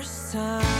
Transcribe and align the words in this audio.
first 0.00 0.32
time. 0.32 0.79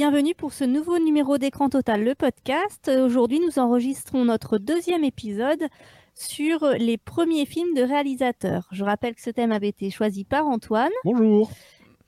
Bienvenue 0.00 0.34
pour 0.34 0.54
ce 0.54 0.64
nouveau 0.64 0.98
numéro 0.98 1.36
d'Écran 1.36 1.68
Total, 1.68 2.02
le 2.02 2.14
podcast. 2.14 2.90
Aujourd'hui, 3.04 3.38
nous 3.38 3.58
enregistrons 3.58 4.24
notre 4.24 4.56
deuxième 4.56 5.04
épisode 5.04 5.62
sur 6.14 6.64
les 6.78 6.96
premiers 6.96 7.44
films 7.44 7.74
de 7.74 7.82
réalisateurs. 7.82 8.66
Je 8.72 8.82
rappelle 8.82 9.14
que 9.14 9.20
ce 9.20 9.28
thème 9.28 9.52
avait 9.52 9.68
été 9.68 9.90
choisi 9.90 10.24
par 10.24 10.46
Antoine 10.46 10.88
Bonjour. 11.04 11.50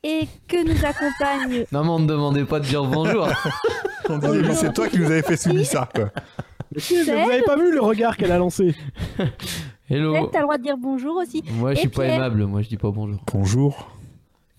et 0.02 0.23
que 0.48 0.65
nous 0.66 0.87
accompagne 0.87 1.66
Non, 1.73 1.84
mais 1.84 1.91
on 1.91 1.98
ne 1.98 2.06
demandait 2.06 2.46
pas 2.46 2.60
de 2.60 2.65
dire 2.65 2.82
bonjour. 2.82 3.28
On 4.09 4.16
disait, 4.16 4.40
mais 4.40 4.54
c'est 4.54 4.73
toi 4.73 4.88
qui 4.88 4.98
nous 4.98 5.10
avais 5.10 5.20
fait 5.20 5.37
subir 5.37 5.66
ça, 5.66 5.87
quoi. 5.95 6.09
Mais 6.74 6.80
si, 6.80 6.96
mais 6.96 7.24
vous 7.24 7.30
avez 7.30 7.43
pas 7.43 7.56
vu 7.56 7.74
le 7.74 7.82
regard 7.82 8.16
qu'elle 8.16 8.32
a 8.32 8.38
lancé 8.38 8.74
Hello. 9.90 10.30
T'as 10.32 10.38
le 10.38 10.45
droit 10.45 10.56
de 10.56 10.62
dire 10.62 10.79
bonjour 10.79 11.16
aussi. 11.16 11.45
Moi, 11.59 11.74
je 11.74 11.77
Et 11.77 11.80
suis 11.80 11.88
pas 11.90 12.06
aimable. 12.06 12.46
Moi, 12.46 12.62
je 12.62 12.71
dis 12.71 12.79
pas 12.79 12.90
bonjour. 12.90 13.21
Bonjour. 13.30 13.90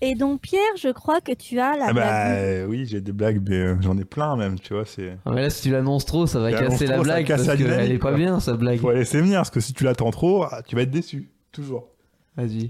Et 0.05 0.15
donc, 0.15 0.41
Pierre, 0.41 0.75
je 0.77 0.89
crois 0.89 1.21
que 1.21 1.31
tu 1.31 1.59
as 1.61 1.77
la 1.77 1.85
Ah 1.87 1.93
blague. 1.93 1.95
bah 1.95 2.31
euh, 2.31 2.65
oui, 2.67 2.85
j'ai 2.85 2.99
des 2.99 3.13
blagues, 3.13 3.41
mais 3.47 3.55
euh, 3.55 3.77
j'en 3.79 3.97
ai 3.97 4.03
plein 4.03 4.35
même, 4.35 4.59
tu 4.59 4.73
vois. 4.73 4.83
C'est. 4.85 5.17
Ah, 5.25 5.31
mais 5.31 5.43
là, 5.43 5.49
si 5.49 5.61
tu 5.61 5.71
l'annonces 5.71 6.03
trop, 6.05 6.27
ça 6.27 6.39
va 6.41 6.51
Tu 6.51 6.57
casser 6.57 6.87
la 6.87 6.95
trop, 6.95 7.05
ça 7.05 7.09
blague 7.13 7.25
casse 7.25 7.45
parce 7.45 7.57
la 7.59 7.65
qu'elle 7.77 7.91
est 7.93 7.97
pas 7.99 8.11
bien, 8.11 8.41
sa 8.41 8.53
blague. 8.55 8.79
Faut 8.81 8.91
la 8.91 8.97
laisser 8.99 9.21
venir, 9.21 9.37
parce 9.39 9.49
que 9.49 9.61
si 9.61 9.71
tu 9.71 9.85
l'attends 9.85 10.11
trop, 10.11 10.43
ah, 10.43 10.61
tu 10.67 10.75
vas 10.75 10.81
être 10.81 10.91
déçu. 10.91 11.29
Toujours. 11.53 11.87
Vas-y. 12.35 12.69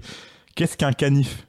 Qu'est-ce 0.54 0.76
qu'un 0.76 0.92
canif? 0.92 1.48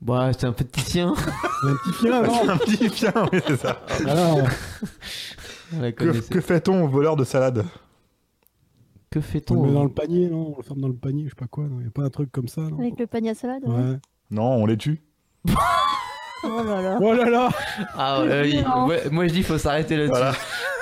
Bah, 0.00 0.30
c'est 0.32 0.46
un 0.46 0.52
petit 0.52 0.80
chien. 0.80 1.12
Un 1.66 1.76
petit 1.76 1.92
chien, 2.00 2.22
non 2.22 2.48
Un 2.48 2.56
petit 2.58 2.88
chien, 2.90 3.12
oui, 3.32 3.40
c'est 3.46 3.56
ça. 3.56 3.80
Alors, 4.06 4.38
On 5.74 5.80
la 5.80 5.92
Que, 5.92 6.18
que 6.28 6.40
fait-on 6.40 6.84
au 6.84 6.88
voleur 6.88 7.16
de 7.16 7.24
salade? 7.24 7.64
Que 9.10 9.18
on 9.18 9.22
fait-on 9.22 9.62
le 9.62 9.68
met 9.68 9.74
dans 9.74 9.84
le 9.84 9.90
panier, 9.90 10.28
non? 10.28 10.52
On 10.54 10.56
le 10.58 10.62
ferme 10.62 10.80
dans 10.80 10.88
le 10.88 10.94
panier, 10.94 11.24
je 11.24 11.28
sais 11.30 11.34
pas 11.36 11.46
quoi, 11.46 11.64
non 11.64 11.80
Y 11.80 11.86
a 11.86 11.90
pas 11.90 12.02
un 12.02 12.10
truc 12.10 12.30
comme 12.32 12.48
ça, 12.48 12.62
non 12.62 12.78
Avec 12.78 12.98
le 12.98 13.06
panier 13.06 13.30
à 13.30 13.34
salade. 13.34 13.62
ouais. 13.66 13.74
Ouais. 13.74 13.98
Non, 14.34 14.56
on 14.56 14.66
les 14.66 14.76
tue. 14.76 15.00
Oh 16.46 16.62
là 16.62 16.82
là. 16.82 16.98
Oh 17.00 17.14
là 17.14 17.30
là 17.30 17.48
Ah. 17.96 18.22
Non. 18.22 18.86
Ouais, 18.86 19.08
moi, 19.10 19.26
je 19.26 19.32
dis, 19.32 19.42
faut 19.42 19.56
s'arrêter 19.56 19.96
là-dessus. 19.96 20.10
Voilà. 20.10 20.34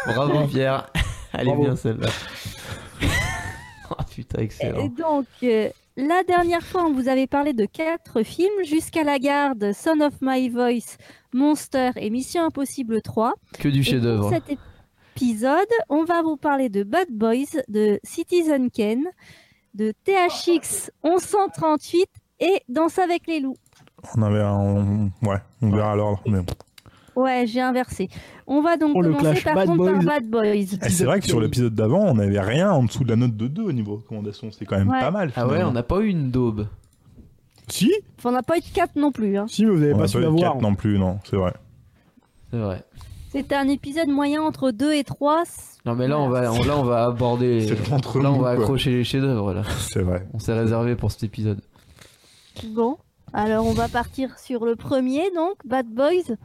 Bravo, 0.07 0.49
Pierre. 0.49 0.91
Elle 1.33 1.43
est 1.43 1.45
Bravo. 1.45 1.63
bien, 1.63 1.77
celle-là. 1.77 2.09
oh, 3.91 3.95
putain, 4.13 4.41
Et 4.41 4.45
excellent. 4.45 4.87
donc, 4.89 5.27
euh, 5.45 5.69
la 5.97 6.25
dernière 6.25 6.63
fois, 6.65 6.85
on 6.87 6.93
vous 6.93 7.07
avait 7.09 7.29
parlé 7.29 7.53
de 7.53 7.65
quatre 7.65 8.25
films, 8.25 8.65
Jusqu'à 8.65 9.05
la 9.05 9.21
garde, 9.21 9.73
Son 9.73 10.01
of 10.01 10.15
My 10.21 10.49
Voice, 10.49 10.97
Monster 11.33 11.91
et 11.95 12.11
Mission 12.11 12.45
Impossible 12.45 13.01
3. 13.01 13.35
Que 13.61 13.69
du 13.69 13.81
Et 13.81 13.85
chef-d'œuvre. 13.85 14.31
Pour 14.31 14.31
cet 14.31 14.59
épisode, 15.17 15.69
on 15.89 16.03
va 16.03 16.23
vous 16.23 16.37
parler 16.37 16.71
de 16.71 16.83
Bad 16.83 17.09
Boys, 17.11 17.61
de 17.69 18.01
Citizen 18.03 18.69
Kane, 18.69 19.05
de 19.75 19.93
THX 20.05 20.91
1138 21.05 22.09
et 22.43 22.61
Danse 22.69 22.99
avec 22.99 23.27
les 23.27 23.41
loups. 23.41 23.57
On 24.17 24.23
avait 24.23 24.43
un. 24.43 24.53
on- 24.53 25.11
Ouais, 25.27 25.39
on 25.63 25.71
verra 25.71 25.95
l'ordre. 25.97 26.21
Mais... 26.27 26.41
Ouais, 27.15 27.45
j'ai 27.47 27.61
inversé. 27.61 28.09
On 28.47 28.63
va 28.63 28.77
donc 28.77 28.93
Oh, 28.95 29.03
commencer 29.03 29.21
clash 29.23 29.45
par 29.45 29.55
Bad 29.55 29.67
contre 29.69 29.85
par 29.85 29.95
Boys. 29.95 30.05
Bad 30.05 30.27
Boys. 30.29 30.79
Eh, 30.83 30.89
c'est 30.89 31.05
vrai 31.05 31.21
que 31.21 31.27
sur 31.27 31.41
l'épisode 31.41 31.75
d'avant, 31.75 32.01
on 32.01 32.15
n'avait 32.15 32.41
rien 32.41 32.71
en 32.73 32.83
dessous 32.85 33.05
de 33.05 33.11
la 33.11 33.17
note 33.17 33.37
de 33.37 33.47
2 33.49 33.63
au 33.63 33.73
niveau 33.73 33.97
recommandation. 33.97 34.51
C'est 34.51 34.65
quand 34.65 34.79
même 34.79 34.89
Ouais. 34.89 34.99
pas 35.01 35.11
mal. 35.11 35.31
Ah 35.37 35.47
ouais, 35.47 35.63
on 35.63 35.73
n'a 35.73 35.83
pas 35.83 36.01
eu 36.01 36.09
une 36.09 36.31
daube. 36.31 36.67
Si 37.69 37.93
Enfin, 38.19 38.31
on 38.31 38.33
n'a 38.33 38.43
pas 38.43 38.57
eu 38.59 38.61
de 38.61 38.67
4 38.75 38.97
non 38.97 39.13
plus. 39.13 39.37
hein. 39.39 39.47
Si, 39.49 39.65
mais 39.65 39.71
vous 39.73 39.83
avez 39.83 39.95
On 39.95 39.99
pas 39.99 40.09
su 40.09 40.19
la 40.21 40.27
de 40.27 40.31
voir. 40.31 40.53
4 40.55 40.63
non 40.63 40.75
plus, 40.75 40.99
non, 40.99 41.19
c'est 41.25 41.37
vrai. 41.37 41.53
C'est 42.51 42.59
vrai. 42.59 42.83
C'était 43.31 43.55
un 43.55 43.69
épisode 43.69 44.09
moyen 44.09 44.43
entre 44.43 44.71
2 44.73 44.93
et 44.95 45.05
3. 45.05 45.45
Non, 45.87 45.95
mais 45.95 46.07
là, 46.09 46.19
on 46.19 46.29
va, 46.29 46.53
on- 46.53 46.63
là, 46.65 46.77
on 46.77 46.83
va 46.85 47.05
aborder. 47.05 47.67
Là, 48.21 48.31
on 48.31 48.39
va 48.41 48.55
quoi. 48.55 48.63
accrocher 48.65 48.91
les 48.91 49.05
chefs-d'œuvre, 49.05 49.55
là. 49.55 49.63
C'est 49.93 50.03
vrai. 50.03 50.27
On 50.35 50.39
s'est 50.39 50.53
réservé 50.53 50.97
pour 50.97 51.11
cet 51.11 51.23
épisode. 51.25 51.61
Bon, 52.65 52.99
alors 53.33 53.67
on 53.67 53.73
va 53.73 53.89
partir 53.89 54.39
sur 54.39 54.65
le 54.65 54.77
premier, 54.77 55.31
donc 55.33 55.57
Bad 55.65 55.87
Boys. 55.87 56.37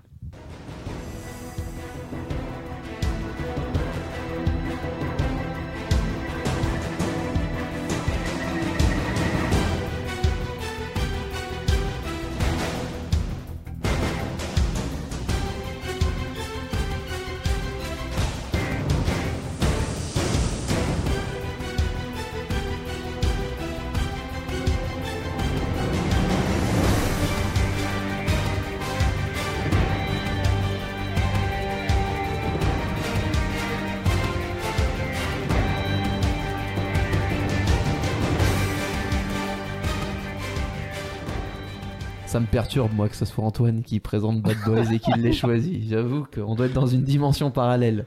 Ça 42.37 42.41
me 42.41 42.45
perturbe, 42.45 42.93
moi, 42.93 43.09
que 43.09 43.15
ce 43.15 43.25
soit 43.25 43.43
Antoine 43.43 43.81
qui 43.81 43.99
présente 43.99 44.43
Bad 44.43 44.57
Boys 44.63 44.93
et 44.93 44.99
qu'il 44.99 45.15
l'ait 45.15 45.31
choisi. 45.33 45.87
J'avoue 45.89 46.23
qu'on 46.31 46.53
doit 46.53 46.67
être 46.67 46.73
dans 46.73 46.85
une 46.85 47.01
dimension 47.01 47.49
parallèle. 47.49 48.05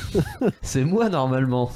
C'est 0.62 0.86
moi, 0.86 1.10
normalement. 1.10 1.70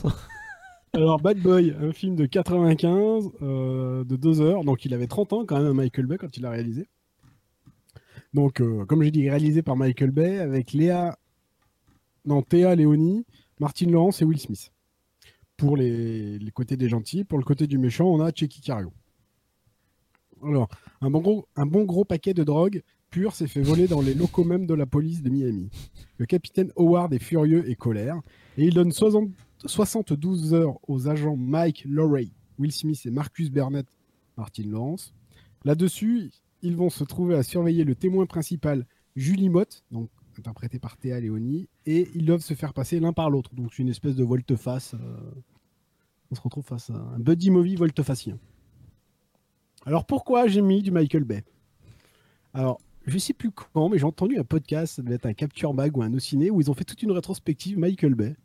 Alors, 0.95 1.21
Bad 1.21 1.39
Boy, 1.41 1.77
un 1.79 1.93
film 1.93 2.17
de 2.17 2.25
95, 2.25 3.33
euh, 3.43 4.05
de 4.05 4.17
2 4.17 4.41
heures. 4.41 4.65
Donc, 4.65 4.87
il 4.87 4.95
avait 4.95 5.07
30 5.07 5.35
ans 5.35 5.45
quand 5.45 5.61
même, 5.61 5.75
Michael 5.75 6.07
Bay, 6.07 6.17
quand 6.17 6.35
il 6.35 6.45
l'a 6.45 6.51
réalisé. 6.51 6.89
Donc, 8.33 8.63
euh, 8.63 8.87
comme 8.87 9.03
j'ai 9.03 9.11
dit, 9.11 9.29
réalisé 9.29 9.61
par 9.61 9.77
Michael 9.77 10.13
Bay 10.13 10.39
avec 10.39 10.73
Léa. 10.73 11.19
Non, 12.25 12.41
Théa 12.41 12.75
Léonie, 12.75 13.27
Martin 13.61 13.91
Lawrence 13.91 14.23
et 14.23 14.25
Will 14.25 14.41
Smith. 14.41 14.73
Pour 15.59 15.77
les, 15.77 16.39
les 16.39 16.51
côtés 16.53 16.79
des 16.79 16.89
gentils. 16.89 17.25
Pour 17.25 17.37
le 17.37 17.45
côté 17.45 17.67
du 17.67 17.77
méchant, 17.77 18.07
on 18.07 18.23
a 18.23 18.31
Checky 18.31 18.63
Cario. 18.63 18.95
Alors, 20.43 20.69
un 21.03 21.11
bon, 21.11 21.85
gros, 21.85 22.05
paquet 22.05 22.33
de 22.33 22.45
drogue 22.45 22.83
pure 23.11 23.35
s'est 23.35 23.49
fait 23.49 23.61
voler 23.61 23.89
dans 23.89 24.01
les 24.01 24.15
locaux 24.15 24.45
même 24.45 24.67
de 24.67 24.75
la 24.75 24.87
police 24.87 25.23
de 25.23 25.29
Miami. 25.29 25.69
Le 26.17 26.25
capitaine 26.25 26.73
Howard 26.77 27.13
est 27.13 27.19
furieux 27.19 27.69
et 27.69 27.75
colère. 27.75 28.21
Et 28.57 28.65
il 28.65 28.75
donne 28.75 28.93
60 28.93 29.31
72 29.65 30.55
heures 30.55 30.79
aux 30.89 31.09
agents 31.09 31.37
Mike 31.37 31.85
Lorray, 31.87 32.31
Will 32.59 32.73
Smith 32.73 33.01
et 33.05 33.11
Marcus 33.11 33.51
Burnett, 33.51 33.87
Martin 34.37 34.65
Lawrence. 34.67 35.15
Là-dessus, 35.65 36.31
ils 36.63 36.77
vont 36.77 36.91
se 36.91 37.05
trouver 37.05 37.35
à 37.35 37.43
surveiller 37.43 37.85
le 37.85 37.95
témoin 37.95 38.27
principal, 38.27 38.87
Julie 39.15 39.49
Mott, 39.49 39.85
donc 39.91 40.09
interprété 40.39 40.79
par 40.79 40.97
Théa 40.97 41.21
Léonie, 41.21 41.69
et 41.87 42.09
ils 42.15 42.25
doivent 42.25 42.41
se 42.43 42.55
faire 42.55 42.73
passer 42.73 42.99
l'un 42.99 43.13
par 43.13 43.31
l'autre. 43.31 43.55
Donc 43.55 43.79
une 43.79 43.89
espèce 43.89 44.17
de 44.17 44.25
volte-face. 44.25 44.95
euh, 44.95 45.31
On 46.31 46.35
se 46.35 46.41
retrouve 46.41 46.65
face 46.65 46.91
à 46.91 46.95
un 46.95 47.19
buddy 47.19 47.51
movie 47.51 47.77
volte-facien. 47.77 48.39
Alors 49.87 50.05
pourquoi 50.05 50.47
j'ai 50.47 50.63
mis 50.63 50.83
du 50.83 50.91
Michael 50.91 51.25
Bay? 51.25 51.45
Alors, 52.55 52.81
je 53.07 53.19
sais 53.19 53.33
plus 53.33 53.51
quand, 53.51 53.89
mais 53.89 53.99
j'ai 53.99 54.05
entendu 54.05 54.39
un 54.39 54.45
podcast, 54.45 54.97
ça 54.97 55.03
devait 55.03 55.17
être 55.17 55.27
un 55.27 55.33
Capture 55.33 55.75
Mag 55.75 55.97
ou 55.97 56.05
unOciné, 56.05 56.51
où 56.51 56.61
ils 56.61 56.71
ont 56.71 56.75
fait 56.75 56.85
toute 56.85 57.03
une 57.03 57.11
rétrospective 57.11 57.79
Michael 57.79 58.15
Bay. 58.15 58.37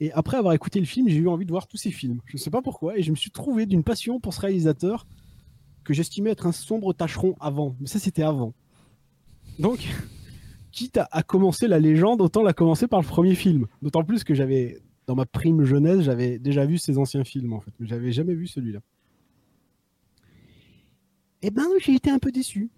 Et 0.00 0.12
après 0.12 0.36
avoir 0.36 0.54
écouté 0.54 0.80
le 0.80 0.86
film, 0.86 1.08
j'ai 1.08 1.18
eu 1.18 1.28
envie 1.28 1.44
de 1.44 1.50
voir 1.50 1.66
tous 1.66 1.76
ces 1.76 1.90
films. 1.90 2.20
Je 2.26 2.36
ne 2.36 2.38
sais 2.38 2.50
pas 2.50 2.62
pourquoi, 2.62 2.96
et 2.96 3.02
je 3.02 3.10
me 3.10 3.16
suis 3.16 3.30
trouvé 3.30 3.66
d'une 3.66 3.82
passion 3.82 4.20
pour 4.20 4.32
ce 4.32 4.40
réalisateur 4.40 5.06
que 5.84 5.92
j'estimais 5.92 6.30
être 6.30 6.46
un 6.46 6.52
sombre 6.52 6.92
tâcheron 6.92 7.34
avant. 7.40 7.76
Mais 7.80 7.88
ça, 7.88 7.98
c'était 7.98 8.22
avant. 8.22 8.54
Donc, 9.58 9.80
quitte 10.72 10.96
à, 10.98 11.08
à 11.10 11.22
commencer 11.22 11.66
la 11.66 11.80
légende, 11.80 12.22
autant 12.22 12.42
la 12.42 12.52
commencer 12.52 12.86
par 12.86 13.00
le 13.00 13.06
premier 13.06 13.34
film. 13.34 13.66
D'autant 13.82 14.04
plus 14.04 14.24
que 14.24 14.34
j'avais, 14.34 14.78
dans 15.06 15.16
ma 15.16 15.26
prime 15.26 15.64
jeunesse, 15.64 16.02
j'avais 16.02 16.38
déjà 16.38 16.64
vu 16.64 16.78
ses 16.78 16.96
anciens 16.96 17.24
films, 17.24 17.52
en 17.52 17.60
fait. 17.60 17.72
Mais 17.80 17.88
j'avais 17.88 18.12
jamais 18.12 18.34
vu 18.34 18.46
celui-là. 18.46 18.80
Eh 21.42 21.50
ben, 21.50 21.66
j'ai 21.80 21.94
été 21.94 22.10
un 22.10 22.18
peu 22.18 22.30
déçu. 22.32 22.70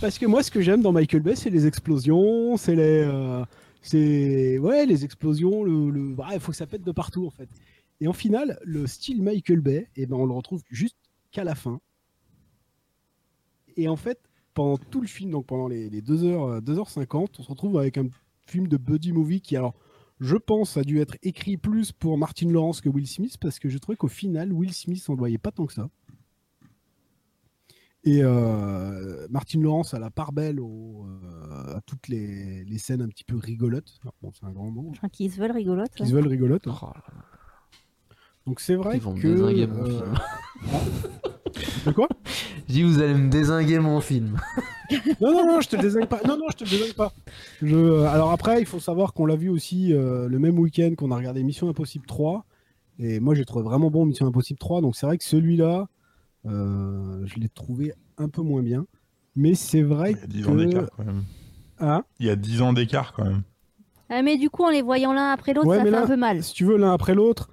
Parce 0.00 0.18
que 0.18 0.26
moi, 0.26 0.42
ce 0.42 0.50
que 0.50 0.60
j'aime 0.62 0.82
dans 0.82 0.92
Michael 0.92 1.22
Bay, 1.22 1.36
c'est 1.36 1.50
les 1.50 1.66
explosions, 1.66 2.56
c'est 2.56 2.74
les, 2.74 3.04
euh, 3.06 3.44
c'est 3.82 4.58
ouais, 4.58 4.86
les 4.86 5.04
explosions. 5.04 5.62
Le, 5.64 5.90
le... 5.90 6.14
bah, 6.14 6.28
il 6.32 6.40
faut 6.40 6.52
que 6.52 6.56
ça 6.56 6.66
pète 6.66 6.82
de 6.82 6.92
partout 6.92 7.26
en 7.26 7.30
fait. 7.30 7.48
Et 8.00 8.08
en 8.08 8.12
final, 8.14 8.58
le 8.64 8.86
style 8.86 9.22
Michael 9.22 9.60
Bay, 9.60 9.88
eh 9.96 10.06
ben, 10.06 10.16
on 10.16 10.26
le 10.26 10.32
retrouve 10.32 10.62
juste 10.70 10.96
qu'à 11.32 11.44
la 11.44 11.54
fin. 11.54 11.80
et 13.76 13.88
en 13.88 13.96
fait, 13.96 14.18
pendant 14.54 14.78
tout 14.78 15.00
le 15.00 15.06
film, 15.06 15.30
donc 15.30 15.46
pendant 15.46 15.68
les, 15.68 15.88
les 15.90 16.02
2h, 16.02 16.60
2h50, 16.62 17.28
on 17.38 17.42
se 17.42 17.48
retrouve 17.48 17.78
avec 17.78 17.98
un 17.98 18.08
film 18.46 18.68
de 18.68 18.76
buddy 18.76 19.12
movie 19.12 19.40
qui, 19.40 19.56
alors, 19.56 19.74
je 20.20 20.36
pense, 20.36 20.76
a 20.76 20.82
dû 20.84 21.00
être 21.00 21.16
écrit 21.22 21.56
plus 21.56 21.92
pour 21.92 22.18
Martin 22.18 22.50
Lawrence 22.50 22.80
que 22.80 22.88
Will 22.88 23.06
Smith, 23.06 23.36
parce 23.40 23.58
que 23.58 23.68
je 23.68 23.78
trouvais 23.78 23.96
qu'au 23.96 24.08
final, 24.08 24.52
Will 24.52 24.72
Smith 24.74 25.02
s'en 25.02 25.14
voyait 25.14 25.38
pas 25.38 25.52
tant 25.52 25.66
que 25.66 25.72
ça. 25.72 25.88
Et 28.04 28.20
euh, 28.22 29.26
Martin 29.28 29.60
Lawrence 29.60 29.92
a 29.92 29.98
la 29.98 30.10
part 30.10 30.32
belle 30.32 30.58
au, 30.58 31.04
euh, 31.06 31.76
à 31.76 31.80
toutes 31.84 32.08
les, 32.08 32.64
les 32.64 32.78
scènes 32.78 33.02
un 33.02 33.08
petit 33.08 33.24
peu 33.24 33.36
rigolotes. 33.36 33.98
Alors, 34.02 34.14
bon, 34.22 34.32
c'est 34.32 34.46
un 34.46 34.52
grand 34.52 34.70
mot. 34.70 34.88
Enfin, 34.90 35.08
qui 35.10 35.28
se 35.28 35.38
veulent 35.38 35.52
rigolotes. 35.52 35.92
Qui 35.94 36.06
se 36.06 36.12
veulent 36.14 36.26
rigolotes. 36.26 36.66
hein. 36.66 36.74
Oh. 36.82 36.86
Donc 38.46 38.60
c'est 38.60 38.74
vrai 38.74 38.96
Ils 38.96 39.02
vont 39.02 39.14
me 39.14 39.20
que. 39.20 39.28
désinguer 39.28 39.66
mon 39.66 39.84
euh, 39.84 39.90
film. 39.90 40.14
De 41.86 41.92
quoi? 41.92 42.08
Je 42.68 42.72
dis, 42.72 42.82
vous 42.82 43.00
allez 43.00 43.14
me 43.14 43.28
désinguer 43.28 43.78
mon 43.80 44.00
film. 44.00 44.38
Non, 45.20 45.32
non, 45.32 45.46
non, 45.46 45.60
je 45.60 45.68
te 45.68 45.76
désingue 45.76 46.06
pas. 46.06 46.20
Non, 46.26 46.36
non, 46.38 46.46
je 46.50 46.56
te 46.56 46.64
désingue 46.68 46.94
pas. 46.94 47.12
Je, 47.60 48.02
alors 48.04 48.30
après, 48.32 48.60
il 48.60 48.66
faut 48.66 48.80
savoir 48.80 49.12
qu'on 49.12 49.26
l'a 49.26 49.36
vu 49.36 49.48
aussi 49.50 49.92
euh, 49.92 50.26
le 50.28 50.38
même 50.38 50.58
week-end 50.58 50.94
qu'on 50.96 51.10
a 51.10 51.16
regardé 51.16 51.42
Mission 51.42 51.68
Impossible 51.68 52.06
3. 52.06 52.44
Et 52.98 53.20
moi, 53.20 53.34
j'ai 53.34 53.44
trouvé 53.44 53.64
vraiment 53.64 53.90
bon 53.90 54.06
Mission 54.06 54.26
Impossible 54.26 54.58
3. 54.58 54.80
Donc 54.80 54.96
c'est 54.96 55.06
vrai 55.06 55.18
que 55.18 55.24
celui-là, 55.24 55.88
je 56.44 57.38
l'ai 57.38 57.48
trouvé 57.48 57.92
un 58.18 58.28
peu 58.28 58.42
moins 58.42 58.62
bien. 58.62 58.86
Mais 59.36 59.54
c'est 59.54 59.82
vrai 59.82 60.12
Il 60.12 60.18
y 60.18 60.22
a 60.22 60.26
10 60.26 60.42
que. 60.42 60.48
ans 60.50 60.54
d'écart 60.56 60.88
quand 60.96 61.04
même. 61.04 61.22
Hein 61.78 62.04
Il 62.18 62.26
y 62.26 62.30
a 62.30 62.36
10 62.36 62.62
ans 62.62 62.72
d'écart 62.72 63.12
quand 63.12 63.24
même. 63.24 63.42
Ah, 64.08 64.22
mais 64.22 64.36
du 64.36 64.50
coup, 64.50 64.64
en 64.64 64.70
les 64.70 64.82
voyant 64.82 65.12
l'un 65.12 65.30
après 65.30 65.54
l'autre, 65.54 65.68
Ouais, 65.68 65.76
ça 65.78 65.84
fait 65.84 65.90
là, 65.90 66.02
un 66.02 66.06
peu 66.06 66.16
mal. 66.16 66.42
si 66.42 66.52
tu 66.52 66.64
veux, 66.64 66.76
l'un 66.76 66.92
après 66.92 67.14
l'autre, 67.14 67.48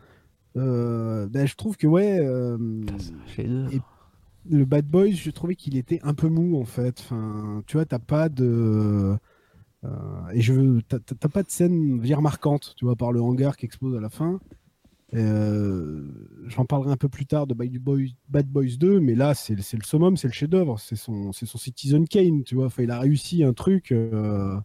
euh, 0.57 1.27
ben, 1.27 1.45
je 1.47 1.55
trouve 1.55 1.77
que 1.77 1.85
ouais. 1.87 2.17
euh. 2.19 2.57
Et- 3.37 3.79
le 4.49 4.63
Bad 4.63 4.85
Boys, 4.87 5.11
je 5.11 5.29
trouvais 5.29 5.55
qu'il 5.55 5.75
était 5.75 5.99
un 6.03 6.13
peu 6.13 6.29
mou 6.29 6.57
en 6.59 6.63
fait. 6.65 6.99
Enfin, 7.01 7.61
tu 7.67 7.75
vois, 7.77 7.85
t'as 7.85 7.99
pas 7.99 8.29
de 8.29 9.15
euh, 9.83 9.89
et 10.33 10.41
je 10.41 10.53
veux, 10.53 10.81
t'as- 10.83 10.99
t'as 10.99 11.15
t'as 11.15 11.27
pas 11.27 11.43
de 11.43 11.51
scène 11.51 11.99
bien 11.99 12.21
marquante, 12.21 12.73
tu 12.77 12.85
vois, 12.85 12.95
par 12.95 13.11
le 13.11 13.21
hangar 13.21 13.57
qui 13.57 13.65
explose 13.65 13.95
à 13.95 13.99
la 13.99 14.09
fin. 14.09 14.39
Euh, 15.13 16.03
J'en 16.47 16.65
parlerai 16.65 16.91
un 16.91 16.97
peu 16.97 17.09
plus 17.09 17.25
tard 17.25 17.47
de 17.47 17.53
Bad 17.53 17.71
Boys, 17.77 18.09
Bad 18.29 18.47
Boys 18.47 18.77
2, 18.77 18.99
mais 18.99 19.15
là, 19.15 19.33
c'est 19.33 19.55
le 19.55 19.83
summum, 19.83 20.17
c'est 20.17 20.27
le 20.27 20.33
chef-d'œuvre, 20.33 20.79
c'est 20.79 20.95
son, 20.95 21.31
son 21.31 21.57
Citizen 21.57 22.07
Kane, 22.07 22.43
tu 22.43 22.55
vois. 22.55 22.67
Enfin, 22.67 22.83
il 22.83 22.91
a 22.91 22.99
réussi 22.99 23.43
un 23.43 23.53
truc. 23.53 23.91
euh, 23.91 24.59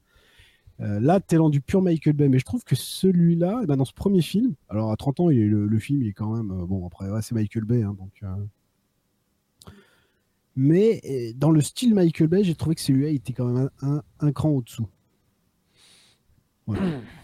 euh, 0.80 1.00
là, 1.00 1.20
t'es 1.20 1.36
dans 1.36 1.50
du 1.50 1.60
pur 1.60 1.82
Michael 1.82 2.14
Bay, 2.14 2.28
mais 2.28 2.38
je 2.38 2.44
trouve 2.44 2.64
que 2.64 2.74
celui-là, 2.76 3.60
eh 3.62 3.66
ben, 3.66 3.76
dans 3.76 3.84
ce 3.84 3.92
premier 3.92 4.22
film, 4.22 4.54
alors 4.68 4.90
à 4.90 4.96
30 4.96 5.20
ans, 5.20 5.28
le, 5.28 5.78
film 5.78 6.02
il 6.02 6.08
est 6.08 6.12
quand 6.12 6.34
même 6.34 6.48
bon. 6.66 6.86
Après, 6.86 7.06
c'est 7.22 7.34
Michael 7.34 7.64
Bay, 7.64 7.82
hein, 7.82 7.96
donc. 7.98 8.22
mais 10.56 11.34
dans 11.36 11.50
le 11.50 11.60
style 11.60 11.94
Michael 11.94 12.28
Bay, 12.28 12.44
j'ai 12.44 12.54
trouvé 12.54 12.74
que 12.74 12.80
celui-là 12.80 13.10
il 13.10 13.16
était 13.16 13.32
quand 13.32 13.46
même 13.46 13.70
un 14.20 14.32
cran 14.32 14.50
au-dessous. 14.50 14.88
Voilà. 16.66 16.82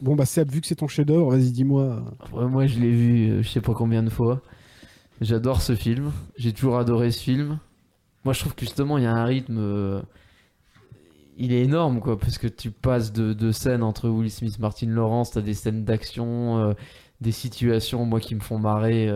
bon, 0.00 0.14
bah, 0.16 0.24
Seb, 0.26 0.50
vu 0.50 0.60
que 0.60 0.66
c'est 0.66 0.76
ton 0.76 0.88
chef-d'œuvre, 0.88 1.30
vas-y, 1.30 1.50
dis-moi. 1.52 2.02
Moi, 2.32 2.66
je 2.66 2.78
l'ai 2.78 2.90
vu 2.90 3.30
euh, 3.30 3.42
je 3.42 3.48
sais 3.48 3.60
pas 3.60 3.74
combien 3.74 4.02
de 4.02 4.10
fois. 4.10 4.40
J'adore 5.20 5.62
ce 5.62 5.74
film. 5.74 6.12
J'ai 6.36 6.52
toujours 6.52 6.78
adoré 6.78 7.10
ce 7.10 7.22
film. 7.22 7.58
Moi, 8.24 8.34
je 8.34 8.40
trouve 8.40 8.54
que 8.54 8.60
justement, 8.62 8.98
il 8.98 9.04
y 9.04 9.06
a 9.06 9.14
un 9.14 9.24
rythme. 9.24 9.56
euh, 9.58 10.00
Il 11.36 11.52
est 11.52 11.62
énorme, 11.62 12.00
quoi, 12.00 12.18
parce 12.18 12.38
que 12.38 12.46
tu 12.48 12.70
passes 12.70 13.12
de, 13.12 13.32
de 13.32 13.52
scènes 13.52 13.82
entre 13.82 14.08
Will 14.08 14.30
Smith, 14.30 14.58
Martin 14.58 14.88
Lawrence, 14.88 15.32
t'as 15.32 15.40
des 15.40 15.54
scènes 15.54 15.84
d'action, 15.84 16.58
euh, 16.58 16.74
des 17.20 17.32
situations, 17.32 18.04
moi, 18.04 18.20
qui 18.20 18.34
me 18.34 18.40
font 18.40 18.58
marrer. 18.58 19.06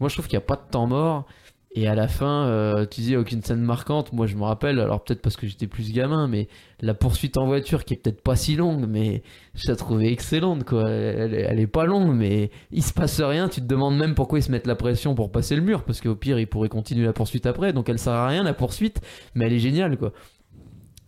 Moi, 0.00 0.08
je 0.08 0.14
trouve 0.14 0.26
qu'il 0.28 0.38
n'y 0.38 0.44
a 0.44 0.46
pas 0.46 0.56
de 0.56 0.70
temps 0.70 0.86
mort. 0.86 1.26
Et 1.72 1.86
à 1.86 1.94
la 1.94 2.08
fin, 2.08 2.46
euh, 2.46 2.86
tu 2.90 3.02
dis 3.02 3.14
aucune 3.14 3.42
scène 3.42 3.60
marquante. 3.60 4.12
Moi, 4.14 4.26
je 4.26 4.36
me 4.36 4.42
rappelle, 4.42 4.80
alors 4.80 5.04
peut-être 5.04 5.20
parce 5.20 5.36
que 5.36 5.46
j'étais 5.46 5.66
plus 5.66 5.92
gamin, 5.92 6.26
mais 6.26 6.48
la 6.80 6.94
poursuite 6.94 7.36
en 7.36 7.44
voiture, 7.46 7.84
qui 7.84 7.92
est 7.92 7.98
peut-être 7.98 8.22
pas 8.22 8.36
si 8.36 8.56
longue, 8.56 8.86
mais 8.88 9.22
je 9.54 9.68
la 9.68 9.76
trouvais 9.76 10.10
excellente, 10.10 10.64
quoi. 10.64 10.88
Elle, 10.88 11.34
est- 11.34 11.42
elle 11.42 11.60
est 11.60 11.66
pas 11.66 11.84
longue, 11.84 12.14
mais 12.16 12.50
il 12.72 12.82
se 12.82 12.94
passe 12.94 13.20
rien. 13.20 13.50
Tu 13.50 13.60
te 13.60 13.66
demandes 13.66 13.98
même 13.98 14.14
pourquoi 14.14 14.38
ils 14.38 14.42
se 14.42 14.50
mettent 14.50 14.66
la 14.66 14.76
pression 14.76 15.14
pour 15.14 15.30
passer 15.30 15.56
le 15.56 15.62
mur, 15.62 15.84
parce 15.84 16.00
qu'au 16.00 16.14
pire, 16.16 16.38
ils 16.40 16.46
pourraient 16.46 16.70
continuer 16.70 17.04
la 17.04 17.12
poursuite 17.12 17.44
après. 17.44 17.74
Donc, 17.74 17.90
elle 17.90 17.98
sert 17.98 18.14
à 18.14 18.26
rien, 18.26 18.42
la 18.44 18.54
poursuite, 18.54 19.02
mais 19.34 19.44
elle 19.44 19.52
est 19.52 19.58
géniale, 19.58 19.98
quoi. 19.98 20.12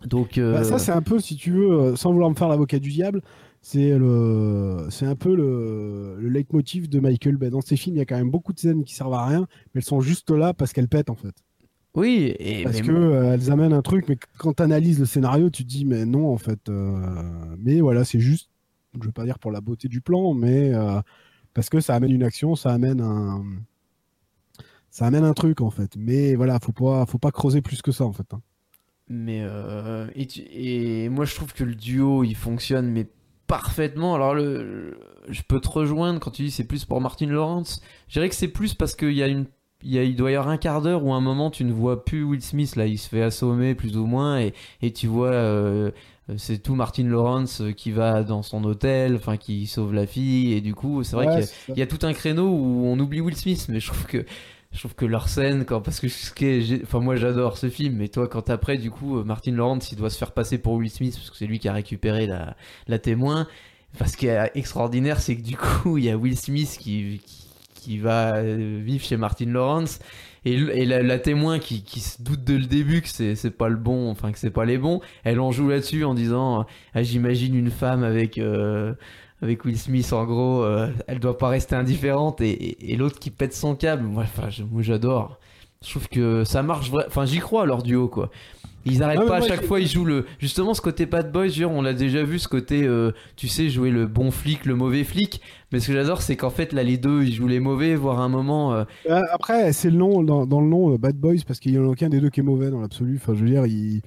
Donc, 0.05 0.37
euh, 0.37 0.53
Bah, 0.53 0.63
ça, 0.63 0.77
c'est 0.77 0.91
un 0.91 1.01
peu, 1.01 1.19
si 1.19 1.35
tu 1.35 1.51
veux, 1.51 1.71
euh, 1.71 1.95
sans 1.95 2.11
vouloir 2.11 2.29
me 2.29 2.35
faire 2.35 2.47
l'avocat 2.47 2.79
du 2.79 2.89
diable, 2.89 3.21
c'est 3.61 3.97
le, 3.97 4.87
c'est 4.89 5.05
un 5.05 5.15
peu 5.15 5.35
le, 5.35 6.17
le 6.19 6.29
leitmotiv 6.29 6.89
de 6.89 6.99
Michael 6.99 7.37
Bay. 7.37 7.49
Dans 7.49 7.61
ses 7.61 7.77
films, 7.77 7.95
il 7.95 7.99
y 7.99 8.01
a 8.01 8.05
quand 8.05 8.17
même 8.17 8.31
beaucoup 8.31 8.53
de 8.53 8.59
scènes 8.59 8.83
qui 8.83 8.95
servent 8.95 9.13
à 9.13 9.25
rien, 9.25 9.41
mais 9.73 9.79
elles 9.81 9.83
sont 9.85 10.01
juste 10.01 10.31
là 10.31 10.53
parce 10.53 10.73
qu'elles 10.73 10.87
pètent, 10.89 11.09
en 11.09 11.15
fait. 11.15 11.35
oui, 11.93 12.33
et 12.39 12.63
Parce 12.63 12.81
que 12.81 12.91
euh, 12.91 13.33
elles 13.33 13.51
amènent 13.51 13.73
un 13.73 13.81
truc, 13.81 14.05
mais 14.07 14.17
quand 14.37 14.53
tu 14.53 14.63
analyses 14.63 14.99
le 14.99 15.05
scénario, 15.05 15.49
tu 15.49 15.63
te 15.63 15.67
dis, 15.69 15.85
mais 15.85 16.05
non, 16.05 16.31
en 16.31 16.37
fait. 16.37 16.69
euh, 16.69 17.55
Mais 17.57 17.81
voilà, 17.81 18.05
c'est 18.05 18.19
juste, 18.19 18.49
je 18.99 19.05
veux 19.05 19.11
pas 19.11 19.25
dire 19.25 19.39
pour 19.39 19.51
la 19.51 19.61
beauté 19.61 19.87
du 19.87 19.99
plan, 20.01 20.33
mais 20.33 20.73
euh, 20.73 21.01
parce 21.53 21.69
que 21.69 21.79
ça 21.81 21.95
amène 21.95 22.11
une 22.11 22.23
action, 22.23 22.55
ça 22.55 22.73
amène 22.73 23.01
un. 23.01 23.43
Ça 24.91 25.07
amène 25.07 25.23
un 25.23 25.33
truc, 25.33 25.61
en 25.61 25.69
fait. 25.71 25.95
Mais 25.97 26.35
voilà, 26.35 26.59
faut 26.59 26.71
pas, 26.71 27.05
faut 27.05 27.17
pas 27.17 27.31
creuser 27.31 27.61
plus 27.61 27.81
que 27.81 27.91
ça, 27.91 28.03
en 28.05 28.13
fait. 28.13 28.31
hein. 28.33 28.41
Mais 29.09 29.43
et, 30.15 30.25
tu- 30.27 30.41
et 30.49 31.09
moi 31.09 31.25
je 31.25 31.35
trouve 31.35 31.53
que 31.53 31.63
le 31.63 31.75
duo 31.75 32.23
il 32.23 32.35
fonctionne 32.35 32.87
mais 32.89 33.07
parfaitement. 33.51 34.15
Alors 34.15 34.33
le, 34.33 34.97
je 35.27 35.41
peux 35.45 35.59
te 35.59 35.67
rejoindre 35.67 36.21
quand 36.21 36.31
tu 36.31 36.43
dis 36.43 36.51
c'est 36.51 36.63
plus 36.63 36.85
pour 36.85 37.01
Martin 37.01 37.25
Lawrence. 37.25 37.81
Je 38.07 38.13
dirais 38.13 38.29
que 38.29 38.35
c'est 38.35 38.47
plus 38.47 38.73
parce 38.75 38.95
qu'il 38.95 39.11
y 39.11 39.21
a 39.21 39.27
une 39.27 39.45
il, 39.83 39.91
y 39.91 39.99
a, 39.99 40.03
il 40.03 40.15
doit 40.15 40.31
y 40.31 40.35
avoir 40.35 40.49
un 40.49 40.57
quart 40.57 40.81
d'heure 40.81 41.03
où 41.03 41.11
à 41.11 41.17
un 41.17 41.21
moment 41.21 41.51
tu 41.51 41.65
ne 41.65 41.73
vois 41.73 42.05
plus 42.05 42.23
Will 42.23 42.41
Smith 42.41 42.77
là 42.77 42.85
il 42.85 42.97
se 42.97 43.09
fait 43.09 43.23
assommer 43.23 43.75
plus 43.75 43.97
ou 43.97 44.05
moins 44.05 44.39
et, 44.39 44.53
et 44.81 44.93
tu 44.93 45.07
vois 45.07 45.31
euh, 45.31 45.91
c'est 46.37 46.59
tout 46.59 46.75
Martin 46.75 47.03
Lawrence 47.03 47.63
qui 47.75 47.91
va 47.91 48.23
dans 48.23 48.43
son 48.43 48.63
hôtel 48.63 49.15
enfin 49.15 49.37
qui 49.37 49.67
sauve 49.67 49.93
la 49.93 50.05
fille 50.05 50.53
et 50.53 50.61
du 50.61 50.73
coup 50.75 51.03
c'est 51.03 51.15
vrai 51.15 51.27
Ouais, 51.27 51.43
qu'il 51.65 51.75
y 51.75 51.79
y 51.79 51.81
a 51.81 51.87
tout 51.87 52.05
un 52.05 52.13
créneau 52.13 52.47
où 52.47 52.85
on 52.85 52.97
oublie 52.99 53.19
Will 53.21 53.35
Smith, 53.35 53.65
mais 53.69 53.79
je 53.81 53.87
trouve 53.87 54.05
que 54.05 54.23
je 54.73 54.79
trouve 54.79 54.95
que 54.95 55.05
leur 55.05 55.27
scène, 55.27 55.65
quand 55.65 55.81
parce 55.81 55.99
que 55.99 56.07
ce 56.07 56.31
qui 56.33 56.45
est- 56.45 56.83
enfin 56.83 56.99
moi 56.99 57.15
j'adore 57.17 57.57
ce 57.57 57.69
film, 57.69 57.95
mais 57.97 58.07
toi 58.07 58.27
quand 58.27 58.49
après 58.49 58.77
du 58.77 58.89
coup 58.91 59.17
euh, 59.19 59.23
Martin 59.23 59.51
Lawrence 59.51 59.91
il 59.91 59.97
doit 59.97 60.09
se 60.09 60.17
faire 60.17 60.31
passer 60.31 60.57
pour 60.57 60.73
Will 60.73 60.89
Smith 60.89 61.13
parce 61.15 61.29
que 61.29 61.37
c'est 61.37 61.47
lui 61.47 61.59
qui 61.59 61.67
a 61.67 61.73
récupéré 61.73 62.25
la, 62.27 62.55
la 62.87 62.99
témoin. 62.99 63.47
Enfin, 63.93 64.05
ce 64.07 64.15
qui 64.15 64.27
est 64.27 64.51
extraordinaire, 64.55 65.19
c'est 65.19 65.35
que 65.35 65.41
du 65.41 65.57
coup 65.57 65.97
il 65.97 66.05
y 66.05 66.09
a 66.09 66.17
Will 66.17 66.37
Smith 66.37 66.77
qui 66.79 67.21
qui, 67.75 67.97
va 67.97 68.35
euh, 68.37 68.79
vivre 68.83 69.03
chez 69.03 69.17
Martin 69.17 69.47
Lawrence. 69.47 69.99
Et, 70.45 70.53
et 70.53 70.85
la, 70.85 71.19
témoin 71.19 71.59
qui, 71.59 71.83
qui 71.83 71.99
se 71.99 72.21
doute 72.21 72.43
dès 72.43 72.57
le 72.57 72.65
début 72.65 73.01
que 73.01 73.09
c'est 73.09 73.35
c'est 73.35 73.51
pas 73.51 73.69
le 73.69 73.75
bon, 73.75 74.09
enfin 74.09 74.31
que 74.31 74.39
c'est 74.39 74.49
pas 74.51 74.65
les 74.65 74.77
bons, 74.77 75.01
elle 75.23 75.39
en 75.39 75.51
joue 75.51 75.69
là-dessus 75.69 76.03
en 76.03 76.13
disant 76.15 76.65
ah, 76.95 77.03
j'imagine 77.03 77.55
une 77.55 77.69
femme 77.71 78.03
avec 78.03 78.37
euh, 78.37 78.93
avec 79.41 79.65
Will 79.65 79.77
Smith 79.77 80.13
en 80.13 80.25
gros, 80.25 80.63
euh, 80.63 80.91
elle 81.07 81.19
doit 81.19 81.37
pas 81.37 81.49
rester 81.49 81.75
indifférente 81.75 82.41
et, 82.41 82.95
l'autre 82.97 83.19
qui 83.19 83.31
pète 83.31 83.53
son 83.53 83.75
câble. 83.75 84.03
Moi, 84.03 84.23
enfin, 84.23 84.49
moi 84.69 84.81
j'adore. 84.81 85.39
Je 85.83 85.89
trouve 85.89 86.07
que 86.09 86.43
ça 86.43 86.61
marche. 86.61 86.91
Enfin, 87.07 87.25
j'y 87.25 87.39
crois 87.39 87.65
leur 87.65 87.81
duo 87.81 88.07
quoi. 88.07 88.29
Ils 88.85 89.03
arrêtent 89.03 89.19
Ah, 89.21 89.23
mais 89.23 89.29
pas 89.29 89.37
à 89.37 89.41
chaque 89.41 89.63
fois, 89.63 89.79
ils 89.79 89.87
jouent 89.87 90.05
le 90.05 90.25
justement 90.39 90.73
ce 90.73 90.81
côté 90.81 91.05
bad 91.05 91.31
boy. 91.31 91.49
dire, 91.49 91.69
on 91.71 91.81
l'a 91.81 91.93
déjà 91.93 92.23
vu 92.23 92.39
ce 92.39 92.47
côté, 92.47 92.83
euh, 92.83 93.11
tu 93.35 93.47
sais, 93.47 93.69
jouer 93.69 93.91
le 93.91 94.07
bon 94.07 94.31
flic, 94.31 94.65
le 94.65 94.75
mauvais 94.75 95.03
flic. 95.03 95.41
Mais 95.71 95.79
ce 95.79 95.87
que 95.87 95.93
j'adore, 95.93 96.21
c'est 96.21 96.35
qu'en 96.35 96.49
fait 96.49 96.73
là 96.73 96.83
les 96.83 96.97
deux 96.97 97.23
ils 97.23 97.33
jouent 97.33 97.47
les 97.47 97.61
mauvais, 97.61 97.95
voire 97.95 98.19
à 98.19 98.23
un 98.23 98.29
moment. 98.29 98.73
euh, 98.73 98.83
Euh, 99.09 99.21
Après, 99.31 99.71
c'est 99.71 99.89
le 99.89 99.97
nom 99.97 100.21
dans, 100.23 100.45
dans 100.45 100.59
le 100.59 100.67
nom 100.67 100.93
euh, 100.93 100.97
Bad 100.97 101.15
Boys 101.15 101.43
parce 101.47 101.59
qu'il 101.59 101.73
y 101.73 101.79
en 101.79 101.83
a 101.85 101.87
aucun 101.87 102.09
des 102.09 102.19
deux 102.19 102.29
qui 102.29 102.41
est 102.41 102.43
mauvais 102.43 102.69
dans 102.69 102.81
l'absolu. 102.81 103.15
Enfin, 103.21 103.33
je 103.35 103.43
veux 103.43 103.49
dire, 103.49 103.65
il... 103.65 104.01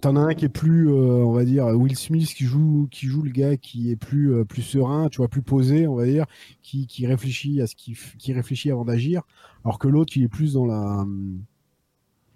t'en 0.00 0.16
as 0.16 0.20
un 0.20 0.34
qui 0.34 0.46
est 0.46 0.48
plus, 0.48 0.88
on 0.90 1.32
va 1.32 1.44
dire, 1.44 1.66
Will 1.66 1.96
Smith 1.96 2.32
qui 2.34 2.44
joue, 2.44 2.88
qui 2.90 3.06
joue 3.06 3.22
le 3.22 3.30
gars 3.30 3.56
qui 3.56 3.90
est 3.90 3.96
plus, 3.96 4.44
plus 4.46 4.62
serein, 4.62 5.08
tu 5.10 5.18
vois, 5.18 5.28
plus 5.28 5.42
posé, 5.42 5.86
on 5.86 5.94
va 5.96 6.06
dire, 6.06 6.24
qui, 6.62 6.86
qui 6.86 7.06
réfléchit 7.06 7.60
à 7.60 7.66
ce 7.66 7.74
qui, 7.76 7.96
qui 8.18 8.32
réfléchit 8.32 8.70
avant 8.70 8.84
d'agir, 8.84 9.22
alors 9.64 9.78
que 9.78 9.88
l'autre 9.88 10.12
il 10.16 10.22
est 10.24 10.28
plus 10.28 10.54
dans 10.54 10.64
la, 10.66 11.04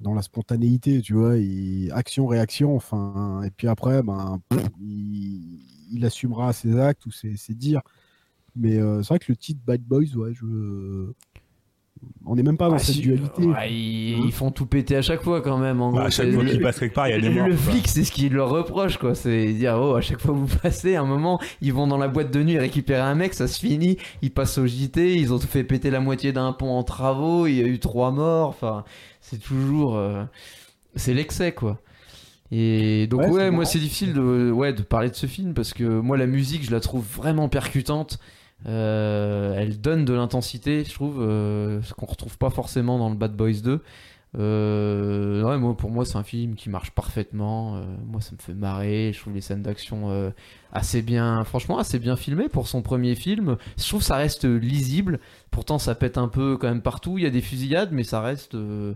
dans 0.00 0.14
la 0.14 0.22
spontanéité, 0.22 1.00
tu 1.00 1.14
vois, 1.14 1.34
action 1.96 2.26
réaction, 2.26 2.76
enfin, 2.76 3.42
et 3.44 3.50
puis 3.50 3.68
après, 3.68 4.02
ben, 4.02 4.40
il... 4.80 6.04
assumera 6.04 6.52
ses 6.52 6.78
actes 6.78 7.06
ou 7.06 7.10
ses, 7.10 7.36
ses 7.36 7.54
dires. 7.54 7.82
Mais 8.54 8.76
euh, 8.78 9.02
c'est 9.02 9.08
vrai 9.08 9.18
que 9.18 9.30
le 9.30 9.36
titre 9.36 9.60
Bad 9.66 9.82
Boys, 9.82 10.14
ouais, 10.16 10.32
je 10.34 11.12
on 12.28 12.34
n'est 12.34 12.42
même 12.42 12.56
pas 12.56 12.68
dans 12.68 12.74
ah, 12.74 12.78
cette 12.78 12.96
si- 12.96 13.02
dualité. 13.02 13.44
ouais, 13.44 13.72
ils, 13.72 14.18
ils 14.26 14.32
font 14.32 14.50
tout 14.50 14.66
péter 14.66 14.96
à 14.96 15.02
chaque 15.02 15.22
fois 15.22 15.40
quand 15.40 15.58
même. 15.58 15.80
En 15.80 15.92
Bah, 15.92 15.98
gros, 15.98 16.06
à 16.08 16.10
chaque 16.10 16.30
fois 16.32 16.42
le- 16.42 16.50
qu'il 16.50 16.60
passe 16.60 16.78
quelque 16.80 16.94
part, 16.94 17.08
il 17.08 17.12
y 17.12 17.14
a 17.14 17.20
des 17.20 17.30
morts. 17.30 17.46
le 17.46 17.54
quoi. 17.54 17.72
flic, 17.72 17.86
c'est 17.88 18.02
ce 18.04 18.10
qu'il 18.10 18.32
leur 18.32 18.48
reproche, 18.50 18.96
quoi. 18.98 19.14
C'est 19.14 19.52
dire, 19.52 19.78
oh, 19.80 19.94
à 19.94 20.00
chaque 20.00 20.20
fois 20.20 20.34
que 20.34 20.38
vous 20.40 20.58
passez, 20.58 20.96
à 20.96 21.02
un 21.02 21.06
moment, 21.06 21.40
ils 21.60 21.72
vont 21.72 21.86
dans 21.86 21.98
la 21.98 22.08
boîte 22.08 22.32
de 22.32 22.42
nuit 22.42 22.58
récupérer 22.58 23.00
un 23.00 23.14
mec, 23.14 23.32
ça 23.34 23.46
se 23.46 23.60
finit, 23.60 23.96
ils 24.22 24.32
passent 24.32 24.58
au 24.58 24.66
JT, 24.66 25.14
ils 25.16 25.32
ont 25.32 25.38
fait 25.38 25.62
péter 25.64 25.90
la 25.90 26.00
moitié 26.00 26.32
d'un 26.32 26.52
pont 26.52 26.70
en 26.76 26.82
travaux, 26.82 27.46
il 27.46 27.54
y 27.54 27.62
a 27.62 27.66
eu 27.66 27.78
trois 27.78 28.10
morts, 28.10 28.48
enfin, 28.48 28.84
c'est 29.20 29.40
toujours. 29.40 29.96
euh, 29.96 30.24
c'est 30.96 31.14
l'excès, 31.14 31.52
quoi. 31.52 31.80
Et 32.52 33.06
donc, 33.08 33.20
Ouais, 33.22 33.28
ouais, 33.30 33.50
moi, 33.50 33.64
c'est 33.64 33.78
difficile 33.78 34.12
de, 34.14 34.50
ouais, 34.50 34.72
de 34.72 34.82
parler 34.82 35.10
de 35.10 35.14
ce 35.16 35.26
film 35.26 35.52
parce 35.54 35.72
que 35.74 35.82
moi, 35.84 36.16
la 36.16 36.26
musique, 36.26 36.64
je 36.64 36.70
la 36.70 36.80
trouve 36.80 37.04
vraiment 37.04 37.48
percutante. 37.48 38.18
Euh, 38.66 39.54
elle 39.56 39.80
donne 39.80 40.04
de 40.04 40.14
l'intensité, 40.14 40.82
je 40.84 40.92
trouve, 40.94 41.20
euh, 41.20 41.82
ce 41.82 41.92
qu'on 41.94 42.06
retrouve 42.06 42.38
pas 42.38 42.50
forcément 42.50 42.98
dans 42.98 43.10
le 43.10 43.14
Bad 43.16 43.36
Boys 43.36 43.60
2. 43.62 43.82
Euh, 44.38 45.42
ouais, 45.44 45.56
moi, 45.58 45.76
pour 45.76 45.90
moi, 45.90 46.04
c'est 46.04 46.16
un 46.16 46.22
film 46.22 46.56
qui 46.56 46.68
marche 46.68 46.90
parfaitement. 46.90 47.76
Euh, 47.76 47.82
moi, 48.06 48.20
ça 48.20 48.32
me 48.32 48.38
fait 48.40 48.54
marrer. 48.54 49.12
Je 49.14 49.20
trouve 49.20 49.32
les 49.34 49.40
scènes 49.40 49.62
d'action 49.62 50.10
euh, 50.10 50.30
assez 50.72 51.00
bien, 51.02 51.44
franchement, 51.44 51.78
assez 51.78 51.98
bien 51.98 52.16
filmées 52.16 52.48
pour 52.48 52.66
son 52.68 52.82
premier 52.82 53.14
film. 53.14 53.56
Je 53.78 53.86
trouve 53.86 54.00
que 54.00 54.06
ça 54.06 54.16
reste 54.16 54.44
lisible. 54.44 55.20
Pourtant, 55.50 55.78
ça 55.78 55.94
pète 55.94 56.18
un 56.18 56.28
peu 56.28 56.56
quand 56.58 56.68
même 56.68 56.82
partout. 56.82 57.18
Il 57.18 57.24
y 57.24 57.26
a 57.26 57.30
des 57.30 57.40
fusillades, 57.40 57.90
mais 57.92 58.04
ça 58.04 58.20
reste. 58.20 58.54
Je 58.54 58.94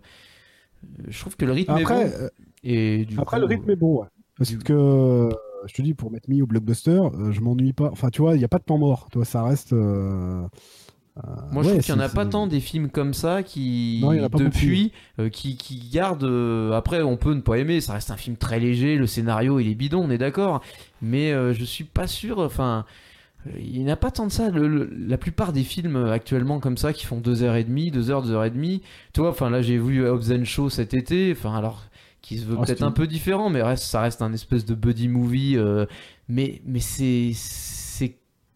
trouve 1.21 1.37
que 1.37 1.45
le 1.45 1.53
rythme 1.53 1.73
Après, 1.73 2.03
est 2.07 2.19
bon. 2.19 2.29
Et 2.63 3.05
du 3.07 3.19
après 3.19 3.37
coup, 3.37 3.41
le 3.41 3.47
rythme 3.47 3.71
est 3.71 3.77
bon, 3.77 4.01
ouais. 4.03 4.09
Parce 4.37 4.51
du- 4.51 4.59
que 4.59 5.29
je 5.67 5.75
te 5.75 5.83
dis, 5.83 5.95
pour 5.95 6.11
m'être 6.11 6.29
mis 6.29 6.43
au 6.43 6.47
blockbuster, 6.47 6.91
euh, 7.15 7.33
je 7.33 7.41
m'ennuie 7.41 7.73
pas. 7.73 7.89
Enfin, 7.93 8.11
tu 8.11 8.23
vois, 8.23 8.35
il 8.35 8.39
n'y 8.39 8.45
a 8.45 8.49
pas 8.49 8.59
de 8.59 8.65
temps 8.65 8.79
mort. 8.79 9.09
Tu 9.11 9.19
vois, 9.19 9.25
ça 9.25 9.43
reste. 9.45 9.73
euh, 9.73 10.43
euh, 11.19 11.21
Moi, 11.53 11.63
je 11.63 11.69
trouve 11.71 11.81
qu'il 11.83 11.95
n'y 11.95 12.01
en 12.01 12.05
a 12.05 12.09
pas 12.09 12.25
tant 12.27 12.47
des 12.47 12.61
films 12.61 12.89
comme 12.89 13.15
ça 13.15 13.43
qui, 13.43 14.01
Non, 14.03 14.13
depuis, 14.39 14.93
euh, 15.19 15.29
qui, 15.29 15.57
qui 15.57 15.89
gardent. 15.93 16.25
euh, 16.25 16.73
après, 16.73 17.03
on 17.03 17.17
peut 17.17 17.35
ne 17.35 17.41
pas 17.41 17.57
aimer. 17.59 17.81
Ça 17.81 17.95
reste 17.95 18.11
un 18.11 18.17
film 18.17 18.37
très 18.37 18.61
léger. 18.61 18.97
Le 18.97 19.07
scénario, 19.07 19.59
il 19.61 19.69
est 19.69 19.75
bidon, 19.75 20.05
on 20.07 20.11
est 20.11 20.19
d'accord. 20.19 20.63
Mais 21.03 21.33
euh, 21.33 21.53
je 21.53 21.65
suis 21.65 21.85
pas 21.85 22.07
sûr. 22.07 22.39
Enfin, 22.39 22.85
il 23.59 23.83
n'y 23.83 23.85
en 23.91 23.93
a 23.93 23.97
pas 23.97 24.11
tant 24.11 24.27
de 24.27 24.33
ça. 24.33 24.51
Le- 24.51 24.69
le- 24.69 24.91
la 25.09 25.19
plupart 25.19 25.53
des 25.53 25.65
films 25.65 25.97
actuellement 25.97 26.61
comme 26.61 26.77
ça 26.77 26.93
qui 26.93 27.07
font 27.07 27.21
2h30, 27.21 27.91
2h, 27.91 28.27
2h30. 28.27 28.81
Tu 29.13 29.21
vois, 29.21 29.31
enfin 29.31 29.51
là, 29.51 29.63
j'ai 29.63 29.79
vu 29.79 30.07
Hobbs 30.07 30.45
Show 30.45 30.71
cet 30.71 30.95
été. 30.95 31.33
Enfin, 31.37 31.55
alors 31.57 31.83
qui 32.23 32.39
se 32.39 32.45
veut 32.47 32.57
Ah, 32.61 32.65
peut-être 32.65 32.83
un 32.83 32.91
peu 32.93 33.07
différent, 33.07 33.51
mais 33.51 33.63
reste, 33.63 33.85
ça 33.85 34.01
reste 34.03 34.23
un 34.23 34.33
espèce 34.33 34.65
de 34.65 34.75
buddy 34.75 35.09
movie. 35.09 35.57
euh, 35.57 35.87
mais 36.29 36.61
mais 36.65 36.81
c'est 36.81 37.33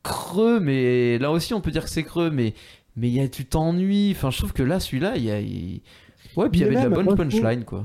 creux. 0.02 0.60
Mais 0.60 1.18
là 1.18 1.30
aussi, 1.30 1.54
on 1.54 1.60
peut 1.60 1.70
dire 1.70 1.84
que 1.84 1.90
c'est 1.90 2.02
creux. 2.04 2.30
Mais 2.30 2.54
mais 2.96 3.08
il 3.08 3.14
y 3.14 3.20
a, 3.20 3.28
tu 3.28 3.44
t'ennuies. 3.44 4.12
Enfin, 4.12 4.30
je 4.30 4.38
trouve 4.38 4.52
que 4.52 4.62
là, 4.62 4.80
celui-là, 4.80 5.16
il 5.16 5.24
y 5.24 5.30
a. 5.30 5.40
il- 5.40 5.80
Ouais, 6.36 6.48
puis 6.48 6.60
il 6.60 6.62
y 6.62 6.66
avait 6.66 6.74
de 6.76 6.80
la 6.80 6.88
bonne 6.88 7.06
trouve- 7.06 7.16
punchline, 7.16 7.64
quoi. 7.64 7.84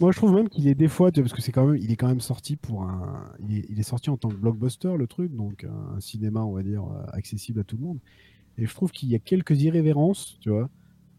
Moi, 0.00 0.12
je 0.12 0.16
trouve 0.18 0.32
même 0.34 0.48
qu'il 0.48 0.68
est 0.68 0.74
des 0.76 0.86
fois, 0.88 1.10
tu 1.10 1.20
vois, 1.20 1.24
parce 1.28 1.34
que 1.34 1.42
c'est 1.42 1.50
quand 1.52 1.66
même, 1.66 1.76
il 1.82 1.90
est 1.90 1.96
quand 1.96 2.06
même 2.06 2.20
sorti 2.20 2.54
pour 2.54 2.82
un, 2.84 3.24
il 3.48 3.58
est, 3.58 3.64
il 3.68 3.80
est 3.80 3.84
sorti 3.84 4.10
en 4.10 4.16
tant 4.16 4.28
que 4.28 4.36
blockbuster 4.36 4.96
le 4.96 5.06
truc, 5.08 5.34
donc 5.34 5.64
un 5.64 5.98
cinéma, 6.00 6.40
on 6.44 6.52
va 6.52 6.62
dire, 6.62 6.84
euh, 6.84 7.04
accessible 7.12 7.58
à 7.60 7.64
tout 7.64 7.76
le 7.76 7.82
monde. 7.82 7.98
Et 8.58 8.66
je 8.66 8.72
trouve 8.74 8.92
qu'il 8.92 9.08
y 9.08 9.14
a 9.16 9.18
quelques 9.18 9.60
irrévérences, 9.62 10.36
tu 10.40 10.50
vois, 10.50 10.68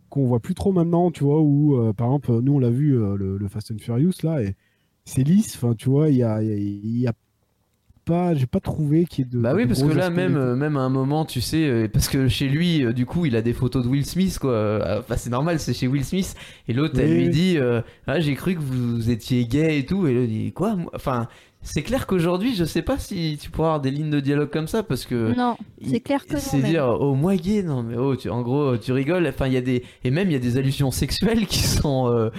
qu'on 0.10 0.26
voit 0.26 0.40
plus 0.40 0.56
trop 0.56 0.72
maintenant, 0.72 1.12
tu 1.12 1.24
vois, 1.24 1.40
où, 1.42 1.78
euh, 1.78 1.94
par 1.94 2.08
exemple, 2.08 2.40
nous 2.42 2.54
on 2.54 2.60
l'a 2.60 2.70
vu 2.70 2.98
euh, 2.98 3.16
le, 3.16 3.38
le 3.38 3.48
Fast 3.48 3.72
and 3.72 3.78
Furious 3.80 4.12
là, 4.24 4.42
et 4.42 4.56
c'est 5.06 5.24
lisse, 5.24 5.56
enfin, 5.56 5.76
tu 5.76 5.90
vois, 5.90 6.10
il 6.10 6.18
y 6.18 6.24
a, 6.24 6.42
il 6.44 6.50
y 6.50 6.52
a- 6.52 6.56
il 6.58 7.00
y 7.02 7.08
a 7.08 7.14
pas, 8.06 8.34
j'ai 8.34 8.48
pas 8.48 8.60
trouvé 8.60 9.06
qu'il 9.06 9.26
y 9.26 9.28
ait 9.28 9.32
de. 9.32 9.40
Bah 9.40 9.54
oui, 9.56 9.68
parce 9.68 9.84
que 9.84 9.88
là, 10.00 10.10
même, 10.10 10.36
euh, 10.36 10.56
même 10.56 10.78
à 10.78 10.80
un 10.82 10.90
moment, 10.90 11.26
tu 11.26 11.42
sais, 11.42 11.88
parce 11.94 12.08
que 12.08 12.28
chez 12.28 12.48
lui, 12.50 12.92
du 12.94 13.06
coup, 13.06 13.26
il 13.28 13.36
a 13.36 13.44
des 13.44 13.54
photos 13.54 13.84
de 13.84 13.88
Will 13.90 14.06
Smith, 14.06 14.40
quoi. 14.40 15.00
Enfin, 15.00 15.16
c'est 15.16 15.30
normal, 15.30 15.60
c'est 15.60 15.74
chez 15.76 15.88
Will 15.88 16.04
Smith. 16.04 16.34
Et 16.68 16.74
l'autre, 16.74 17.00
elle 17.00 17.14
lui 17.14 17.30
dit 17.30 17.58
Ah, 18.08 18.20
j'ai 18.20 18.34
cru 18.34 18.56
que 18.56 18.62
vous 18.62 19.12
étiez 19.12 19.46
gay 19.46 19.78
et 19.80 19.86
tout. 19.86 20.08
Et 20.08 20.24
il 20.24 20.28
dit 20.28 20.52
Quoi 20.54 20.76
moi? 20.76 20.92
Enfin, 20.96 21.28
c'est 21.62 21.84
clair 21.84 22.08
qu'aujourd'hui, 22.08 22.56
je 22.56 22.64
sais 22.66 22.82
pas 22.82 22.98
si 22.98 23.38
tu 23.42 23.50
pourras 23.52 23.68
avoir 23.70 23.82
des 23.82 23.92
lignes 23.92 24.10
de 24.10 24.20
dialogue 24.20 24.50
comme 24.50 24.68
ça, 24.68 24.82
parce 24.84 25.06
que. 25.06 25.34
Non, 25.36 25.58
c'est 25.86 26.00
clair 26.00 26.26
que 26.26 26.34
non. 26.34 26.40
C'est 26.40 26.58
même. 26.58 26.72
dire, 26.72 26.88
oh, 27.00 27.16
moi 27.16 27.36
gay, 27.36 27.64
non, 27.64 27.84
mais 27.84 27.98
oh, 27.98 28.16
tu, 28.16 28.30
en 28.30 28.42
gros, 28.42 28.78
tu 28.78 28.92
rigoles. 28.94 29.28
Enfin, 29.28 29.48
il 29.48 29.54
y 29.54 29.58
a 29.58 29.62
des. 29.62 29.84
Et 30.04 30.12
même, 30.12 30.30
il 30.30 30.34
y 30.34 30.38
a 30.38 30.40
des 30.40 30.58
allusions 30.58 30.92
sexuelles 30.92 31.46
qui 31.48 31.60
sont. 31.60 32.08
euh, 32.12 32.30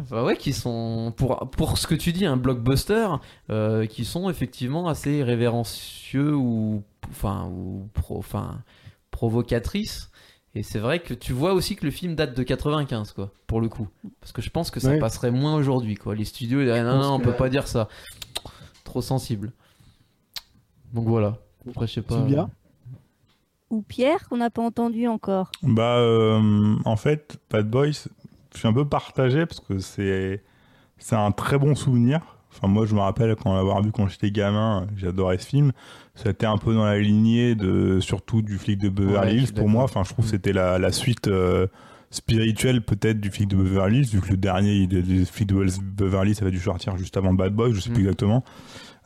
Enfin, 0.00 0.22
ouais, 0.22 0.36
qui 0.36 0.52
sont. 0.52 1.12
Pour, 1.16 1.50
pour 1.50 1.76
ce 1.76 1.86
que 1.88 1.94
tu 1.96 2.12
dis, 2.12 2.24
un 2.24 2.36
blockbuster, 2.36 3.08
euh, 3.50 3.84
qui 3.86 4.04
sont 4.04 4.30
effectivement 4.30 4.88
assez 4.88 5.22
révérencieux 5.24 6.34
ou. 6.36 6.82
Enfin, 7.10 7.50
ou. 7.52 7.88
Pro, 7.94 8.16
enfin, 8.18 8.58
provocatrices. 9.10 10.10
Et 10.54 10.62
c'est 10.62 10.78
vrai 10.78 10.98
que 11.00 11.12
tu 11.14 11.32
vois 11.32 11.52
aussi 11.52 11.76
que 11.76 11.84
le 11.84 11.90
film 11.90 12.14
date 12.14 12.36
de 12.36 12.42
95, 12.42 13.12
quoi, 13.12 13.30
pour 13.46 13.60
le 13.60 13.68
coup. 13.68 13.86
Parce 14.20 14.32
que 14.32 14.40
je 14.40 14.50
pense 14.50 14.70
que 14.70 14.80
ça 14.80 14.90
Ouais. 14.90 14.98
passerait 14.98 15.30
moins 15.30 15.54
aujourd'hui, 15.56 15.94
quoi. 15.94 16.14
Les 16.14 16.24
studios, 16.24 16.60
ils 16.60 16.64
diraient, 16.64 16.82
non, 16.82 16.98
non, 16.98 17.12
on 17.14 17.20
peut 17.20 17.32
pas 17.34 17.48
dire 17.50 17.68
ça. 17.68 17.88
Trop 18.88 19.02
sensible. 19.02 19.52
Donc 20.94 21.06
voilà. 21.06 21.36
Après, 21.68 21.86
je 21.86 21.92
sais 21.92 22.02
pas. 22.02 22.14
Sylvia 22.16 22.48
Ou 23.68 23.82
Pierre, 23.82 24.26
qu'on 24.28 24.38
n'a 24.38 24.48
pas 24.48 24.62
entendu 24.62 25.06
encore. 25.06 25.50
Bah, 25.62 25.96
euh, 25.98 26.74
en 26.86 26.96
fait, 26.96 27.38
Bad 27.50 27.68
Boys, 27.68 27.90
je 28.54 28.58
suis 28.58 28.66
un 28.66 28.72
peu 28.72 28.86
partagé 28.88 29.44
parce 29.44 29.60
que 29.60 29.78
c'est 29.78 30.42
c'est 30.96 31.16
un 31.16 31.32
très 31.32 31.58
bon 31.58 31.74
souvenir. 31.74 32.20
Enfin, 32.50 32.66
moi, 32.66 32.86
je 32.86 32.94
me 32.94 33.00
rappelle 33.00 33.36
quand 33.36 33.54
l'avoir 33.54 33.82
vu 33.82 33.92
quand 33.92 34.08
j'étais 34.08 34.30
gamin, 34.30 34.86
j'adorais 34.96 35.36
ce 35.36 35.46
film. 35.46 35.72
C'était 36.14 36.46
un 36.46 36.56
peu 36.56 36.72
dans 36.72 36.86
la 36.86 36.98
lignée 36.98 37.54
de 37.54 38.00
surtout 38.00 38.40
du 38.40 38.56
flic 38.56 38.78
de 38.80 38.88
Beverly 38.88 39.36
Hills 39.42 39.52
pour 39.52 39.68
moi. 39.68 39.84
Enfin, 39.84 40.02
je 40.02 40.14
trouve 40.14 40.24
que 40.24 40.30
Mm. 40.30 40.32
c'était 40.32 40.52
la, 40.54 40.78
la 40.78 40.90
suite 40.92 41.28
euh, 41.28 41.66
spirituelle 42.10 42.82
peut-être 42.82 43.20
du 43.20 43.30
flic 43.30 43.48
de 43.48 43.56
Beverly 43.56 43.98
Hills, 43.98 44.08
vu 44.12 44.20
que 44.20 44.30
le 44.30 44.36
dernier, 44.36 44.72
il, 44.72 44.90
le 44.90 45.24
flic 45.24 45.48
de 45.48 45.54
Beverly 45.82 46.30
Hills, 46.30 46.36
ça 46.36 46.42
avait 46.42 46.52
dû 46.52 46.60
sortir 46.60 46.96
juste 46.96 47.16
avant 47.16 47.34
Bad 47.34 47.52
Boys, 47.52 47.72
je 47.72 47.80
sais 47.80 47.90
plus 47.90 48.02
Mm. 48.02 48.06
exactement. 48.06 48.44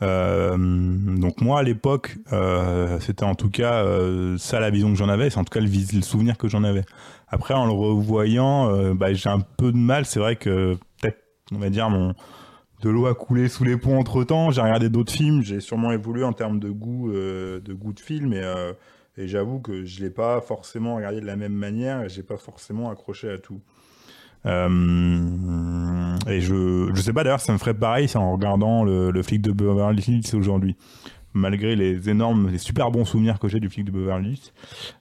Euh, 0.02 0.56
donc 0.56 1.40
moi 1.40 1.60
à 1.60 1.62
l'époque, 1.62 2.16
euh, 2.32 2.98
c'était 3.00 3.24
en 3.24 3.36
tout 3.36 3.50
cas 3.50 3.84
euh, 3.84 4.36
ça 4.36 4.58
la 4.58 4.70
vision 4.70 4.90
que 4.90 4.96
j'en 4.96 5.08
avais, 5.08 5.30
c'est 5.30 5.38
en 5.38 5.44
tout 5.44 5.52
cas 5.52 5.60
le, 5.60 6.02
souvenir 6.02 6.36
que 6.36 6.48
j'en 6.48 6.64
avais. 6.64 6.84
Après 7.28 7.54
en 7.54 7.66
le 7.66 7.72
revoyant, 7.72 8.94
bah, 8.94 9.12
j'ai 9.12 9.28
un 9.28 9.40
peu 9.40 9.70
de 9.72 9.76
mal. 9.76 10.04
C'est 10.04 10.18
vrai 10.18 10.36
que 10.36 10.76
peut-être 11.00 11.18
on 11.52 11.58
va 11.58 11.70
dire 11.70 11.88
mon 11.88 12.14
de 12.82 12.90
l'eau 12.90 13.06
a 13.06 13.14
coulé 13.14 13.48
sous 13.48 13.62
les 13.62 13.76
ponts 13.76 13.98
entre 13.98 14.24
temps. 14.24 14.50
J'ai 14.50 14.60
regardé 14.60 14.88
d'autres 14.88 15.12
films, 15.12 15.42
j'ai 15.42 15.60
sûrement 15.60 15.92
évolué 15.92 16.24
en 16.24 16.32
termes 16.32 16.58
de 16.58 16.68
goût 16.68 17.12
de 17.12 17.72
goût 17.72 17.92
de 17.92 18.00
film 18.00 18.32
et, 18.32 18.42
euh, 18.42 18.72
et 19.16 19.28
j'avoue 19.28 19.60
que 19.60 19.84
je 19.84 20.00
l'ai 20.00 20.10
pas 20.10 20.40
forcément 20.40 20.96
regardé 20.96 21.20
de 21.20 21.26
la 21.26 21.36
même 21.36 21.52
manière 21.52 22.02
et 22.02 22.08
j'ai 22.08 22.22
pas 22.22 22.36
forcément 22.38 22.90
accroché 22.90 23.30
à 23.30 23.38
tout. 23.38 23.60
Euh, 24.46 26.16
et 26.26 26.40
je, 26.40 26.90
je 26.94 27.00
sais 27.00 27.12
pas 27.12 27.22
d'ailleurs, 27.22 27.40
ça 27.40 27.52
me 27.52 27.58
ferait 27.58 27.74
pareil 27.74 28.08
en 28.14 28.32
regardant 28.32 28.84
le, 28.84 29.22
flic 29.22 29.42
de 29.42 29.52
Beverly 29.52 30.02
Hills 30.02 30.34
aujourd'hui. 30.34 30.76
Malgré 31.34 31.76
les 31.76 32.10
énormes, 32.10 32.50
les 32.50 32.58
super 32.58 32.90
bons 32.90 33.06
souvenirs 33.06 33.38
que 33.38 33.48
j'ai 33.48 33.58
du 33.58 33.70
flic 33.70 33.86
de 33.86 33.90
Beverly 33.90 34.32
Hills. 34.32 34.52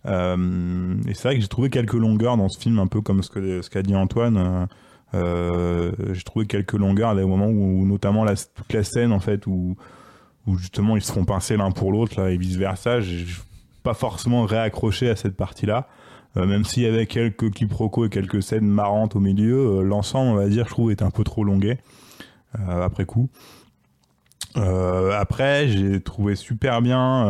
Euh, 0.06 0.96
et 1.08 1.14
c'est 1.14 1.28
vrai 1.28 1.36
que 1.36 1.42
j'ai 1.42 1.48
trouvé 1.48 1.70
quelques 1.70 1.94
longueurs 1.94 2.38
dans 2.38 2.48
ce 2.48 2.60
film, 2.60 2.80
un 2.80 2.88
peu 2.88 3.02
comme 3.02 3.22
ce 3.24 3.30
que 3.30 3.62
ce 3.62 3.70
qu'a 3.70 3.82
dit 3.82 3.96
Antoine. 3.96 4.68
Euh, 5.14 5.92
j'ai 6.14 6.24
trouvé 6.24 6.46
quelques 6.46 6.74
longueurs 6.74 7.10
à 7.10 7.16
des 7.16 7.26
moments 7.26 7.50
où, 7.50 7.86
notamment 7.86 8.26
toute 8.26 8.72
la 8.72 8.84
scène 8.84 9.12
en 9.12 9.20
fait 9.20 9.46
où, 9.46 9.76
où 10.48 10.58
justement 10.58 10.96
ils 10.96 11.02
se 11.02 11.12
font 11.12 11.26
pincer 11.26 11.58
l'un 11.58 11.72
pour 11.72 11.92
l'autre 11.92 12.20
et 12.28 12.38
vice 12.38 12.56
versa. 12.56 13.00
Pas 13.84 13.94
forcément 13.94 14.46
réaccroché 14.46 15.10
à 15.10 15.16
cette 15.16 15.36
partie-là. 15.36 15.88
Euh, 16.38 16.46
même 16.46 16.64
s'il 16.64 16.84
y 16.84 16.86
avait 16.86 17.08
quelques 17.08 17.52
quiproquos 17.52 18.06
et 18.06 18.10
quelques 18.10 18.42
scènes 18.42 18.68
marrantes 18.68 19.16
au 19.16 19.20
milieu, 19.20 19.80
euh, 19.80 19.82
l'ensemble, 19.82 20.32
on 20.32 20.36
va 20.36 20.48
dire, 20.48 20.66
je 20.66 20.72
trouve, 20.72 20.92
est 20.92 21.02
un 21.02 21.12
peu 21.12 21.24
trop 21.24 21.44
longué 21.44 21.78
euh, 22.60 22.84
après 22.84 23.06
coup. 23.06 23.30
Après, 24.56 25.70
j'ai 25.70 26.02
trouvé 26.02 26.36
super 26.36 26.82
bien. 26.82 27.26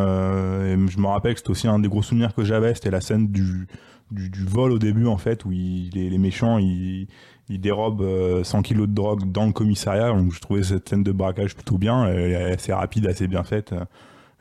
et 0.66 0.76
je 0.88 0.98
me 1.00 1.06
rappelle 1.06 1.34
que 1.34 1.40
c'était 1.40 1.52
aussi 1.52 1.68
un 1.68 1.78
des 1.78 1.88
gros 1.88 2.02
souvenirs 2.02 2.34
que 2.34 2.44
j'avais. 2.44 2.74
C'était 2.74 2.90
la 2.90 3.02
scène 3.02 3.28
du, 3.28 3.68
vol 4.12 4.72
au 4.72 4.80
début, 4.80 5.06
en 5.06 5.18
fait, 5.18 5.46
où 5.46 5.52
les, 5.52 6.18
méchants 6.18 6.58
ils, 6.58 7.08
dérobent 7.48 8.02
euh, 8.02 8.44
100 8.44 8.64
kilos 8.64 8.88
de 8.88 8.96
drogue 8.96 9.32
dans 9.32 9.46
le 9.46 9.52
commissariat. 9.52 10.10
Donc, 10.10 10.34
je 10.34 10.40
trouvais 10.40 10.64
cette 10.64 10.90
scène 10.90 11.04
de 11.04 11.12
braquage 11.12 11.54
plutôt 11.54 11.78
bien. 11.78 12.08
Elle 12.08 12.32
est 12.32 12.54
assez 12.54 12.74
rapide, 12.74 13.06
assez 13.06 13.28
bien 13.28 13.44
faite. 13.44 13.76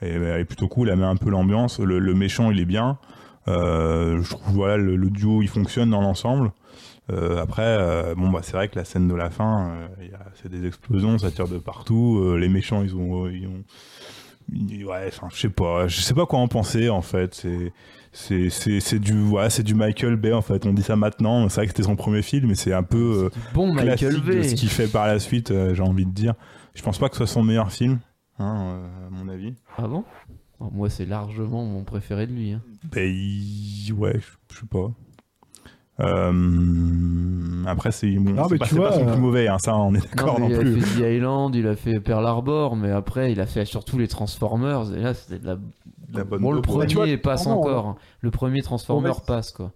Et 0.02 0.08
elle 0.10 0.40
est 0.40 0.44
plutôt 0.44 0.68
cool. 0.68 0.88
Elle 0.88 0.98
met 0.98 1.04
un 1.04 1.16
peu 1.16 1.30
l'ambiance. 1.30 1.78
Le, 1.80 1.98
le 1.98 2.14
méchant, 2.14 2.50
il 2.50 2.60
est 2.60 2.64
bien. 2.64 2.98
Euh, 3.48 4.22
je 4.22 4.30
trouve 4.30 4.54
voilà 4.54 4.76
le, 4.76 4.96
le 4.96 5.10
duo 5.10 5.40
il 5.42 5.48
fonctionne 5.48 5.90
dans 5.90 6.00
l'ensemble. 6.02 6.52
Euh, 7.10 7.42
après, 7.42 7.62
euh, 7.64 8.14
bon 8.14 8.28
bah 8.28 8.40
c'est 8.42 8.52
vrai 8.52 8.68
que 8.68 8.76
la 8.78 8.84
scène 8.84 9.08
de 9.08 9.14
la 9.14 9.30
fin, 9.30 9.70
euh, 10.00 10.06
c'est 10.40 10.50
des 10.50 10.66
explosions, 10.66 11.18
ça 11.18 11.30
tire 11.30 11.48
de 11.48 11.58
partout. 11.58 12.36
les 12.38 12.48
méchants 12.48 12.82
ils 12.84 12.94
ont, 12.94 13.26
ils 13.28 13.46
ont, 13.46 13.64
ils- 14.52 14.84
ouais, 14.84 15.06
enfin 15.08 15.28
je 15.34 15.40
sais 15.40 15.48
pas, 15.48 15.88
je 15.88 16.00
sais 16.00 16.14
pas 16.14 16.26
quoi 16.26 16.38
en 16.38 16.48
penser 16.48 16.88
en 16.90 17.02
fait. 17.02 17.34
C'est 17.34 17.72
c'est 18.12 18.50
c'est 18.50 18.78
c'est 18.80 18.98
du 18.98 19.18
voilà, 19.20 19.50
c'est 19.50 19.62
du 19.62 19.74
Michael 19.74 20.16
Bay 20.16 20.32
en 20.34 20.42
fait. 20.42 20.66
On 20.66 20.72
dit 20.72 20.82
ça 20.82 20.94
maintenant, 20.96 21.48
c'est 21.48 21.56
vrai 21.56 21.66
que 21.66 21.70
c'était 21.72 21.82
son 21.82 21.96
premier 21.96 22.22
film, 22.22 22.46
mais 22.48 22.54
c'est 22.54 22.72
un 22.74 22.82
peu 22.84 23.30
Bon 23.54 23.72
Michael 23.72 23.96
classique 23.98 24.24
de 24.26 24.32
Bay. 24.32 24.48
ce 24.48 24.54
qu'il 24.54 24.68
fait 24.68 24.86
par 24.86 25.06
la 25.06 25.18
suite. 25.18 25.52
J'ai 25.72 25.82
envie 25.82 26.06
de 26.06 26.12
dire. 26.12 26.34
Je 26.74 26.82
pense 26.82 26.98
pas 26.98 27.08
que 27.08 27.14
ce 27.16 27.24
soit 27.24 27.26
son 27.34 27.42
meilleur 27.42 27.72
film, 27.72 27.98
hein, 28.40 28.72
euh, 28.74 29.06
à 29.06 29.10
mon 29.10 29.28
avis. 29.28 29.54
Ah 29.78 29.86
bon? 29.86 30.04
Oh, 30.58 30.68
Moi, 30.72 30.90
c'est 30.90 31.06
largement 31.06 31.64
mon 31.64 31.84
préféré 31.84 32.26
de 32.26 32.32
lui. 32.32 32.52
hein. 32.52 32.62
Ben, 32.92 33.08
il- 33.08 33.92
ouais, 33.92 34.18
je 34.52 34.58
sais 34.60 34.66
pas. 34.66 34.90
Euh, 36.00 37.64
Après, 37.66 37.92
c'est 37.92 38.10
bon, 38.12 38.34
Ah, 38.38 38.44
c'est 38.44 38.52
mais 38.52 38.58
pas, 38.58 38.64
tu 38.66 38.74
c'est 38.74 38.80
pas 38.80 38.88
vois, 38.88 38.98
son 38.98 39.06
euh, 39.06 39.12
plus 39.12 39.20
mauvais, 39.20 39.48
hein, 39.48 39.58
ça, 39.58 39.76
on 39.76 39.94
est 39.94 39.98
Non, 39.98 40.04
d'accord 40.16 40.40
mais 40.40 40.48
non, 40.48 40.60
il 40.62 40.72
plus. 40.72 40.82
a 40.82 40.86
fait 40.86 40.94
The 41.02 41.16
Island, 41.16 41.54
il 41.54 41.66
a 41.66 41.76
fait 41.76 42.00
Pearl 42.00 42.24
Harbor, 42.26 42.76
mais 42.76 42.90
après, 42.90 43.32
il 43.32 43.40
a 43.40 43.46
fait 43.46 43.64
surtout 43.66 43.98
les 43.98 44.08
Transformers. 44.08 44.92
Et 44.94 45.00
là, 45.00 45.14
c'était 45.14 45.38
de 45.38 45.46
la. 45.46 45.58
La 46.12 46.24
bonne 46.24 46.40
bon, 46.42 46.50
le 46.52 46.56
dope, 46.56 46.66
ouais. 46.70 46.86
premier 46.86 46.94
vois, 47.16 47.22
passe 47.22 47.46
encore. 47.46 47.96
Le 48.20 48.30
premier 48.30 48.62
Transformer 48.62 49.10
Ouais. 49.10 49.14
passe, 49.26 49.52
quoi. 49.52 49.72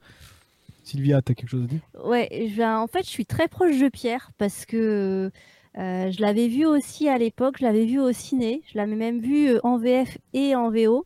Sylvia, 0.83 1.23
t'as 1.23 1.35
quelque 1.35 1.49
chose 1.49 1.64
à 1.64 1.66
dire? 1.66 1.80
Ouais, 2.04 2.28
je 2.54 2.62
en 2.62 2.87
fait, 2.88 3.04
je 3.04 3.09
suis 3.11 3.25
très 3.26 3.47
proche 3.49 3.78
de 3.78 3.88
Pierre 3.88 4.30
parce 4.37 4.66
que 4.66 5.30
euh, 5.76 6.11
je 6.12 6.21
l'avais 6.21 6.47
vu 6.47 6.66
aussi 6.66 7.09
à 7.09 7.19
l'époque, 7.19 7.57
je 7.59 7.64
l'avais 7.64 7.85
vu 7.85 7.99
au 7.99 8.12
ciné, 8.12 8.62
je 8.73 8.78
l'avais 8.78 8.95
même 8.95 9.21
vu 9.21 9.49
euh, 9.49 9.61
en 9.64 9.76
VF 9.76 10.19
et 10.33 10.54
en 10.54 10.71
VO. 10.71 11.04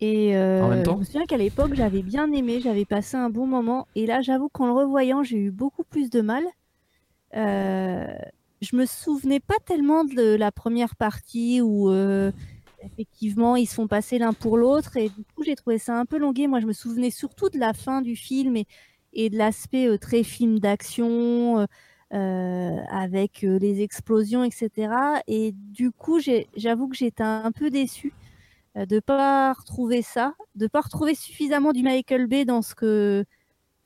Et 0.00 0.36
euh, 0.36 0.64
En 0.64 0.68
même 0.68 0.82
temps 0.82 0.94
je 0.94 1.00
me 1.00 1.04
souviens 1.04 1.26
qu'à 1.26 1.36
l'époque, 1.36 1.74
j'avais 1.74 2.02
bien 2.02 2.32
aimé, 2.32 2.60
j'avais 2.60 2.84
passé 2.84 3.16
un 3.16 3.30
bon 3.30 3.46
moment. 3.46 3.86
Et 3.94 4.06
là, 4.06 4.20
j'avoue 4.20 4.48
qu'en 4.48 4.66
le 4.66 4.72
revoyant, 4.72 5.22
j'ai 5.22 5.36
eu 5.36 5.50
beaucoup 5.50 5.84
plus 5.84 6.10
de 6.10 6.22
mal. 6.22 6.42
Euh, 7.36 8.06
je 8.62 8.74
me 8.74 8.84
souvenais 8.86 9.40
pas 9.40 9.56
tellement 9.64 10.04
de 10.04 10.34
la 10.34 10.50
première 10.50 10.96
partie 10.96 11.60
où 11.60 11.92
effectivement 12.82 13.56
ils 13.56 13.66
se 13.66 13.74
font 13.74 13.86
passer 13.86 14.18
l'un 14.18 14.32
pour 14.32 14.56
l'autre. 14.56 14.96
Et 14.96 15.10
du 15.10 15.22
coup, 15.36 15.44
j'ai 15.44 15.54
trouvé 15.54 15.78
ça 15.78 15.96
un 15.96 16.06
peu 16.06 16.18
longué. 16.18 16.46
Moi, 16.48 16.60
je 16.60 16.66
me 16.66 16.72
souvenais 16.72 17.10
surtout 17.10 17.50
de 17.50 17.58
la 17.58 17.74
fin 17.74 18.00
du 18.00 18.16
film 18.16 18.56
et, 18.56 18.66
et 19.12 19.28
de 19.28 19.36
l'aspect 19.36 19.98
très 19.98 20.22
film 20.24 20.58
d'action. 20.58 21.66
Euh, 22.12 22.76
avec 22.88 23.44
euh, 23.44 23.56
les 23.60 23.82
explosions, 23.82 24.42
etc. 24.42 24.92
Et 25.28 25.52
du 25.52 25.92
coup, 25.92 26.18
j'avoue 26.56 26.88
que 26.88 26.96
j'étais 26.96 27.22
un 27.22 27.52
peu 27.52 27.70
déçue 27.70 28.12
euh, 28.76 28.84
de 28.84 28.98
pas 28.98 29.52
retrouver 29.52 30.02
ça, 30.02 30.34
de 30.56 30.66
pas 30.66 30.80
retrouver 30.80 31.14
suffisamment 31.14 31.72
du 31.72 31.84
Michael 31.84 32.26
Bay 32.26 32.44
dans 32.44 32.62
ce 32.62 32.74
que, 32.74 33.24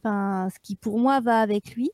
ce 0.05 0.59
qui 0.63 0.75
pour 0.75 0.99
moi 0.99 1.21
va 1.21 1.39
avec 1.41 1.75
lui. 1.75 1.91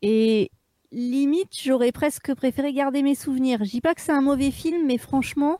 Et 0.00 0.52
limite, 0.92 1.60
j'aurais 1.60 1.90
presque 1.90 2.32
préféré 2.36 2.72
garder 2.72 3.02
mes 3.02 3.16
souvenirs. 3.16 3.64
Je 3.64 3.70
dis 3.70 3.80
pas 3.80 3.96
que 3.96 4.02
c'est 4.02 4.12
un 4.12 4.22
mauvais 4.22 4.52
film, 4.52 4.86
mais 4.86 4.96
franchement, 4.96 5.58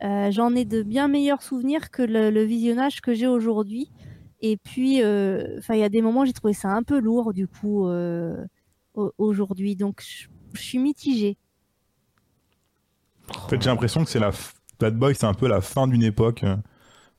j'en 0.00 0.56
ai 0.56 0.64
de 0.64 0.82
bien 0.82 1.06
meilleurs 1.06 1.42
souvenirs 1.42 1.92
que 1.92 2.02
le, 2.02 2.42
visionnage 2.42 3.00
que 3.00 3.14
j'ai 3.14 3.28
aujourd'hui. 3.28 3.92
Et 4.40 4.56
puis, 4.56 4.96
il 4.96 5.60
y 5.70 5.82
a 5.84 5.88
des 5.88 6.02
moments, 6.02 6.24
j'ai 6.24 6.32
trouvé 6.32 6.52
ça 6.52 6.70
un 6.70 6.82
peu 6.82 6.98
lourd, 6.98 7.32
du 7.32 7.46
coup, 7.46 7.88
aujourd'hui. 8.94 9.76
Donc, 9.76 10.02
je 10.54 10.60
suis 10.60 10.78
mitigée. 10.78 11.36
En 13.34 13.48
fait, 13.48 13.62
j'ai 13.62 13.70
l'impression 13.70 14.04
que 14.04 14.10
c'est 14.10 14.18
la 14.18 14.32
Bad 14.78 14.96
Boy, 14.98 15.14
c'est 15.14 15.26
un 15.26 15.34
peu 15.34 15.48
la 15.48 15.60
fin 15.60 15.86
d'une 15.86 16.02
époque. 16.02 16.44
euh. 16.44 16.56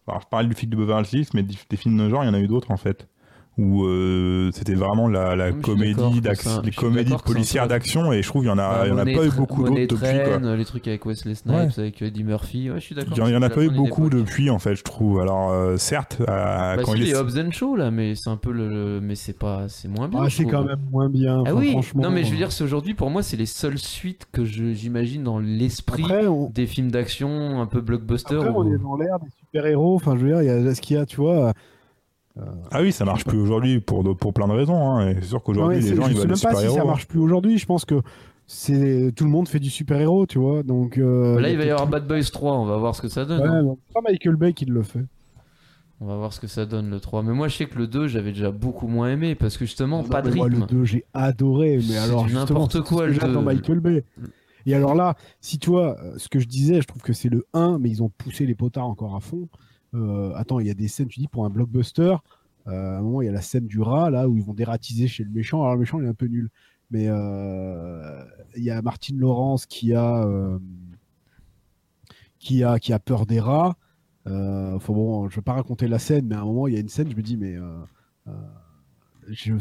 Alors, 0.08 0.22
je 0.22 0.27
parlais 0.27 0.48
du 0.48 0.53
film 0.53 0.72
de 0.72 0.75
Beverly 0.75 1.08
Hills, 1.13 1.27
mais 1.34 1.44
des 1.44 1.77
films 1.77 1.98
de 1.98 2.10
genre, 2.10 2.24
il 2.24 2.27
y 2.27 2.30
en 2.30 2.34
a 2.34 2.39
eu 2.39 2.48
d'autres 2.48 2.72
en 2.72 2.77
fait. 2.77 3.08
Où 3.55 3.83
euh, 3.86 4.50
c'était 4.51 4.74
vraiment 4.74 5.07
la, 5.07 5.51
comédie, 5.51 6.22
d'action- 6.22 6.50
ça- 6.50 6.62
les 6.63 6.72
comédies 6.72 7.13
policières 7.24 7.67
d'action, 7.67 8.12
et 8.12 8.24
je 8.24 8.27
trouve 8.27 8.41
qu'il 8.41 8.50
y 8.50 8.51
en 8.51 8.57
a, 8.57 8.86
il 8.86 8.89
y 8.89 8.91
en 8.91 8.98
a 8.98 9.05
pas 9.05 9.25
eu 9.27 9.29
beaucoup 9.29 9.62
d'autres 9.63 9.79
depuis. 9.79 9.98
Quoi. 10.25 10.39
Train, 10.39 10.55
Les 10.55 10.65
trucs 10.65 10.88
avec 10.88 11.05
Wesley 11.05 11.36
Snipes, 11.36 11.55
Ouais. 11.55 11.79
avec 11.79 12.01
Eddie 12.01 12.24
Murphy. 12.24 12.72
Ouais, 12.72 12.79
je 12.79 12.86
suis 12.86 12.95
d'accord. 12.95 13.13
Il 13.15 13.19
y 13.19 13.22
en, 13.22 13.27
il 13.27 13.43
a 13.43 13.50
pas 13.51 13.63
eu 13.63 13.69
beaucoup 13.69 14.10
depuis 14.10 14.50
en 14.50 14.57
fait, 14.57 14.74
je 14.74 14.81
trouve. 14.83 15.19
Alors 15.19 15.51
euh, 15.51 15.77
certes, 15.77 16.19
à- 16.27 16.77
Bah 16.77 16.81
quand 16.83 16.93
si, 16.93 16.98
il 17.01 17.03
les 17.03 17.13
Hobbs 17.15 17.38
and 17.38 17.51
Show 17.51 17.75
là, 17.75 17.91
mais 17.91 18.15
c'est 18.15 18.31
un 18.31 18.38
peu 18.38 18.51
le, 18.51 19.00
mais 19.03 19.13
c'est 19.13 19.38
pas, 19.38 19.65
c'est 19.67 19.88
moins 19.88 20.07
bien. 20.07 20.22
Ah, 20.24 20.29
c'est 20.31 20.45
quand 20.45 20.63
même 20.63 20.79
moins 20.91 21.10
bien. 21.10 21.43
Ah 21.45 21.53
oui. 21.53 21.69
franchement. 21.74 22.01
Non 22.01 22.10
mais 22.10 22.24
je 22.24 22.31
veux 22.31 22.38
dire, 22.38 22.51
c'est 22.51 22.63
aujourd'hui 22.63 22.95
pour 22.95 23.12
moi, 23.12 23.22
c'est 23.22 23.38
les 23.38 23.45
seules 23.45 23.77
suites 23.77 24.25
que 24.31 24.45
je- 24.45 24.74
j'imagine 24.74 25.24
dans 25.24 25.38
l'esprit 25.38 26.03
on, 26.27 26.50
des 26.50 26.65
films 26.65 26.89
d'action 26.89 27.62
un 27.62 27.67
peu 27.67 27.81
blockbuster. 27.81 28.33
après, 28.33 28.50
on 28.50 28.74
est 28.74 28.79
dans 28.79 28.95
l'ère 28.98 29.19
des 29.19 29.29
super-héros. 29.39 29.93
Enfin, 29.95 30.15
je 30.17 30.25
veux 30.25 30.29
dire, 30.29 30.41
il 30.41 30.48
y 30.65 30.67
a 30.69 30.74
ce 30.74 30.81
qu'il 30.81 30.98
y 30.98 31.00
a, 31.00 31.05
tu 31.05 31.17
vois. 31.17 31.53
Ah 32.72 32.82
oui, 32.82 32.92
ça 32.92 33.06
marche 33.06 33.25
plus 33.25 33.38
aujourd'hui 33.40 33.80
pour, 33.80 34.18
pour 34.18 34.34
plein 34.34 34.48
de 34.48 34.54
raisons. 34.54 34.75
Hein. 34.98 35.13
C'est 35.20 35.28
sûr 35.28 35.44
qu'aujourd'hui, 35.44 35.78
Ouais, 35.78 35.90
les 35.90 35.96
gens 35.96 36.04
je 36.06 36.10
ils 36.10 36.13
sais 36.13 36.20
veulent 36.22 36.28
même 36.30 36.36
des 36.38 36.42
pas 36.42 36.50
si 36.50 36.56
super-héros. 36.58 36.75
ça 36.78 36.86
marche 36.86 37.08
plus 37.08 37.20
aujourd'hui. 37.20 37.58
Je 37.60 37.66
pense 37.66 37.86
que 37.86 38.02
c'est 38.48 39.12
tout 39.16 39.24
le 39.24 39.30
monde 39.30 39.48
fait 39.48 39.60
du 39.60 39.70
super-héros, 39.70 40.25
tu 40.25 40.40
vois. 40.40 40.63
Donc 40.63 40.98
euh, 40.98 41.40
Là, 41.40 41.50
il 41.50 41.58
va 41.58 41.66
y 41.66 41.70
avoir 41.70 41.88
Bad 41.88 42.08
Boys 42.08 42.24
3, 42.32 42.58
on 42.58 42.66
va 42.66 42.78
voir 42.78 42.96
ce 42.96 43.02
que 43.02 43.08
ça 43.08 43.25
donne. 43.25 43.42
Ouais, 43.42 43.48
hein. 43.72 43.75
pas 43.94 44.02
Michael 44.02 44.36
Bay 44.36 44.54
qui 44.54 44.66
le 44.66 44.82
fait. 44.82 45.06
On 46.02 46.08
va 46.08 46.18
voir 46.18 46.34
ce 46.34 46.40
que 46.42 46.48
ça 46.48 46.66
donne 46.66 46.90
le 46.90 47.00
3. 47.00 47.24
Mais 47.24 47.32
moi, 47.34 47.48
je 47.48 47.56
sais 47.56 47.66
que 47.66 47.78
le 47.78 47.88
2, 47.88 48.08
j'avais 48.08 48.32
déjà 48.32 48.52
beaucoup 48.52 48.88
moins 48.88 49.10
aimé 49.12 49.36
parce 49.36 49.56
que 49.58 49.66
justement, 49.66 50.02
Non, 50.02 50.10
pas 50.10 50.22
de 50.22 50.30
mais 50.32 50.36
moi, 50.36 50.48
rythme. 50.48 50.62
le 50.62 50.66
2, 50.66 50.84
j'ai 50.86 51.06
adoré. 51.13 51.80
Mais 51.88 51.98
alors, 51.98 52.28
n'importe 52.28 52.82
quoi, 52.82 53.06
le 53.06 53.13
j'aime 53.13 53.32
dans 53.32 53.40
2. 53.42 53.46
Michael 53.46 53.80
Bay. 53.80 54.04
Et 54.66 54.74
alors 54.75 54.96
là, 54.96 55.16
si 55.40 55.60
tu 55.60 55.70
vois, 55.70 55.98
euh, 56.02 56.13
ce 56.18 56.28
que 56.30 56.40
je 56.40 56.48
disais, 56.48 56.82
je 56.82 56.88
trouve 56.88 57.02
que 57.02 57.13
c'est 57.13 57.30
le 57.30 57.46
1, 57.54 57.78
mais 57.80 57.90
ils 57.90 58.02
ont 58.04 58.10
poussé 58.10 58.46
les 58.46 58.56
potards 58.56 58.88
encore 58.88 59.16
à 59.16 59.20
fond. 59.20 59.48
Euh, 59.93 60.33
attends, 60.35 60.59
il 60.59 60.67
y 60.67 60.69
a 60.69 60.73
des 60.73 60.88
scènes, 60.88 61.07
tu 61.07 61.19
dis, 61.19 61.27
pour 61.27 61.45
un 61.45 61.50
blockbuster, 61.50 62.15
euh, 62.67 62.95
à 62.95 63.00
un 63.00 63.01
moment, 63.01 63.21
il 63.21 63.25
y 63.25 63.29
a 63.29 63.31
la 63.31 63.41
scène 63.41 63.67
du 63.67 63.81
rat, 63.81 64.09
là, 64.09 64.27
où 64.27 64.38
ils 64.38 64.43
vont 64.43 64.53
dératiser 64.53 65.08
chez 65.08 65.23
le 65.23 65.32
méchant. 65.32 65.62
Alors, 65.62 65.73
le 65.73 65.79
méchant, 65.79 65.99
il 65.99 66.06
est 66.06 66.10
un 66.10 66.13
peu 66.13 66.27
nul. 66.27 66.49
Mais 66.91 67.06
euh, 67.08 68.23
il 68.56 68.63
y 68.63 68.71
a 68.71 68.82
Martine 68.82 69.17
Laurence 69.17 69.65
qui 69.65 69.93
a, 69.93 70.27
qui 72.39 72.63
a, 72.63 72.99
peur 72.99 73.25
des 73.25 73.39
rats. 73.39 73.75
Enfin 74.25 74.93
bon, 74.93 75.29
je 75.29 75.36
vais 75.36 75.41
pas 75.41 75.53
raconter 75.53 75.88
la 75.88 75.99
scène, 75.99 76.27
mais 76.27 76.36
à 76.36 76.41
un 76.41 76.45
moment, 76.45 76.67
il 76.67 76.73
y 76.73 76.77
a 76.77 76.79
une 76.79 76.89
scène, 76.89 77.10
je 77.10 77.15
me 77.15 77.21
dis, 77.21 77.38
mais... 77.38 77.56
je- 79.29 79.53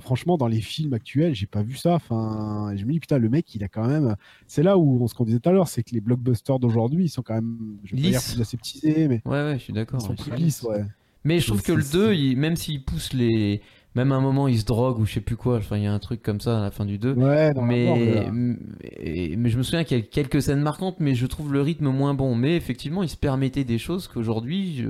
franchement, 0.00 0.36
dans 0.36 0.46
les 0.46 0.60
films 0.60 0.92
actuels, 0.94 1.34
j'ai 1.34 1.46
pas 1.46 1.62
vu 1.62 1.76
ça. 1.76 1.94
Enfin, 1.94 2.72
je 2.76 2.84
me 2.84 2.92
dis 2.92 3.00
putain, 3.00 3.18
le 3.18 3.28
mec, 3.28 3.54
il 3.54 3.62
a 3.64 3.68
quand 3.68 3.86
même. 3.86 4.16
C'est 4.46 4.62
là 4.62 4.78
où 4.78 5.06
ce 5.08 5.14
qu'on 5.14 5.24
disait 5.24 5.38
tout 5.40 5.48
à 5.48 5.52
l'heure, 5.52 5.68
c'est 5.68 5.82
que 5.82 5.90
les 5.94 6.00
blockbusters 6.00 6.58
d'aujourd'hui, 6.58 7.04
ils 7.04 7.08
sont 7.08 7.22
quand 7.22 7.34
même, 7.34 7.56
je 7.84 7.96
vais 7.96 8.02
pas 8.02 8.08
dire 8.10 8.20
plus 8.22 8.40
aseptisés, 8.40 9.08
mais 9.08 9.22
Ouais, 9.24 9.32
ouais, 9.44 9.54
je 9.58 9.62
suis 9.64 9.72
d'accord. 9.72 10.00
ils 10.02 10.06
sont 10.06 10.14
plus 10.14 10.34
lisses, 10.36 10.62
ouais. 10.62 10.84
Mais 11.24 11.38
je 11.38 11.46
trouve 11.46 11.62
que 11.62 11.72
le 11.72 11.82
c'est- 11.82 11.92
2, 11.96 12.14
il- 12.14 12.36
même 12.36 12.56
s'il 12.56 12.84
pousse 12.84 13.12
les. 13.12 13.60
Même 13.94 14.10
à 14.10 14.14
un 14.16 14.20
moment, 14.22 14.48
il 14.48 14.58
se 14.58 14.64
drogue 14.64 14.98
ou 15.00 15.04
je 15.04 15.12
sais 15.12 15.20
plus 15.20 15.36
quoi. 15.36 15.58
Enfin, 15.58 15.76
il 15.76 15.82
y 15.82 15.86
a 15.86 15.92
un 15.92 15.98
truc 15.98 16.22
comme 16.22 16.40
ça 16.40 16.58
à 16.58 16.62
la 16.62 16.70
fin 16.70 16.86
du 16.86 16.96
2. 16.96 17.12
Ouais, 17.12 17.52
dans 17.52 17.60
mais, 17.62 18.26
mais, 18.32 19.34
mais 19.36 19.50
je 19.50 19.58
me 19.58 19.62
souviens 19.62 19.84
qu'il 19.84 19.98
y 19.98 20.00
a 20.00 20.02
quelques 20.02 20.40
scènes 20.40 20.62
marquantes, 20.62 20.96
mais 20.98 21.14
je 21.14 21.26
trouve 21.26 21.52
le 21.52 21.60
rythme 21.60 21.90
moins 21.90 22.14
bon. 22.14 22.34
Mais 22.34 22.56
effectivement, 22.56 23.02
il 23.02 23.10
se 23.10 23.18
permettait 23.18 23.64
des 23.64 23.76
choses 23.78 24.08
qu'aujourd'hui, 24.08 24.76
je... 24.76 24.88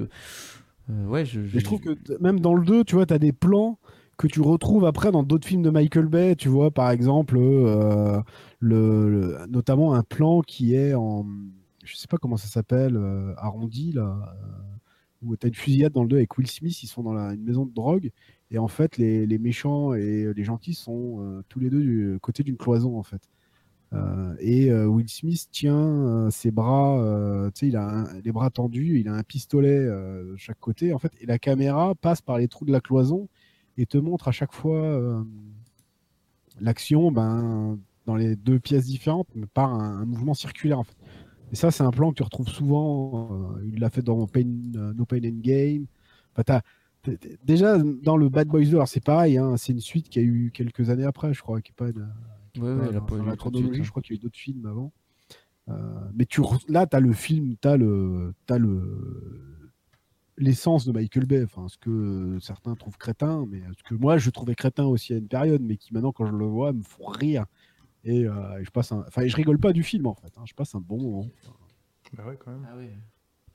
euh, 0.91 1.07
ouais, 1.07 1.25
je, 1.25 1.41
Mais 1.41 1.49
je 1.49 1.65
trouve 1.65 1.81
que 1.81 1.97
même 2.21 2.39
dans 2.39 2.55
le 2.55 2.65
2, 2.65 2.85
tu 2.85 2.95
vois, 2.95 3.05
tu 3.05 3.13
as 3.13 3.19
des 3.19 3.33
plans 3.33 3.77
que 4.23 4.29
tu 4.29 4.41
retrouves 4.41 4.85
après 4.87 5.11
dans 5.11 5.25
d'autres 5.25 5.47
films 5.49 5.63
de 5.63 5.71
Michael 5.71 6.07
Bay. 6.07 6.37
Tu 6.37 6.49
vois, 6.49 6.71
par 6.71 6.91
exemple, 6.91 7.37
euh, 7.39 8.21
le, 8.61 9.39
notamment 9.49 9.95
un 9.95 10.03
plan 10.05 10.43
qui 10.43 10.75
est 10.75 10.95
en. 10.95 11.27
Je 11.85 11.97
sais 11.97 12.07
pas 12.07 12.19
comment 12.19 12.37
ça 12.37 12.47
s'appelle, 12.49 12.97
euh, 12.97 13.35
arrondi, 13.37 13.93
là. 13.93 14.35
euh, 14.43 14.47
où 15.23 15.37
tu 15.37 15.47
as 15.47 15.49
une 15.49 15.55
fusillade 15.55 15.93
dans 15.93 16.03
le 16.03 16.09
2 16.09 16.17
avec 16.17 16.37
Will 16.39 16.47
Smith. 16.49 16.83
Ils 16.83 16.87
sont 16.89 17.03
dans 17.03 17.13
la- 17.13 17.35
une 17.35 17.43
maison 17.45 17.65
de 17.67 17.73
drogue. 17.73 18.11
Et 18.51 18.59
en 18.59 18.69
fait, 18.69 18.97
les, 18.99 19.27
les 19.27 19.39
méchants 19.39 19.95
et 19.95 20.33
les 20.35 20.45
gentils 20.45 20.75
sont 20.75 21.43
tous 21.49 21.59
les 21.61 21.71
deux 21.71 21.81
du 21.81 22.19
côté 22.21 22.43
d'une 22.43 22.57
cloison, 22.57 22.99
en 22.99 23.03
fait. 23.03 23.23
Et 24.41 24.73
Will 24.73 25.09
Smith 25.09 25.49
tient 25.51 26.29
ses 26.31 26.51
bras, 26.51 26.99
tu 27.55 27.61
sais, 27.61 27.69
il 27.69 27.77
a 27.77 28.07
les 28.25 28.33
bras 28.33 28.51
tendus, 28.51 29.01
il 29.01 29.09
a 29.09 29.15
un 29.15 29.23
pistolet 29.23 29.81
de 29.87 30.35
chaque 30.37 30.59
côté, 30.61 30.93
en 30.93 30.99
fait, 30.99 31.13
et 31.21 31.27
la 31.27 31.39
caméra 31.39 31.95
passe 31.95 32.21
par 32.23 32.39
les 32.39 32.49
trous 32.49 32.65
de 32.65 32.73
la 32.73 32.81
cloison 32.81 33.29
et 33.79 33.87
te 33.87 33.99
montre 33.99 34.29
à 34.29 34.33
chaque 34.33 34.53
fois 34.53 34.77
euh, 34.83 35.23
l'action 36.61 37.11
ben, 37.13 37.79
dans 38.07 38.17
les 38.17 38.37
deux 38.37 38.59
pièces 38.59 38.87
différentes, 38.87 39.29
mais 39.35 39.47
par 39.47 39.73
un, 39.75 40.01
un 40.01 40.05
mouvement 40.05 40.35
circulaire, 40.35 40.79
en 40.79 40.85
fait. 40.85 40.97
Et 41.53 41.57
ça, 41.57 41.71
c'est 41.71 41.83
un 41.83 41.91
plan 41.91 42.11
que 42.11 42.17
tu 42.17 42.23
retrouves 42.23 42.49
souvent. 42.49 43.55
euh, 43.57 43.63
il 43.73 43.79
l'a 43.81 43.91
fait 43.91 44.03
dans 44.03 44.27
Pain, 44.27 44.45
euh, 44.77 44.93
No 44.95 45.05
Pain 45.05 45.19
and 45.25 45.41
Game. 45.43 45.87
Enfin, 46.33 46.43
t'as- 46.45 46.63
déjà, 47.45 47.79
dans 47.79 48.17
le 48.17 48.29
Bad 48.29 48.49
Boys 48.49 48.65
2, 48.65 48.75
alors 48.77 48.89
c'est 48.89 49.03
pareil, 49.05 49.37
hein, 49.37 49.57
c'est 49.57 49.73
une 49.73 49.81
suite 49.81 50.09
qui 50.09 50.19
a 50.19 50.23
eu 50.23 50.51
quelques 50.55 50.89
années 50.91 51.05
après, 51.05 51.35
je 51.35 51.43
crois, 51.43 51.61
qui 51.61 51.73
est 51.73 51.75
pas 51.75 51.89
une- 51.91 52.09
Ouais, 52.63 52.87
dans- 53.01 53.07
dans 53.19 53.25
la 53.25 53.33
chronologie, 53.37 53.65
suite, 53.75 53.85
je 53.85 53.91
crois 53.91 54.03
qu'il 54.03 54.15
y 54.15 54.19
a 54.19 54.21
eu 54.21 54.23
d'autres 54.23 54.39
films 54.39 54.67
avant. 54.67 54.93
Euh, 55.69 55.75
mais 56.15 56.27
tu 56.27 56.41
là, 56.69 56.87
tu 56.87 56.97
as 56.97 57.01
le 57.01 57.13
film, 57.13 57.55
tu 57.61 57.69
as 57.69 57.77
le 57.77 58.35
l'essence 60.39 60.87
de 60.87 60.93
Michael 60.93 61.27
Bay, 61.27 61.45
enfin 61.45 61.67
ce 61.69 61.77
que 61.79 62.39
certains 62.41 62.75
trouvent 62.75 62.97
crétin, 62.97 63.45
mais 63.51 63.61
ce 63.77 63.83
que 63.83 63.95
moi 63.95 64.17
je 64.19 64.31
trouvais 64.31 64.55
crétin 64.55 64.85
aussi 64.85 65.13
à 65.13 65.17
une 65.19 65.29
période, 65.29 65.61
mais 65.63 65.77
qui 65.77 65.93
maintenant 65.93 66.13
quand 66.13 66.27
je 66.27 66.33
le 66.33 66.47
vois 66.47 66.73
me 66.73 66.83
font 66.83 67.05
rire 67.07 67.45
et, 68.05 68.25
euh, 68.27 68.59
et 68.61 68.65
je 68.65 68.71
passe, 68.71 68.93
un... 68.93 69.05
enfin 69.07 69.27
je 69.27 69.37
rigole 69.37 69.59
pas 69.59 69.73
du 69.73 69.83
film 69.83 70.07
en 70.07 70.15
fait, 70.15 70.33
hein, 70.39 70.43
je 70.47 70.55
passe 70.55 70.75
un 70.75 70.81
bon 70.81 71.01
moment. 71.01 71.27
Bah 72.17 72.25
ouais, 72.27 72.37
quand 72.43 72.51
même. 72.51 72.67
Ah 72.71 72.75
oui. 72.79 72.89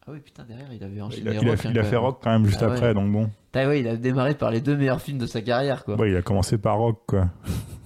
Ah 0.09 0.11
oui, 0.13 0.19
putain, 0.21 0.45
derrière, 0.45 0.71
il 0.71 0.81
avait 0.83 1.01
enchaîné 1.01 1.21
Il 1.23 1.27
a, 1.29 1.33
il 1.33 1.37
a- 1.49 1.51
Rock, 1.51 1.65
hein, 1.65 1.71
il 1.71 1.79
a 1.79 1.81
quand 1.83 1.87
fait 1.89 1.95
même. 1.95 2.01
Rock 2.05 2.19
quand 2.23 2.29
même 2.31 2.45
juste 2.45 2.61
Ah 2.61 2.67
ouais. 2.67 2.73
après, 2.73 2.93
donc 2.93 3.11
bon. 3.11 3.29
Ah 3.53 3.67
ouais, 3.67 3.79
il 3.81 3.87
a 3.87 3.97
démarré 3.97 4.35
par 4.35 4.51
les 4.51 4.61
deux 4.61 4.77
meilleurs 4.77 5.01
films 5.01 5.17
de 5.17 5.25
sa 5.25 5.41
carrière, 5.41 5.83
quoi. 5.83 5.95
Ouais, 5.99 6.11
il 6.11 6.15
a 6.15 6.21
commencé 6.21 6.57
par 6.57 6.77
Rock, 6.77 7.01
quoi. 7.07 7.29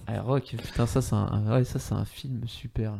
Ah, 0.06 0.20
Rock, 0.22 0.54
putain, 0.62 0.86
ça, 0.86 1.02
c'est 1.02 1.14
un... 1.16 1.50
Ouais, 1.50 1.64
ça, 1.64 1.78
c'est 1.80 1.94
un 1.94 2.04
film 2.04 2.46
super. 2.46 2.94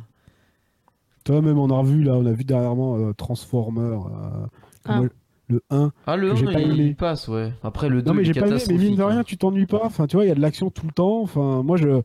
Toi 1.24 1.40
même 1.40 1.56
on 1.58 1.70
a 1.70 1.78
revu 1.78 2.02
là, 2.02 2.14
on 2.14 2.26
a 2.26 2.32
vu 2.32 2.42
dernièrement 2.42 2.96
euh, 2.96 3.12
Transformer, 3.12 3.80
euh, 3.80 4.46
Ah. 4.84 4.96
moi, 4.98 5.08
le 5.52 5.62
1. 5.70 5.92
Ah, 6.06 6.16
le 6.16 6.30
Que 6.30 6.36
j'ai 6.36 6.46
1, 6.48 6.52
pas 6.52 6.60
il 6.60 6.80
aimé. 6.80 6.94
passe, 6.94 7.28
ouais. 7.28 7.52
Après, 7.62 7.88
le 7.88 8.02
2, 8.02 8.10
Non 8.10 8.14
mais 8.16 8.24
j'ai 8.24 8.32
pas 8.34 8.48
aimé, 8.48 8.58
mais 8.68 8.78
mine 8.78 8.96
de 8.96 9.02
rien 9.02 9.18
hein. 9.20 9.24
tu 9.24 9.36
t'ennuies 9.36 9.66
pas. 9.66 9.82
Enfin 9.84 10.06
tu 10.06 10.16
vois 10.16 10.24
il 10.24 10.28
y 10.28 10.32
a 10.32 10.34
de 10.34 10.40
l'action 10.40 10.70
tout 10.70 10.86
le 10.86 10.92
temps. 10.92 11.20
Enfin 11.22 11.62
moi 11.62 11.76
je, 11.76 12.02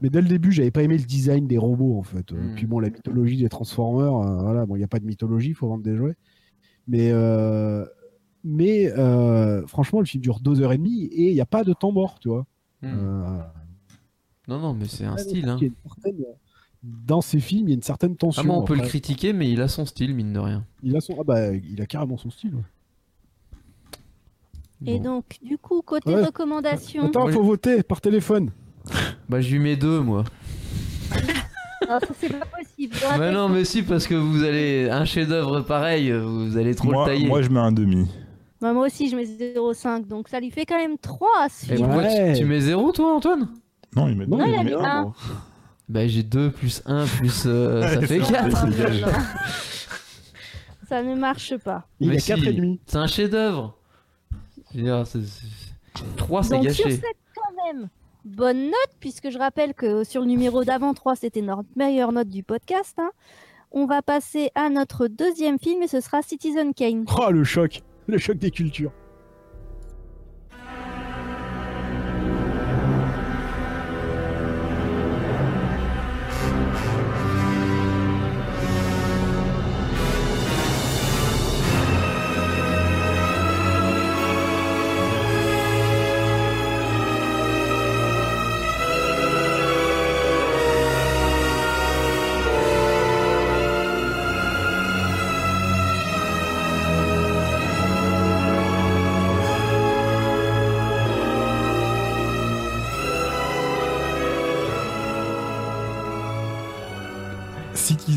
mais 0.00 0.08
dès 0.10 0.20
le 0.22 0.28
début 0.28 0.52
j'avais 0.52 0.70
pas 0.70 0.82
aimé 0.82 0.96
le 0.96 1.04
design 1.04 1.46
des 1.46 1.58
robots 1.58 1.98
en 1.98 2.02
fait. 2.02 2.32
Euh, 2.32 2.36
Mm. 2.52 2.54
Puis 2.54 2.66
bon 2.66 2.78
la 2.80 2.90
mythologie 2.90 3.36
des 3.36 3.48
Transformers, 3.48 4.14
euh, 4.14 4.42
voilà 4.42 4.66
bon 4.66 4.76
il 4.76 4.80
y 4.80 4.84
a 4.84 4.88
pas 4.88 4.98
de 5.00 5.06
mythologie, 5.06 5.50
il 5.50 5.54
faut 5.54 5.68
vendre 5.68 5.82
des 5.82 5.96
jouets. 5.96 6.16
Mais 6.88 7.10
euh, 7.12 7.84
mais 8.44 8.90
euh, 8.98 9.66
franchement 9.66 10.00
le 10.00 10.06
film 10.06 10.22
dure 10.22 10.40
deux 10.40 10.60
heures 10.62 10.72
et 10.72 10.78
demie 10.78 11.04
et 11.04 11.28
il 11.28 11.34
n'y 11.34 11.40
a 11.40 11.46
pas 11.46 11.64
de 11.64 11.72
temps 11.72 11.92
mort 11.92 12.18
tu 12.18 12.28
vois. 12.28 12.46
Hmm. 12.82 13.40
Non, 14.48 14.58
non, 14.58 14.74
mais 14.74 14.86
c'est 14.86 15.04
un 15.04 15.16
style, 15.18 15.48
hein. 15.48 15.58
certaine- 15.86 16.24
dans 16.82 17.20
ces 17.20 17.38
films 17.40 17.66
il 17.68 17.70
y 17.70 17.72
a 17.72 17.76
une 17.76 17.82
certaine 17.82 18.16
tension. 18.16 18.42
Ah, 18.42 18.46
moi, 18.46 18.56
on 18.56 18.64
peut 18.64 18.74
le 18.74 18.80
critiquer, 18.80 19.32
mais 19.34 19.50
il 19.52 19.60
a 19.60 19.68
son 19.68 19.84
style, 19.84 20.14
mine 20.14 20.32
de 20.32 20.38
rien. 20.38 20.64
Il 20.82 20.96
a 20.96 21.00
son, 21.02 21.14
ah 21.20 21.24
bah 21.24 21.52
il 21.54 21.80
a 21.82 21.86
carrément 21.86 22.16
son 22.16 22.30
style. 22.30 22.54
ouais. 22.54 22.62
Et 24.86 24.96
Bon. 24.98 25.02
donc, 25.16 25.24
du 25.42 25.58
coup, 25.58 25.82
côté 25.82 26.14
Ouais. 26.14 26.24
recommandation, 26.24 27.06
Attends 27.06 27.28
faut 27.28 27.42
voter 27.42 27.82
par 27.82 28.00
téléphone. 28.00 28.50
Bah, 29.28 29.40
je 29.40 29.50
lui 29.52 29.58
mets 29.58 29.76
deux, 29.76 30.00
moi. 30.00 30.24
Non, 31.88 31.98
ça, 32.00 32.06
c'est 32.18 32.28
pas 32.32 32.46
possible. 32.46 32.94
Tête- 32.94 33.32
non, 33.32 33.48
mais 33.48 33.64
si, 33.64 33.82
parce 33.82 34.06
que 34.06 34.14
vous 34.14 34.42
allez. 34.44 34.88
Un 34.90 35.04
chef-d'œuvre 35.04 35.60
pareil, 35.62 36.12
vous 36.12 36.56
allez 36.56 36.74
trop 36.74 36.90
moi, 36.92 37.04
le 37.06 37.12
tailler. 37.12 37.26
moi, 37.26 37.42
je 37.42 37.48
mets 37.50 37.58
un 37.60 37.72
demi. 37.72 38.06
Bah, 38.60 38.72
moi 38.72 38.86
aussi, 38.86 39.08
je 39.08 39.16
mets 39.16 39.24
0,5. 39.24 40.06
Donc, 40.06 40.28
ça 40.28 40.38
lui 40.40 40.50
fait 40.50 40.64
quand 40.66 40.76
même 40.78 40.98
3 40.98 41.28
à 41.40 41.48
pourquoi 41.76 41.96
Ouais. 42.02 42.32
tu, 42.34 42.40
tu 42.40 42.44
mets 42.46 42.60
0 42.60 42.92
toi, 42.92 43.14
Antoine? 43.16 43.48
Non, 43.96 44.08
il 44.08 44.16
met 44.16 44.26
Non, 44.26 44.38
Non, 44.38 44.46
il 44.46 44.54
a 44.54 44.58
met 44.58 44.64
mis 44.70 44.72
un, 44.74 44.84
un. 44.84 45.02
moi. 45.02 45.14
Bah, 45.88 46.06
j'ai 46.06 46.22
2 46.22 46.50
plus 46.52 46.82
1 46.86 47.06
plus. 47.06 47.42
euh, 47.46 47.82
ça 47.94 48.00
fait 48.00 48.06
c'est 48.06 48.18
4. 48.32 48.48
vrai. 48.48 48.70
dégage. 48.70 49.04
Ça 50.88 51.02
ne 51.02 51.14
marche 51.14 51.56
pas. 51.58 51.86
Il 52.00 52.08
Mais 52.10 52.16
a 52.16 52.18
si. 52.20 52.32
4,5. 52.32 52.78
C'est 52.86 52.96
un 52.98 53.06
chef-d'œuvre. 53.06 53.76
Veux 54.74 54.82
dire, 54.82 55.04
3, 56.16 56.42
c'est 56.42 56.50
Donc, 56.54 56.70
sur 56.70 56.84
gâché. 56.86 56.96
cette 56.96 57.16
quand 57.34 57.64
même 57.72 57.88
bonne 58.24 58.64
note, 58.66 58.90
puisque 59.00 59.30
je 59.30 59.38
rappelle 59.38 59.74
que 59.74 60.04
sur 60.04 60.20
le 60.20 60.26
numéro 60.26 60.64
d'avant 60.64 60.94
3, 60.94 61.16
c'était 61.16 61.42
notre 61.42 61.68
meilleure 61.76 62.12
note 62.12 62.28
du 62.28 62.42
podcast. 62.42 62.94
hein, 62.98 63.10
On 63.72 63.86
va 63.86 64.02
passer 64.02 64.50
à 64.54 64.68
notre 64.70 65.06
deuxième 65.08 65.58
film 65.58 65.82
et 65.82 65.88
ce 65.88 66.00
sera 66.00 66.22
Citizen 66.22 66.74
Kane. 66.74 67.04
Oh, 67.18 67.30
le 67.30 67.44
choc. 67.44 67.82
Le 68.06 68.18
choc 68.18 68.36
des 68.38 68.50
cultures. 68.50 68.92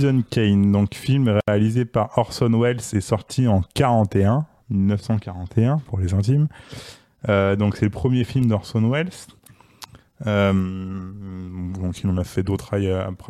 Citizen 0.04 0.24
Kane, 0.24 0.70
donc 0.74 0.96
film 0.96 1.39
réalisé 1.48 1.86
par 1.86 2.18
Orson 2.18 2.52
Welles 2.60 2.82
et 2.92 3.00
sorti 3.00 3.48
en 3.48 3.62
41, 3.74 4.46
1941 4.70 5.78
pour 5.78 5.98
les 5.98 6.13
intimes. 6.13 6.50
Euh, 7.30 7.56
donc 7.56 7.78
c'est 7.78 7.86
le 7.86 7.92
premier 7.92 8.26
film 8.26 8.48
d'Orson 8.48 8.89
Welles. 8.89 9.08
Euh, 10.28 10.52
donc 10.52 12.02
il 12.02 12.10
en 12.10 12.18
a 12.18 12.26
fait 12.26 12.44
d'autres 12.44 12.76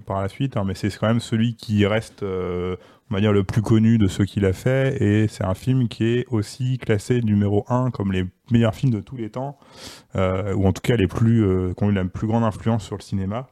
par 0.02 0.24
la 0.24 0.30
suite, 0.30 0.58
hein, 0.58 0.64
mais 0.66 0.74
c'est 0.74 0.90
quand 0.98 1.06
même 1.06 1.20
celui 1.20 1.56
qui 1.56 1.86
reste, 1.86 2.24
euh, 2.24 2.76
on 3.12 3.14
va 3.14 3.22
dire, 3.22 3.34
le 3.34 3.44
plus 3.44 3.62
connu 3.62 4.00
de 4.00 4.08
ceux 4.08 4.26
qu'il 4.26 4.44
a 4.44 4.54
fait. 4.54 5.00
Et 5.00 5.28
c'est 5.28 5.44
un 5.44 5.54
film 5.54 5.88
qui 5.88 6.06
est 6.06 6.26
aussi 6.32 6.80
classé 6.80 7.22
numéro 7.22 7.66
1 7.70 7.92
comme 7.92 8.12
les 8.12 8.26
meilleurs 8.50 8.74
films 8.74 8.94
de 8.94 9.00
tous 9.00 9.18
les 9.18 9.30
temps, 9.30 9.60
ou 10.16 10.68
en 10.68 10.74
tout 10.74 10.82
cas 10.82 10.96
les 10.96 11.08
plus, 11.08 11.46
qui 11.76 11.84
ont 11.84 11.92
eu 11.92 11.94
la 11.94 12.06
plus 12.06 12.26
grande 12.26 12.44
influence 12.44 12.84
sur 12.84 12.98
le 12.98 13.04
cinéma 13.04 13.48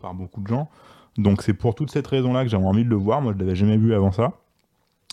par 0.00 0.14
beaucoup 0.14 0.40
de 0.40 0.46
gens. 0.46 0.70
Donc 1.18 1.42
c'est 1.42 1.54
pour 1.54 1.74
toute 1.74 1.90
cette 1.90 2.06
raison-là 2.06 2.44
que 2.44 2.50
j'avais 2.50 2.64
envie 2.64 2.84
de 2.84 2.88
le 2.90 2.96
voir. 2.96 3.20
Moi, 3.20 3.32
je 3.34 3.38
l'avais 3.38 3.56
jamais 3.56 3.76
vu 3.76 3.94
avant 3.94 4.12
ça. 4.12 4.32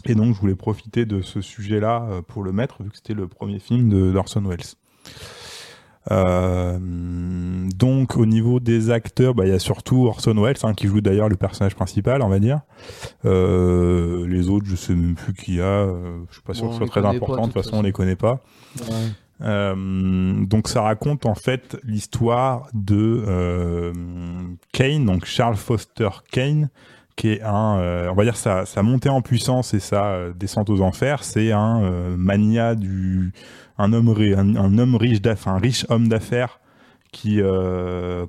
Et 0.05 0.15
donc, 0.15 0.33
je 0.33 0.39
voulais 0.39 0.55
profiter 0.55 1.05
de 1.05 1.21
ce 1.21 1.41
sujet-là 1.41 2.07
euh, 2.09 2.21
pour 2.21 2.41
le 2.41 2.53
mettre, 2.53 2.81
vu 2.83 2.89
que 2.89 2.95
c'était 2.95 3.13
le 3.13 3.27
premier 3.27 3.59
film 3.59 4.13
d'Orson 4.13 4.41
Welles. 4.45 4.63
Euh, 6.11 6.79
donc, 7.75 8.15
au 8.15 8.25
niveau 8.25 8.59
des 8.61 8.89
acteurs, 8.91 9.33
bah, 9.35 9.45
il 9.45 9.49
y 9.49 9.53
a 9.53 9.59
surtout 9.59 10.07
Orson 10.07 10.33
Welles, 10.41 10.55
hein, 10.63 10.73
qui 10.73 10.87
joue 10.87 11.01
d'ailleurs 11.01 11.27
le 11.29 11.35
personnage 11.35 11.75
principal, 11.75 12.21
on 12.21 12.29
va 12.29 12.39
dire. 12.39 12.61
Euh, 13.25 14.25
les 14.27 14.49
autres, 14.49 14.65
je 14.67 14.75
sais 14.77 14.95
même 14.95 15.15
plus 15.15 15.33
qui 15.33 15.55
y 15.55 15.61
a. 15.61 15.65
euh, 15.65 16.21
je 16.29 16.33
suis 16.35 16.41
pas 16.43 16.53
sûr 16.53 16.63
Bon, 16.63 16.69
que 16.69 16.73
ce 16.75 16.77
soit 16.77 16.87
très 16.87 17.05
important. 17.05 17.47
de 17.47 17.51
toute 17.51 17.53
toute 17.53 17.63
façon, 17.63 17.69
on 17.69 17.71
façon. 17.73 17.83
les 17.83 17.91
connaît 17.91 18.15
pas. 18.15 18.41
Euh, 19.41 20.45
donc 20.45 20.67
ça 20.67 20.81
raconte 20.81 21.25
en 21.25 21.35
fait 21.35 21.77
l'histoire 21.83 22.67
de 22.73 23.23
euh, 23.25 23.93
Kane, 24.73 25.05
donc 25.05 25.25
Charles 25.25 25.55
Foster 25.55 26.09
Kane, 26.31 26.69
qui 27.19 27.33
est 27.33 27.41
un, 27.41 27.77
euh, 27.79 28.07
on 28.09 28.15
va 28.15 28.23
dire 28.23 28.37
sa, 28.37 28.65
sa 28.65 28.81
montée 28.81 29.09
en 29.09 29.21
puissance 29.21 29.73
et 29.73 29.81
sa 29.81 30.05
euh, 30.05 30.33
descente 30.33 30.69
aux 30.69 30.79
enfers, 30.79 31.25
c'est 31.25 31.51
un 31.51 31.83
euh, 31.83 32.15
mania 32.15 32.75
du, 32.75 33.33
un 33.77 33.91
homme, 33.91 34.07
un, 34.07 34.77
homme 34.77 34.95
riche 34.95 35.21
d'affaires, 35.21 35.51
un 35.51 35.59
riche 35.59 35.85
homme 35.89 36.07
d'affaires 36.07 36.61
qui 37.11 37.41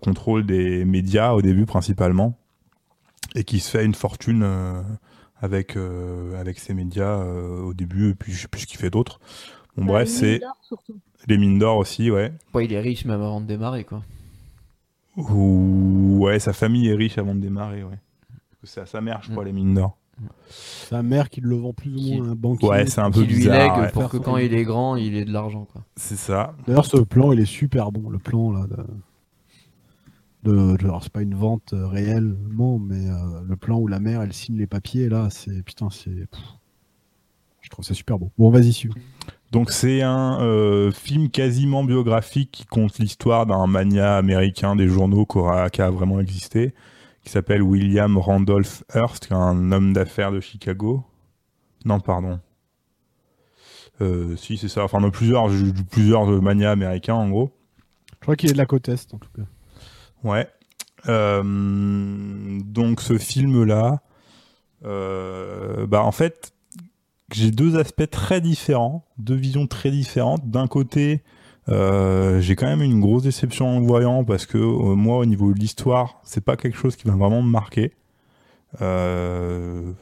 contrôle 0.01 0.47
des 0.47 0.87
médias 0.87 1.33
au 1.33 1.43
début 1.43 1.67
principalement 1.67 2.39
et 3.35 3.45
qui 3.45 3.61
se 3.61 3.71
fait 3.71 3.85
une 3.85 3.95
fortune 3.95 4.43
avec 5.43 5.77
avec 6.39 6.59
ces 6.59 6.73
médias 6.73 7.19
au 7.19 7.75
début, 7.75 8.13
et 8.13 8.15
puis 8.15 8.33
je 8.33 8.41
sais 8.41 8.49
plus 8.49 8.63
ce 8.63 8.67
qu'il 8.67 8.79
fait 8.79 8.89
d'autre. 8.89 9.21
Bon 9.77 9.85
bref, 9.85 10.09
c'est 10.09 10.41
les 11.27 11.39
mines 11.39 11.59
d'or 11.59 11.77
aussi, 11.79 12.11
ouais. 12.11 12.33
Ouais, 12.55 12.65
il 12.65 12.73
est 12.73 12.81
riche 12.81 13.05
même 13.05 13.21
avant 13.21 13.41
de 13.41 13.47
démarrer, 13.47 13.85
quoi. 13.85 14.03
Ou 15.17 16.19
ouais, 16.21 16.39
sa 16.39 16.53
famille 16.53 16.89
est 16.89 16.95
riche 16.95 17.19
avant 17.19 17.35
de 17.35 17.41
démarrer, 17.41 17.83
ouais. 17.85 17.99
Parce 18.51 18.61
que 18.63 18.67
C'est 18.67 18.81
à 18.81 18.87
sa 18.87 19.01
mère, 19.01 19.21
je 19.23 19.31
crois, 19.31 19.43
Mm. 19.45 19.47
les 19.47 19.53
mines 19.53 19.75
d'or. 19.75 19.97
Sa 20.51 21.03
mère 21.03 21.31
qui 21.31 21.41
le 21.41 21.57
vend 21.57 21.73
plus 21.73 21.95
ou 21.95 22.17
moins 22.19 22.29
à 22.29 22.33
un 22.33 22.35
banquier. 22.35 22.69
Ouais, 22.69 22.87
c'est 22.87 23.01
un 23.01 23.11
peu 23.11 23.23
Qui 23.23 23.29
lui 23.29 23.37
bizarre. 23.37 23.57
lègue 23.77 23.85
ouais. 23.87 23.91
pour 23.93 24.11
que 24.11 24.19
quand 24.19 24.37
il 24.37 24.53
est 24.53 24.65
grand, 24.65 24.97
il 24.97 25.15
ait 25.17 25.25
de 25.25 25.33
l'argent, 25.33 25.67
quoi. 25.73 25.83
C'est 25.97 26.17
ça. 26.17 26.55
D'ailleurs, 26.67 26.85
ce 26.85 26.99
plan, 26.99 27.33
il 27.33 27.41
est 27.41 27.47
super 27.47 27.91
bon. 27.91 28.11
Le 28.11 28.19
plan, 28.19 28.53
là, 28.53 28.67
de... 28.67 28.77
de... 30.53 30.77
de- 30.77 30.85
Alors, 30.85 31.03
c'est 31.03 31.13
pas 31.13 31.23
une 31.23 31.35
vente 31.35 31.73
euh, 31.73 31.87
réellement, 31.87 32.79
mais 32.79 33.09
euh, 33.09 33.41
le 33.49 33.57
plan 33.57 33.79
où 33.79 33.87
la 33.89 33.99
mère, 33.99 34.21
elle 34.21 34.35
signe 34.35 34.59
les 34.59 34.67
papiers, 34.67 35.09
là, 35.09 35.29
c'est... 35.31 35.63
Putain, 35.63 35.89
c'est... 35.91 36.27
Je 37.63 37.69
trouve 37.71 37.85
ça 37.85 37.95
super 37.95 38.19
beau. 38.19 38.31
Bon, 38.37 38.51
vas-y, 38.51 38.73
Sue. 38.75 38.91
Donc 39.51 39.71
c'est 39.71 40.03
un 40.03 40.41
euh, 40.41 40.93
film 40.93 41.29
quasiment 41.29 41.83
biographique 41.83 42.51
qui 42.53 42.67
compte 42.67 42.99
l'histoire 42.99 43.47
d'un 43.47 43.67
mania 43.67 44.17
américain 44.17 44.77
des 44.77 44.87
journaux 44.87 45.27
qui, 45.27 45.83
a 45.83 45.91
vraiment 45.91 46.21
existé, 46.21 46.73
qui 47.25 47.31
s'appelle 47.31 47.63
William 47.63 48.17
Randolph 48.17 48.85
Hearst, 48.95 49.27
qui 49.27 49.33
est 49.33 49.37
un 49.37 49.73
homme 49.73 49.93
d'affaires 49.93 50.31
de 50.31 50.41
Chicago. 50.41 51.05
Non, 51.85 51.99
pardon. 51.99 52.39
Euh, 54.01 54.37
si, 54.37 54.57
c'est 54.57 54.69
ça. 54.69 54.85
Enfin, 54.85 55.01
de 55.01 55.09
plusieurs, 55.09 55.49
plusieurs 55.91 56.27
manias 56.41 56.71
américains, 56.71 57.15
en 57.15 57.29
gros. 57.29 57.51
Je 58.15 58.21
crois 58.21 58.37
qu'il 58.37 58.51
est 58.51 58.55
de 58.55 58.59
la 58.59 58.67
côte 58.67 58.89
Est, 58.89 59.13
en 59.15 59.19
tout 59.19 59.31
cas. 59.37 59.43
Ouais. 60.23 60.49
Euh, 61.09 61.43
donc 62.65 63.01
ce 63.01 63.17
film-là, 63.19 64.03
euh, 64.85 65.87
bah 65.87 66.03
en 66.03 66.13
fait, 66.13 66.53
j'ai 67.33 67.51
deux 67.51 67.79
aspects 67.79 68.09
très 68.11 68.41
différents, 68.41 69.05
deux 69.19 69.35
visions 69.35 69.67
très 69.67 69.91
différentes. 69.91 70.49
D'un 70.49 70.67
côté, 70.67 71.23
euh, 71.69 72.41
j'ai 72.41 72.57
quand 72.57 72.67
même 72.67 72.83
une 72.83 73.01
grosse 73.01 73.23
déception 73.23 73.77
en 73.77 73.81
le 73.81 73.87
voyant 73.87 74.25
parce 74.25 74.47
que 74.47 74.59
euh, 74.59 74.95
moi, 74.95 75.19
au 75.19 75.25
niveau 75.27 75.53
de 75.53 75.59
l'histoire, 75.59 76.21
c'est 76.25 76.45
pas 76.45 76.57
quelque 76.57 76.77
chose 76.77 76.97
qui 76.97 77.07
va 77.07 77.15
vraiment 77.15 77.43
me 77.43 77.51
marquer. 77.51 77.93
Euh, 78.81 79.93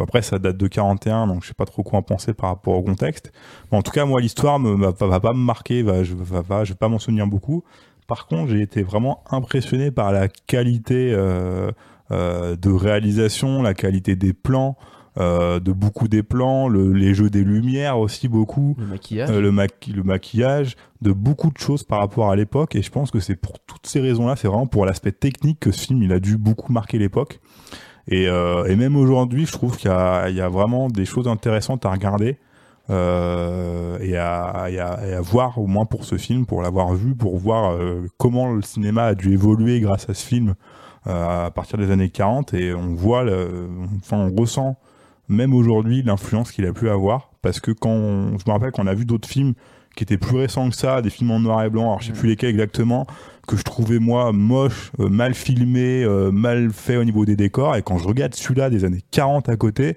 après, 0.00 0.22
ça 0.22 0.38
date 0.38 0.56
de 0.56 0.66
41, 0.66 1.26
donc 1.26 1.42
je 1.42 1.48
sais 1.48 1.54
pas 1.54 1.66
trop 1.66 1.82
quoi 1.82 1.98
en 1.98 2.02
penser 2.02 2.32
par 2.32 2.50
rapport 2.50 2.74
au 2.74 2.82
contexte. 2.82 3.32
Mais 3.70 3.78
en 3.78 3.82
tout 3.82 3.92
cas, 3.92 4.04
moi, 4.06 4.20
l'histoire 4.20 4.58
me, 4.58 4.74
va, 4.74 5.20
pas 5.20 5.32
me 5.32 5.38
marquer, 5.38 5.82
va, 5.82 6.02
je, 6.02 6.14
va, 6.14 6.62
vais 6.62 6.74
pas 6.74 6.88
m'en 6.88 6.98
souvenir 6.98 7.26
beaucoup. 7.26 7.62
Par 8.06 8.26
contre, 8.26 8.50
j'ai 8.50 8.62
été 8.62 8.82
vraiment 8.82 9.22
impressionné 9.30 9.90
par 9.90 10.12
la 10.12 10.28
qualité 10.28 11.12
euh, 11.12 11.70
euh, 12.10 12.56
de 12.56 12.70
réalisation, 12.70 13.62
la 13.62 13.74
qualité 13.74 14.16
des 14.16 14.32
plans, 14.32 14.76
euh, 15.18 15.60
de 15.60 15.72
beaucoup 15.72 16.08
des 16.08 16.22
plans, 16.22 16.68
le- 16.68 16.92
les 16.92 17.14
jeux 17.14 17.28
des 17.30 17.44
lumières 17.44 17.98
aussi 17.98 18.28
beaucoup, 18.28 18.74
Le 18.78 18.86
maquillage. 18.86 19.30
euh, 19.30 19.40
le, 19.40 19.50
maqui- 19.52 19.92
le 19.92 20.02
maquillage, 20.02 20.76
de 21.02 21.12
beaucoup 21.12 21.50
de 21.50 21.58
choses 21.58 21.82
par 21.82 21.98
rapport 21.98 22.30
à 22.30 22.36
l'époque. 22.36 22.74
Et 22.76 22.82
je 22.82 22.90
pense 22.90 23.10
que 23.10 23.20
c'est 23.20 23.36
pour 23.36 23.58
toutes 23.60 23.86
ces 23.86 24.00
raisons-là, 24.00 24.36
c'est 24.36 24.48
vraiment 24.48 24.66
pour 24.66 24.86
l'aspect 24.86 25.12
technique 25.12 25.60
que 25.60 25.70
ce 25.70 25.86
film 25.86 26.02
il 26.02 26.12
a 26.12 26.20
dû 26.20 26.38
beaucoup 26.38 26.72
marquer 26.72 26.98
l'époque. 26.98 27.40
Et, 28.08 28.26
euh, 28.28 28.64
et 28.64 28.74
même 28.76 28.96
aujourd'hui, 28.96 29.46
je 29.46 29.52
trouve 29.52 29.76
qu'il 29.76 29.90
y 29.90 29.94
a, 29.94 30.28
il 30.30 30.34
y 30.36 30.40
a 30.40 30.48
vraiment 30.48 30.88
des 30.88 31.04
choses 31.04 31.28
intéressantes 31.28 31.84
à 31.86 31.90
regarder 31.90 32.38
euh, 32.90 33.98
et, 34.00 34.16
à, 34.16 34.66
et 34.70 34.78
à- 34.80 35.06
et 35.06 35.12
à 35.14 35.20
voir, 35.20 35.58
au 35.58 35.66
moins 35.66 35.84
pour 35.86 36.04
ce 36.04 36.16
film, 36.16 36.46
pour 36.46 36.62
l'avoir 36.62 36.94
vu, 36.94 37.14
pour 37.14 37.36
voir 37.38 37.72
euh, 37.72 38.06
comment 38.18 38.52
le 38.52 38.62
cinéma 38.62 39.04
a 39.04 39.14
dû 39.14 39.32
évoluer 39.32 39.80
grâce 39.80 40.08
à 40.08 40.14
ce 40.14 40.24
film 40.26 40.54
euh, 41.06 41.46
à 41.46 41.50
partir 41.50 41.78
des 41.78 41.90
années 41.90 42.10
40. 42.10 42.54
Et 42.54 42.74
on 42.74 42.94
voit, 42.94 43.24
le, 43.24 43.68
enfin, 43.98 44.18
on 44.18 44.34
ressent 44.40 44.76
même 45.28 45.54
aujourd'hui 45.54 46.02
l'influence 46.02 46.52
qu'il 46.52 46.66
a 46.66 46.72
pu 46.72 46.88
avoir. 46.88 47.30
Parce 47.42 47.60
que 47.60 47.70
quand 47.70 47.90
on- 47.90 48.38
je 48.38 48.44
me 48.46 48.52
rappelle 48.52 48.70
qu'on 48.72 48.86
a 48.86 48.94
vu 48.94 49.04
d'autres 49.04 49.28
films 49.28 49.54
qui 49.96 50.04
étaient 50.04 50.16
plus 50.18 50.36
récents 50.36 50.70
que 50.70 50.76
ça, 50.76 51.02
des 51.02 51.10
films 51.10 51.30
en 51.32 51.40
noir 51.40 51.62
et 51.64 51.70
blanc, 51.70 51.82
alors 51.84 52.00
je 52.00 52.06
sais 52.06 52.12
plus 52.12 52.28
lesquels 52.28 52.50
exactement, 52.50 53.06
que 53.46 53.56
je 53.56 53.62
trouvais 53.62 53.98
moi 53.98 54.32
moche, 54.32 54.90
euh, 55.00 55.08
mal 55.08 55.34
filmé, 55.34 56.02
euh, 56.04 56.30
mal 56.30 56.70
fait 56.72 56.96
au 56.96 57.04
niveau 57.04 57.24
des 57.24 57.36
décors. 57.36 57.76
Et 57.76 57.82
quand 57.82 57.98
je 57.98 58.06
regarde 58.08 58.34
celui-là 58.34 58.70
des 58.70 58.84
années 58.84 59.02
40 59.10 59.48
à 59.48 59.56
côté, 59.56 59.96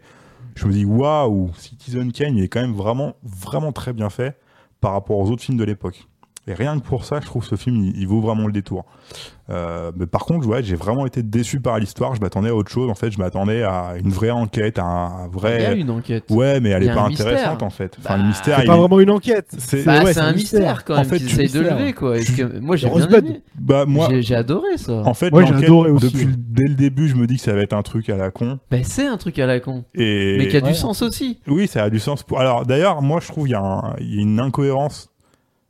je 0.55 0.67
me 0.67 0.71
dis 0.73 0.85
waouh, 0.85 1.51
Citizen 1.57 2.11
Kane, 2.11 2.37
il 2.37 2.43
est 2.43 2.47
quand 2.49 2.61
même 2.61 2.73
vraiment, 2.73 3.15
vraiment 3.23 3.71
très 3.71 3.93
bien 3.93 4.09
fait 4.09 4.37
par 4.81 4.91
rapport 4.93 5.17
aux 5.17 5.29
autres 5.31 5.43
films 5.43 5.57
de 5.57 5.63
l'époque. 5.63 6.07
Et 6.47 6.53
rien 6.53 6.79
que 6.79 6.83
pour 6.85 7.05
ça, 7.05 7.19
je 7.21 7.25
trouve 7.25 7.43
ce 7.43 7.55
film, 7.55 7.75
il, 7.77 7.97
il 7.99 8.07
vaut 8.07 8.21
vraiment 8.21 8.45
le 8.45 8.53
détour. 8.53 8.85
Euh, 9.49 9.91
mais 9.95 10.05
par 10.05 10.25
contre, 10.25 10.47
ouais, 10.47 10.61
j'ai 10.63 10.75
vraiment 10.75 11.05
été 11.07 11.23
déçu 11.23 11.59
par 11.59 11.77
l'histoire. 11.79 12.13
Je 12.15 12.21
m'attendais 12.21 12.49
à 12.49 12.55
autre 12.55 12.69
chose. 12.71 12.89
En 12.89 12.95
fait, 12.95 13.09
je 13.11 13.17
m'attendais 13.19 13.63
à 13.63 13.93
une 13.99 14.09
vraie 14.09 14.29
enquête, 14.31 14.77
à 14.79 14.83
un 14.83 15.09
Il 15.27 15.33
y 15.33 15.37
a 15.37 15.39
vrai. 15.39 15.79
une 15.79 15.89
enquête. 15.89 16.25
Ouais, 16.29 16.59
mais 16.59 16.69
elle 16.69 16.83
est 16.83 16.93
pas 16.93 17.07
mystère. 17.07 17.27
intéressante 17.27 17.63
en 17.63 17.69
fait. 17.71 17.95
Enfin, 17.99 18.15
Bah, 18.15 18.21
le 18.21 18.27
mystère, 18.27 18.57
C'est 18.57 18.63
il 18.63 18.67
pas 18.67 18.77
vraiment 18.77 18.99
une 18.99 19.09
enquête. 19.11 19.47
c'est- 19.57 19.83
Bah, 19.85 20.03
ouais, 20.03 20.17
un 20.17 20.33
mystère 20.33 20.83
quand 20.83 20.93
En 20.93 20.97
même 20.97 21.05
fait, 21.05 21.17
qu'ils 21.17 21.27
tu- 21.27 21.35
de 21.37 21.41
mystère. 21.41 21.77
lever 21.79 21.93
quoi. 21.93 22.17
Et 22.19 22.23
que- 22.23 22.59
moi 22.59 22.75
j'ai 22.75 22.89
bien 22.89 23.07
aimé. 23.09 23.41
Bah 23.59 23.85
moi, 23.85 24.07
J'ai- 24.19 24.35
adoré 24.35 24.77
ça. 24.77 24.93
en 24.93 25.13
fait, 25.13 25.31
Ouais, 25.33 25.47
adoré 25.51 25.89
aussi, 25.91 26.05
depuis 26.11 26.27
dès 26.37 26.67
le 26.67 26.75
début, 26.75 27.07
je 27.07 27.15
me 27.15 27.25
dis 27.27 27.35
que 27.37 27.41
ça 27.41 27.53
va 27.53 27.61
être 27.61 27.73
un 27.73 27.81
truc 27.83 28.09
à 28.09 28.17
la 28.17 28.29
con. 28.31 28.59
Ben, 28.71 28.83
c'est 28.83 29.07
un 29.07 29.17
truc 29.17 29.37
à 29.39 29.45
la 29.47 29.59
con. 29.59 29.83
Et 29.95 30.37
Mais 30.37 30.47
qui 30.47 30.57
a 30.57 30.61
Ouais. 30.61 30.69
du 30.69 30.75
sens 30.75 31.01
aussi. 31.01 31.39
Oui, 31.47 31.67
ça 31.67 31.83
a 31.83 31.89
du 31.89 31.99
sens. 31.99 32.21
Pour... 32.23 32.39
Alors 32.39 32.65
d'ailleurs, 32.65 33.01
moi 33.01 33.19
je 33.19 33.27
trouve 33.27 33.47
il 33.47 33.51
y, 33.51 33.55
a 33.55 33.61
un- 33.61 33.95
il 33.99 34.15
y 34.15 34.19
a 34.19 34.21
une 34.21 34.39
incohérence 34.39 35.09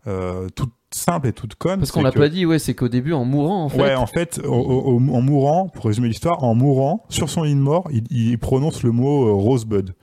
euh, 0.08 0.48
toute 0.56 0.72
simple 0.92 1.28
et 1.28 1.34
toute 1.34 1.56
conne. 1.56 1.80
Parce 1.80 1.92
qu'on 1.92 2.02
l'a 2.04 2.12
que- 2.12 2.20
pas 2.20 2.30
dit, 2.30 2.46
ouais, 2.46 2.60
c'est 2.60 2.74
qu'au 2.74 2.88
début 2.88 3.12
en 3.14 3.26
mourant 3.26 3.66
en 3.66 3.70
fait. 3.70 3.82
Ouais, 3.82 3.96
en 3.96 4.06
fait, 4.08 4.40
au- 4.46 4.52
au- 4.54 4.94
au- 4.96 5.16
en 5.16 5.22
mourant, 5.22 5.68
pour 5.68 5.86
résumer 5.86 6.08
l'histoire, 6.08 6.44
en 6.44 6.56
mourant, 6.56 7.04
sur 7.10 7.30
son 7.30 7.44
lit 7.44 7.56
de 7.56 7.60
mort, 7.60 7.88
il, 7.92 8.04
il 8.12 8.38
prononce 8.38 8.84
le 8.84 8.92
mot 8.92 9.28
euh, 9.28 9.32
rosebud, 9.34 9.94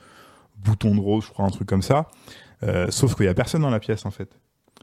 bouton 0.64 0.94
de 0.94 1.00
rose, 1.00 1.24
je 1.26 1.30
crois, 1.30 1.46
un 1.46 1.50
truc 1.50 1.68
comme 1.68 1.82
ça. 1.82 2.08
Euh, 2.62 2.86
sauf 2.90 3.14
qu'il 3.16 3.24
y 3.26 3.28
a 3.28 3.34
personne 3.34 3.62
dans 3.62 3.70
la 3.70 3.80
pièce 3.80 4.06
en 4.06 4.10
fait, 4.10 4.28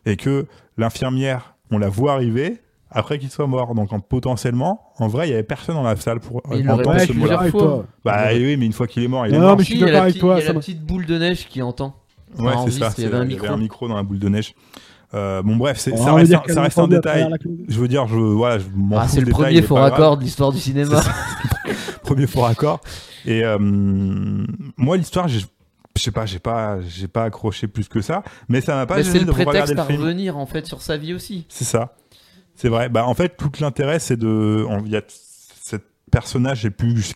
et 0.05 0.15
que 0.17 0.45
l'infirmière, 0.77 1.55
on 1.71 1.77
la 1.77 1.89
voit 1.89 2.13
arriver 2.13 2.57
après 2.91 3.19
qu'il 3.19 3.29
soit 3.29 3.45
mort. 3.47 3.75
Donc 3.75 3.93
en- 3.93 3.99
potentiellement, 3.99 4.81
en 4.97 5.07
vrai, 5.07 5.27
il 5.27 5.31
y 5.31 5.33
avait 5.33 5.43
personne 5.43 5.75
dans 5.75 5.83
la 5.83 5.95
salle 5.95 6.19
pour 6.19 6.41
Mais 6.49 6.59
il 6.59 6.69
entendre 6.71 6.93
ce 6.99 7.05
je 7.07 7.11
suis 7.11 7.19
mot-là. 7.19 7.83
Bah 8.03 8.29
oui, 8.33 8.57
mais 8.57 8.65
une 8.65 8.73
fois 8.73 8.87
qu'il 8.87 9.03
est 9.03 9.07
mort, 9.07 9.27
il 9.27 9.33
est 9.35 9.37
Non, 9.37 9.47
mort. 9.47 9.57
mais 9.57 9.63
je 9.63 9.69
suis 9.71 9.79
d'accord 9.79 10.01
avec 10.01 10.17
toi, 10.17 10.39
Il 10.39 10.43
y 10.45 10.47
a 10.47 10.53
la 10.53 10.59
petite 10.59 10.81
boule 10.83 11.05
de 11.05 11.17
neige 11.19 11.47
qui 11.47 11.61
entend. 11.61 11.95
Ouais, 12.37 12.53
c'est 12.65 12.71
ça. 12.71 12.91
Il 12.97 13.03
y 13.03 13.07
avait 13.07 13.47
un 13.47 13.57
micro 13.57 13.87
dans 13.87 13.95
la 13.95 14.03
boule 14.03 14.19
de 14.19 14.29
neige. 14.29 14.53
Euh, 15.13 15.41
bon 15.41 15.55
bref, 15.55 15.77
c'est- 15.79 15.95
ça 15.97 16.13
reste, 16.13 16.33
un, 16.33 16.43
ça 16.53 16.61
reste 16.61 16.77
un 16.77 16.87
détail. 16.87 17.27
Je 17.67 17.79
veux 17.79 17.87
dire, 17.87 18.07
je 18.07 18.15
voilà, 18.15 18.59
je 18.59 18.65
m'en 18.75 18.97
Ah, 18.99 19.03
fous, 19.03 19.09
c'est 19.15 19.19
le 19.21 19.25
détail, 19.27 19.41
premier 19.41 19.61
faux 19.63 19.75
raccord 19.75 20.17
de 20.17 20.23
l'histoire 20.23 20.51
du 20.51 20.59
cinéma. 20.59 21.01
Premier 22.03 22.27
faux 22.27 22.41
raccord. 22.41 22.79
Et 23.25 23.43
euh, 23.43 23.57
moi, 23.59 24.97
l'histoire, 24.97 25.27
j'ai- 25.27 25.45
je 25.95 26.01
sais 26.01 26.11
pas, 26.11 26.25
j'ai 26.25 26.39
pas, 26.39 26.77
j'ai 26.87 27.07
pas 27.07 27.23
accroché 27.25 27.67
plus 27.67 27.87
que 27.87 28.01
ça, 28.01 28.23
mais 28.47 28.61
ça 28.61 28.75
m'a 28.75 28.85
pas 28.85 28.97
Mais 28.97 29.03
c'est 29.03 29.19
le 29.19 29.25
de 29.25 29.31
prétexte 29.31 29.77
à 29.77 29.83
revenir 29.83 30.37
en 30.37 30.45
fait 30.45 30.65
sur 30.65 30.81
sa 30.81 30.97
vie 30.97 31.13
aussi. 31.13 31.45
C'est 31.49 31.65
ça. 31.65 31.95
C'est 32.55 32.69
vrai. 32.69 32.89
Bah, 32.89 33.05
en 33.05 33.13
fait, 33.13 33.35
tout 33.37 33.51
l'intérêt, 33.59 33.99
c'est 33.99 34.17
de. 34.17 34.65
Il 34.85 34.91
y 34.91 34.95
a 34.95 35.01
ce 35.07 35.75
personnage, 36.09 36.57
je 36.59 36.63
sais 36.63 36.69
plus 36.71 37.01
ce 37.03 37.13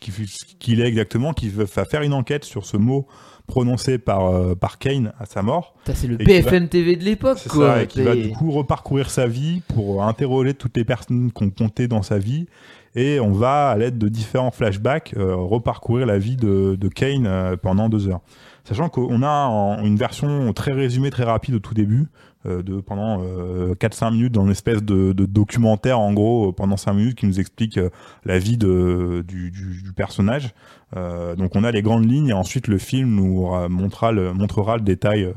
qu'il 0.59 0.79
est 0.81 0.87
exactement, 0.87 1.33
qui 1.33 1.49
va 1.49 1.65
faire 1.65 2.01
une 2.01 2.13
enquête 2.13 2.43
sur 2.45 2.65
ce 2.65 2.77
mot 2.77 3.07
prononcé 3.47 3.97
par, 3.97 4.25
euh, 4.27 4.55
par 4.55 4.77
Kane 4.77 5.11
à 5.19 5.25
sa 5.25 5.41
mort. 5.41 5.75
C'est 5.93 6.07
le 6.07 6.17
va- 6.17 6.23
BFM 6.23 6.69
TV 6.69 6.95
de 6.95 7.03
l'époque 7.03 7.39
quoi. 7.49 7.73
ça, 7.75 7.83
et 7.83 7.87
qui 7.87 8.01
va 8.01 8.15
du 8.15 8.29
coup 8.31 8.51
reparcourir 8.51 9.09
sa 9.09 9.27
vie 9.27 9.61
pour 9.67 10.03
interroger 10.03 10.53
toutes 10.53 10.77
les 10.77 10.85
personnes 10.85 11.31
qui 11.31 11.43
ont 11.43 11.49
compté 11.49 11.87
dans 11.89 12.01
sa 12.03 12.17
vie. 12.19 12.47
Et 12.95 13.19
on 13.19 13.31
va, 13.31 13.69
à 13.71 13.77
l'aide 13.77 13.97
de 13.97 14.07
différents 14.07 14.51
flashbacks, 14.51 15.13
euh, 15.17 15.35
reparcourir 15.35 16.05
la 16.05 16.19
vie 16.19 16.35
de, 16.37 16.77
de 16.79 16.87
Kane 16.87 17.25
euh, 17.25 17.57
pendant 17.57 17.89
deux 17.89 18.07
heures. 18.07 18.21
Sachant 18.65 18.87
qu'on 18.87 19.23
a 19.23 19.47
en- 19.47 19.83
une 19.83 19.97
version 19.97 20.53
très 20.53 20.71
résumée, 20.71 21.09
très 21.09 21.23
rapide 21.23 21.55
au 21.55 21.59
tout 21.59 21.73
début, 21.73 22.01
euh, 22.01 22.05
de 22.45 22.81
pendant 22.81 23.21
euh, 23.23 23.73
4-5 23.75 24.11
minutes 24.11 24.33
dans 24.33 24.43
une 24.45 24.51
espèce 24.51 24.83
de, 24.83 25.13
de 25.13 25.25
documentaire, 25.25 25.99
en 25.99 26.11
gros, 26.13 26.49
euh, 26.49 26.51
pendant 26.51 26.75
5 26.77 26.93
minutes, 26.93 27.15
qui 27.17 27.25
nous 27.25 27.39
explique 27.39 27.77
euh, 27.77 27.89
la 28.25 28.37
vie 28.39 28.57
de, 28.57 29.23
du, 29.27 29.49
du- 29.51 29.81
du 29.81 29.93
personnage. 29.93 30.53
Euh, 30.97 31.35
donc 31.35 31.55
on 31.55 31.63
a 31.63 31.71
les 31.71 31.81
grandes 31.81 32.09
lignes, 32.09 32.29
et 32.29 32.33
ensuite 32.33 32.67
le 32.67 32.77
film 32.77 33.15
nous 33.15 33.45
ra- 33.45 33.69
montrera 33.69 34.11
le, 34.11 34.33
montrera 34.33 34.75
le 34.77 34.83
détail, 34.83 35.23
euh, 35.23 35.33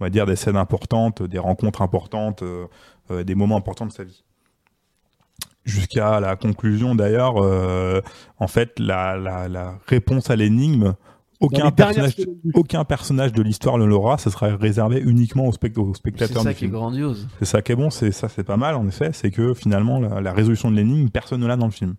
on 0.00 0.04
va 0.04 0.10
dire, 0.10 0.26
des 0.26 0.36
scènes 0.36 0.56
importantes, 0.56 1.22
des 1.22 1.38
rencontres 1.38 1.82
importantes, 1.82 2.42
euh, 2.42 2.66
euh, 3.10 3.24
des 3.24 3.34
moments 3.34 3.56
importants 3.56 3.86
de 3.86 3.92
sa 3.92 4.04
vie 4.04 4.22
jusqu'à 5.64 6.20
la 6.20 6.36
conclusion 6.36 6.94
d'ailleurs, 6.94 7.34
euh, 7.44 8.00
en 8.38 8.48
fait, 8.48 8.78
la, 8.78 9.16
la, 9.16 9.48
la 9.48 9.78
réponse 9.86 10.30
à 10.30 10.36
l'énigme, 10.36 10.94
aucun 11.40 11.70
personnage, 11.70 12.16
aucun 12.54 12.84
de 12.84 13.42
l'histoire 13.42 13.78
ne 13.78 13.84
l'aura, 13.84 14.18
ce 14.18 14.28
sera 14.30 14.54
réservé 14.56 15.00
uniquement 15.00 15.46
aux, 15.46 15.52
spect- 15.52 15.78
aux 15.78 15.92
C'est 15.94 15.98
spectateurs 15.98 16.42
ça 16.42 16.50
du 16.50 16.56
qui 16.56 16.64
est 16.66 16.68
grandiose. 16.68 17.28
C'est 17.38 17.44
ça 17.46 17.62
qui 17.62 17.72
est 17.72 17.76
bon, 17.76 17.90
c'est 17.90 18.12
ça 18.12 18.28
c'est 18.28 18.44
pas 18.44 18.56
mal 18.58 18.74
en 18.76 18.86
effet, 18.86 19.10
c'est 19.12 19.30
que 19.30 19.54
finalement 19.54 19.98
la, 20.00 20.20
la 20.20 20.32
résolution 20.32 20.70
de 20.70 20.76
l'énigme, 20.76 21.08
personne 21.08 21.40
ne 21.40 21.46
l'a 21.46 21.56
dans 21.56 21.66
le 21.66 21.72
film. 21.72 21.94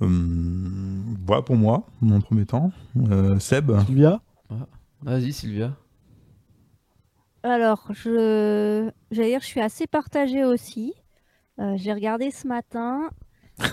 Hum, 0.00 1.16
voilà 1.24 1.42
pour 1.42 1.56
moi, 1.56 1.86
mon 2.00 2.20
premier 2.20 2.44
temps. 2.46 2.72
Euh, 3.10 3.38
Seb, 3.38 3.70
Sylvia 3.86 4.20
Vas-y 5.02 5.32
Sylvia. 5.32 5.76
Alors, 7.44 7.88
je, 7.90 8.90
j'allais 9.10 9.30
dire, 9.30 9.40
je 9.40 9.46
suis 9.46 9.60
assez 9.60 9.86
partagée 9.88 10.44
aussi. 10.44 10.94
Euh, 11.58 11.74
j'ai 11.76 11.92
regardé 11.92 12.30
ce 12.30 12.46
matin. 12.46 13.08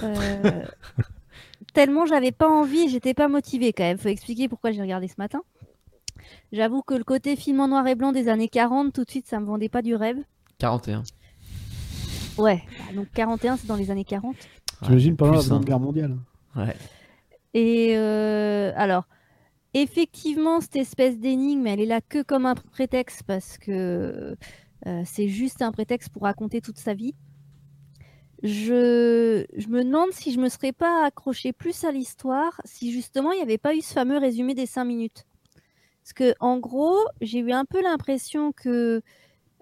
euh, 0.03 0.65
tellement 1.73 2.05
j'avais 2.05 2.31
pas 2.31 2.49
envie, 2.49 2.89
j'étais 2.89 3.13
pas 3.13 3.27
motivée 3.27 3.73
quand 3.73 3.83
même. 3.83 3.97
Faut 3.97 4.09
expliquer 4.09 4.47
pourquoi 4.47 4.71
j'ai 4.71 4.81
regardé 4.81 5.07
ce 5.07 5.15
matin. 5.17 5.41
J'avoue 6.51 6.81
que 6.81 6.93
le 6.93 7.03
côté 7.03 7.35
film 7.35 7.59
en 7.59 7.67
noir 7.67 7.87
et 7.87 7.95
blanc 7.95 8.11
des 8.11 8.27
années 8.27 8.49
40, 8.49 8.93
tout 8.93 9.03
de 9.03 9.09
suite, 9.09 9.27
ça 9.27 9.39
me 9.39 9.45
vendait 9.45 9.69
pas 9.69 9.81
du 9.81 9.95
rêve. 9.95 10.17
41. 10.59 11.03
Ouais, 12.37 12.63
bah, 12.77 12.95
donc 12.95 13.07
41, 13.13 13.57
c'est 13.57 13.67
dans 13.67 13.75
les 13.75 13.91
années 13.91 14.03
40. 14.03 14.35
J'imagine 14.83 15.11
Ouais, 15.11 15.17
pendant 15.17 15.33
la 15.33 15.41
Seconde 15.41 15.61
hein. 15.61 15.65
Guerre 15.65 15.79
mondiale. 15.79 16.17
Ouais. 16.55 16.75
Et 17.53 17.93
euh, 17.95 18.71
alors, 18.75 19.05
effectivement, 19.73 20.61
cette 20.61 20.75
espèce 20.77 21.19
d'énigme, 21.19 21.67
elle 21.67 21.81
est 21.81 21.85
là 21.85 22.01
que 22.01 22.21
comme 22.21 22.45
un 22.45 22.55
prétexte 22.55 23.23
parce 23.23 23.57
que 23.57 24.35
euh, 24.87 25.01
c'est 25.05 25.27
juste 25.27 25.61
un 25.61 25.71
prétexte 25.71 26.09
pour 26.09 26.23
raconter 26.23 26.61
toute 26.61 26.77
sa 26.77 26.93
vie. 26.93 27.15
Je, 28.41 29.45
je 29.57 29.67
me 29.67 29.83
demande 29.83 30.11
si 30.11 30.31
je 30.31 30.39
me 30.39 30.47
serais 30.47 30.71
pas 30.71 31.05
accroché 31.05 31.51
plus 31.51 31.83
à 31.83 31.91
l'histoire 31.91 32.61
si 32.63 32.91
justement 32.91 33.31
il 33.33 33.37
n'y 33.37 33.43
avait 33.43 33.57
pas 33.57 33.75
eu 33.75 33.81
ce 33.81 33.93
fameux 33.93 34.17
résumé 34.17 34.53
des 34.53 34.65
5 34.65 34.85
minutes. 34.85 35.25
Parce 36.03 36.13
que 36.13 36.33
en 36.39 36.57
gros, 36.57 36.97
j'ai 37.21 37.39
eu 37.39 37.51
un 37.51 37.65
peu 37.65 37.81
l'impression 37.81 38.51
que 38.51 39.01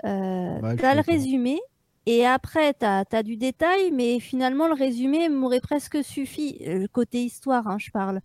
euh, 0.06 0.60
Ouais, 0.62 0.76
tu 0.76 0.86
as 0.86 0.96
le 0.96 1.02
résumé 1.02 1.60
et 2.06 2.26
après 2.26 2.74
tu 2.76 2.86
as, 2.86 3.24
du 3.24 3.36
détail, 3.36 3.92
mais 3.92 4.20
finalement 4.20 4.68
le 4.68 4.76
résumé 4.76 5.28
m'aurait 5.28 5.60
presque 5.60 6.04
suffi. 6.04 6.58
Euh, 6.62 6.80
Le 6.80 6.88
côté 6.88 7.24
histoire, 7.24 7.68
hein, 7.68 7.78
je 7.80 7.90
parle. 7.90 8.22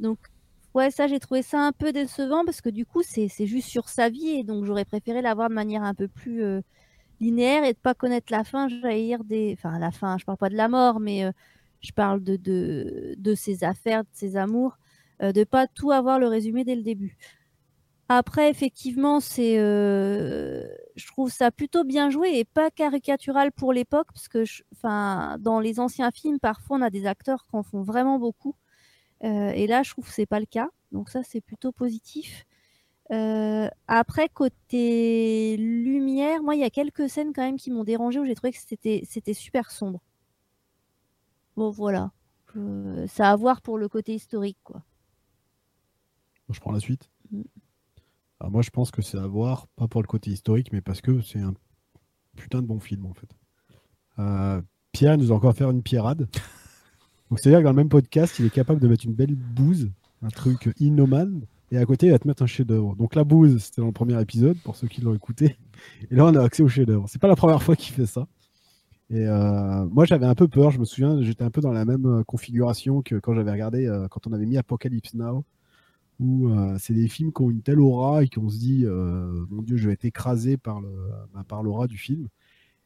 Donc, 0.00 0.18
ouais, 0.74 0.90
ça 0.90 1.08
j'ai 1.08 1.18
trouvé 1.18 1.42
ça 1.42 1.60
un 1.60 1.72
peu 1.72 1.92
décevant 1.92 2.44
parce 2.44 2.60
que 2.60 2.70
du 2.70 2.86
coup, 2.86 3.02
c'est 3.02 3.28
c'est 3.28 3.46
juste 3.46 3.68
sur 3.68 3.88
sa 3.88 4.08
vie 4.08 4.30
et 4.30 4.44
donc 4.44 4.64
j'aurais 4.64 4.84
préféré 4.84 5.22
l'avoir 5.22 5.48
de 5.48 5.54
manière 5.54 5.82
un 5.82 5.94
peu 5.94 6.08
plus 6.08 6.42
euh, 6.44 6.60
linéaire 7.20 7.64
et 7.64 7.72
de 7.74 7.78
pas 7.78 7.94
connaître 7.94 8.32
la 8.32 8.44
fin. 8.44 8.66
Dire 8.68 9.24
des. 9.24 9.54
Enfin, 9.58 9.78
la 9.78 9.90
fin, 9.92 10.18
je 10.18 10.24
parle 10.24 10.38
pas 10.38 10.48
de 10.50 10.56
la 10.56 10.68
mort, 10.68 11.00
mais 11.00 11.24
euh, 11.24 11.32
je 11.80 11.92
parle 11.92 12.22
de, 12.22 12.36
de, 12.36 13.14
de 13.18 13.34
ses 13.34 13.64
affaires, 13.64 14.02
de 14.04 14.08
ses 14.12 14.36
amours, 14.36 14.78
euh, 15.22 15.32
de 15.32 15.44
pas 15.44 15.66
tout 15.68 15.90
avoir 15.92 16.18
le 16.18 16.28
résumé 16.28 16.64
dès 16.64 16.76
le 16.76 16.82
début. 16.82 17.16
Après, 18.10 18.50
effectivement, 18.50 19.20
c'est, 19.20 19.58
euh, 19.58 20.66
je 20.96 21.06
trouve 21.08 21.30
ça 21.30 21.50
plutôt 21.50 21.84
bien 21.84 22.08
joué 22.10 22.38
et 22.38 22.44
pas 22.46 22.70
caricatural 22.70 23.52
pour 23.52 23.72
l'époque, 23.74 24.08
parce 24.14 24.28
que, 24.28 24.44
enfin, 24.74 25.36
dans 25.40 25.60
les 25.60 25.78
anciens 25.78 26.10
films, 26.10 26.38
parfois 26.40 26.78
on 26.78 26.82
a 26.82 26.88
des 26.90 27.06
acteurs 27.06 27.44
qui 27.46 27.56
en 27.56 27.62
font 27.62 27.82
vraiment 27.82 28.18
beaucoup, 28.18 28.54
Euh, 29.24 29.50
et 29.50 29.66
là, 29.66 29.82
je 29.82 29.90
trouve 29.92 30.06
que 30.06 30.12
c'est 30.14 30.26
pas 30.26 30.40
le 30.40 30.46
cas, 30.46 30.68
donc 30.92 31.10
ça 31.10 31.22
c'est 31.24 31.40
plutôt 31.40 31.72
positif. 31.72 32.44
Euh, 33.10 33.68
après, 33.86 34.28
côté 34.28 35.56
lumière, 35.56 36.42
moi, 36.42 36.54
il 36.54 36.60
y 36.60 36.64
a 36.64 36.70
quelques 36.70 37.08
scènes 37.08 37.32
quand 37.32 37.42
même 37.42 37.56
qui 37.56 37.70
m'ont 37.70 37.84
dérangé 37.84 38.20
où 38.20 38.24
j'ai 38.26 38.34
trouvé 38.34 38.52
que 38.52 38.58
c'était 38.58 39.02
c'était 39.08 39.34
super 39.34 39.70
sombre. 39.70 40.00
Bon, 41.56 41.70
voilà. 41.70 42.12
Je- 42.54 43.06
Ça 43.08 43.30
à 43.30 43.36
voir 43.36 43.62
pour 43.62 43.78
le 43.78 43.88
côté 43.88 44.14
historique, 44.14 44.58
quoi. 44.62 44.82
Je 46.50 46.60
prends 46.60 46.72
la 46.72 46.80
suite. 46.80 47.10
Mm. 47.30 47.42
Alors 48.40 48.52
moi, 48.52 48.62
je 48.62 48.70
pense 48.70 48.90
que 48.90 49.02
c'est 49.02 49.18
à 49.18 49.26
voir, 49.26 49.66
pas 49.68 49.88
pour 49.88 50.00
le 50.02 50.06
côté 50.06 50.30
historique, 50.30 50.72
mais 50.72 50.80
parce 50.80 51.00
que 51.00 51.20
c'est 51.20 51.40
un 51.40 51.54
putain 52.36 52.62
de 52.62 52.66
bon 52.66 52.78
film, 52.78 53.06
en 53.06 53.14
fait. 53.14 53.28
Euh, 54.18 54.62
Pierre 54.92 55.18
nous 55.18 55.32
a 55.32 55.34
encore 55.34 55.54
fait 55.54 55.64
une 55.64 55.82
pierrade. 55.82 56.28
Donc, 57.30 57.38
c'est-à-dire 57.40 57.58
que 57.60 57.64
dans 57.64 57.70
le 57.70 57.76
même 57.76 57.88
podcast, 57.88 58.38
il 58.38 58.46
est 58.46 58.50
capable 58.50 58.80
de 58.80 58.88
mettre 58.88 59.04
une 59.04 59.14
belle 59.14 59.34
bouse, 59.34 59.90
un 60.22 60.28
truc 60.28 60.70
innomane, 60.78 61.42
et 61.70 61.78
à 61.78 61.84
côté, 61.84 62.06
il 62.06 62.10
va 62.12 62.18
te 62.18 62.26
mettre 62.26 62.42
un 62.42 62.46
chef-d'œuvre. 62.46 62.96
Donc, 62.96 63.14
la 63.14 63.24
bouse, 63.24 63.58
c'était 63.62 63.80
dans 63.82 63.86
le 63.88 63.92
premier 63.92 64.20
épisode, 64.20 64.56
pour 64.64 64.76
ceux 64.76 64.88
qui 64.88 65.00
l'ont 65.00 65.14
écouté. 65.14 65.56
Et 66.10 66.14
là, 66.14 66.24
on 66.26 66.34
a 66.34 66.42
accès 66.42 66.62
au 66.62 66.68
chef-d'œuvre. 66.68 67.06
C'est 67.08 67.20
pas 67.20 67.28
la 67.28 67.36
première 67.36 67.62
fois 67.62 67.76
qu'il 67.76 67.94
fait 67.94 68.06
ça. 68.06 68.26
Et 69.10 69.26
euh, 69.26 69.84
moi, 69.86 70.04
j'avais 70.04 70.26
un 70.26 70.34
peu 70.34 70.48
peur. 70.48 70.70
Je 70.70 70.78
me 70.78 70.84
souviens, 70.84 71.22
j'étais 71.22 71.44
un 71.44 71.50
peu 71.50 71.60
dans 71.60 71.72
la 71.72 71.84
même 71.84 72.06
euh, 72.06 72.24
configuration 72.24 73.00
que 73.02 73.16
quand 73.16 73.34
j'avais 73.34 73.50
regardé, 73.52 73.86
euh, 73.86 74.08
quand 74.08 74.26
on 74.26 74.32
avait 74.32 74.46
mis 74.46 74.56
Apocalypse 74.56 75.14
Now, 75.14 75.44
où 76.20 76.50
c'est 76.80 76.94
des 76.94 77.06
films 77.06 77.32
qui 77.32 77.42
ont 77.42 77.48
une 77.50 77.62
telle 77.62 77.78
aura 77.78 78.24
et 78.24 78.28
qu'on 78.28 78.48
se 78.50 78.58
dit, 78.58 78.84
mon 78.84 79.62
Dieu, 79.62 79.76
je 79.76 79.86
vais 79.86 79.92
être 79.94 80.04
écrasé 80.04 80.56
par 80.56 80.80
le- 80.80 80.88
bah, 81.32 81.44
par 81.46 81.62
l'aura 81.62 81.86
du 81.86 81.96
film. 81.96 82.26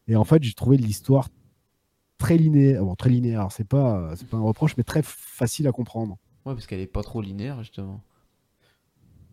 Et 0.06 0.16
en 0.16 0.24
fait, 0.24 0.42
j'ai 0.42 0.52
trouvé 0.52 0.76
l'histoire 0.76 1.30
très 2.18 2.36
linéaire. 2.36 2.82
Très 2.98 3.08
linéaire, 3.08 3.50
c'est 3.50 3.66
pas, 3.66 4.12
c'est 4.16 4.28
pas 4.28 4.36
un 4.36 4.42
reproche, 4.42 4.76
mais 4.76 4.82
très 4.84 5.00
facile 5.02 5.66
à 5.66 5.72
comprendre. 5.72 6.18
Ouais, 6.44 6.52
parce 6.52 6.66
qu'elle 6.66 6.80
est 6.80 6.86
pas 6.86 7.02
trop 7.02 7.22
linéaire 7.22 7.60
justement. 7.62 8.02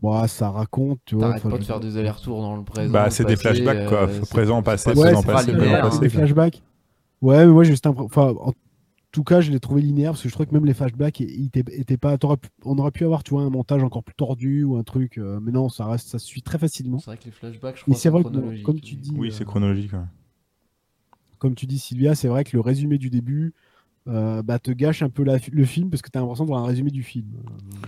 Bon, 0.01 0.25
ça 0.27 0.49
raconte, 0.49 0.99
tu 1.05 1.15
vois. 1.15 1.33
Enfin, 1.35 1.49
pas 1.49 1.57
de 1.57 1.63
faire 1.63 1.79
des 1.81 1.97
allers-retours 1.97 2.41
dans 2.41 2.55
le 2.55 2.63
présent. 2.63 2.91
Bah, 2.93 3.09
c'est 3.09 3.25
des 3.25 3.35
flashbacks, 3.35 3.87
quoi. 3.89 4.07
euh, 4.07 4.21
Présent, 4.29 4.63
passé, 4.63 4.91
présent, 4.91 5.21
passé, 5.21 5.25
pas 5.25 5.33
présent, 5.43 5.57
linéaire, 5.57 5.81
passé. 5.81 5.99
des 5.99 6.09
quoi. 6.09 6.19
flashbacks. 6.19 6.63
Ouais, 7.21 7.45
mais 7.45 7.51
moi 7.51 7.63
j'ai 7.65 7.71
juste 7.71 7.85
un. 7.85 7.93
Enfin, 7.97 8.33
en 8.39 8.53
tout 9.11 9.23
cas, 9.25 9.41
je 9.41 9.51
l'ai 9.51 9.59
trouvé 9.59 9.81
linéaire 9.81 10.11
parce 10.11 10.23
que 10.23 10.29
je 10.29 10.33
trouvais 10.33 10.47
que 10.47 10.53
même 10.53 10.65
les 10.65 10.73
flashbacks 10.73 11.19
ils 11.19 11.47
étaient, 11.47 11.65
étaient 11.77 11.97
pas. 11.97 12.15
On 12.63 12.77
aurait 12.77 12.91
pu 12.91 13.03
avoir, 13.03 13.23
tu 13.23 13.31
vois, 13.31 13.41
un 13.41 13.49
montage 13.49 13.83
encore 13.83 14.03
plus 14.03 14.15
tordu 14.15 14.63
ou 14.63 14.77
un 14.77 14.83
truc. 14.83 15.17
euh, 15.17 15.39
mais 15.41 15.51
non, 15.51 15.67
ça 15.67 15.85
reste, 15.85 16.07
ça 16.07 16.17
se 16.19 16.25
suit 16.25 16.43
très 16.43 16.57
facilement. 16.57 16.99
C'est 16.99 17.07
vrai 17.07 17.17
que 17.17 17.25
les 17.25 17.31
flashbacks, 17.31 17.77
je 17.77 17.81
crois 17.83 17.95
c'est 17.95 18.09
vrai 18.09 18.23
que, 18.23 18.63
comme 18.63 18.79
tu 18.79 18.95
dis, 18.95 19.11
Oui, 19.17 19.27
euh, 19.27 19.31
c'est 19.31 19.43
chronologique. 19.43 19.91
ouais. 19.91 19.99
comme 21.39 21.55
tu 21.55 21.65
dis, 21.65 21.79
Sylvia, 21.79 22.15
c'est 22.15 22.27
vrai 22.29 22.43
que 22.45 22.51
le 22.55 22.61
résumé 22.61 22.97
du 22.97 23.09
début 23.09 23.53
euh, 24.07 24.41
bah, 24.41 24.57
te 24.59 24.71
gâche 24.71 25.01
un 25.03 25.09
peu 25.09 25.23
la- 25.23 25.37
le 25.51 25.65
film 25.65 25.89
parce 25.89 26.01
que 26.01 26.09
tu 26.09 26.17
as 26.17 26.21
l'impression 26.21 26.45
de 26.45 26.49
voir 26.49 26.63
un 26.63 26.67
résumé 26.67 26.89
du 26.89 27.03
film. 27.03 27.25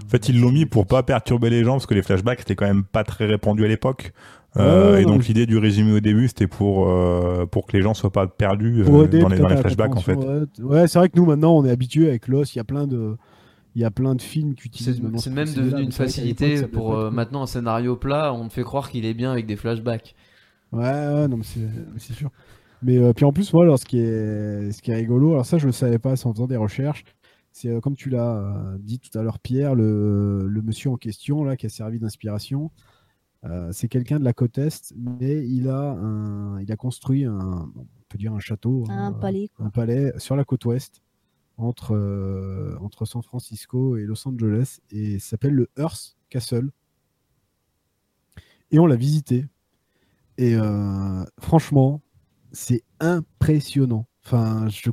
En 0.06 0.10
fait, 0.10 0.30
ils 0.30 0.40
l'ont 0.40 0.52
mis 0.52 0.66
pour 0.66 0.86
pas 0.86 1.04
perturber 1.04 1.50
les 1.50 1.64
gens 1.64 1.74
parce 1.74 1.86
que 1.86 1.94
les 1.94 2.02
flashbacks 2.04 2.40
c'était 2.40 2.56
quand 2.56 2.68
même 2.68 2.84
pas 2.84 3.04
très 3.04 3.26
répandu 3.26 3.66
à 3.66 3.68
l'époque. 3.68 4.14
Euh, 4.58 4.96
Ouais, 4.96 5.02
et 5.04 5.06
donc 5.06 5.26
l'idée 5.28 5.46
du 5.46 5.58
résumé 5.58 5.94
au 5.94 6.00
début 6.02 6.28
c'était 6.28 6.48
pour 6.48 6.86
pour 6.86 7.50
pour 7.50 7.66
que 7.66 7.78
les 7.78 7.82
gens 7.82 7.94
soient 7.94 8.12
pas 8.12 8.28
perdus 8.28 8.82
euh, 8.82 8.84
dans 8.86 9.30
les, 9.30 9.40
dans 9.40 9.48
les 9.48 9.58
flashbacks 9.58 9.96
en 9.96 10.02
fait. 10.02 10.16
Ouais, 10.16 10.44
Ouais, 10.60 10.88
c'est 10.88 11.00
vrai 11.00 11.10
que 11.10 11.18
nous 11.18 11.26
maintenant 11.26 11.56
on 11.58 11.64
est 11.66 11.72
habitué 11.72 12.10
avec 12.10 12.28
Lost, 12.28 12.54
il 12.56 12.58
y 12.58 12.62
a 12.62 12.66
plein 12.66 12.86
de. 12.88 13.16
Il 13.74 13.82
y 13.82 13.86
a 13.86 13.92
plein 13.92 14.16
de 14.16 14.22
films 14.22 14.54
qui 14.54 14.68
utilisent 14.68 15.02
C'est 15.16 15.30
même 15.30 15.54
devenu 15.54 15.84
une 15.84 15.94
facilité 15.94 16.64
pour 16.64 16.94
euh, 16.94 17.10
maintenant 17.10 17.44
un 17.44 17.48
scénario 17.48 17.96
plat, 17.96 18.34
on 18.34 18.50
te 18.50 18.54
fait 18.54 18.64
croire 18.64 18.90
qu'il 18.90 19.06
est 19.06 19.14
bien 19.14 19.32
avec 19.32 19.46
des 19.46 19.56
flashbacks. 19.56 20.14
Ouais, 20.74 20.82
ouais, 20.84 21.28
non, 21.30 21.38
mais 21.38 21.44
c'est 21.44 21.62
mais 21.62 22.00
c'est 22.00 22.14
sûr. 22.14 22.32
Mais 22.82 22.98
euh, 22.98 23.14
puis 23.14 23.26
en 23.26 23.32
plus, 23.32 23.54
moi, 23.54 23.64
alors, 23.64 23.78
ce, 23.80 23.86
qui 23.86 24.00
est, 24.00 24.72
ce 24.72 24.82
qui 24.82 24.92
est 24.92 24.96
rigolo, 24.96 25.32
alors 25.34 25.46
ça, 25.46 25.58
je 25.58 25.66
ne 25.66 25.68
le 25.68 25.74
savais 25.74 26.00
pas, 26.00 26.14
en 26.26 26.34
faisant 26.34 26.48
des 26.48 26.58
recherches. 26.58 27.04
C'est 27.52 27.68
euh, 27.68 27.80
comme 27.80 27.96
tu 27.96 28.10
l'as 28.10 28.38
euh, 28.38 28.78
dit 28.80 29.00
tout 29.00 29.16
à 29.18 29.22
l'heure, 29.22 29.40
Pierre, 29.40 29.76
le, 29.76 30.48
le 30.48 30.62
monsieur 30.62 30.90
en 30.90 30.98
question, 30.98 31.44
là, 31.44 31.58
qui 31.58 31.66
a 31.66 31.70
servi 31.70 32.00
d'inspiration, 32.00 32.72
c'est 33.72 33.88
quelqu'un 33.88 34.20
de 34.20 34.24
la 34.24 34.34
côte 34.34 34.60
Est, 34.60 34.94
mais 34.96 35.44
il 35.48 35.68
a, 35.68 35.94
un, 35.94 36.62
il 36.62 36.72
a 36.72 36.76
construit 36.76 37.26
un, 37.26 37.72
on 37.76 37.88
peut 38.08 38.20
dire 38.20 38.34
un 38.34 38.40
château, 38.40 38.84
Un 38.88 39.08
hein, 39.08 39.14
palais, 39.14 39.50
quoi. 39.56 39.66
un 39.66 39.72
palais 39.72 40.14
sur 40.18 40.36
la 40.36 40.46
côte 40.46 40.64
Ouest, 40.66 41.02
entre, 41.58 42.78
entre 42.82 43.06
San 43.06 43.24
Francisco 43.24 43.98
et 43.98 44.04
Los 44.04 44.28
Angeles, 44.28 44.78
et 44.92 45.18
s'appelle 45.18 45.56
le 45.56 45.70
Hearst 45.76 46.18
Castle. 46.30 46.70
Et 48.70 48.78
on 48.78 48.86
l'a 48.86 48.96
visité. 48.96 49.48
Et 50.38 50.56
franchement, 51.40 52.04
c'est 52.52 52.84
impressionnant. 53.00 54.08
Enfin, 54.26 54.68
je, 54.70 54.92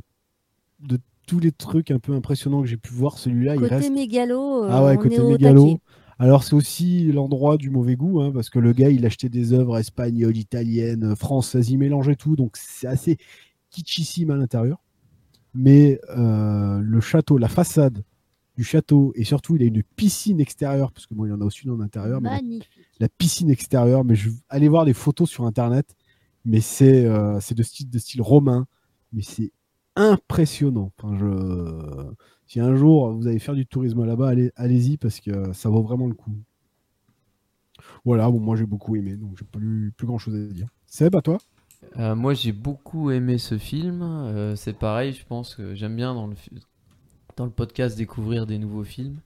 de 0.81 0.97
tous 1.27 1.39
les 1.39 1.51
trucs 1.51 1.91
un 1.91 1.99
peu 1.99 2.13
impressionnants 2.13 2.61
que 2.61 2.67
j'ai 2.67 2.77
pu 2.77 2.91
voir, 2.93 3.17
celui-là, 3.17 3.55
il 3.55 3.61
Côté 3.61 3.75
reste. 3.75 3.91
mégalo, 3.91 4.63
euh, 4.65 4.69
Ah 4.71 4.83
ouais, 4.83 4.95
on 4.97 5.01
côté 5.01 5.15
est 5.15 5.19
au 5.19 5.29
mégalo. 5.29 5.65
taquet. 5.65 5.81
Alors, 6.17 6.43
c'est 6.43 6.53
aussi 6.53 7.11
l'endroit 7.11 7.57
du 7.57 7.69
mauvais 7.69 7.95
goût, 7.95 8.21
hein, 8.21 8.31
parce 8.33 8.49
que 8.49 8.59
le 8.59 8.73
gars, 8.73 8.89
il 8.89 9.05
achetait 9.05 9.29
des 9.29 9.53
œuvres 9.53 9.77
espagnoles, 9.77 10.35
italiennes, 10.35 11.15
françaises, 11.15 11.69
il 11.69 11.77
mélangeait 11.77 12.15
tout, 12.15 12.35
donc 12.35 12.57
c'est 12.57 12.87
assez 12.87 13.17
kitschissime 13.69 14.31
à 14.31 14.35
l'intérieur. 14.35 14.81
Mais 15.53 15.99
euh, 16.09 16.79
le 16.79 16.99
château, 17.01 17.37
la 17.37 17.47
façade 17.47 18.03
du 18.57 18.63
château, 18.65 19.13
et 19.15 19.23
surtout, 19.23 19.55
il 19.55 19.61
a 19.63 19.65
une 19.65 19.81
piscine 19.95 20.41
extérieure, 20.41 20.91
parce 20.91 21.05
que 21.07 21.13
moi, 21.13 21.27
il 21.27 21.31
y 21.31 21.33
en 21.33 21.39
a 21.39 21.45
aussi 21.45 21.61
une 21.63 21.71
en 21.71 21.79
intérieur, 21.79 22.19
mais 22.19 22.29
la 22.99 23.07
piscine 23.07 23.49
extérieure, 23.49 24.03
mais 24.03 24.15
je 24.15 24.29
allez 24.49 24.67
voir 24.67 24.83
des 24.83 24.93
photos 24.93 25.29
sur 25.29 25.45
internet, 25.45 25.95
mais 26.49 26.61
c'est 26.61 27.05
euh, 27.05 27.39
c'est 27.39 27.55
de 27.55 27.63
style 27.63 27.89
de 27.89 27.99
style 27.99 28.21
romain, 28.21 28.67
mais 29.13 29.21
c'est 29.21 29.51
impressionnant. 29.95 30.91
Enfin, 30.97 31.17
si 32.47 32.59
un 32.59 32.75
jour 32.75 33.13
vous 33.13 33.27
allez 33.27 33.39
faire 33.39 33.55
du 33.55 33.65
tourisme 33.65 34.03
là-bas, 34.05 34.29
allez 34.29 34.51
allez-y 34.55 34.97
parce 34.97 35.19
que 35.19 35.53
ça 35.53 35.69
vaut 35.69 35.83
vraiment 35.83 36.07
le 36.07 36.15
coup. 36.15 36.31
Voilà, 38.05 38.29
bon 38.29 38.39
moi 38.39 38.55
j'ai 38.55 38.65
beaucoup 38.65 38.95
aimé, 38.95 39.15
donc 39.15 39.37
j'ai 39.37 39.45
plus 39.45 39.93
plus 39.95 40.07
grand 40.07 40.17
chose 40.17 40.35
à 40.35 40.53
dire. 40.53 40.67
Seb, 40.87 41.15
à 41.15 41.21
toi? 41.21 41.37
Euh, 41.97 42.15
moi, 42.15 42.33
j'ai 42.33 42.51
beaucoup 42.51 43.11
aimé 43.11 43.37
ce 43.37 43.57
film. 43.57 44.01
Euh, 44.01 44.55
c'est 44.55 44.73
pareil, 44.73 45.13
je 45.13 45.25
pense 45.25 45.55
que 45.55 45.75
j'aime 45.75 45.95
bien 45.95 46.13
dans 46.13 46.27
le, 46.27 46.35
dans 47.37 47.45
le 47.45 47.51
podcast 47.51 47.97
découvrir 47.97 48.45
des 48.45 48.57
nouveaux 48.57 48.83
films. 48.83 49.21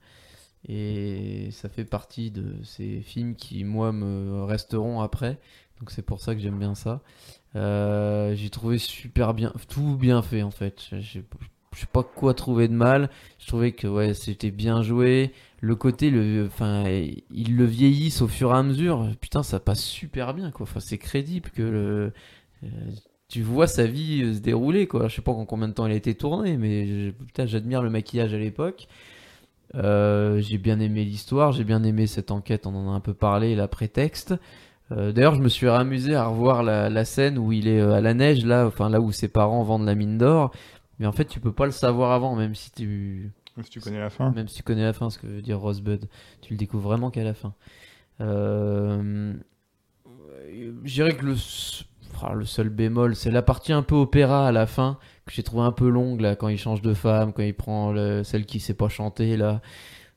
Et 0.66 1.50
ça 1.52 1.68
fait 1.68 1.84
partie 1.84 2.30
de 2.30 2.62
ces 2.62 3.00
films 3.02 3.34
qui, 3.34 3.64
moi, 3.64 3.92
me 3.92 4.44
resteront 4.44 5.00
après. 5.00 5.38
Donc 5.80 5.90
c'est 5.90 6.02
pour 6.02 6.20
ça 6.20 6.34
que 6.34 6.40
j'aime 6.40 6.58
bien 6.58 6.74
ça. 6.74 7.02
Euh, 7.56 8.34
j'ai 8.34 8.50
trouvé 8.50 8.78
super 8.78 9.34
bien, 9.34 9.52
tout 9.68 9.96
bien 9.96 10.22
fait 10.22 10.42
en 10.42 10.50
fait. 10.50 10.88
Je 10.92 11.20
sais 11.76 11.86
pas 11.92 12.02
quoi 12.02 12.34
trouver 12.34 12.68
de 12.68 12.74
mal. 12.74 13.10
Je 13.38 13.46
trouvais 13.46 13.72
que 13.72 13.86
ouais, 13.86 14.14
c'était 14.14 14.50
bien 14.50 14.82
joué. 14.82 15.32
Le 15.60 15.76
côté, 15.76 16.10
le, 16.10 16.46
enfin, 16.46 16.84
ils 16.86 17.56
le 17.56 17.64
vieillissent 17.64 18.22
au 18.22 18.28
fur 18.28 18.50
et 18.50 18.58
à 18.58 18.62
mesure. 18.62 19.08
Putain, 19.20 19.42
ça 19.42 19.60
passe 19.60 19.82
super 19.82 20.34
bien 20.34 20.50
quoi. 20.50 20.64
Enfin, 20.64 20.80
c'est 20.80 20.98
crédible 20.98 21.50
que 21.50 22.12
euh, 22.62 22.70
tu 23.28 23.42
vois 23.42 23.66
sa 23.66 23.86
vie 23.86 24.22
euh, 24.22 24.34
se 24.34 24.40
dérouler 24.40 24.86
quoi. 24.86 25.08
Je 25.08 25.16
sais 25.16 25.22
pas 25.22 25.32
en 25.32 25.46
combien 25.46 25.68
de 25.68 25.74
temps 25.74 25.86
elle 25.86 25.92
a 25.92 25.96
été 25.96 26.14
tournée, 26.14 26.56
mais 26.56 27.12
putain, 27.26 27.46
j'admire 27.46 27.82
le 27.82 27.90
maquillage 27.90 28.34
à 28.34 28.38
l'époque. 28.38 28.88
J'ai 29.74 30.58
bien 30.58 30.78
aimé 30.80 31.04
l'histoire, 31.04 31.52
j'ai 31.52 31.64
bien 31.64 31.82
aimé 31.82 32.06
cette 32.06 32.30
enquête, 32.30 32.66
on 32.66 32.74
en 32.74 32.92
a 32.92 32.94
un 32.94 33.00
peu 33.00 33.14
parlé, 33.14 33.56
la 33.56 33.68
prétexte. 33.68 34.34
Euh, 34.92 35.12
D'ailleurs, 35.12 35.34
je 35.34 35.40
me 35.42 35.48
suis 35.48 35.68
amusé 35.68 36.14
à 36.14 36.26
revoir 36.26 36.62
la, 36.62 36.90
la 36.90 37.04
scène 37.04 37.38
où 37.38 37.52
il 37.52 37.68
est 37.68 37.80
euh, 37.80 37.94
à 37.94 38.00
la 38.00 38.14
neige, 38.14 38.44
là, 38.44 38.66
enfin 38.66 38.88
là 38.90 39.00
où 39.00 39.12
ses 39.12 39.28
parents 39.28 39.62
vendent 39.62 39.86
la 39.86 39.94
mine 39.94 40.18
d'or. 40.18 40.52
Mais 40.98 41.06
en 41.06 41.12
fait, 41.12 41.24
tu 41.24 41.40
peux 41.40 41.52
pas 41.52 41.66
le 41.66 41.72
savoir 41.72 42.12
avant, 42.12 42.36
même 42.36 42.54
si 42.54 42.70
tu, 42.70 43.32
Si 43.62 43.70
tu 43.70 43.80
connais 43.80 43.98
la 43.98 44.10
fin. 44.10 44.30
même 44.32 44.46
si 44.46 44.56
tu 44.56 44.62
connais 44.62 44.82
la 44.84 44.92
fin, 44.92 45.10
ce 45.10 45.18
que 45.18 45.26
veut 45.26 45.42
dire 45.42 45.58
Rosebud. 45.58 46.06
Tu 46.42 46.52
le 46.52 46.58
découvres 46.58 46.88
vraiment 46.88 47.10
qu'à 47.10 47.24
la 47.24 47.34
fin. 47.34 47.54
Euh, 48.20 49.32
Je 50.84 50.92
dirais 50.92 51.16
que 51.16 51.24
le, 51.24 51.34
le 52.34 52.44
seul 52.44 52.68
bémol, 52.68 53.16
c'est 53.16 53.30
la 53.30 53.42
partie 53.42 53.72
un 53.72 53.82
peu 53.82 53.94
opéra 53.96 54.46
à 54.46 54.52
la 54.52 54.66
fin, 54.66 54.98
que 55.26 55.32
j'ai 55.32 55.42
trouvé 55.42 55.62
un 55.64 55.72
peu 55.72 55.88
longue, 55.88 56.20
là, 56.20 56.36
quand 56.36 56.48
il 56.48 56.58
change 56.58 56.82
de 56.82 56.94
femme, 56.94 57.32
quand 57.32 57.42
il 57.42 57.54
prend 57.54 57.90
le- 57.92 58.22
celle 58.22 58.44
qui 58.46 58.60
sait 58.60 58.74
pas 58.74 58.88
chanter, 58.88 59.36
là. 59.36 59.60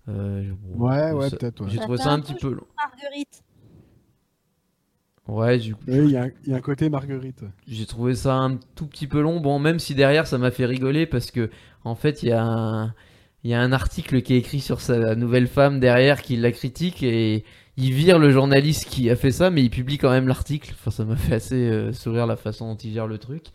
Euh, 0.10 0.52
Ouais, 0.76 1.12
ouais, 1.12 1.30
ça- 1.30 1.38
peut-être. 1.38 1.62
ouais. 1.62 1.70
J'ai 1.70 1.80
trouvé 1.80 1.98
ça 1.98 2.12
un 2.12 2.16
un 2.16 2.20
petit 2.20 2.34
peu 2.34 2.50
peu 2.50 2.56
long. 2.56 2.68
Marguerite. 2.78 3.44
Ouais, 5.28 5.58
du 5.58 5.76
coup, 5.76 5.82
Oui, 5.88 5.98
Il 6.06 6.12
y, 6.12 6.18
a 6.18 6.24
un- 6.24 6.30
il 6.46 6.52
y 6.52 6.54
a 6.54 6.58
un 6.58 6.62
côté 6.62 6.90
Marguerite. 6.90 7.44
J'ai 7.68 7.86
trouvé 7.86 8.16
ça 8.16 8.36
un 8.36 8.58
tout 8.76 8.88
petit 8.88 9.08
peu 9.08 9.20
long. 9.22 9.40
Bon, 9.42 9.60
même 9.60 9.80
si 9.80 9.94
derrière 9.96 10.26
ça 10.28 10.38
m'a 10.38 10.52
fait 10.52 10.66
rigoler 10.66 11.06
parce 11.06 11.32
que 11.32 11.50
en 11.84 11.96
fait 11.96 12.24
il 12.24 12.30
y 12.30 12.32
a 12.32 12.44
un 12.44 12.94
il 13.44 13.52
y 13.52 13.54
a 13.54 13.62
un 13.62 13.72
article 13.72 14.22
qui 14.22 14.34
est 14.34 14.38
écrit 14.38 14.60
sur 14.62 14.82
sa 14.82 15.16
nouvelle 15.16 15.48
femme 15.48 15.80
derrière 15.80 16.22
qui 16.22 16.36
la 16.38 16.52
critique 16.52 17.04
et 17.04 17.44
il 17.78 17.94
vire 17.94 18.20
le 18.20 18.32
journaliste 18.32 18.86
qui 18.90 19.10
a 19.10 19.16
fait 19.16 19.32
ça, 19.32 19.50
mais 19.52 19.64
il 19.64 19.70
publie 19.70 19.98
quand 19.98 20.10
même 20.10 20.28
l'article. 20.28 20.72
Enfin, 20.74 20.92
ça 20.92 21.06
m'a 21.06 21.16
fait 21.16 21.36
assez 21.36 21.56
euh, 21.70 21.94
sourire 21.94 22.26
la 22.26 22.36
façon 22.38 22.70
dont 22.74 22.78
il 22.78 22.94
gère 22.94 23.08
le 23.08 23.18
truc. 23.18 23.48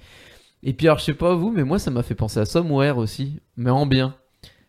Et 0.63 0.73
puis 0.75 0.87
alors 0.89 0.99
je 0.99 1.05
sais 1.05 1.15
pas 1.15 1.35
vous, 1.35 1.51
mais 1.51 1.65
moi 1.65 1.79
ça 1.79 1.91
m'a 1.91 2.03
fait 2.03 2.15
penser 2.15 2.41
à 2.41 2.45
Somewhere 2.47 2.99
aussi, 2.99 3.41
mais 3.57 3.71
en 3.71 3.87
bien. 3.87 4.15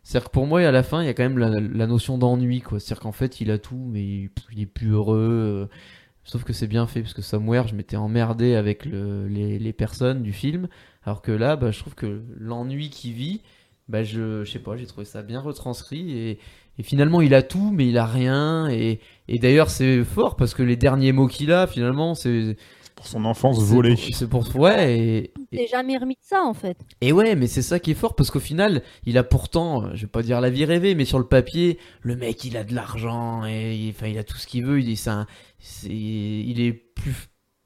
C'est-à-dire 0.03 0.29
que 0.29 0.33
pour 0.33 0.47
moi, 0.47 0.61
à 0.61 0.71
la 0.71 0.83
fin, 0.83 1.01
il 1.01 1.05
y 1.05 1.09
a 1.09 1.13
quand 1.13 1.23
même 1.23 1.37
la, 1.37 1.49
la 1.59 1.87
notion 1.87 2.17
d'ennui, 2.17 2.61
quoi. 2.61 2.79
C'est-à-dire 2.79 3.01
qu'en 3.01 3.11
fait, 3.13 3.41
il 3.41 3.51
a 3.51 3.57
tout, 3.57 3.87
mais 3.91 4.03
il, 4.03 4.29
il 4.51 4.61
est 4.61 4.65
plus 4.65 4.91
heureux. 4.91 5.69
euh, 5.71 5.75
Sauf 6.25 6.43
que 6.43 6.53
c'est 6.53 6.67
bien 6.67 6.87
fait, 6.87 7.01
parce 7.01 7.13
que 7.13 7.21
Somewhere, 7.21 7.67
je 7.67 7.75
m'étais 7.75 7.97
emmerdé 7.97 8.55
avec 8.55 8.85
le- 8.85 9.27
les, 9.27 9.59
les 9.59 9.73
personnes 9.73 10.23
du 10.23 10.31
film. 10.31 10.67
Alors 11.05 11.21
que 11.21 11.31
là, 11.33 11.55
bah, 11.57 11.71
je 11.71 11.79
trouve 11.79 11.95
que 11.95 12.21
l'ennui 12.39 12.89
qu'il 12.89 13.11
vit, 13.13 13.41
bah, 13.89 14.03
je, 14.03 14.43
je 14.45 14.51
sais 14.51 14.59
pas, 14.59 14.77
j'ai 14.77 14.85
trouvé 14.85 15.05
ça 15.05 15.21
bien 15.21 15.41
retranscrit. 15.41 16.11
Et, 16.17 16.39
et 16.79 16.83
finalement, 16.83 17.19
il 17.19 17.33
a 17.33 17.43
tout, 17.43 17.71
mais 17.73 17.87
il 17.89 17.97
a 17.97 18.05
rien. 18.05 18.69
Et, 18.69 18.99
et 19.27 19.37
d'ailleurs, 19.37 19.69
c'est 19.69 20.03
fort, 20.05 20.37
parce 20.37 20.53
que 20.53 20.63
les 20.63 20.77
derniers 20.77 21.11
mots 21.11 21.27
qu'il 21.27 21.51
a, 21.51 21.67
finalement, 21.67 22.15
c'est. 22.15 22.55
Pour 22.95 23.07
son 23.07 23.25
enfance 23.25 23.59
volée. 23.59 23.97
C'est 23.97 24.29
pour. 24.29 24.55
Ouais, 24.55 24.97
et, 24.97 25.33
Il 25.53 25.59
s'est 25.59 25.67
jamais 25.67 25.97
remis 25.97 26.15
de 26.15 26.19
ça, 26.21 26.43
en 26.43 26.53
fait. 26.53 26.77
et 27.01 27.11
ouais, 27.11 27.35
mais 27.35 27.47
c'est 27.47 27.61
ça 27.61 27.79
qui 27.79 27.91
est 27.91 27.95
fort 27.95 28.15
parce 28.15 28.31
qu'au 28.31 28.39
final, 28.39 28.81
il 29.05 29.17
a 29.17 29.23
pourtant, 29.23 29.83
euh, 29.83 29.89
je 29.93 30.01
vais 30.01 30.07
pas 30.11 30.21
dire 30.23 30.41
la 30.41 30.49
vie 30.49 30.65
rêvée, 30.65 30.95
mais 30.95 31.05
sur 31.05 31.19
le 31.19 31.25
papier, 31.27 31.77
le 32.01 32.15
mec, 32.15 32.43
il 32.43 32.57
a 32.57 32.63
de 32.63 32.73
l'argent 32.75 33.45
et 33.45 33.75
il, 33.75 33.89
enfin, 33.91 34.07
il 34.07 34.17
a 34.17 34.23
tout 34.23 34.37
ce 34.37 34.47
qu'il 34.47 34.65
veut. 34.65 34.79
Il 34.81 34.89
est, 34.89 34.95
c'est 34.95 35.09
un- 35.11 35.27
c'est- 35.59 35.89
il 35.89 36.59
est 36.59 36.73
plus, 36.73 37.13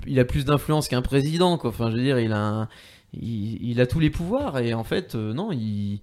il 0.06 0.20
a 0.20 0.26
plus 0.26 0.46
d'influence 0.46 0.88
qu'un 0.88 1.02
président, 1.02 1.58
quoi. 1.58 1.70
Enfin, 1.72 1.90
je 1.92 1.96
veux 1.96 2.04
dire, 2.04 2.20
il 2.20 2.32
a, 2.34 2.40
un- 2.42 2.70
il, 3.14 3.58
il 3.70 3.82
a 3.82 3.88
tous 3.88 4.00
les 4.00 4.10
pouvoirs 4.10 4.60
et 4.60 4.74
en 4.74 4.84
fait, 4.84 5.16
euh, 5.16 5.34
non, 5.34 5.52
il, 5.52 6.02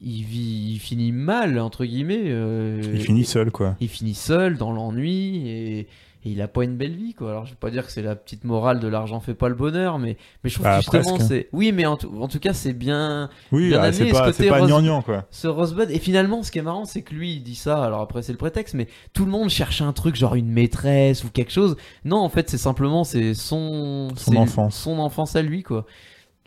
il 0.00 0.22
vit, 0.24 0.72
il 0.74 0.78
finit 0.78 1.12
mal 1.12 1.58
entre 1.58 1.84
guillemets. 1.84 2.24
euh, 2.26 2.80
Il 2.94 3.00
finit 3.00 3.24
seul 3.24 3.50
quoi. 3.50 3.76
il 3.80 3.88
finit 3.88 4.14
seul 4.14 4.56
dans 4.58 4.72
l'ennui 4.72 5.48
et, 5.48 5.88
et 6.24 6.30
il 6.30 6.42
a 6.42 6.48
pas 6.48 6.64
une 6.64 6.76
belle 6.76 6.94
vie 6.94 7.14
quoi. 7.14 7.30
Alors 7.30 7.46
je 7.46 7.50
vais 7.52 7.56
pas 7.56 7.70
dire 7.70 7.86
que 7.86 7.92
c'est 7.92 8.02
la 8.02 8.14
petite 8.14 8.44
morale 8.44 8.78
de 8.80 8.88
l'argent 8.88 9.20
fait 9.20 9.34
pas 9.34 9.48
le 9.48 9.54
bonheur, 9.54 9.98
mais 9.98 10.16
mais 10.44 10.50
je 10.50 10.54
trouve 10.56 10.64
Bah, 10.64 10.76
que 10.78 10.82
justement 10.82 11.14
presque. 11.16 11.28
c'est 11.28 11.48
oui, 11.52 11.72
mais 11.72 11.86
en 11.86 11.96
tout, 11.96 12.12
en 12.20 12.28
tout 12.28 12.38
cas 12.38 12.52
c'est 12.52 12.72
bien 12.74 13.30
Oui, 13.52 13.68
Bien 13.68 13.78
ah, 13.78 13.82
amené, 13.84 13.96
c'est 13.96 14.08
ce 14.08 14.12
pas, 14.12 14.24
côté 14.26 14.42
c'est 14.44 14.48
pas 14.50 14.58
rose- 14.58 14.68
gnangnan 14.68 15.02
quoi. 15.02 15.24
ce 15.30 15.48
Rosebud 15.48 15.90
et 15.90 15.98
finalement 15.98 16.42
ce 16.42 16.50
qui 16.50 16.58
est 16.58 16.62
marrant 16.62 16.84
c'est 16.84 17.02
que 17.02 17.14
lui 17.14 17.34
il 17.36 17.42
dit 17.42 17.54
ça. 17.54 17.82
Alors 17.84 18.00
après 18.02 18.22
c'est 18.22 18.32
le 18.32 18.38
prétexte, 18.38 18.74
mais 18.74 18.86
tout 19.14 19.24
le 19.24 19.30
monde 19.30 19.48
cherche 19.48 19.80
un 19.82 19.92
truc 19.92 20.14
genre 20.16 20.34
une 20.34 20.50
maîtresse 20.50 21.24
ou 21.24 21.30
quelque 21.30 21.52
chose. 21.52 21.76
Non 22.04 22.18
en 22.18 22.28
fait 22.28 22.50
c'est 22.50 22.58
simplement 22.58 23.04
c'est 23.04 23.34
son 23.34 24.08
Son 24.16 24.36
enfance. 24.36 24.76
son 24.76 24.98
enfance 24.98 25.36
à 25.36 25.42
lui 25.42 25.62
quoi. 25.62 25.86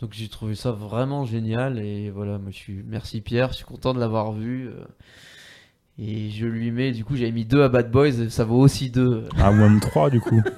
Donc 0.00 0.10
j'ai 0.12 0.28
trouvé 0.28 0.54
ça 0.54 0.70
vraiment 0.72 1.24
génial 1.24 1.78
et 1.78 2.10
voilà 2.10 2.38
moi 2.38 2.50
je 2.50 2.56
suis 2.56 2.82
merci 2.86 3.20
Pierre, 3.20 3.48
je 3.50 3.56
suis 3.56 3.64
content 3.64 3.94
de 3.94 4.00
l'avoir 4.00 4.32
vu. 4.32 4.68
euh, 4.68 4.84
Et 5.98 6.30
je 6.30 6.46
lui 6.46 6.70
mets, 6.72 6.90
du 6.92 7.04
coup, 7.04 7.14
j'avais 7.16 7.30
mis 7.30 7.44
2 7.44 7.62
à 7.62 7.68
Bad 7.68 7.90
Boys, 7.90 8.28
ça 8.30 8.44
vaut 8.44 8.58
aussi 8.60 8.90
2. 8.90 9.28
Ah, 9.38 9.52
moins 9.52 9.78
3 9.78 10.10
du 10.10 10.20
coup. 10.20 10.42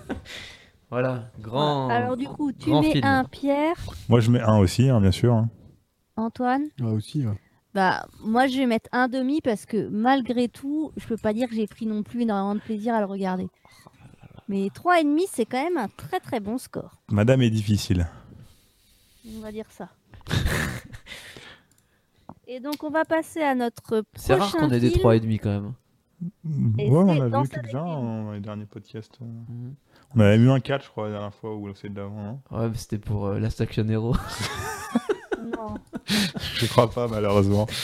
Voilà, 0.89 1.31
grand. 1.41 1.89
Alors 1.89 2.17
du 2.17 2.27
coup, 2.29 2.53
tu 2.53 2.71
mets 2.71 2.93
film. 2.93 3.05
un 3.05 3.25
Pierre, 3.25 3.75
Moi 4.09 4.21
je 4.21 4.31
mets 4.31 4.41
un 4.41 4.59
aussi, 4.59 4.89
hein, 4.89 5.01
bien 5.01 5.11
sûr. 5.11 5.35
hein. 5.35 5.51
Antoine. 6.17 6.63
Ah, 6.81 6.85
aussi, 6.87 7.27
ouais. 7.27 7.35
Bah, 7.75 8.07
moi, 8.21 8.47
je 8.47 8.57
vais 8.57 8.67
mettre 8.67 8.89
un 8.93 9.09
demi 9.09 9.41
parce 9.41 9.67
que 9.67 9.89
malgré 9.89 10.47
tout, 10.49 10.93
je 10.97 11.05
peux 11.09 11.17
pas 11.17 11.33
dire 11.33 11.49
que 11.49 11.57
j'ai 11.57 11.67
pris 11.67 11.87
non 11.87 12.05
plus 12.05 12.23
énormément 12.23 12.55
de 12.55 12.61
plaisir 12.61 12.95
à 12.95 13.01
le 13.01 13.07
regarder. 13.07 13.49
Mais 14.49 14.69
trois 14.73 15.01
et 15.01 15.05
demi, 15.05 15.25
c'est 15.33 15.45
quand 15.45 15.63
même 15.63 15.77
un 15.77 15.89
très 15.89 16.21
très 16.21 16.39
bon 16.39 16.57
score. 16.57 16.93
Madame 17.11 17.43
est 17.43 17.51
difficile. 17.51 18.07
On 19.37 19.41
va 19.41 19.51
dire 19.51 19.67
ça. 19.71 19.89
et 22.47 22.61
donc, 22.61 22.83
on 22.83 22.91
va 22.91 23.05
passer 23.05 23.41
à 23.43 23.55
notre 23.55 24.05
C'est 24.15 24.35
rare 24.35 24.49
prochain 24.51 24.67
qu'on 24.69 24.73
ait 24.75 24.81
des 24.81 24.91
film. 24.91 25.05
3,5 25.05 25.39
quand 25.41 25.49
même. 25.51 25.73
Et 26.79 26.89
ouais, 26.89 26.97
on 26.99 27.07
c'est 27.15 27.21
a 27.21 27.27
vu 27.27 27.31
sa 27.31 27.61
quelques-uns 27.61 27.85
vitrine. 27.85 28.25
dans 28.25 28.33
les 28.33 28.41
derniers 28.41 28.65
podcasts. 28.67 29.21
Mhm. 29.21 29.75
On 30.15 30.21
avait 30.21 30.39
mis 30.39 30.49
un 30.51 30.61
4, 30.61 30.85
je 30.85 30.89
crois, 30.89 31.07
la 31.07 31.11
dernière 31.13 31.35
fois, 31.35 31.55
ou 31.55 31.69
c'est 31.75 31.93
d'avant. 31.93 32.41
hein. 32.51 32.57
Ouais, 32.57 32.69
mais 32.71 32.77
c'était 32.77 32.99
pour 32.99 33.27
euh, 33.27 33.39
Last 33.39 33.61
Action 33.61 33.87
Hero. 33.89 34.15
Non. 35.43 35.75
Je 36.55 36.67
crois 36.67 36.91
pas, 36.91 37.07
malheureusement. 37.09 37.67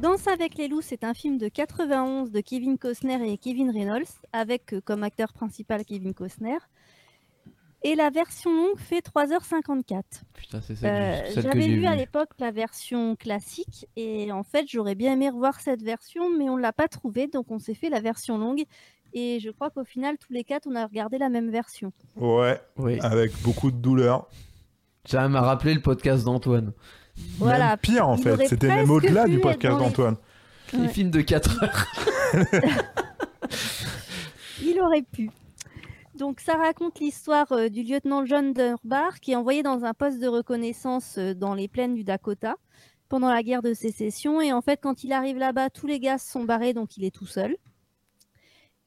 Donc, 0.00 0.12
Danse 0.12 0.28
avec 0.28 0.56
les 0.56 0.68
loups, 0.68 0.80
c'est 0.80 1.02
un 1.04 1.14
film 1.14 1.38
de 1.38 1.48
91 1.48 2.30
de 2.30 2.40
Kevin 2.40 2.78
Costner 2.78 3.18
et 3.30 3.36
Kevin 3.38 3.70
Reynolds, 3.70 4.06
avec 4.32 4.72
euh, 4.72 4.80
comme 4.80 5.02
acteur 5.02 5.32
principal 5.32 5.84
Kevin 5.84 6.14
Costner. 6.14 6.58
Et 7.82 7.94
la 7.94 8.10
version 8.10 8.50
longue 8.54 8.78
fait 8.78 9.00
3h54. 9.04 10.02
Putain, 10.34 10.60
c'est 10.60 10.74
celle, 10.76 10.94
Euh, 10.94 11.30
celle 11.32 11.42
J'avais 11.44 11.68
vue. 11.68 11.86
à 11.86 11.94
l'époque 11.96 12.30
la 12.38 12.50
version 12.50 13.14
classique 13.16 13.86
et 13.96 14.32
en 14.32 14.42
fait 14.42 14.66
j'aurais 14.68 14.96
bien 14.96 15.12
aimé 15.12 15.30
revoir 15.30 15.60
cette 15.60 15.82
version 15.82 16.28
mais 16.36 16.48
on 16.50 16.56
l'a 16.56 16.72
pas 16.72 16.88
trouvée 16.88 17.28
donc 17.28 17.52
on 17.52 17.60
s'est 17.60 17.74
fait 17.74 17.88
la 17.88 18.00
version 18.00 18.36
longue 18.36 18.64
et 19.12 19.38
je 19.38 19.50
crois 19.50 19.70
qu'au 19.70 19.84
final 19.84 20.16
tous 20.18 20.32
les 20.32 20.42
quatre 20.42 20.66
on 20.68 20.74
a 20.74 20.84
regardé 20.86 21.18
la 21.18 21.28
même 21.28 21.50
version. 21.50 21.92
Ouais, 22.16 22.60
Oui. 22.78 22.98
avec 23.00 23.30
beaucoup 23.42 23.70
de 23.70 23.76
douleur. 23.76 24.28
Ça 25.04 25.28
m'a 25.28 25.40
rappelé 25.40 25.72
le 25.72 25.80
podcast 25.80 26.24
d'Antoine. 26.24 26.72
Voilà. 27.38 27.70
Même 27.70 27.78
pire, 27.78 28.08
en 28.08 28.16
il 28.16 28.22
fait. 28.22 28.46
C'était 28.48 28.68
même 28.68 28.90
au-delà 28.90 29.26
du 29.26 29.38
podcast 29.40 29.78
les- 29.78 29.84
d'Antoine. 29.84 30.16
Les 30.72 30.88
films 30.88 31.10
de 31.10 31.20
4 31.20 31.62
heures. 31.64 31.86
Il 34.62 34.80
aurait 34.80 35.02
pu. 35.02 35.30
Donc 36.16 36.40
ça 36.40 36.54
raconte 36.56 36.98
l'histoire 37.00 37.50
euh, 37.52 37.68
du 37.68 37.82
lieutenant 37.84 38.26
John 38.26 38.52
Dunbar 38.52 39.20
qui 39.20 39.32
est 39.32 39.36
envoyé 39.36 39.62
dans 39.62 39.84
un 39.84 39.94
poste 39.94 40.18
de 40.18 40.26
reconnaissance 40.26 41.16
euh, 41.16 41.32
dans 41.32 41.54
les 41.54 41.68
plaines 41.68 41.94
du 41.94 42.02
Dakota 42.02 42.56
pendant 43.08 43.30
la 43.30 43.42
guerre 43.42 43.62
de 43.62 43.72
sécession 43.72 44.40
et 44.40 44.52
en 44.52 44.60
fait 44.60 44.80
quand 44.82 45.04
il 45.04 45.12
arrive 45.12 45.38
là-bas 45.38 45.70
tous 45.70 45.86
les 45.86 46.00
gars 46.00 46.18
se 46.18 46.28
sont 46.30 46.42
barrés 46.44 46.74
donc 46.74 46.96
il 46.96 47.04
est 47.04 47.14
tout 47.14 47.26
seul. 47.26 47.56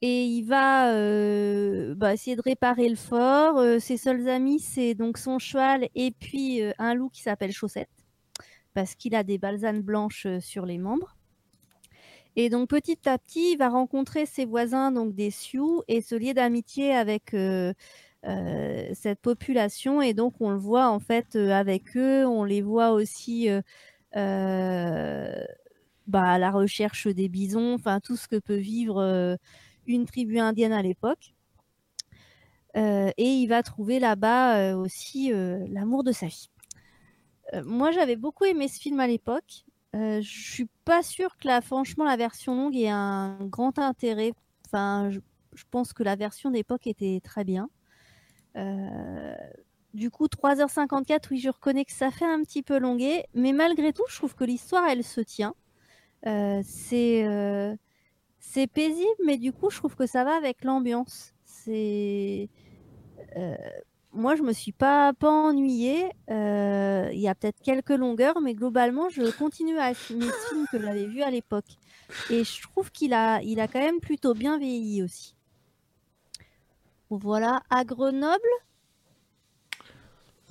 Et 0.02 0.24
il 0.24 0.42
va 0.42 0.90
euh, 0.92 1.94
bah, 1.94 2.12
essayer 2.12 2.34
de 2.36 2.42
réparer 2.42 2.88
le 2.88 2.96
fort. 2.96 3.58
Euh, 3.58 3.78
ses 3.78 3.96
seuls 3.96 4.28
amis, 4.28 4.58
c'est 4.58 4.94
donc 4.94 5.16
son 5.16 5.38
cheval 5.38 5.88
et 5.94 6.10
puis 6.10 6.60
euh, 6.60 6.72
un 6.78 6.94
loup 6.94 7.08
qui 7.08 7.22
s'appelle 7.22 7.52
Chaussette, 7.52 7.88
parce 8.74 8.94
qu'il 8.94 9.14
a 9.14 9.22
des 9.22 9.38
balsanes 9.38 9.82
blanches 9.82 10.26
euh, 10.26 10.40
sur 10.40 10.66
les 10.66 10.78
membres. 10.78 11.16
Et 12.36 12.48
donc 12.48 12.68
petit 12.68 13.08
à 13.08 13.18
petit, 13.18 13.52
il 13.52 13.58
va 13.58 13.68
rencontrer 13.68 14.26
ses 14.26 14.46
voisins, 14.46 14.90
donc 14.90 15.14
des 15.14 15.30
Sioux, 15.30 15.82
et 15.88 16.00
se 16.00 16.14
lier 16.14 16.32
d'amitié 16.32 16.94
avec 16.94 17.34
euh, 17.34 17.74
euh, 18.24 18.88
cette 18.94 19.20
population. 19.20 20.00
Et 20.00 20.14
donc 20.14 20.34
on 20.40 20.50
le 20.50 20.56
voit 20.56 20.88
en 20.88 20.98
fait 20.98 21.36
avec 21.36 21.96
eux, 21.96 22.26
on 22.26 22.44
les 22.44 22.62
voit 22.62 22.92
aussi 22.92 23.48
bah, 24.14 24.22
à 26.22 26.38
la 26.38 26.50
recherche 26.50 27.06
des 27.06 27.28
bisons, 27.28 27.74
enfin 27.74 28.00
tout 28.00 28.16
ce 28.16 28.28
que 28.28 28.38
peut 28.38 28.56
vivre 28.56 29.38
une 29.86 30.06
tribu 30.06 30.38
indienne 30.38 30.72
à 30.72 30.82
l'époque. 30.82 31.34
Et 32.74 33.12
il 33.18 33.46
va 33.46 33.62
trouver 33.62 33.98
là-bas 33.98 34.74
aussi 34.76 35.30
l'amour 35.68 36.02
de 36.02 36.12
sa 36.12 36.28
vie. 36.28 36.51
Euh, 37.54 37.62
moi, 37.64 37.90
j'avais 37.90 38.16
beaucoup 38.16 38.44
aimé 38.44 38.68
ce 38.68 38.80
film 38.80 39.00
à 39.00 39.06
l'époque. 39.06 39.64
Euh, 39.94 40.20
je 40.22 40.52
suis 40.52 40.68
pas 40.84 41.02
sûre 41.02 41.36
que 41.36 41.48
franchement 41.60 42.04
la 42.04 42.16
version 42.16 42.54
longue 42.54 42.76
ait 42.76 42.88
un 42.88 43.36
grand 43.42 43.78
intérêt. 43.78 44.32
Enfin, 44.66 45.10
je, 45.10 45.20
pense 45.70 45.92
que 45.92 46.02
la 46.02 46.16
version 46.16 46.50
d'époque 46.50 46.86
était 46.86 47.20
très 47.22 47.44
bien. 47.44 47.68
Euh, 48.56 49.34
du 49.92 50.10
coup, 50.10 50.26
3h54, 50.26 51.26
oui, 51.30 51.38
je 51.38 51.50
reconnais 51.50 51.84
que 51.84 51.92
ça 51.92 52.10
fait 52.10 52.24
un 52.24 52.42
petit 52.42 52.62
peu 52.62 52.78
longué, 52.78 53.24
mais 53.34 53.52
malgré 53.52 53.92
tout, 53.92 54.04
je 54.08 54.16
trouve 54.16 54.34
que 54.34 54.44
l'histoire, 54.44 54.88
elle 54.88 55.04
se 55.04 55.20
tient. 55.20 55.54
Euh, 56.26 56.62
c'est 56.64 57.76
paisible, 58.68 59.10
mais 59.24 59.36
du 59.36 59.52
coup, 59.52 59.70
je 59.70 59.76
trouve 59.76 59.94
que 59.94 60.06
ça 60.06 60.24
va 60.24 60.36
avec 60.36 60.64
l'ambiance. 60.64 61.34
C'est 61.44 62.48
moi, 64.14 64.36
je 64.36 64.42
me 64.42 64.52
suis 64.52 64.72
pas, 64.72 65.12
pas 65.12 65.30
ennuyée. 65.30 66.04
Euh, 66.30 67.08
Il 67.12 67.20
y 67.20 67.28
a 67.28 67.34
peut-être 67.34 67.60
quelques 67.62 67.90
longueurs, 67.90 68.40
mais 68.42 68.54
globalement, 68.54 69.08
je 69.08 69.30
continue 69.36 69.78
à 69.78 69.90
aimer 69.90 69.94
ce 70.26 70.48
film 70.54 70.66
que 70.70 70.80
j'avais 70.80 71.06
vu 71.06 71.22
à 71.22 71.30
l'époque. 71.30 71.66
Et 72.30 72.44
je 72.44 72.62
trouve 72.62 72.90
qu'il 72.90 73.14
a, 73.14 73.40
il 73.42 73.60
a 73.60 73.68
quand 73.68 73.80
même 73.80 74.00
plutôt 74.00 74.34
bien 74.34 74.58
vieilli 74.58 75.02
aussi. 75.02 75.34
Voilà, 77.10 77.62
à 77.70 77.84
Grenoble, 77.84 78.38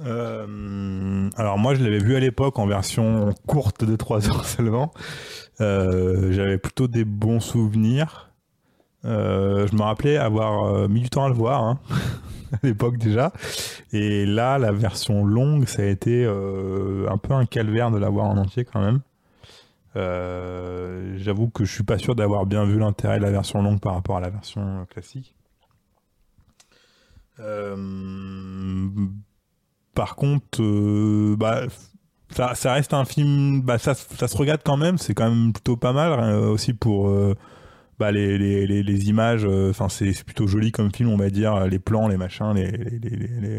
Euh, 0.03 1.29
alors 1.35 1.59
moi 1.59 1.75
je 1.75 1.83
l'avais 1.83 1.99
vu 1.99 2.15
à 2.15 2.19
l'époque 2.19 2.57
en 2.57 2.65
version 2.65 3.35
courte 3.45 3.83
de 3.85 3.95
3 3.95 4.29
heures 4.29 4.45
seulement. 4.45 4.91
Euh, 5.59 6.31
J'avais 6.31 6.57
plutôt 6.57 6.87
des 6.87 7.05
bons 7.05 7.39
souvenirs. 7.39 8.31
Je 9.03 9.75
me 9.75 9.81
rappelais 9.81 10.17
avoir 10.17 10.89
mis 10.89 11.01
du 11.01 11.09
temps 11.11 11.25
à 11.25 11.29
le 11.29 11.35
voir 11.35 11.63
hein, 11.63 11.79
à 12.53 12.57
l'époque 12.63 12.97
déjà. 12.97 13.31
Et 13.91 14.25
là 14.25 14.57
la 14.57 14.71
version 14.71 15.25
longue 15.25 15.67
ça 15.67 15.83
a 15.83 15.85
été 15.85 16.25
euh, 16.25 17.09
un 17.09 17.17
peu 17.17 17.33
un 17.33 17.45
calvaire 17.45 17.91
de 17.91 17.97
l'avoir 17.97 18.25
en 18.25 18.37
entier 18.37 18.65
quand 18.65 18.81
même. 18.81 19.01
Euh, 19.95 21.17
J'avoue 21.17 21.49
que 21.49 21.65
je 21.65 21.73
suis 21.73 21.83
pas 21.83 21.97
sûr 21.97 22.15
d'avoir 22.15 22.45
bien 22.45 22.65
vu 22.65 22.79
l'intérêt 22.79 23.17
de 23.17 23.23
la 23.23 23.31
version 23.31 23.61
longue 23.61 23.79
par 23.79 23.93
rapport 23.93 24.17
à 24.17 24.21
la 24.21 24.29
version 24.29 24.61
euh, 24.61 24.85
classique. 24.85 25.35
Par 29.95 30.15
contre, 30.15 30.61
bah, 31.35 31.63
ça, 32.29 32.73
reste 32.73 32.93
un 32.93 33.03
film, 33.03 33.61
bah, 33.63 33.79
ça, 33.79 33.95
se 33.95 34.37
regarde 34.37 34.61
quand 34.63 34.77
même, 34.77 34.99
c'est 34.99 35.15
quand 35.15 35.27
même 35.27 35.51
plutôt 35.51 35.75
pas 35.75 35.91
mal, 35.91 36.35
aussi 36.35 36.73
pour 36.73 37.11
bah, 38.01 38.11
les, 38.11 38.37
les, 38.37 38.65
les, 38.67 38.83
les 38.83 39.09
images, 39.09 39.45
enfin 39.45 39.87
c'est 39.89 40.23
plutôt 40.25 40.47
joli 40.47 40.71
comme 40.71 40.91
film, 40.91 41.09
on 41.09 41.17
va 41.17 41.29
dire, 41.29 41.67
les 41.67 41.79
plans, 41.79 42.07
les 42.07 42.17
machins, 42.17 42.53
les, 42.55 42.67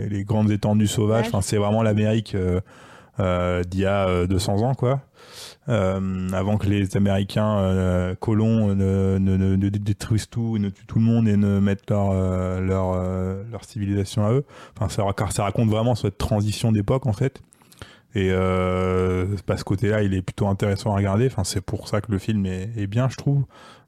les, 0.08 0.24
grandes 0.24 0.50
étendues 0.50 0.86
sauvages, 0.88 1.26
enfin 1.28 1.40
c'est 1.40 1.56
vraiment 1.56 1.82
l'Amérique 1.82 2.34
euh, 2.34 2.60
euh, 3.20 3.62
d'il 3.62 3.80
y 3.80 3.86
a 3.86 4.08
euh, 4.08 4.26
200 4.26 4.62
ans, 4.62 4.74
quoi. 4.74 5.00
Euh, 5.68 6.28
avant 6.32 6.58
que 6.58 6.66
les 6.66 6.96
Américains 6.96 7.58
euh, 7.58 8.14
colons 8.18 8.74
ne, 8.74 9.18
ne, 9.18 9.36
ne, 9.36 9.54
ne 9.56 9.68
détruisent 9.68 10.28
tout, 10.28 10.58
ne 10.58 10.70
tuent 10.70 10.86
tout 10.86 10.98
le 10.98 11.04
monde 11.04 11.28
et 11.28 11.36
ne 11.36 11.60
mettent 11.60 11.88
leur, 11.88 12.10
euh, 12.10 12.60
leur, 12.60 12.92
euh, 12.96 13.42
leur 13.52 13.64
civilisation 13.64 14.26
à 14.26 14.32
eux. 14.32 14.44
Enfin, 14.76 14.88
ça, 14.88 15.02
rac- 15.04 15.30
ça 15.32 15.44
raconte 15.44 15.70
vraiment 15.70 15.94
cette 15.94 16.18
transition 16.18 16.72
d'époque 16.72 17.06
en 17.06 17.12
fait. 17.12 17.40
Et 18.14 18.28
euh, 18.30 19.24
bah, 19.46 19.56
ce 19.56 19.64
côté-là, 19.64 20.02
il 20.02 20.12
est 20.14 20.20
plutôt 20.22 20.46
intéressant 20.48 20.92
à 20.92 20.96
regarder. 20.96 21.26
Enfin, 21.26 21.44
c'est 21.44 21.62
pour 21.62 21.88
ça 21.88 22.00
que 22.02 22.12
le 22.12 22.18
film 22.18 22.44
est, 22.44 22.68
est 22.76 22.86
bien, 22.86 23.08
je 23.08 23.16
trouve. 23.16 23.44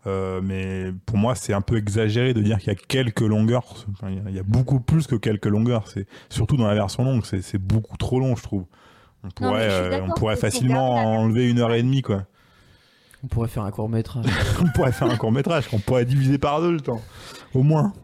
Euh, 0.06 0.40
mais 0.42 0.92
pour 1.06 1.16
moi, 1.16 1.34
c'est 1.34 1.54
un 1.54 1.62
peu 1.62 1.76
exagéré 1.78 2.34
de 2.34 2.42
dire 2.42 2.58
qu'il 2.58 2.68
y 2.68 2.70
a 2.70 2.74
quelques 2.74 3.22
longueurs. 3.22 3.64
Enfin, 3.92 4.08
il 4.10 4.34
y 4.34 4.38
a- 4.38 4.42
beaucoup 4.42 4.78
plus 4.80 5.06
que 5.06 5.16
quelques 5.16 5.46
longueurs. 5.46 5.88
C'est 5.88 6.06
surtout 6.28 6.56
dans 6.58 6.66
la 6.66 6.74
version 6.74 7.04
longue, 7.04 7.24
c'est 7.24 7.40
c'est 7.42 7.58
beaucoup 7.58 7.96
trop 7.96 8.20
long, 8.20 8.36
je 8.36 8.42
trouve. 8.42 8.64
On 9.24 9.30
pourrait, 9.30 9.68
euh, 9.70 10.00
on 10.02 10.10
pourrait 10.18 10.36
facilement 10.36 10.94
enlever 10.96 11.48
une 11.48 11.58
heure 11.60 11.72
et 11.72 11.82
demie, 11.82 12.02
quoi. 12.02 12.24
On 13.22 13.26
pourrait 13.28 13.48
faire 13.48 13.62
un 13.62 13.70
court 13.70 13.88
métrage. 13.88 14.26
on 14.60 14.68
pourrait 14.74 14.92
faire 14.92 15.08
un 15.10 15.16
court 15.16 15.32
métrage, 15.32 15.68
qu'on 15.68 15.78
pourrait 15.78 16.04
diviser 16.04 16.36
par 16.36 16.60
deux 16.60 16.72
le 16.72 16.80
temps, 16.82 17.00
au 17.54 17.62
moins. 17.62 17.94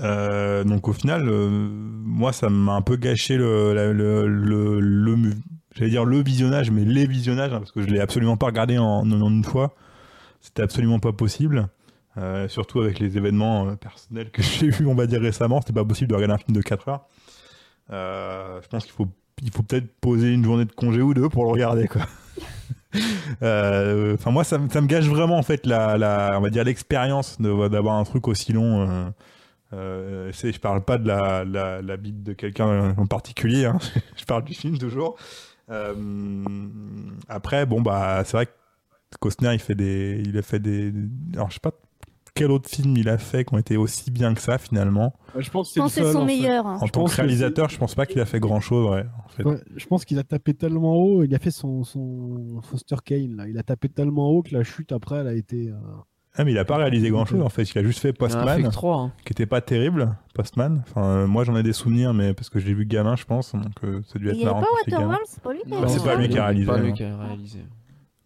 Euh, 0.00 0.64
donc 0.64 0.88
au 0.88 0.92
final, 0.92 1.28
euh, 1.28 1.48
moi, 1.48 2.32
ça 2.32 2.48
m'a 2.50 2.72
un 2.74 2.82
peu 2.82 2.96
gâché 2.96 3.36
le, 3.36 3.72
la- 3.74 3.92
le, 3.92 4.26
le, 4.26 4.80
le- 4.80 5.30
j'allais 5.76 5.90
dire 5.90 6.04
le 6.04 6.20
visionnage, 6.22 6.72
mais 6.72 6.84
les 6.84 7.06
visionnages, 7.06 7.52
hein, 7.52 7.58
parce 7.60 7.70
que 7.70 7.82
je 7.82 7.86
l'ai 7.86 8.00
absolument 8.00 8.36
pas 8.36 8.46
regardé 8.46 8.76
en, 8.78 8.84
en 9.08 9.30
une 9.30 9.44
fois. 9.44 9.74
C'était 10.44 10.62
absolument 10.62 10.98
pas 10.98 11.12
possible. 11.12 11.68
Euh, 12.18 12.46
surtout 12.48 12.80
avec 12.80 13.00
les 13.00 13.16
événements 13.16 13.66
euh, 13.66 13.74
personnels 13.76 14.30
que 14.30 14.42
j'ai 14.42 14.66
eu, 14.66 14.86
on 14.86 14.94
va 14.94 15.06
dire 15.06 15.20
récemment, 15.20 15.60
c'était 15.60 15.72
pas 15.72 15.84
possible 15.84 16.10
de 16.10 16.14
regarder 16.14 16.34
un 16.34 16.38
film 16.38 16.54
de 16.54 16.62
4 16.62 16.88
heures. 16.88 17.06
Euh, 17.90 18.60
je 18.62 18.68
pense 18.68 18.84
qu'il 18.84 18.92
faut, 18.92 19.08
il 19.42 19.50
faut 19.50 19.62
peut-être 19.62 19.88
poser 20.00 20.30
une 20.32 20.44
journée 20.44 20.66
de 20.66 20.72
congé 20.72 21.00
ou 21.00 21.14
deux 21.14 21.28
pour 21.30 21.44
le 21.44 21.50
regarder, 21.50 21.88
quoi. 21.88 22.02
Enfin, 23.40 24.30
moi, 24.30 24.44
ça, 24.44 24.58
me- 24.58 24.68
ça 24.68 24.80
me 24.80 24.86
gâche 24.86 25.06
vraiment 25.06 25.36
en 25.36 25.42
fait 25.42 25.66
la, 25.66 26.36
on 26.38 26.40
va 26.40 26.50
dire 26.50 26.62
l'expérience 26.62 27.40
d'avoir 27.40 27.96
un 27.96 28.04
truc 28.04 28.28
aussi 28.28 28.52
long. 28.52 29.12
Je 29.72 30.58
parle 30.60 30.84
pas 30.84 30.98
de 30.98 31.08
la, 31.08 31.44
la, 31.44 31.96
bite 31.96 32.22
de 32.22 32.34
quelqu'un 32.34 32.94
en 32.96 33.06
particulier, 33.06 33.64
hein. 33.64 33.78
je 34.16 34.24
parle 34.24 34.44
du 34.44 34.54
film 34.54 34.78
toujours. 34.78 35.16
Après, 37.28 37.66
bon 37.66 37.80
bah, 37.82 38.22
c'est 38.24 38.36
vrai 38.36 38.46
que 38.46 38.52
Costner, 39.18 39.52
il 39.54 39.58
fait 39.60 39.74
des, 39.74 40.22
il 40.24 40.36
a 40.38 40.42
fait 40.42 40.58
des, 40.60 40.92
alors 41.34 41.48
je 41.50 41.54
sais 41.54 41.60
pas 41.60 41.72
quel 42.34 42.50
autre 42.50 42.68
film 42.68 42.96
il 42.96 43.08
a 43.08 43.16
fait 43.16 43.44
qui 43.44 43.54
ont 43.54 43.58
été 43.58 43.76
aussi 43.76 44.10
bien 44.10 44.34
que 44.34 44.40
ça 44.40 44.58
finalement. 44.58 45.14
Je 45.38 45.48
pense 45.50 45.72
que 45.72 45.88
c'est 45.88 46.12
son 46.12 46.18
en 46.20 46.24
meilleur. 46.24 46.66
hein. 46.66 46.78
En 46.80 46.88
tant 46.88 47.04
que 47.04 47.10
que 47.10 47.16
réalisateur, 47.16 47.68
je 47.68 47.78
pense 47.78 47.94
pas 47.94 48.06
qu'il 48.06 48.20
a 48.20 48.24
fait 48.24 48.40
grand 48.40 48.58
chose, 48.60 48.90
ouais. 48.90 49.04
En 49.24 49.28
fait. 49.28 49.44
Ouais, 49.44 49.60
je 49.76 49.86
pense 49.86 50.04
qu'il 50.04 50.18
a 50.18 50.24
tapé 50.24 50.52
tellement 50.54 50.96
haut, 50.96 51.22
il 51.22 51.32
a 51.34 51.38
fait 51.38 51.52
son, 51.52 51.84
son 51.84 52.60
Foster 52.62 52.96
Kane, 53.04 53.36
là. 53.36 53.46
il 53.48 53.56
a 53.56 53.62
tapé 53.62 53.88
tellement 53.88 54.30
haut 54.30 54.42
que 54.42 54.52
la 54.52 54.64
chute 54.64 54.90
après, 54.90 55.18
elle 55.18 55.28
a 55.28 55.34
été. 55.34 55.68
euh, 55.68 55.74
Ah, 56.36 56.42
mais 56.44 56.50
il 56.50 56.58
a 56.58 56.64
pas 56.64 56.76
réalisé 56.78 57.08
grand 57.10 57.24
chose 57.24 57.40
en 57.40 57.48
fait. 57.50 57.62
Il 57.70 57.78
a 57.78 57.84
juste 57.84 58.00
fait 58.00 58.08
Il 58.18 58.22
en 58.24 58.26
a 58.26 58.28
fait 58.56 58.62
Postman, 58.64 58.72
hein. 58.84 59.12
qui 59.24 59.32
était 59.32 59.46
pas 59.46 59.60
terrible. 59.60 60.16
Postman. 60.34 60.82
Enfin, 60.90 61.04
euh, 61.04 61.26
moi 61.28 61.44
j'en 61.44 61.54
ai 61.54 61.62
des 61.62 61.72
souvenirs, 61.72 62.12
mais 62.14 62.34
parce 62.34 62.50
que 62.50 62.58
je 62.58 62.66
l'ai 62.66 62.74
vu 62.74 62.84
gamin, 62.84 63.14
je 63.14 63.26
pense. 63.26 63.52
Donc 63.52 63.62
euh, 63.84 64.00
ça 64.08 64.14
a 64.16 64.18
dû 64.18 64.24
Il 64.24 64.30
être 64.30 64.36
avait 64.38 64.44
marrant 64.46 64.60
pas. 64.62 64.66
Waterworld, 64.92 65.20
c'est 65.26 65.40
pas 65.40 65.52
lui 65.52 65.60
qui 65.64 65.72
a 65.72 65.76
Non, 65.80 65.86
fait 65.86 65.98
c'est 66.00 66.04
pas 66.04 66.16
lui 66.16 66.28
qui 66.28 66.38
a 66.38 66.44
réalisé, 66.46 67.60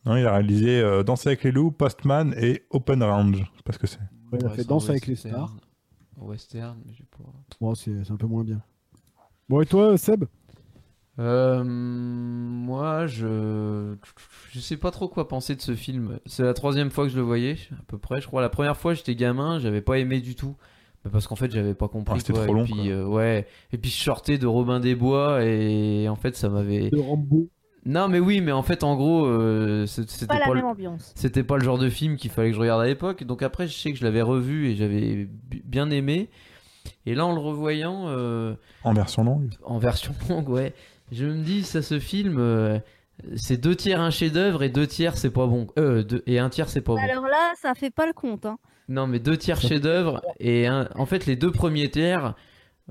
non. 0.09 0.15
Non, 0.15 0.21
il 0.21 0.27
a 0.27 0.33
réalisé 0.33 0.81
euh, 0.81 1.03
Danser 1.03 1.29
avec 1.29 1.45
les 1.45 1.53
loups, 1.53 1.71
Postman 1.71 2.35
et 2.39 2.65
Open 2.71 3.03
Range. 3.03 3.37
Je 3.37 3.57
sais 3.59 3.63
pas 3.65 3.73
ce 3.73 3.79
que 3.79 3.87
c'est. 3.87 3.99
ouais, 4.33 4.39
il 4.41 4.47
a 4.47 4.51
fait 4.51 4.65
Danse 4.65 4.89
avec 4.91 5.07
les 5.07 5.17
stars. 5.17 5.55
Western, 6.17 6.77
mais 6.85 6.93
j'ai 6.95 7.05
pas. 7.05 7.25
Bon, 7.61 7.75
c'est 7.75 8.11
un 8.11 8.17
peu 8.17 8.27
moins 8.27 8.43
bien. 8.45 8.61
Bon, 9.49 9.61
et 9.61 9.67
toi, 9.67 9.97
Seb? 9.97 10.25
Euh, 11.21 11.65
moi, 11.65 13.07
je 13.07 13.97
je 14.51 14.61
sais 14.61 14.77
pas 14.77 14.91
trop 14.91 15.09
quoi 15.09 15.27
penser 15.29 15.57
de 15.57 15.61
ce 15.61 15.75
film. 15.75 16.19
C'est 16.27 16.43
la 16.45 16.55
troisième 16.55 16.91
fois 16.91 17.05
que 17.05 17.11
je 17.11 17.17
le 17.17 17.23
voyais, 17.23 17.57
à 17.73 17.83
peu 17.87 17.99
près. 17.99 18.21
Je 18.21 18.27
crois 18.27 18.41
la 18.41 18.49
première 18.49 18.77
fois, 18.77 18.95
j'étais 18.95 19.15
gamin, 19.17 19.59
j'avais 19.59 19.81
pas 19.81 19.99
aimé 19.99 20.21
du 20.21 20.35
tout. 20.37 20.57
Bah, 21.05 21.11
Parce 21.13 21.27
qu'en 21.27 21.37
fait, 21.37 21.51
j'avais 21.51 21.75
pas 21.75 21.89
compris. 21.89 22.21
Ah, 22.29 22.33
quoi. 22.33 22.45
trop 22.45 22.55
long, 22.55 22.63
Et 22.63 22.65
puis, 22.65 22.75
quoi. 22.75 22.85
euh, 22.87 23.05
ouais. 23.07 23.47
Et 23.73 23.79
puis, 23.79 23.91
je 23.91 24.01
sortais 24.01 24.39
de 24.39 24.47
Robin 24.47 24.81
des 24.81 24.95
Bois 24.95 25.45
et 25.45 26.09
en 26.09 26.17
fait, 26.17 26.37
ça 26.37 26.49
m'avait. 26.49 26.91
De 26.91 26.99
Rambo. 26.99 27.49
Non, 27.91 28.07
mais 28.09 28.21
oui, 28.21 28.43
mais 28.43 28.53
en 28.53 28.63
fait, 28.63 28.85
en 28.85 28.97
gros, 28.97 29.25
euh, 29.27 29.87
c'était 29.87 30.27
Pas 30.27 30.39
le- 30.47 30.55
même 30.57 30.65
ambiance. 30.67 31.13
c'était 31.17 31.43
pas 31.43 31.57
le 31.57 31.65
genre 31.65 31.79
de 31.79 31.89
film 31.89 32.17
qu'il 32.17 32.31
fallait 32.31 32.51
que 32.51 32.55
je 32.57 32.61
regarde 32.61 32.83
à 32.83 32.87
l'époque. 32.87 33.25
Donc 33.25 33.43
après, 33.43 33.67
je 33.67 33.73
sais 33.77 33.93
que 33.93 33.99
je 33.99 34.05
l'avais 34.05 34.21
revu 34.21 34.69
et 34.69 34.77
j'avais 34.77 35.27
bi- 35.27 35.63
bien 35.65 35.89
aimé. 35.91 36.29
Et 37.07 37.15
là, 37.15 37.25
en 37.25 37.33
le 37.33 37.41
revoyant, 37.41 38.05
euh, 38.09 38.55
En 38.85 38.93
version 38.93 39.25
longue. 39.25 39.55
en 39.65 39.79
version 39.79 40.13
longue, 40.29 40.51
ouais. 40.51 40.75
Je 41.13 41.25
me 41.25 41.43
dis, 41.43 41.63
ça, 41.63 41.81
ce 41.81 41.99
film, 41.99 42.37
euh, 42.39 42.79
c'est 43.37 43.57
deux 43.57 43.75
tiers 43.75 44.01
un 44.03 44.11
chef-d'œuvre 44.11 44.63
et 44.63 44.69
deux 44.69 44.87
tiers 44.87 45.17
c'est 45.17 45.31
pas 45.31 45.47
bon. 45.47 45.67
Euh, 45.79 46.03
deux- 46.03 46.23
et 46.27 46.39
un 46.39 46.51
tiers 46.51 46.69
c'est 46.69 46.83
pas 46.83 46.93
bon. 46.95 47.01
Alors 47.03 47.25
là, 47.25 47.53
ça 47.61 47.75
fait 47.75 47.91
pas 47.91 48.07
le 48.07 48.13
compte. 48.13 48.45
Hein. 48.45 48.59
Non, 48.91 49.07
mais 49.07 49.19
deux 49.19 49.37
tiers 49.39 49.61
chef-d'œuvre 49.61 50.21
et 50.41 50.67
un... 50.67 50.89
en 50.95 51.07
fait, 51.07 51.25
les 51.27 51.37
deux 51.37 51.51
premiers 51.53 51.91
tiers, 51.91 52.35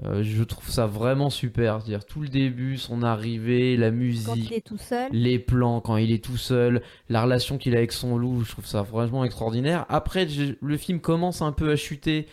euh, 0.05 0.21
je 0.23 0.43
trouve 0.43 0.69
ça 0.69 0.85
vraiment 0.85 1.29
super. 1.29 1.81
C'est-à-dire 1.81 2.05
tout 2.05 2.21
le 2.21 2.27
début, 2.27 2.77
son 2.77 3.01
arrivée, 3.03 3.75
la 3.77 3.89
Quand 3.89 3.95
musique, 3.95 4.49
il 4.51 4.53
est 4.53 4.61
tout 4.65 4.77
seul. 4.77 5.09
les 5.11 5.39
plans 5.39 5.81
quand 5.81 5.97
il 5.97 6.11
est 6.11 6.23
tout 6.23 6.37
seul, 6.37 6.81
la 7.09 7.23
relation 7.23 7.57
qu'il 7.57 7.73
a 7.75 7.79
avec 7.79 7.91
son 7.91 8.17
loup, 8.17 8.43
je 8.43 8.51
trouve 8.51 8.65
ça 8.65 8.83
vraiment 8.83 9.23
extraordinaire. 9.25 9.85
Après, 9.89 10.27
le 10.61 10.77
film 10.77 10.99
commence 10.99 11.41
un 11.41 11.51
peu 11.51 11.71
à 11.71 11.75
chuter 11.75 12.27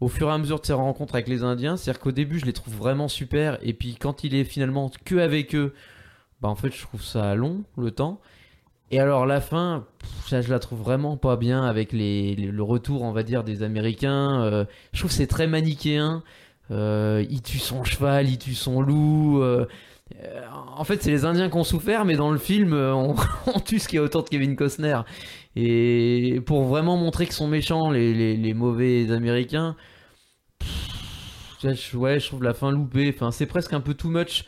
au 0.00 0.08
fur 0.08 0.28
et 0.28 0.32
à 0.32 0.38
mesure 0.38 0.60
de 0.60 0.64
ses 0.66 0.72
rencontres 0.72 1.14
avec 1.14 1.28
les 1.28 1.42
Indiens. 1.42 1.76
C'est-à-dire 1.76 2.00
qu'au 2.00 2.12
début, 2.12 2.38
je 2.38 2.46
les 2.46 2.54
trouve 2.54 2.74
vraiment 2.74 3.08
super, 3.08 3.58
et 3.62 3.74
puis 3.74 3.96
quand 3.96 4.24
il 4.24 4.34
est 4.34 4.44
finalement 4.44 4.90
que 5.04 5.16
avec 5.16 5.54
eux, 5.54 5.74
bah 6.40 6.48
en 6.48 6.54
fait, 6.54 6.74
je 6.74 6.80
trouve 6.80 7.02
ça 7.02 7.34
long 7.34 7.64
le 7.76 7.90
temps. 7.90 8.18
Et 8.92 8.98
alors 8.98 9.26
la 9.26 9.40
fin, 9.42 9.86
ça, 10.26 10.40
je 10.40 10.48
la 10.50 10.58
trouve 10.58 10.80
vraiment 10.80 11.16
pas 11.18 11.36
bien 11.36 11.64
avec 11.64 11.92
les, 11.92 12.34
les- 12.34 12.46
le 12.50 12.62
retour, 12.62 13.02
on 13.02 13.12
va 13.12 13.22
dire, 13.22 13.44
des 13.44 13.62
Américains. 13.62 14.42
Euh, 14.42 14.64
je 14.94 15.00
trouve 15.00 15.10
que 15.10 15.16
c'est 15.16 15.26
très 15.28 15.46
manichéen. 15.46 16.22
Euh, 16.70 17.24
il 17.28 17.42
tue 17.42 17.58
son 17.58 17.84
cheval, 17.84 18.28
il 18.28 18.38
tue 18.38 18.54
son 18.54 18.80
loup. 18.80 19.42
euh, 19.42 19.66
euh, 20.22 20.40
en 20.76 20.84
fait, 20.84 21.02
c'est 21.02 21.10
les 21.10 21.24
Indiens 21.24 21.48
qui 21.50 21.56
ont 21.56 21.64
souffert, 21.64 22.04
mais 22.04 22.16
dans 22.16 22.30
le 22.30 22.38
film, 22.38 22.74
on, 23.46 23.60
tue 23.64 23.78
ce 23.78 23.88
qui 23.88 23.96
est 23.96 24.00
autour 24.00 24.24
de 24.24 24.28
Kevin 24.28 24.56
Costner. 24.56 25.00
Et 25.56 26.40
pour 26.46 26.64
vraiment 26.64 26.96
montrer 26.96 27.24
qu'ils 27.26 27.34
sont 27.34 27.48
méchants, 27.48 27.90
les, 27.90 28.54
mauvais 28.54 29.10
Américains, 29.10 29.76
ouais, 31.64 32.20
je 32.20 32.26
trouve 32.26 32.42
la 32.42 32.54
fin 32.54 32.70
loupée. 32.70 33.12
Enfin, 33.14 33.30
c'est 33.30 33.46
presque 33.46 33.72
un 33.72 33.80
peu 33.80 33.94
too 33.94 34.08
much. 34.08 34.44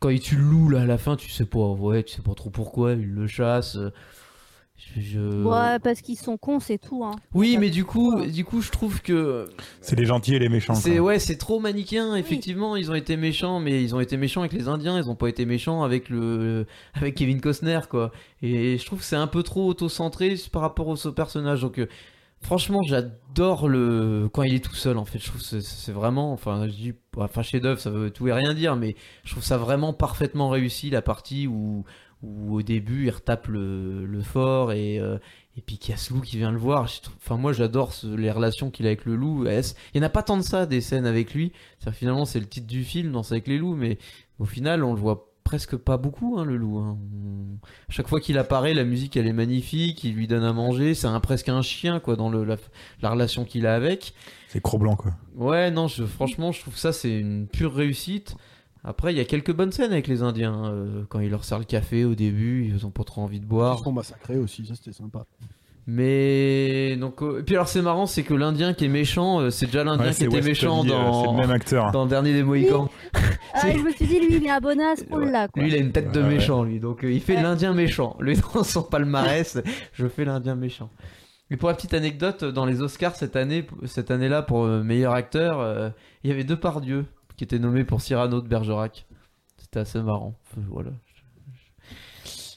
Quand 0.00 0.08
il 0.08 0.20
tue 0.20 0.36
le 0.36 0.42
loup, 0.42 0.68
là, 0.68 0.82
à 0.82 0.86
la 0.86 0.98
fin, 0.98 1.16
tu 1.16 1.30
sais 1.30 1.44
pas, 1.44 1.58
ouais, 1.58 2.02
tu 2.02 2.14
sais 2.16 2.22
pas 2.22 2.34
trop 2.34 2.50
pourquoi, 2.50 2.92
il 2.92 3.12
le 3.14 3.26
chasse. 3.26 3.78
Je, 4.96 5.00
je- 5.00 5.42
Ouais, 5.44 5.78
parce 5.78 6.00
qu'ils 6.00 6.18
sont 6.18 6.36
cons, 6.36 6.60
c'est 6.60 6.78
tout. 6.78 7.04
Hein. 7.04 7.12
Oui, 7.34 7.54
Ça, 7.54 7.60
mais 7.60 7.66
c'est 7.66 7.72
du 7.72 7.84
coup, 7.84 8.14
hein. 8.18 8.26
du 8.26 8.44
coup, 8.44 8.60
je 8.60 8.70
trouve 8.70 9.00
que 9.00 9.48
C'est 9.80 9.96
les 9.96 10.04
gentils 10.06 10.34
et 10.34 10.38
les 10.38 10.48
méchants. 10.48 10.74
c'est 10.74 10.98
ouais, 10.98 11.18
c'est 11.18 11.36
trop 11.38 11.60
manichéen. 11.60 12.14
Effectivement, 12.16 12.76
ils 12.76 12.90
ont 12.90 12.94
été 12.94 13.16
méchants, 13.16 13.60
mais 13.60 13.82
ils 13.82 13.94
ont 13.94 14.00
été 14.00 14.16
méchants 14.16 14.40
avec 14.40 14.52
les 14.52 14.68
Indiens. 14.68 14.98
Ils 14.98 15.08
ont 15.08 15.14
pas 15.14 15.28
été 15.28 15.44
méchants 15.46 15.82
avec 15.82 16.08
le 16.08 16.66
avec 16.94 17.14
Kevin 17.14 17.40
Costner, 17.40 17.80
quoi. 17.88 18.10
Et 18.42 18.76
je 18.78 18.84
trouve 18.86 18.98
que 18.98 19.04
c'est 19.04 19.16
un 19.16 19.26
peu 19.28 19.42
trop 19.42 19.66
auto-centré 19.68 20.34
par 20.50 20.62
rapport 20.62 20.88
au 20.88 20.96
ce 20.96 21.08
personnage. 21.08 21.60
Donc, 21.62 21.78
euh, 21.78 21.86
franchement, 22.40 22.82
j'adore 22.82 23.68
le 23.68 24.28
quand 24.32 24.42
il 24.42 24.54
est 24.54 24.64
tout 24.64 24.74
seul. 24.74 24.98
En 24.98 25.04
fait, 25.04 25.18
je 25.18 25.26
trouve 25.28 25.40
que 25.40 25.60
c'est- 25.60 25.92
vraiment, 25.92 26.32
enfin, 26.32 26.66
je 26.68 26.72
dis, 26.72 26.92
enfin, 27.16 27.42
chef-d'œuvre, 27.42 27.80
ça 27.80 27.90
veut 27.90 28.10
tout 28.10 28.26
et 28.28 28.32
rien 28.32 28.52
dire, 28.54 28.76
mais 28.76 28.96
je 29.24 29.30
trouve 29.32 29.44
ça 29.44 29.58
vraiment 29.58 29.92
parfaitement 29.92 30.48
réussi 30.48 30.90
la 30.90 31.02
partie 31.02 31.46
où 31.46 31.84
où 32.22 32.54
au 32.56 32.62
début 32.62 33.06
il 33.06 33.10
retape 33.10 33.48
le, 33.48 34.06
le 34.06 34.20
fort 34.22 34.72
et 34.72 34.98
euh, 35.00 35.18
et 35.56 35.60
puis 35.60 35.76
qu'il 35.76 35.90
y 35.90 35.94
a 35.94 35.98
ce 35.98 36.14
loup 36.14 36.20
qui 36.22 36.38
vient 36.38 36.50
le 36.50 36.56
voir. 36.56 36.88
Enfin, 37.18 37.36
moi, 37.36 37.52
j'adore 37.52 37.92
les 38.04 38.30
relations 38.30 38.70
qu'il 38.70 38.86
a 38.86 38.88
avec 38.88 39.04
le 39.04 39.16
loup. 39.16 39.44
Il 39.46 39.60
n'y 39.94 40.00
en 40.00 40.06
a 40.06 40.08
pas 40.08 40.22
tant 40.22 40.38
de 40.38 40.42
ça, 40.42 40.64
des 40.64 40.80
scènes 40.80 41.04
avec 41.04 41.34
lui. 41.34 41.52
Finalement, 41.92 42.24
c'est 42.24 42.40
le 42.40 42.46
titre 42.46 42.66
du 42.66 42.84
film, 42.84 43.12
Danse 43.12 43.32
avec 43.32 43.46
les 43.48 43.58
loups, 43.58 43.74
mais 43.74 43.98
au 44.38 44.46
final, 44.46 44.82
on 44.82 44.94
le 44.94 44.98
voit 44.98 45.28
presque 45.44 45.76
pas 45.76 45.98
beaucoup, 45.98 46.38
hein, 46.38 46.46
le 46.46 46.56
loup. 46.56 46.78
hein. 46.78 46.96
On- 46.98 47.58
Chaque 47.90 48.08
fois 48.08 48.18
qu'il 48.18 48.38
apparaît, 48.38 48.72
la 48.72 48.84
musique, 48.84 49.14
elle 49.18 49.26
est 49.26 49.34
magnifique, 49.34 50.02
il 50.04 50.14
lui 50.14 50.26
donne 50.26 50.44
à 50.44 50.54
manger. 50.54 50.94
C'est 50.94 51.06
un, 51.06 51.20
presque 51.20 51.50
un 51.50 51.60
chien, 51.60 52.00
quoi, 52.00 52.16
dans 52.16 52.30
le, 52.30 52.44
la, 52.44 52.56
la 53.02 53.10
relation 53.10 53.44
qu'il 53.44 53.66
a 53.66 53.74
avec. 53.74 54.14
C'est 54.48 54.62
Cro-Blanc, 54.62 54.96
quoi. 54.96 55.10
Ouais, 55.34 55.70
non, 55.70 55.86
je, 55.86 56.04
franchement, 56.06 56.52
je 56.52 56.60
trouve 56.62 56.72
que 56.72 56.80
ça, 56.80 56.94
c'est 56.94 57.18
une 57.18 57.46
pure 57.46 57.74
réussite. 57.74 58.36
Après, 58.84 59.12
il 59.12 59.16
y 59.16 59.20
a 59.20 59.24
quelques 59.24 59.52
bonnes 59.52 59.70
scènes 59.72 59.92
avec 59.92 60.08
les 60.08 60.22
Indiens. 60.22 60.64
euh, 60.66 61.04
quand 61.08 61.20
il 61.20 61.30
leur 61.30 61.44
sert 61.44 61.58
le 61.58 61.64
café 61.64 62.04
au 62.04 62.14
début, 62.14 62.64
ils 62.66 62.84
ont 62.86 62.90
pas 62.90 63.04
trop 63.04 63.22
envie 63.22 63.38
de 63.40 63.46
boire. 63.46 63.76
Ils 63.80 63.84
sont 63.84 63.92
massacrés 63.92 64.38
aussi, 64.38 64.66
ça 64.66 64.74
c'était 64.74 64.92
sympa. 64.92 65.24
Mais 65.86 66.96
donc 66.96 67.22
euh, 67.22 67.40
et 67.40 67.42
puis 67.42 67.56
alors 67.56 67.66
c'est 67.68 67.82
marrant 67.82 68.06
c'est 68.06 68.22
que 68.22 68.34
l'Indien 68.34 68.72
qui 68.72 68.84
est 68.84 68.88
méchant 68.88 69.40
euh, 69.40 69.50
c'est 69.50 69.66
déjà 69.66 69.82
l'Indien 69.82 70.06
Ouais, 70.06 70.10
qui 70.12 70.18
c'est 70.18 70.24
était 70.26 70.34
West 70.36 70.46
méchant 70.48 70.82
Lee, 70.84 70.90
euh, 70.92 70.94
C'est 70.94 71.24
dans 71.26 71.32
le 71.32 71.38
même 71.38 71.50
acteur. 71.50 71.90
dans 71.90 72.04
le 72.04 72.08
dernier 72.08 72.32
des 72.32 72.44
Mohicans. 72.44 72.88
Ah, 73.52 73.70
je 73.72 73.78
me 73.82 73.90
suis 73.90 74.06
dit, 74.06 74.20
lui, 74.20 74.36
il 74.36 74.46
est 74.46 74.50
abonné 74.50 74.84
à 74.84 74.94
ce 74.94 75.04
rôle-là. 75.10 75.48
quoi. 75.48 75.60
Lui 75.62 75.70
il 75.70 75.74
a 75.74 75.78
une 75.78 75.90
tête 75.90 76.12
de 76.12 76.20
Ouais, 76.20 76.28
ouais. 76.28 76.34
méchant 76.34 76.62
lui 76.62 76.78
donc 76.78 77.04
euh, 77.04 77.12
il 77.12 77.20
fait 77.20 77.34
Ouais. 77.34 77.42
l'Indien 77.42 77.74
méchant. 77.74 78.16
Lui 78.20 78.36
dans 78.54 78.62
son 78.62 78.82
palmarès 78.82 79.58
je 79.92 80.06
fais 80.06 80.24
l'Indien 80.24 80.54
méchant. 80.54 80.88
Et 81.50 81.56
pour 81.56 81.68
la 81.68 81.74
petite 81.74 81.94
anecdote 81.94 82.44
dans 82.44 82.64
les 82.64 82.80
Oscars 82.80 83.16
cette 83.16 83.34
année 83.36 83.66
cette 83.86 84.12
année-là 84.12 84.42
pour 84.42 84.64
euh, 84.64 84.82
meilleur 84.84 85.14
acteur 85.14 85.60
euh, 85.60 85.90
il 86.22 86.30
y 86.30 86.32
avait 86.32 86.44
deux 86.44 86.58
Dieu 86.80 87.06
qui 87.42 87.44
étaient 87.44 87.58
nommés 87.58 87.82
pour 87.82 88.00
Cyrano 88.00 88.40
de 88.40 88.46
Bergerac. 88.46 89.04
C'était 89.56 89.80
assez 89.80 90.00
marrant. 90.00 90.38
Enfin, 90.44 90.60
voilà. 90.70 90.90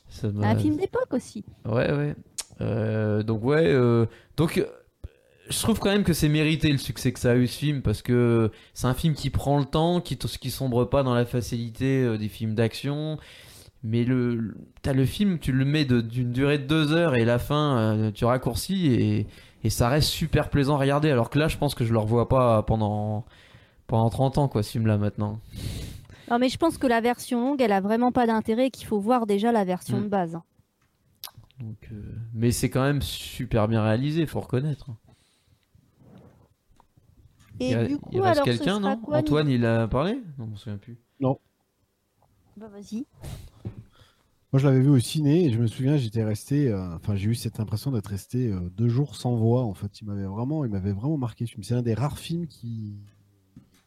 Ça 0.09 0.27
Un 0.27 0.55
film 0.55 0.77
d'époque 0.77 1.11
aussi. 1.11 1.43
Ouais, 1.65 1.91
ouais. 1.91 2.15
Euh, 2.61 3.23
donc, 3.23 3.43
ouais. 3.43 3.65
euh, 3.65 4.05
donc, 4.37 4.59
euh, 4.59 4.65
je 5.49 5.59
trouve 5.59 5.79
quand 5.79 5.89
même 5.89 6.03
que 6.03 6.13
c'est 6.13 6.29
mérité 6.29 6.71
le 6.71 6.77
succès 6.77 7.11
que 7.11 7.19
ça 7.19 7.31
a 7.31 7.35
eu 7.35 7.47
ce 7.47 7.57
film 7.57 7.81
parce 7.81 8.03
que 8.03 8.51
c'est 8.75 8.85
un 8.85 8.93
film 8.93 9.15
qui 9.15 9.31
prend 9.31 9.57
le 9.57 9.65
temps, 9.65 10.01
qui, 10.01 10.17
qui 10.17 10.51
sombre 10.51 10.85
pas 10.85 11.01
dans 11.01 11.15
la 11.15 11.25
facilité 11.25 12.15
des 12.19 12.29
films 12.29 12.53
d'action. 12.53 13.17
Mais 13.81 14.03
le, 14.03 14.55
t'as 14.83 14.93
le 14.93 15.05
film, 15.05 15.39
tu 15.39 15.51
le 15.51 15.65
mets 15.65 15.85
d'une 15.85 16.31
durée 16.31 16.59
de 16.59 16.67
deux 16.67 16.93
heures 16.93 17.15
et 17.15 17.25
la 17.25 17.39
fin, 17.39 18.11
tu 18.13 18.23
raccourcis 18.25 18.93
et, 18.93 19.27
et 19.63 19.69
ça 19.71 19.89
reste 19.89 20.09
super 20.09 20.51
plaisant 20.51 20.75
à 20.75 20.79
regarder. 20.79 21.09
Alors 21.09 21.31
que 21.31 21.39
là, 21.39 21.47
je 21.47 21.57
pense 21.57 21.73
que 21.73 21.85
je 21.85 21.91
le 21.91 21.97
revois 21.97 22.29
pas 22.29 22.61
pendant, 22.61 23.25
pendant 23.87 24.09
30 24.09 24.37
ans, 24.37 24.47
quoi, 24.47 24.63
ce 24.63 24.71
film-là 24.71 24.97
maintenant. 24.97 25.39
Non, 26.31 26.39
mais 26.39 26.49
je 26.49 26.57
pense 26.57 26.77
que 26.77 26.87
la 26.87 27.01
version 27.01 27.39
longue, 27.41 27.61
elle 27.61 27.71
a 27.71 27.81
vraiment 27.81 28.11
pas 28.11 28.25
d'intérêt 28.27 28.67
et 28.67 28.71
qu'il 28.71 28.87
faut 28.87 28.99
voir 28.99 29.25
déjà 29.27 29.51
la 29.51 29.63
version 29.63 29.99
Mm. 29.99 30.03
de 30.03 30.07
base. 30.07 30.39
Donc, 31.59 31.89
euh, 31.91 32.01
mais 32.33 32.51
c'est 32.51 32.69
quand 32.69 32.83
même 32.83 33.01
super 33.01 33.67
bien 33.67 33.81
réalisé, 33.83 34.25
faut 34.25 34.41
reconnaître. 34.41 34.89
Et 37.59 37.71
il, 37.71 37.87
du 37.87 37.93
il 37.93 37.97
coup, 37.99 38.09
reste 38.21 38.25
alors, 38.41 38.45
ce 38.45 38.51
quelqu'un, 38.51 38.79
non 38.79 38.97
quoi, 38.97 39.17
Antoine, 39.19 39.47
il 39.49 39.65
a 39.65 39.87
parlé 39.87 40.15
Non, 40.37 40.45
je 40.47 40.51
me 40.51 40.55
souviens 40.57 40.77
plus. 40.77 40.97
Bah, 41.21 42.67
vas-y. 42.69 43.05
Moi, 44.51 44.59
je 44.61 44.67
l'avais 44.67 44.79
vu 44.81 44.89
au 44.89 44.99
ciné 44.99 45.45
et 45.45 45.51
je 45.51 45.59
me 45.59 45.67
souviens, 45.67 45.97
j'étais 45.97 46.23
resté. 46.23 46.69
euh, 46.69 46.95
Enfin, 46.95 47.15
j'ai 47.15 47.29
eu 47.29 47.35
cette 47.35 47.59
impression 47.59 47.91
d'être 47.91 48.07
resté 48.07 48.51
euh, 48.51 48.69
deux 48.71 48.87
jours 48.87 49.15
sans 49.15 49.35
voix. 49.35 49.63
En 49.63 49.73
fait, 49.73 49.99
il 50.01 50.05
m'avait 50.07 50.25
vraiment, 50.25 50.63
il 50.65 50.71
m'avait 50.71 50.93
vraiment 50.93 51.17
marqué. 51.17 51.45
C'est 51.61 51.73
un 51.75 51.81
des 51.81 51.93
rares 51.93 52.17
films 52.17 52.47
qui, 52.47 52.95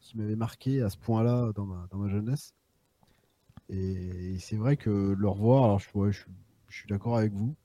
qui 0.09 0.17
m'avait 0.17 0.35
marqué 0.35 0.81
à 0.81 0.89
ce 0.89 0.97
point-là 0.97 1.51
dans 1.55 1.65
ma, 1.65 1.87
dans 1.91 1.97
ma 1.99 2.09
jeunesse. 2.09 2.53
Et, 3.69 4.37
c'est 4.39 4.55
vrai 4.55 4.75
que 4.77 5.15
le 5.17 5.27
revoir, 5.27 5.63
alors 5.65 5.79
je, 5.79 5.87
ouais, 5.93 6.11
je, 6.11 6.19
suis- 6.21 6.31
je 6.69 6.77
suis 6.77 6.87
d'accord 6.87 7.17
avec 7.17 7.31
vous. 7.33 7.55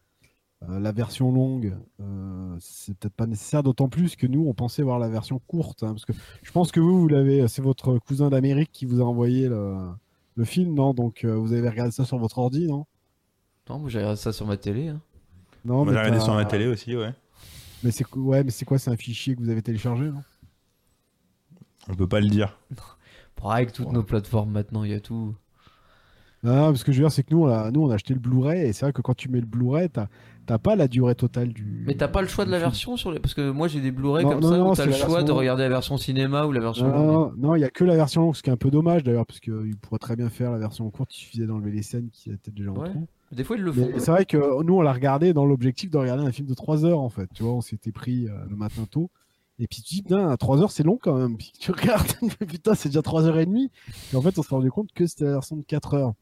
Euh, 0.68 0.78
la 0.78 0.92
version 0.92 1.32
longue, 1.32 1.74
euh, 2.00 2.56
c'est 2.60 2.96
peut-être 2.98 3.14
pas 3.14 3.26
nécessaire, 3.26 3.62
d'autant 3.62 3.88
plus 3.88 4.14
que 4.16 4.26
nous, 4.26 4.46
on 4.46 4.52
pensait 4.54 4.82
voir 4.82 4.98
la 4.98 5.08
version 5.08 5.38
courte. 5.46 5.82
hein, 5.82 5.88
parce 5.92 6.04
que 6.04 6.12
je 6.42 6.52
pense 6.52 6.70
que 6.72 6.80
vous, 6.80 7.00
vous 7.00 7.08
l'avez, 7.08 7.48
c'est 7.48 7.62
votre 7.62 7.98
cousin 7.98 8.28
d'Amérique 8.30 8.70
qui 8.72 8.84
vous 8.84 9.00
a 9.00 9.04
envoyé 9.04 9.48
le, 9.48 9.76
le 10.36 10.44
film, 10.44 10.74
non? 10.74 10.92
Donc 10.94 11.24
euh, 11.24 11.34
vous 11.34 11.52
avez 11.54 11.68
regardé 11.68 11.92
ça 11.92 12.04
sur 12.04 12.18
votre 12.18 12.38
ordi, 12.38 12.66
non? 12.66 12.86
Non, 13.68 13.78
moi 13.78 13.88
j'ai 13.88 13.98
regardé 13.98 14.18
ça 14.20 14.32
sur 14.32 14.46
ma 14.46 14.56
télé. 14.58 14.88
hein. 14.88 15.00
Non, 15.64 15.84
Moi, 15.84 15.94
j'ai 15.94 15.98
regardé 15.98 16.20
sur 16.20 16.34
ma 16.34 16.44
télé 16.44 16.66
aussi, 16.66 16.94
ouais. 16.94 17.14
Mais 17.82 17.90
c'est 17.90 18.04
quoi- 18.04 18.22
ouais, 18.22 18.44
mais 18.44 18.50
c'est 18.50 18.64
quoi 18.66 18.78
C'est 18.78 18.90
un 18.90 18.96
fichier 18.96 19.34
que 19.34 19.40
vous 19.42 19.48
avez 19.48 19.62
téléchargé, 19.62 20.04
non? 20.10 20.22
On 21.88 21.94
peut 21.94 22.08
pas 22.08 22.20
le 22.20 22.28
dire. 22.28 22.58
Pareil, 23.36 23.62
avec 23.64 23.72
toutes 23.72 23.86
Ouais. 23.86 23.92
nos 23.92 24.02
plateformes 24.02 24.50
maintenant, 24.50 24.84
il 24.84 24.90
y 24.90 24.94
a 24.94 25.00
tout. 25.00 25.34
Non, 26.42 26.66
parce 26.66 26.84
que 26.84 26.92
je 26.92 26.98
veux 26.98 27.04
dire, 27.04 27.10
c'est 27.12 27.22
que 27.22 27.32
nous, 27.34 27.44
on 27.44 27.48
a, 27.48 27.70
nous, 27.70 27.82
on 27.84 27.90
a 27.90 27.94
acheté 27.94 28.12
le 28.12 28.20
Blu-ray 28.20 28.60
et 28.66 28.72
c'est 28.74 28.84
vrai 28.84 28.92
que 28.92 29.00
quand 29.00 29.14
tu 29.14 29.30
mets 29.30 29.40
le 29.40 29.46
Blu-ray, 29.46 29.88
t'as 29.88 30.08
t'as 30.44 30.58
pas 30.58 30.76
la 30.76 30.88
durée 30.88 31.14
totale 31.14 31.54
du. 31.54 31.84
Mais 31.86 31.94
t'as 31.94 32.06
pas 32.08 32.20
le 32.20 32.28
choix 32.28 32.44
de 32.44 32.50
la 32.50 32.58
film. 32.58 32.68
version 32.68 32.96
sur 32.98 33.10
les. 33.12 33.18
Parce 33.18 33.32
que 33.32 33.50
moi 33.50 33.66
j'ai 33.66 33.80
des 33.80 33.90
Blu-ray 33.90 34.24
Non, 34.26 34.32
comme 34.32 34.40
non, 34.40 34.50
ça 34.50 34.56
non, 34.58 34.70
où 34.72 34.74
t'as 34.74 34.82
c'est 34.84 34.90
le 34.90 34.94
choix 34.94 35.22
de 35.22 35.32
regarder 35.32 35.62
la 35.62 35.70
version 35.70 35.96
cinéma 35.96 36.44
ou 36.44 36.52
la 36.52 36.60
version 36.60 36.86
Non, 36.86 36.92
longue. 36.98 37.06
non, 37.38 37.48
non, 37.48 37.54
il 37.56 37.60
y 37.60 37.64
a 37.64 37.70
que 37.70 37.82
la 37.84 37.96
version 37.96 38.20
longue, 38.20 38.36
ce 38.36 38.42
qui 38.42 38.50
est 38.50 38.52
un 38.52 38.58
peu 38.58 38.70
dommage 38.70 39.02
d'ailleurs, 39.04 39.24
parce 39.24 39.40
qu'il 39.40 39.74
pourrait 39.80 39.98
très 39.98 40.16
bien 40.16 40.28
faire 40.28 40.52
la 40.52 40.58
version 40.58 40.88
courte. 40.90 41.14
Il 41.14 41.20
suffisait 41.20 41.46
d'enlever 41.46 41.70
les 41.70 41.82
scènes 41.82 42.10
qui 42.12 42.30
étaient 42.30 42.50
déjà 42.50 42.70
en 42.72 42.76
Ouais. 42.76 42.90
trop. 42.90 43.06
Des 43.32 43.42
fois 43.42 43.56
ils 43.56 43.62
le 43.62 43.72
font. 43.72 43.88
C'est 43.96 44.10
vrai 44.10 44.26
que 44.26 44.62
nous, 44.62 44.74
on 44.74 44.82
l'a 44.82 44.92
regardé 44.92 45.32
dans 45.32 45.46
l'objectif 45.46 45.90
de 45.90 45.96
regarder 45.96 46.24
un 46.24 46.30
film 46.32 46.46
de 46.46 46.54
3 46.54 46.84
heures 46.84 47.00
en 47.00 47.08
fait. 47.08 47.28
Tu 47.34 47.42
vois, 47.42 47.54
on 47.54 47.62
s'était 47.62 47.90
pris 47.90 48.28
euh, 48.28 48.32
le 48.50 48.54
matin 48.56 48.84
tôt. 48.90 49.10
Et 49.58 49.66
puis 49.68 49.82
tu 49.82 49.94
dis, 49.96 50.02
putain, 50.02 50.28
à 50.30 50.36
3 50.36 50.60
heures, 50.62 50.70
c'est 50.72 50.82
long 50.82 50.98
quand 51.00 51.16
même. 51.16 51.36
Puis 51.36 51.52
tu 51.58 51.70
regardes, 51.70 52.12
putain, 52.48 52.74
c'est 52.74 52.88
déjà 52.88 53.00
3h30. 53.00 53.70
Et 54.12 54.16
en 54.16 54.22
fait, 54.22 54.36
on 54.38 54.42
s'est 54.42 54.54
rendu 54.54 54.70
compte 54.70 54.92
que 54.92 55.06
c'était 55.06 55.24
la 55.24 55.32
version 55.32 55.56
de 55.56 55.62
4 55.62 55.94
heures. 55.94 56.14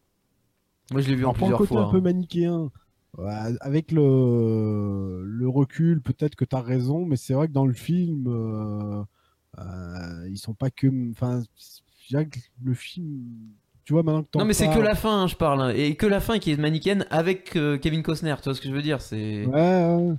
Moi 0.91 1.01
je 1.01 1.09
l'ai 1.09 1.15
vu 1.17 1.25
en 1.25 1.31
le 1.33 1.37
plusieurs 1.37 1.59
côté 1.59 1.69
fois. 1.69 1.87
un 1.87 1.91
peu 1.91 1.97
hein. 1.99 2.03
manichéen, 2.03 2.71
ouais, 3.17 3.33
avec 3.61 3.93
le, 3.93 5.23
le 5.25 5.49
recul, 5.49 6.03
peut-être 6.03 6.35
que 6.35 6.45
tu 6.45 6.55
as 6.57 6.61
raison, 6.61 7.07
mais 7.07 7.17
c'est 7.17 7.33
vrai 7.33 7.49
que 7.49 7.53
dans 7.53 7.65
le 7.65 7.73
film, 7.73 8.27
euh, 8.29 9.03
euh, 9.59 10.29
ils 10.29 10.37
sont 10.39 10.55
pas 10.55 10.71
que. 10.71 11.11
Enfin, 11.13 11.43
le 12.63 12.75
film. 12.75 13.23
Tu 13.85 13.95
vois, 13.95 14.03
maintenant 14.03 14.23
que 14.23 14.39
Non 14.39 14.45
mais 14.45 14.53
c'est 14.53 14.69
que 14.69 14.79
la 14.79 14.95
fin, 14.95 15.23
hein, 15.23 15.27
je 15.27 15.35
parle. 15.37 15.61
hein. 15.63 15.71
Et 15.71 15.97
que 15.97 16.07
la 16.07 16.21
fin 16.21 16.39
qui 16.39 16.53
est 16.53 16.57
manichéenne 16.57 17.07
avec 17.11 17.57
euh, 17.57 17.79
Kevin 17.79 18.03
Costner, 18.03 18.35
tu 18.37 18.45
vois 18.45 18.55
ce 18.55 18.61
que 18.61 18.69
je 18.69 18.75
veux 18.75 18.83
dire 18.83 19.01
C'est. 19.01 19.47
Ouais, 19.47 19.95
ouais. 19.97 20.15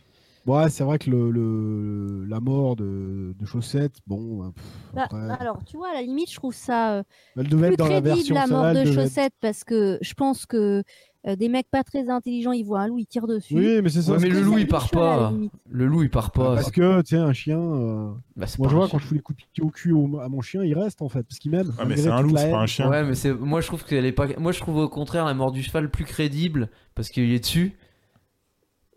Ouais, 0.45 0.69
c'est 0.69 0.83
vrai 0.83 0.99
que 0.99 1.09
le, 1.09 1.31
le- 1.31 2.25
la 2.25 2.39
mort 2.41 2.75
de, 2.75 3.33
de 3.39 3.45
Chaussette, 3.45 3.95
bon, 4.07 4.51
pff, 4.51 4.63
Bah, 4.93 5.03
après, 5.05 5.29
alors, 5.39 5.63
tu 5.65 5.77
vois, 5.77 5.89
à 5.91 5.93
la 5.93 6.01
limite, 6.01 6.29
je 6.29 6.35
trouve 6.35 6.53
ça 6.53 6.95
euh, 6.97 7.03
elle 7.37 7.47
devait 7.47 7.67
plus 7.67 7.73
être 7.75 7.79
dans 7.79 7.85
la 7.87 8.01
crédible 8.01 8.15
version 8.15 8.35
la 8.35 8.47
mort 8.47 8.73
de 8.73 8.79
être- 8.79 8.93
Chaussette 8.93 9.33
parce 9.39 9.63
que 9.63 9.97
je 10.01 10.13
pense 10.13 10.45
que 10.45 10.83
euh, 11.25 11.37
des 11.37 11.47
mecs 11.47 11.69
pas 11.71 11.85
très 11.85 12.09
intelligents, 12.09 12.51
ils 12.51 12.65
voient 12.65 12.81
un 12.81 12.87
loup, 12.87 12.99
ils 12.99 13.05
tirent 13.05 13.27
dessus. 13.27 13.55
Oui, 13.55 13.81
mais 13.81 13.87
c'est 13.87 14.01
ça. 14.01 14.11
Ouais, 14.11 14.17
mais 14.19 14.27
le 14.27 14.41
loup, 14.41 14.57
il 14.57 14.67
part 14.67 14.89
pas. 14.89 15.31
Le 15.69 15.85
loup 15.85 16.03
il 16.03 16.09
part 16.09 16.31
pas. 16.31 16.55
Parce 16.55 16.69
que, 16.71 17.01
tu 17.03 17.15
sais, 17.15 17.21
un 17.21 17.31
chien. 17.31 17.57
euh, 17.59 18.11
Bah, 18.35 18.45
Moi, 18.59 18.67
je 18.69 18.75
vois 18.75 18.89
quand 18.89 18.99
je 18.99 19.05
fous 19.05 19.13
les 19.13 19.21
coups 19.21 19.39
de 19.39 19.45
pied 19.53 19.63
au 19.63 19.69
cul 19.69 19.93
au- 19.93 20.19
à 20.19 20.27
mon 20.27 20.41
chien, 20.41 20.65
il 20.65 20.77
reste 20.77 21.01
en 21.01 21.07
fait, 21.07 21.23
parce 21.23 21.39
qu'il 21.39 21.51
m'aime. 21.51 21.71
Ah, 21.79 21.85
mais 21.85 21.95
c'est 21.95 22.09
un 22.09 22.21
loup, 22.21 22.35
c'est 22.35 22.51
pas 22.51 22.57
un 22.59 22.65
chien. 22.65 22.89
Ouais, 22.89 23.03
mais 23.05 23.13
moi 23.39 23.61
je 23.61 23.67
trouve 23.67 23.85
qu'elle 23.85 24.05
est 24.05 24.11
pas. 24.11 24.27
Moi 24.37 24.51
je 24.51 24.59
trouve 24.59 24.75
au 24.75 24.89
contraire 24.89 25.23
la 25.23 25.33
mort 25.33 25.53
du 25.53 25.63
cheval 25.63 25.89
plus 25.89 26.03
crédible 26.03 26.69
parce 26.93 27.07
qu'il 27.07 27.31
est 27.31 27.39
dessus 27.39 27.77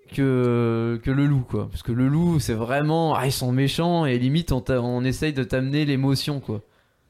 que 0.08 1.00
que 1.02 1.10
le 1.10 1.26
loup 1.26 1.44
quoi. 1.48 1.68
Parce 1.70 1.82
que 1.82 1.92
le 1.92 2.08
loup 2.08 2.38
c'est 2.40 2.54
vraiment 2.54 3.14
ah 3.14 3.26
ils 3.26 3.32
sont 3.32 3.52
méchants 3.52 4.06
et 4.06 4.18
limite 4.18 4.52
on, 4.52 4.62
on 4.68 5.04
essaye 5.04 5.32
de 5.32 5.44
t'amener 5.44 5.84
l'émotion 5.84 6.40
quoi. 6.40 6.62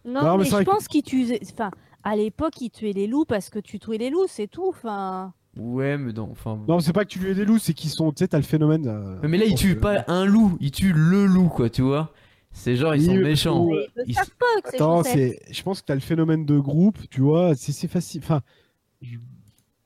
Non, 0.05 0.23
Non, 0.23 0.39
mais 0.39 0.45
je 0.45 0.57
pense 0.63 0.87
qu'ils 0.89 1.03
tuaient. 1.03 1.41
Enfin, 1.53 1.71
à 2.05 2.15
l'époque, 2.15 2.61
ils 2.61 2.71
tuaient 2.71 2.93
les 2.93 3.09
loups 3.09 3.25
parce 3.25 3.51
que 3.51 3.59
tu 3.59 3.81
tuais 3.81 3.99
les 3.99 4.09
loups, 4.11 4.27
c'est 4.29 4.47
tout. 4.47 4.69
Enfin, 4.69 5.33
Ouais 5.59 5.97
mais 5.99 6.13
non 6.13 6.29
enfin. 6.31 6.61
Non, 6.69 6.79
c'est 6.81 6.93
pas 6.93 7.05
que 7.05 7.09
tu 7.11 7.19
lui 7.19 7.31
aies 7.31 7.35
des 7.35 7.45
loups, 7.45 7.59
c'est 7.59 7.75
qu'ils 7.75 7.91
sont. 7.91 8.13
Tu 8.13 8.19
sais, 8.21 8.29
t'as 8.29 8.37
le 8.37 8.45
phénomène. 8.45 8.87
euh, 8.87 9.19
mais 9.29 9.37
là 9.39 9.47
ils 9.47 9.55
tuent 9.57 9.75
que- 9.75 9.81
pas 9.81 10.05
un 10.07 10.25
loup, 10.25 10.57
ils 10.61 10.71
tuent 10.71 10.93
le 10.93 11.27
loup 11.27 11.49
quoi 11.49 11.71
tu 11.71 11.83
vois. 11.83 12.13
C'est 12.53 12.77
genre 12.77 12.95
ils 12.95 13.05
sont 13.05 13.15
méchants. 13.15 13.67
Ils 13.71 13.75
ne 13.75 14.05
Ils- 14.07 14.15
savent 14.15 14.31
pas 14.39 14.61
que 14.63 14.69
c'est 14.71 14.77
Attends, 14.77 15.03
c'est. 15.03 15.41
Je 15.51 15.63
pense 15.63 15.81
que 15.81 15.87
t'as 15.87 15.95
le 15.95 16.01
phénomène 16.01 16.47
de 16.47 16.59
groupe, 16.59 16.99
tu 17.11 17.21
vois, 17.23 17.55
c'est 17.57 17.73
c'est 17.73 17.89
facile. 17.89 18.21
Enfin, 18.25 18.43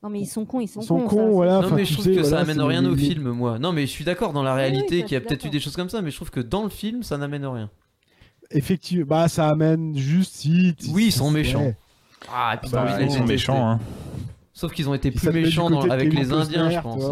Non, 0.02 0.08
mais 0.08 0.20
ils 0.20 0.26
sont 0.26 0.46
cons, 0.46 0.60
ils 0.60 0.68
sont, 0.68 0.80
Ils 0.80 0.86
sont 0.86 1.00
cons. 1.00 1.08
cons, 1.08 1.16
ça, 1.16 1.24
c'est- 1.26 1.30
voilà. 1.32 1.52
Non 1.60 1.66
enfin, 1.66 1.76
mais 1.76 1.84
je 1.84 1.92
trouve 1.92 2.04
sais, 2.06 2.14
que 2.14 2.22
ça 2.22 2.40
amène 2.40 2.60
rien 2.60 2.84
au 2.86 2.96
film 2.96 3.30
moi. 3.30 3.58
Non 3.58 3.72
mais 3.72 3.82
je 3.82 3.90
suis 3.90 4.04
d'accord 4.04 4.32
dans 4.32 4.42
la 4.42 4.54
Oui, 4.54 4.60
oui, 4.60 4.66
réalité 4.70 5.02
qu'il 5.02 5.12
y 5.12 5.16
a 5.16 5.20
peut-être 5.20 5.44
eu 5.44 5.50
des 5.50 5.60
choses 5.60 5.76
comme 5.76 5.90
ça 5.90 6.00
mais 6.00 6.10
je 6.10 6.16
trouve 6.16 6.30
que 6.30 6.40
dans 6.40 6.62
le 6.62 6.70
film 6.70 7.02
ça 7.02 7.18
n'amène 7.18 7.44
rien. 7.46 7.70
Effectivement, 8.50 9.06
bah 9.06 9.28
ça 9.28 9.48
amène 9.48 9.96
juste 9.96 10.34
si. 10.36 10.74
Oui, 10.92 11.06
ils 11.06 11.12
sont 11.12 11.26
ouais. 11.26 11.32
méchants. 11.32 11.74
Ah 12.32 12.52
et 12.54 12.58
puis 12.58 12.70
t'as 12.70 12.84
Bah, 12.84 12.98
les 12.98 13.04
ils 13.06 13.10
sont 13.12 13.24
méchants, 13.26 13.70
hein. 13.70 13.80
Sauf 14.52 14.72
qu'ils 14.72 14.88
ont 14.88 14.94
été 14.94 15.10
plus 15.10 15.30
méchants 15.30 15.70
dans- 15.70 15.82
avec 15.88 16.12
les 16.12 16.32
Indiens, 16.32 16.70
je 16.70 16.80
pense. 16.80 17.02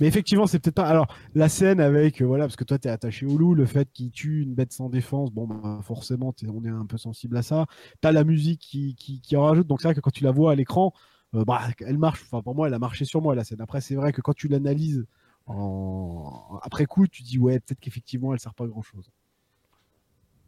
Mais 0.00 0.06
effectivement, 0.06 0.46
c'est 0.46 0.58
peut-être 0.58 0.76
pas. 0.76 0.86
Alors, 0.86 1.14
la 1.34 1.48
scène 1.50 1.78
avec, 1.78 2.22
euh, 2.22 2.24
voilà, 2.24 2.44
parce 2.44 2.56
que 2.56 2.64
toi, 2.64 2.78
t'es 2.78 2.88
attaché 2.88 3.26
au 3.26 3.36
loup, 3.36 3.54
le 3.54 3.66
fait 3.66 3.86
qu'il 3.92 4.10
tue 4.10 4.42
une 4.42 4.54
bête 4.54 4.72
sans 4.72 4.88
défense, 4.88 5.30
bon, 5.30 5.46
bah, 5.46 5.80
forcément, 5.82 6.32
on 6.48 6.64
est 6.64 6.70
un 6.70 6.86
peu 6.86 6.96
sensible 6.96 7.36
à 7.36 7.42
ça. 7.42 7.66
T'as 8.00 8.10
la 8.10 8.24
musique 8.24 8.60
qui, 8.60 8.94
qui, 8.94 9.20
qui 9.20 9.36
en 9.36 9.42
rajoute, 9.42 9.66
donc 9.66 9.82
c'est 9.82 9.88
vrai 9.88 9.94
que 9.94 10.00
quand 10.00 10.10
tu 10.10 10.24
la 10.24 10.30
vois 10.30 10.52
à 10.52 10.54
l'écran, 10.54 10.94
euh, 10.94 11.00
bah, 11.32 11.60
elle 11.80 11.98
marche. 11.98 12.22
Enfin, 12.24 12.42
pour 12.42 12.54
moi, 12.54 12.68
elle 12.68 12.74
a 12.74 12.78
marché 12.78 13.04
sur 13.04 13.22
moi, 13.22 13.34
la 13.34 13.44
scène. 13.44 13.60
Après, 13.60 13.80
c'est 13.80 13.94
vrai 13.94 14.12
que 14.12 14.20
quand 14.20 14.34
tu 14.34 14.48
l'analyses 14.48 15.04
en... 15.46 16.58
après 16.62 16.86
coup, 16.86 17.06
tu 17.06 17.22
dis, 17.22 17.38
ouais, 17.38 17.60
peut-être 17.60 17.80
qu'effectivement, 17.80 18.32
elle 18.32 18.40
sert 18.40 18.54
pas 18.54 18.64
à 18.64 18.68
grand 18.68 18.82
chose. 18.82 19.10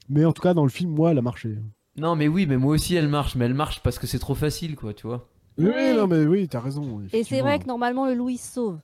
Mais 0.08 0.24
en 0.24 0.32
tout 0.32 0.42
cas, 0.42 0.54
dans 0.54 0.64
le 0.64 0.70
film, 0.70 0.90
moi, 0.92 1.12
elle 1.12 1.18
a 1.18 1.22
marché. 1.22 1.58
Non, 1.96 2.16
mais 2.16 2.26
oui, 2.28 2.46
mais 2.46 2.56
moi 2.56 2.74
aussi 2.74 2.94
elle 2.94 3.08
marche, 3.08 3.34
mais 3.36 3.44
elle 3.44 3.54
marche 3.54 3.80
parce 3.82 3.98
que 3.98 4.06
c'est 4.06 4.18
trop 4.18 4.34
facile, 4.34 4.76
quoi, 4.76 4.94
tu 4.94 5.06
vois. 5.06 5.28
Oui, 5.58 5.66
Ouais. 5.66 5.94
non, 5.94 6.06
mais 6.06 6.24
oui, 6.24 6.48
t'as 6.48 6.60
raison. 6.60 7.02
Et 7.12 7.22
c'est 7.24 7.40
vrai 7.42 7.58
que 7.58 7.66
normalement, 7.66 8.06
le 8.06 8.14
loup, 8.14 8.30
il 8.30 8.38
se 8.38 8.52
sauve. 8.52 8.80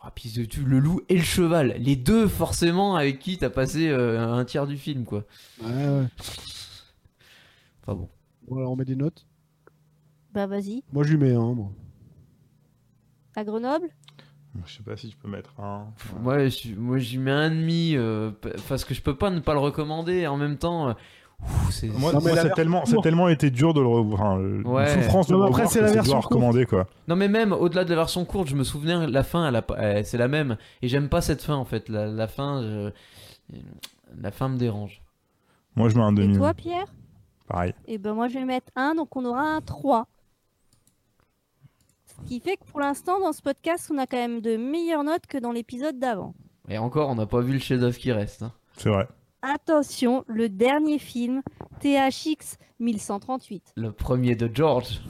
Ah, 0.00 0.10
puis 0.14 0.30
tu- 0.30 0.48
tu- 0.48 0.64
le 0.64 0.78
loup 0.80 1.00
et 1.08 1.16
le 1.16 1.22
cheval, 1.22 1.76
les 1.78 1.96
deux 1.96 2.28
forcément 2.28 2.94
avec 2.96 3.18
qui 3.20 3.38
t'as 3.38 3.48
passé 3.50 3.88
euh, 3.88 4.20
un 4.20 4.44
tiers 4.44 4.66
du 4.66 4.76
film, 4.76 5.04
quoi. 5.04 5.24
Ouais, 5.62 5.68
ouais. 5.70 6.06
Enfin 7.82 7.94
bon. 7.94 8.08
Bon, 8.46 8.58
alors, 8.58 8.72
on 8.72 8.76
met 8.76 8.84
des 8.84 8.96
notes. 8.96 9.26
Bah, 10.34 10.46
vas-y. 10.46 10.82
Moi, 10.92 11.04
je 11.04 11.10
lui 11.12 11.18
mets 11.18 11.34
un, 11.34 11.54
moi. 11.54 11.70
À 13.36 13.44
Grenoble? 13.44 13.88
Je 14.66 14.72
sais 14.76 14.82
pas 14.84 14.96
si 14.96 15.10
je 15.10 15.16
peux 15.16 15.28
mettre 15.28 15.58
un. 15.60 15.86
Moi, 16.22 16.46
je, 16.48 16.74
moi, 16.76 16.98
j'y 16.98 17.18
mets 17.18 17.30
un 17.32 17.50
demi 17.50 17.94
euh, 17.96 18.30
parce 18.68 18.84
que 18.84 18.94
je 18.94 19.02
peux 19.02 19.16
pas 19.16 19.30
ne 19.30 19.40
pas 19.40 19.52
le 19.52 19.58
recommander. 19.58 20.12
et 20.18 20.26
En 20.28 20.36
même 20.36 20.56
temps, 20.58 20.88
euh, 20.90 20.92
ouf, 21.42 21.70
c'est. 21.72 21.88
Moi, 21.88 22.12
moi, 22.12 22.12
la 22.12 22.20
ça 22.20 22.28
a 22.28 22.34
version 22.34 22.54
tellement, 22.54 22.84
ça 22.84 22.90
a 22.90 22.94
courte. 22.94 23.02
tellement 23.04 23.28
été 23.28 23.50
dur 23.50 23.74
de 23.74 23.80
le 23.80 23.88
revoir. 23.88 24.20
Enfin, 24.22 24.40
Ouais. 24.64 24.86
souffrance 24.94 25.26
de 25.26 25.32
Non, 25.34 25.38
le 25.40 25.44
mais 25.46 25.50
après, 25.50 25.66
c'est 25.66 25.80
la 25.80 25.88
c'est 25.88 25.94
version 25.94 26.20
recommander, 26.20 26.66
quoi. 26.66 26.86
Non, 27.08 27.16
mais 27.16 27.26
même 27.26 27.52
au-delà 27.52 27.84
de 27.84 27.90
la 27.90 27.96
version 27.96 28.24
courte, 28.24 28.46
je 28.48 28.54
me 28.54 28.62
souviens 28.62 29.08
la 29.08 29.24
fin, 29.24 29.52
elle 29.76 30.06
c'est 30.06 30.18
la 30.18 30.28
même. 30.28 30.56
Et 30.82 30.88
j'aime 30.88 31.08
pas 31.08 31.20
cette 31.20 31.42
fin 31.42 31.56
en 31.56 31.64
fait. 31.64 31.88
La, 31.88 32.06
la 32.06 32.28
fin, 32.28 32.62
je- 32.62 33.56
la 34.20 34.30
fin 34.30 34.48
me 34.48 34.56
dérange. 34.56 35.02
Moi, 35.74 35.88
je 35.88 35.96
mets 35.96 36.02
un 36.04 36.14
Et 36.14 36.20
demi. 36.20 36.36
toi, 36.36 36.54
Pierre? 36.54 36.86
Pareil. 37.48 37.74
Et 37.88 37.98
ben 37.98 38.14
moi, 38.14 38.28
je 38.28 38.34
vais 38.34 38.44
mettre 38.44 38.70
un, 38.76 38.94
donc 38.94 39.14
on 39.16 39.24
aura 39.24 39.42
un 39.42 39.60
3. 39.60 40.06
Ce 42.22 42.28
qui 42.28 42.40
fait 42.40 42.56
que 42.56 42.64
pour 42.64 42.80
l'instant, 42.80 43.20
dans 43.20 43.32
ce 43.32 43.42
podcast, 43.42 43.90
on 43.92 43.98
a 43.98 44.06
quand 44.06 44.16
même 44.16 44.40
de 44.40 44.56
meilleures 44.56 45.04
notes 45.04 45.26
que 45.26 45.38
dans 45.38 45.52
l'épisode 45.52 45.98
d'avant. 45.98 46.34
Et 46.68 46.78
encore, 46.78 47.10
on 47.10 47.14
n'a 47.14 47.26
pas 47.26 47.40
vu 47.40 47.52
le 47.52 47.58
chef-d'œuvre 47.58 47.96
qui 47.98 48.12
reste. 48.12 48.42
hein. 48.42 48.52
C'est 48.76 48.88
vrai. 48.88 49.06
Attention, 49.42 50.24
le 50.26 50.48
dernier 50.48 50.98
film, 50.98 51.42
THX 51.80 52.56
1138. 52.80 53.72
Le 53.76 53.92
premier 53.92 54.34
de 54.36 54.50
George. 54.52 55.00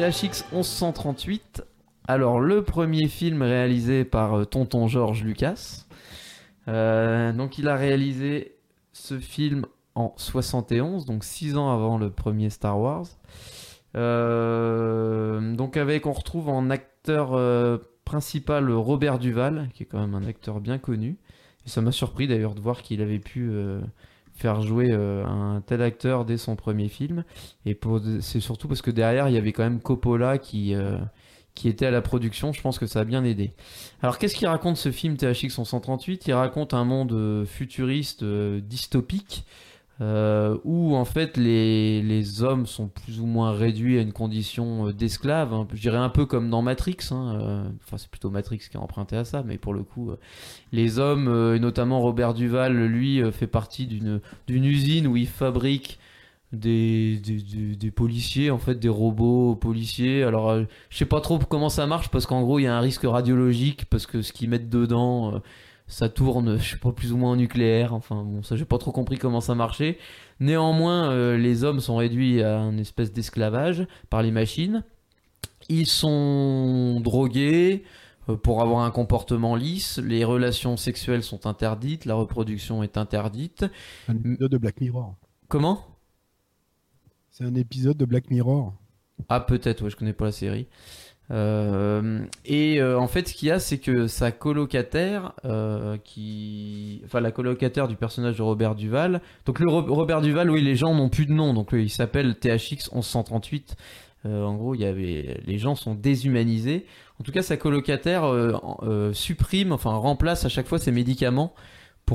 THX 0.00 0.46
1138, 0.54 1.62
Alors, 2.08 2.40
le 2.40 2.64
premier 2.64 3.06
film 3.06 3.42
réalisé 3.42 4.06
par 4.06 4.32
euh, 4.32 4.44
Tonton 4.46 4.88
George 4.88 5.22
Lucas. 5.22 5.84
Euh, 6.68 7.34
donc, 7.34 7.58
il 7.58 7.68
a 7.68 7.76
réalisé 7.76 8.56
ce 8.94 9.18
film 9.18 9.66
en 9.94 10.14
71, 10.16 11.04
donc 11.04 11.22
6 11.22 11.58
ans 11.58 11.70
avant 11.70 11.98
le 11.98 12.08
premier 12.08 12.48
Star 12.48 12.80
Wars. 12.80 13.08
Euh, 13.94 15.54
donc, 15.54 15.76
avec, 15.76 16.06
on 16.06 16.12
retrouve 16.12 16.48
en 16.48 16.70
acteur 16.70 17.38
principal 18.06 18.70
Robert 18.70 19.18
Duval, 19.18 19.68
qui 19.74 19.82
est 19.82 19.86
quand 19.86 20.00
même 20.00 20.14
un 20.14 20.26
acteur 20.26 20.60
bien 20.60 20.78
connu. 20.78 21.18
Et 21.66 21.68
ça 21.68 21.82
m'a 21.82 21.92
surpris 21.92 22.26
d'ailleurs 22.26 22.54
de 22.54 22.60
voir 22.62 22.80
qu'il 22.80 23.02
avait 23.02 23.18
pu 23.18 23.52
faire 24.40 24.62
jouer 24.62 24.88
euh, 24.90 25.24
un 25.26 25.60
tel 25.60 25.82
acteur 25.82 26.24
dès 26.24 26.38
son 26.38 26.56
premier 26.56 26.88
film. 26.88 27.24
Et 27.66 27.78
c'est 28.20 28.40
surtout 28.40 28.68
parce 28.68 28.80
que 28.80 28.90
derrière, 28.90 29.28
il 29.28 29.34
y 29.34 29.38
avait 29.38 29.52
quand 29.52 29.62
même 29.62 29.80
Coppola 29.80 30.38
qui, 30.38 30.74
euh, 30.74 30.98
qui 31.54 31.68
était 31.68 31.86
à 31.86 31.90
la 31.90 32.00
production. 32.00 32.52
Je 32.52 32.60
pense 32.62 32.78
que 32.78 32.86
ça 32.86 33.00
a 33.00 33.04
bien 33.04 33.22
aidé. 33.22 33.52
Alors, 34.02 34.18
qu'est-ce 34.18 34.34
qu'il 34.34 34.48
raconte 34.48 34.78
ce 34.78 34.90
film 34.90 35.16
THX 35.16 35.50
138 35.50 36.26
Il 36.26 36.32
raconte 36.32 36.72
un 36.72 36.84
monde 36.84 37.12
euh, 37.12 37.44
futuriste 37.44 38.24
dystopique. 38.24 39.44
Euh, 40.00 40.56
où 40.64 40.94
en 40.96 41.04
fait 41.04 41.36
les, 41.36 42.00
les 42.02 42.42
hommes 42.42 42.66
sont 42.66 42.88
plus 42.88 43.20
ou 43.20 43.26
moins 43.26 43.52
réduits 43.52 43.98
à 43.98 44.02
une 44.02 44.12
condition 44.12 44.86
euh, 44.88 44.92
d'esclave, 44.92 45.52
hein. 45.52 45.66
je 45.74 45.80
dirais 45.80 45.98
un 45.98 46.08
peu 46.08 46.24
comme 46.24 46.48
dans 46.48 46.62
Matrix, 46.62 46.96
hein, 47.10 47.36
euh, 47.38 47.64
enfin 47.84 47.98
c'est 47.98 48.08
plutôt 48.10 48.30
Matrix 48.30 48.60
qui 48.70 48.76
a 48.76 48.80
emprunté 48.80 49.16
à 49.16 49.24
ça, 49.24 49.42
mais 49.46 49.58
pour 49.58 49.74
le 49.74 49.82
coup, 49.82 50.10
les 50.72 50.98
hommes, 50.98 51.54
et 51.54 51.58
notamment 51.58 52.00
Robert 52.00 52.32
Duval, 52.34 52.74
lui, 52.86 53.20
fait 53.32 53.46
partie 53.46 53.86
d'une 53.86 54.20
usine 54.48 55.06
où 55.06 55.16
il 55.16 55.26
fabrique 55.26 55.98
des, 56.52 57.18
des, 57.18 57.36
des- 57.42 57.76
des 57.76 57.90
policiers, 57.90 58.50
en 58.50 58.58
fait, 58.58 58.74
des 58.76 58.88
robots 58.88 59.54
policiers. 59.54 60.24
Alors, 60.24 60.56
je 60.88 60.96
sais 60.96 61.04
pas 61.04 61.20
trop 61.20 61.38
comment 61.38 61.68
ça 61.68 61.86
marche 61.86 62.08
parce 62.08 62.26
qu'en 62.26 62.42
gros, 62.42 62.58
il 62.58 62.64
y 62.64 62.66
a 62.66 62.76
un 62.76 62.80
risque 62.80 63.02
radiologique 63.04 63.84
parce 63.84 64.06
que 64.06 64.20
ce 64.22 64.32
qu'ils 64.32 64.48
mettent 64.50 64.68
dedans, 64.68 65.40
ça 65.90 66.08
tourne, 66.08 66.56
je 66.58 66.70
sais 66.70 66.76
pas, 66.78 66.92
plus 66.92 67.12
ou 67.12 67.16
moins 67.16 67.32
en 67.32 67.36
nucléaire. 67.36 67.92
Enfin, 67.92 68.22
bon, 68.22 68.42
ça, 68.42 68.56
j'ai 68.56 68.64
pas 68.64 68.78
trop 68.78 68.92
compris 68.92 69.18
comment 69.18 69.40
ça 69.40 69.54
marchait. 69.54 69.98
Néanmoins, 70.38 71.10
euh, 71.10 71.36
les 71.36 71.64
hommes 71.64 71.80
sont 71.80 71.96
réduits 71.96 72.42
à 72.42 72.58
une 72.60 72.78
espèce 72.78 73.12
d'esclavage 73.12 73.86
par 74.08 74.22
les 74.22 74.30
machines. 74.30 74.84
Ils 75.68 75.88
sont 75.88 77.00
drogués 77.00 77.82
euh, 78.28 78.36
pour 78.36 78.62
avoir 78.62 78.84
un 78.84 78.90
comportement 78.92 79.56
lisse. 79.56 79.98
Les 79.98 80.24
relations 80.24 80.76
sexuelles 80.76 81.24
sont 81.24 81.46
interdites. 81.46 82.04
La 82.04 82.14
reproduction 82.14 82.84
est 82.84 82.96
interdite. 82.96 83.66
Un 84.08 84.16
épisode 84.16 84.50
de 84.52 84.58
Black 84.58 84.80
Mirror. 84.80 85.16
Comment? 85.48 85.84
C'est 87.30 87.44
un 87.44 87.54
épisode 87.56 87.96
de 87.96 88.04
Black 88.04 88.30
Mirror. 88.30 88.74
Ah, 89.28 89.40
peut-être, 89.40 89.82
ouais, 89.82 89.90
je 89.90 89.96
connais 89.96 90.12
pas 90.12 90.26
la 90.26 90.32
série. 90.32 90.68
Euh, 91.30 92.20
et 92.44 92.80
euh, 92.80 92.98
en 92.98 93.06
fait, 93.06 93.28
ce 93.28 93.34
qu'il 93.34 93.48
y 93.48 93.50
a, 93.50 93.58
c'est 93.60 93.78
que 93.78 94.06
sa 94.08 94.32
colocataire, 94.32 95.32
euh, 95.44 95.96
qui, 96.02 97.02
enfin 97.04 97.20
la 97.20 97.30
colocataire 97.30 97.86
du 97.88 97.96
personnage 97.96 98.36
de 98.38 98.42
Robert 98.42 98.74
Duval. 98.74 99.20
Donc 99.46 99.60
le 99.60 99.68
Ro- 99.68 99.84
Robert 99.94 100.20
Duval, 100.22 100.50
oui, 100.50 100.60
les 100.62 100.74
gens 100.76 100.94
n'ont 100.94 101.08
plus 101.08 101.26
de 101.26 101.32
nom, 101.32 101.54
donc 101.54 101.68
il 101.72 101.90
s'appelle 101.90 102.34
THX 102.34 102.90
1138. 102.92 103.76
Euh, 104.26 104.44
en 104.44 104.54
gros, 104.56 104.74
il 104.74 104.80
y 104.82 104.84
avait, 104.86 105.40
les 105.46 105.58
gens 105.58 105.74
sont 105.76 105.94
déshumanisés. 105.94 106.84
En 107.20 107.22
tout 107.24 107.32
cas, 107.32 107.42
sa 107.42 107.56
colocataire 107.56 108.24
supprime, 109.12 109.72
enfin 109.72 109.92
remplace 109.92 110.44
à 110.44 110.48
chaque 110.48 110.66
fois 110.66 110.78
ses 110.78 110.90
médicaments 110.92 111.52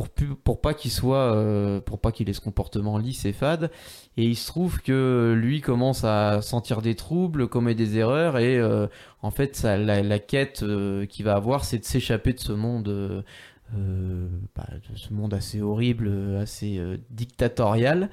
pour 0.04 0.62
pas 0.62 0.74
qu'il 0.74 0.91
soit, 0.91 1.34
euh, 1.34 1.80
pour 1.80 2.00
pas 2.00 2.12
qu'il 2.12 2.30
ait 2.30 2.34
ce 2.34 2.41
comportement 2.41 2.98
lisse 2.98 3.26
et 3.26 3.34
fade. 3.34 3.72
Et 4.18 4.24
il 4.24 4.36
se 4.36 4.48
trouve 4.48 4.82
que 4.82 5.34
lui 5.38 5.62
commence 5.62 6.04
à 6.04 6.41
sentir 6.41 6.82
des 6.82 6.96
troubles, 6.96 7.48
commet 7.48 7.76
des 7.76 7.98
erreurs, 7.98 8.38
et 8.38 8.58
euh, 8.58 8.88
en 9.22 9.32
fait, 9.32 9.56
ça, 9.56 9.78
la, 9.78 10.20
quête 10.20 10.64
euh, 10.64 11.06
qu'il 11.06 11.26
va 11.26 11.36
avoir, 11.36 11.66
c'est 11.66 11.80
de 11.80 11.86
s'échapper 11.86 12.32
de 12.32 12.39
ce 12.39 12.54
monde, 12.54 12.88
euh, 12.88 14.28
bah, 14.56 14.68
de 14.89 14.98
ce 14.98 15.14
monde 15.14 15.34
assez 15.34 15.62
horrible, 15.62 16.38
assez 16.41 16.80
dictatorial. 17.10 18.10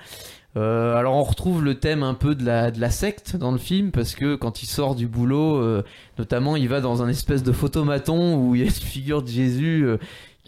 Alors 0.54 1.16
on 1.16 1.22
retrouve 1.22 1.64
le 1.64 1.80
thème 1.80 2.02
un 2.02 2.12
peu 2.12 2.34
de 2.34 2.44
la, 2.44 2.70
de 2.70 2.78
la 2.78 2.90
secte 2.90 3.36
dans 3.36 3.52
le 3.52 3.58
film 3.58 3.90
parce 3.90 4.14
que 4.14 4.34
quand 4.34 4.62
il 4.62 4.66
sort 4.66 4.94
du 4.94 5.08
boulot, 5.08 5.82
notamment 6.18 6.56
il 6.56 6.68
va 6.68 6.82
dans 6.82 7.02
un 7.02 7.08
espèce 7.08 7.42
de 7.42 7.52
photomaton 7.52 8.36
où 8.36 8.54
il 8.54 8.60
y 8.60 8.62
a 8.62 8.66
une 8.66 8.70
figure 8.70 9.22
de 9.22 9.28
Jésus 9.28 9.86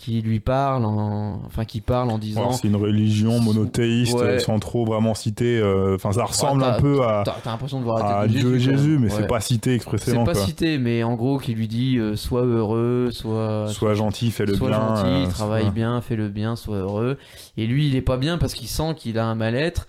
qui 0.04 0.20
lui 0.20 0.38
parle, 0.40 0.84
en, 0.84 1.40
enfin 1.46 1.64
qui 1.64 1.80
parle 1.80 2.10
en 2.10 2.18
disant. 2.18 2.52
C'est 2.52 2.68
une 2.68 2.76
religion 2.76 3.40
monothéiste 3.40 4.14
Ouais. 4.14 4.38
sans 4.38 4.58
trop 4.58 4.84
vraiment 4.84 5.14
citer. 5.14 5.58
euh, 5.58 5.94
Enfin, 5.94 6.12
ça 6.12 6.24
ressemble 6.24 6.60
Ouais, 6.62 6.68
un 6.68 6.80
peu 6.80 7.02
à, 7.02 7.22
T'as 7.24 7.50
l'impression 7.50 7.78
de 7.78 7.84
voir 7.84 8.04
à 8.04 8.28
Dieu 8.28 8.56
et 8.56 8.60
Jésus, 8.60 8.98
mais 8.98 9.08
c'est 9.08 9.26
pas 9.26 9.40
cité 9.40 9.70
C'est 9.70 9.76
expressément. 9.76 10.24
pas 10.24 10.32
quoi. 10.34 10.44
cité, 10.44 10.76
mais 10.76 11.02
en 11.02 11.14
gros, 11.14 11.38
qui 11.38 11.54
lui 11.54 11.68
dit 11.68 11.96
euh, 11.98 12.16
sois 12.16 12.44
heureux, 12.44 13.08
sois, 13.12 13.68
Sois 13.68 13.94
gentil, 13.94 14.30
fais 14.30 14.44
le 14.44 14.54
sois 14.54 14.68
bien. 14.68 14.78
gentil, 14.96 15.08
euh, 15.26 15.30
travaille 15.30 15.62
sois- 15.62 15.70
bien, 15.70 16.00
fais 16.02 16.16
le 16.16 16.28
bien, 16.28 16.54
sois 16.56 16.76
heureux. 16.76 17.16
Et 17.56 17.66
lui, 17.66 17.88
il 17.88 17.96
est 17.96 18.02
pas 18.02 18.18
bien 18.18 18.36
parce 18.36 18.52
qu'il 18.52 18.68
sent 18.68 18.94
qu'il 18.96 19.18
a 19.18 19.24
un 19.26 19.34
mal-être. 19.34 19.86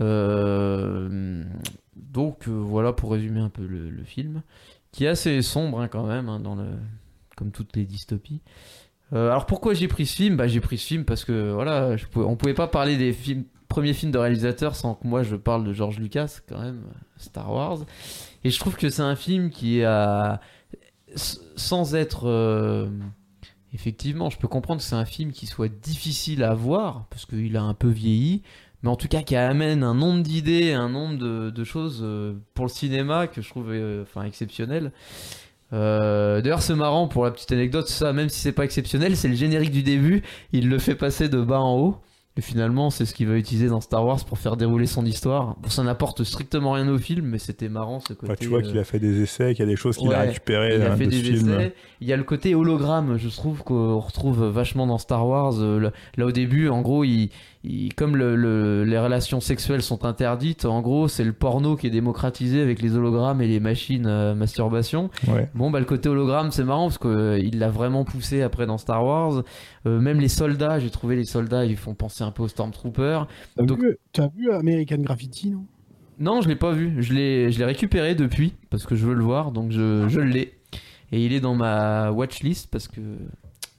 Euh, 0.00 1.44
donc 1.96 2.48
voilà 2.48 2.92
pour 2.92 3.12
résumer 3.12 3.40
un 3.40 3.48
peu 3.48 3.64
le, 3.66 3.90
le 3.90 4.04
film, 4.04 4.42
qui 4.90 5.04
est 5.04 5.08
assez 5.08 5.40
sombre 5.42 5.80
hein, 5.80 5.88
quand 5.88 6.04
même, 6.06 6.28
hein, 6.28 6.40
dans 6.40 6.54
le, 6.54 6.64
comme 7.36 7.50
toutes 7.50 7.74
les 7.76 7.84
dystopies. 7.84 8.40
Euh, 9.12 9.30
alors 9.30 9.46
pourquoi 9.46 9.74
j'ai 9.74 9.88
pris 9.88 10.06
ce 10.06 10.16
film? 10.16 10.36
Bah, 10.36 10.48
J'ai 10.48 10.60
pris 10.60 10.78
ce 10.78 10.86
film 10.86 11.04
parce 11.04 11.24
que 11.24 11.52
voilà, 11.52 11.96
on 12.16 12.36
pouvait 12.36 12.54
pas 12.54 12.68
parler 12.68 12.96
des 12.96 13.14
premiers 13.68 13.92
films 13.92 14.12
de 14.12 14.18
réalisateur 14.18 14.74
sans 14.74 14.94
que 14.94 15.06
moi 15.06 15.22
je 15.22 15.36
parle 15.36 15.64
de 15.64 15.72
George 15.72 15.98
Lucas 15.98 16.40
quand 16.48 16.60
même, 16.60 16.82
Star 17.16 17.52
Wars. 17.52 17.78
Et 18.44 18.50
je 18.50 18.58
trouve 18.58 18.76
que 18.76 18.88
c'est 18.88 19.02
un 19.02 19.16
film 19.16 19.50
qui 19.50 19.82
a, 19.82 20.40
sans 21.16 21.94
être 21.94 22.28
euh, 22.28 22.88
effectivement, 23.72 24.30
je 24.30 24.38
peux 24.38 24.48
comprendre 24.48 24.80
que 24.80 24.86
c'est 24.86 24.96
un 24.96 25.04
film 25.04 25.32
qui 25.32 25.46
soit 25.46 25.68
difficile 25.68 26.42
à 26.42 26.54
voir 26.54 27.06
parce 27.10 27.26
qu'il 27.26 27.56
a 27.56 27.62
un 27.62 27.74
peu 27.74 27.88
vieilli, 27.88 28.42
mais 28.82 28.90
en 28.90 28.96
tout 28.96 29.08
cas 29.08 29.22
qui 29.22 29.36
amène 29.36 29.82
un 29.82 29.94
nombre 29.94 30.22
d'idées, 30.22 30.72
un 30.72 30.88
nombre 30.88 31.16
de, 31.50 31.64
choses 31.64 32.00
euh, 32.02 32.34
pour 32.54 32.66
le 32.66 32.70
cinéma 32.70 33.26
que 33.26 33.40
je 33.40 33.48
trouve 33.48 33.70
euh, 33.70 34.04
exceptionnel. 34.24 34.92
Euh, 35.72 36.40
D'ailleurs, 36.40 36.62
c'est 36.62 36.74
marrant 36.74 37.08
pour 37.08 37.24
la 37.24 37.30
petite 37.30 37.52
anecdote, 37.52 37.88
ça, 37.88 38.12
même 38.12 38.28
si 38.28 38.40
c'est 38.40 38.52
pas 38.52 38.64
exceptionnel, 38.64 39.16
c'est 39.16 39.28
le 39.28 39.34
générique 39.34 39.70
du 39.70 39.82
début. 39.82 40.22
Il 40.52 40.68
le 40.68 40.78
fait 40.78 40.94
passer 40.94 41.28
de 41.28 41.40
bas 41.40 41.60
en 41.60 41.78
haut. 41.78 41.96
Et 42.38 42.40
finalement, 42.40 42.88
c'est 42.88 43.04
ce 43.04 43.12
qu'il 43.12 43.28
va 43.28 43.36
utiliser 43.36 43.68
dans 43.68 43.82
Star 43.82 44.06
Wars 44.06 44.24
pour 44.24 44.38
faire 44.38 44.56
dérouler 44.56 44.86
son 44.86 45.04
histoire. 45.04 45.56
Bon, 45.60 45.68
ça 45.68 45.82
n'apporte 45.82 46.24
strictement 46.24 46.72
rien 46.72 46.88
au 46.88 46.96
film, 46.96 47.26
mais 47.26 47.38
c'était 47.38 47.68
marrant 47.68 48.00
ce 48.00 48.14
côté. 48.14 48.32
Enfin, 48.32 48.36
tu 48.40 48.48
vois 48.48 48.60
euh, 48.60 48.62
qu'il 48.62 48.78
a 48.78 48.84
fait 48.84 48.98
des 48.98 49.20
essais, 49.20 49.50
qu'il 49.54 49.66
y 49.66 49.68
a 49.68 49.70
des 49.70 49.76
choses 49.76 49.98
qu'il 49.98 50.10
a 50.14 50.20
récupérées 50.20 50.76
il 50.76 50.82
a 50.82 50.92
euh, 50.92 50.96
fait 50.96 51.04
de 51.04 51.10
des 51.10 51.20
film. 51.20 51.50
essais. 51.50 51.74
Il 52.00 52.08
y 52.08 52.12
a 52.14 52.16
le 52.16 52.24
côté 52.24 52.54
hologramme, 52.54 53.18
je 53.18 53.28
trouve 53.28 53.62
qu'on 53.62 53.98
retrouve 53.98 54.46
vachement 54.46 54.86
dans 54.86 54.96
Star 54.96 55.26
Wars. 55.26 55.56
Euh, 55.58 55.90
Là 56.16 56.24
au 56.24 56.32
début, 56.32 56.70
en 56.70 56.80
gros, 56.80 57.04
il, 57.04 57.28
il- 57.64 57.94
comme 57.94 58.16
le- 58.16 58.34
le- 58.36 58.84
les 58.84 58.98
relations 58.98 59.40
sexuelles 59.40 59.82
sont 59.82 60.04
interdites, 60.04 60.64
en 60.64 60.80
gros, 60.80 61.06
c'est 61.08 61.24
le 61.24 61.32
porno 61.32 61.76
qui 61.76 61.86
est 61.86 61.90
démocratisé 61.90 62.60
avec 62.60 62.82
les 62.82 62.96
hologrammes 62.96 63.40
et 63.40 63.46
les 63.46 63.60
machines 63.60 64.06
à 64.06 64.34
masturbation. 64.34 65.10
Ouais. 65.28 65.48
Bon, 65.54 65.70
bah 65.70 65.78
le 65.78 65.84
côté 65.84 66.08
hologramme, 66.08 66.50
c'est 66.50 66.64
marrant 66.64 66.88
parce 66.90 66.98
qu'il 66.98 67.58
l'a 67.58 67.68
vraiment 67.70 68.04
poussé 68.04 68.42
après 68.42 68.66
dans 68.66 68.78
Star 68.78 69.04
Wars. 69.04 69.42
Euh, 69.86 70.00
même 70.00 70.18
les 70.20 70.28
soldats, 70.28 70.78
j'ai 70.80 70.90
trouvé 70.90 71.16
les 71.16 71.24
soldats, 71.24 71.64
ils 71.64 71.76
font 71.76 71.94
penser 71.94 72.24
un 72.24 72.30
peu 72.30 72.42
aux 72.42 72.48
Stormtroopers. 72.48 73.26
T'as 73.56 73.62
Donc- 73.64 73.80
vu, 73.80 73.96
t'as 74.12 74.28
vu 74.36 74.50
American 74.50 74.98
Graffiti, 74.98 75.50
non? 75.50 75.64
Non, 76.18 76.40
je 76.40 76.48
l'ai 76.48 76.56
pas 76.56 76.72
vu. 76.72 76.96
Je 77.02 77.14
l'ai, 77.14 77.50
je 77.50 77.58
l'ai 77.58 77.64
récupéré 77.64 78.14
depuis 78.14 78.54
parce 78.70 78.86
que 78.86 78.94
je 78.94 79.06
veux 79.06 79.14
le 79.14 79.24
voir, 79.24 79.50
donc 79.50 79.72
je, 79.72 80.06
je 80.08 80.20
l'ai. 80.20 80.52
Et 81.10 81.24
il 81.24 81.32
est 81.32 81.40
dans 81.40 81.54
ma 81.54 82.10
watchlist 82.12 82.70
parce 82.70 82.86
que 82.88 83.00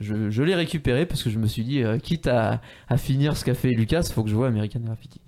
je, 0.00 0.42
l'ai 0.42 0.54
récupéré 0.54 1.06
parce 1.06 1.22
que 1.22 1.30
je 1.30 1.38
me 1.38 1.46
suis 1.46 1.64
dit, 1.64 1.82
euh, 1.82 1.98
quitte 1.98 2.26
à, 2.26 2.60
finir 2.96 3.36
ce 3.36 3.44
qu'a 3.44 3.54
fait 3.54 3.70
Lucas, 3.70 4.02
faut 4.12 4.22
que 4.22 4.30
je 4.30 4.34
vois 4.34 4.48
American 4.48 4.80
Graffiti. 4.80 5.20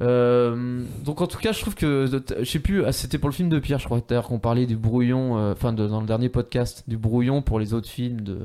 Euh, 0.00 0.84
donc 1.04 1.20
en 1.20 1.26
tout 1.26 1.38
cas, 1.38 1.52
je 1.52 1.60
trouve 1.60 1.74
que 1.74 2.06
je 2.38 2.44
sais 2.44 2.60
plus, 2.60 2.84
ah, 2.84 2.92
c'était 2.92 3.18
pour 3.18 3.28
le 3.28 3.34
film 3.34 3.48
de 3.48 3.58
Pierre, 3.58 3.78
je 3.78 3.86
crois 3.86 4.00
d'ailleurs 4.06 4.28
qu'on 4.28 4.38
parlait 4.38 4.66
du 4.66 4.76
brouillon, 4.76 5.38
euh, 5.38 5.52
enfin 5.52 5.72
dans 5.72 6.00
le 6.00 6.06
dernier 6.06 6.28
podcast, 6.28 6.84
du 6.86 6.96
brouillon 6.96 7.42
pour 7.42 7.58
les 7.58 7.74
autres 7.74 7.88
films 7.88 8.20
de 8.20 8.38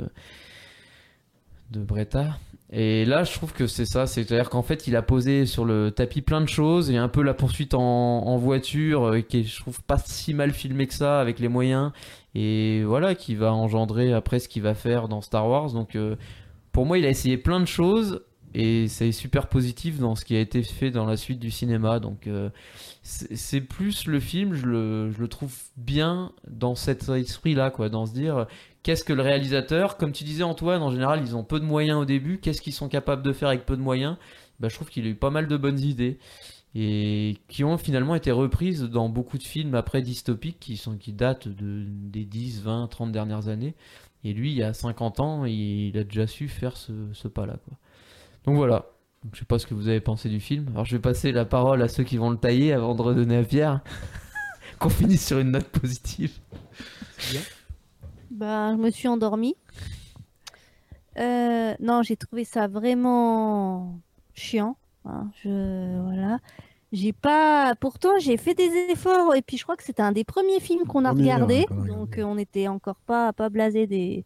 de 1.71 1.79
Bretta. 1.79 2.37
Et 2.71 3.05
là, 3.05 3.23
je 3.23 3.33
trouve 3.33 3.53
que 3.53 3.67
c'est 3.67 3.85
ça, 3.85 4.07
c'est-à-dire 4.07 4.49
qu'en 4.49 4.61
fait, 4.63 4.87
il 4.87 4.95
a 4.95 5.01
posé 5.01 5.45
sur 5.45 5.65
le 5.65 5.91
tapis 5.91 6.21
plein 6.21 6.41
de 6.41 6.47
choses, 6.47 6.89
et 6.89 6.97
un 6.97 7.07
peu 7.07 7.21
la 7.21 7.33
poursuite 7.33 7.73
en, 7.73 7.81
en 7.81 8.37
voiture, 8.37 9.15
qui 9.27 9.39
est, 9.39 9.43
je 9.43 9.59
trouve, 9.59 9.81
pas 9.83 9.97
si 9.97 10.33
mal 10.33 10.51
filmé 10.51 10.87
que 10.87 10.93
ça, 10.93 11.19
avec 11.19 11.39
les 11.39 11.49
moyens, 11.49 11.91
et 12.35 12.83
voilà, 12.83 13.15
qui 13.15 13.35
va 13.35 13.53
engendrer 13.53 14.13
après 14.13 14.39
ce 14.39 14.49
qu'il 14.49 14.61
va 14.63 14.73
faire 14.73 15.07
dans 15.07 15.21
Star 15.21 15.47
Wars. 15.47 15.71
Donc, 15.71 15.95
euh, 15.95 16.15
pour 16.71 16.85
moi, 16.85 16.97
il 16.97 17.05
a 17.05 17.09
essayé 17.09 17.37
plein 17.37 17.59
de 17.59 17.65
choses, 17.65 18.23
et 18.55 18.87
c'est 18.87 19.11
super 19.11 19.47
positif 19.47 19.99
dans 19.99 20.15
ce 20.15 20.25
qui 20.25 20.35
a 20.35 20.39
été 20.39 20.61
fait 20.63 20.91
dans 20.91 21.05
la 21.05 21.17
suite 21.17 21.39
du 21.39 21.51
cinéma. 21.51 21.99
Donc, 21.99 22.27
euh, 22.27 22.49
c'est 23.01 23.61
plus 23.61 24.07
le 24.07 24.19
film, 24.19 24.53
je 24.53 24.65
le, 24.65 25.11
je 25.11 25.19
le 25.19 25.27
trouve 25.27 25.53
bien 25.77 26.31
dans 26.47 26.75
cet 26.75 27.09
esprit-là, 27.09 27.71
quoi, 27.71 27.89
dans 27.89 28.05
se 28.05 28.13
dire 28.13 28.47
qu'est-ce 28.83 29.03
que 29.03 29.13
le 29.13 29.21
réalisateur, 29.21 29.97
comme 29.97 30.11
tu 30.11 30.23
disais 30.23 30.43
Antoine, 30.43 30.81
en 30.83 30.91
général 30.91 31.21
ils 31.23 31.35
ont 31.35 31.43
peu 31.43 31.59
de 31.59 31.65
moyens 31.65 31.99
au 31.99 32.05
début, 32.05 32.37
qu'est-ce 32.39 32.61
qu'ils 32.61 32.73
sont 32.73 32.89
capables 32.89 33.23
de 33.23 33.33
faire 33.33 33.47
avec 33.47 33.65
peu 33.65 33.77
de 33.77 33.81
moyens? 33.81 34.17
Bah, 34.59 34.67
Je 34.69 34.75
trouve 34.75 34.89
qu'il 34.89 35.05
a 35.05 35.09
eu 35.09 35.15
pas 35.15 35.29
mal 35.29 35.47
de 35.47 35.57
bonnes 35.57 35.79
idées. 35.79 36.19
Et 36.75 37.37
qui 37.47 37.63
ont 37.63 37.77
finalement 37.77 38.15
été 38.15 38.31
reprises 38.31 38.83
dans 38.83 39.07
beaucoup 39.09 39.37
de 39.37 39.43
films 39.43 39.75
après 39.75 40.01
dystopiques 40.01 40.59
qui, 40.59 40.77
sont, 40.77 40.97
qui 40.97 41.13
datent 41.13 41.47
de, 41.47 41.85
des 41.87 42.25
10, 42.25 42.63
20, 42.63 42.87
30 42.87 43.11
dernières 43.11 43.47
années. 43.47 43.75
Et 44.23 44.33
lui, 44.33 44.51
il 44.51 44.57
y 44.57 44.63
a 44.63 44.73
50 44.73 45.19
ans, 45.19 45.45
il 45.45 45.97
a 45.97 46.03
déjà 46.03 46.25
su 46.25 46.47
faire 46.47 46.77
ce, 46.77 46.91
ce 47.13 47.27
pas-là. 47.27 47.57
Quoi. 47.65 47.77
Donc 48.45 48.55
voilà. 48.55 48.85
Donc, 49.23 49.35
je 49.35 49.39
sais 49.39 49.45
pas 49.45 49.59
ce 49.59 49.67
que 49.67 49.73
vous 49.73 49.87
avez 49.87 50.01
pensé 50.01 50.29
du 50.29 50.39
film. 50.39 50.67
Alors 50.73 50.85
je 50.85 50.95
vais 50.95 51.01
passer 51.01 51.31
la 51.31 51.45
parole 51.45 51.81
à 51.81 51.87
ceux 51.87 52.03
qui 52.03 52.17
vont 52.17 52.29
le 52.29 52.37
tailler 52.37 52.73
avant 52.73 52.95
de 52.95 53.01
redonner 53.01 53.37
à 53.37 53.43
Pierre. 53.43 53.81
Qu'on 54.79 54.89
finisse 54.89 55.25
sur 55.25 55.39
une 55.39 55.51
note 55.51 55.67
positive. 55.67 56.31
Bah, 58.31 58.73
je 58.73 58.77
me 58.77 58.89
suis 58.89 59.07
endormie. 59.07 59.55
Euh, 61.17 61.73
non, 61.79 62.01
j'ai 62.01 62.17
trouvé 62.17 62.43
ça 62.43 62.67
vraiment 62.67 63.99
chiant. 64.33 64.75
Hein, 65.05 65.29
je, 65.43 66.01
voilà. 66.03 66.39
J'ai 66.91 67.11
pas. 67.11 67.73
Pourtant, 67.79 68.19
j'ai 68.19 68.37
fait 68.37 68.53
des 68.53 68.69
efforts. 68.91 69.33
Et 69.35 69.41
puis, 69.41 69.57
je 69.57 69.63
crois 69.63 69.75
que 69.75 69.83
c'était 69.83 70.03
un 70.03 70.11
des 70.11 70.23
premiers 70.23 70.59
films 70.59 70.85
qu'on 70.85 71.05
a 71.05 71.09
Premier, 71.09 71.33
regardé. 71.33 71.65
Donc, 71.87 72.19
euh, 72.19 72.23
on 72.23 72.35
n'était 72.35 72.67
encore 72.67 72.99
pas, 73.07 73.33
pas 73.33 73.49
blasé 73.49 73.87
des, 73.87 74.25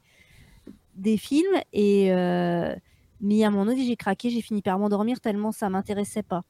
des 0.95 1.15
films. 1.15 1.55
Et, 1.71 2.11
euh, 2.11 2.75
mais 3.21 3.43
à 3.43 3.47
un 3.47 3.51
moment 3.51 3.65
donné, 3.65 3.85
j'ai 3.85 3.95
craqué. 3.95 4.29
J'ai 4.29 4.41
fini 4.41 4.61
par 4.61 4.77
m'endormir 4.79 5.21
tellement 5.21 5.53
ça 5.53 5.69
m'intéressait 5.69 6.23
pas. 6.23 6.43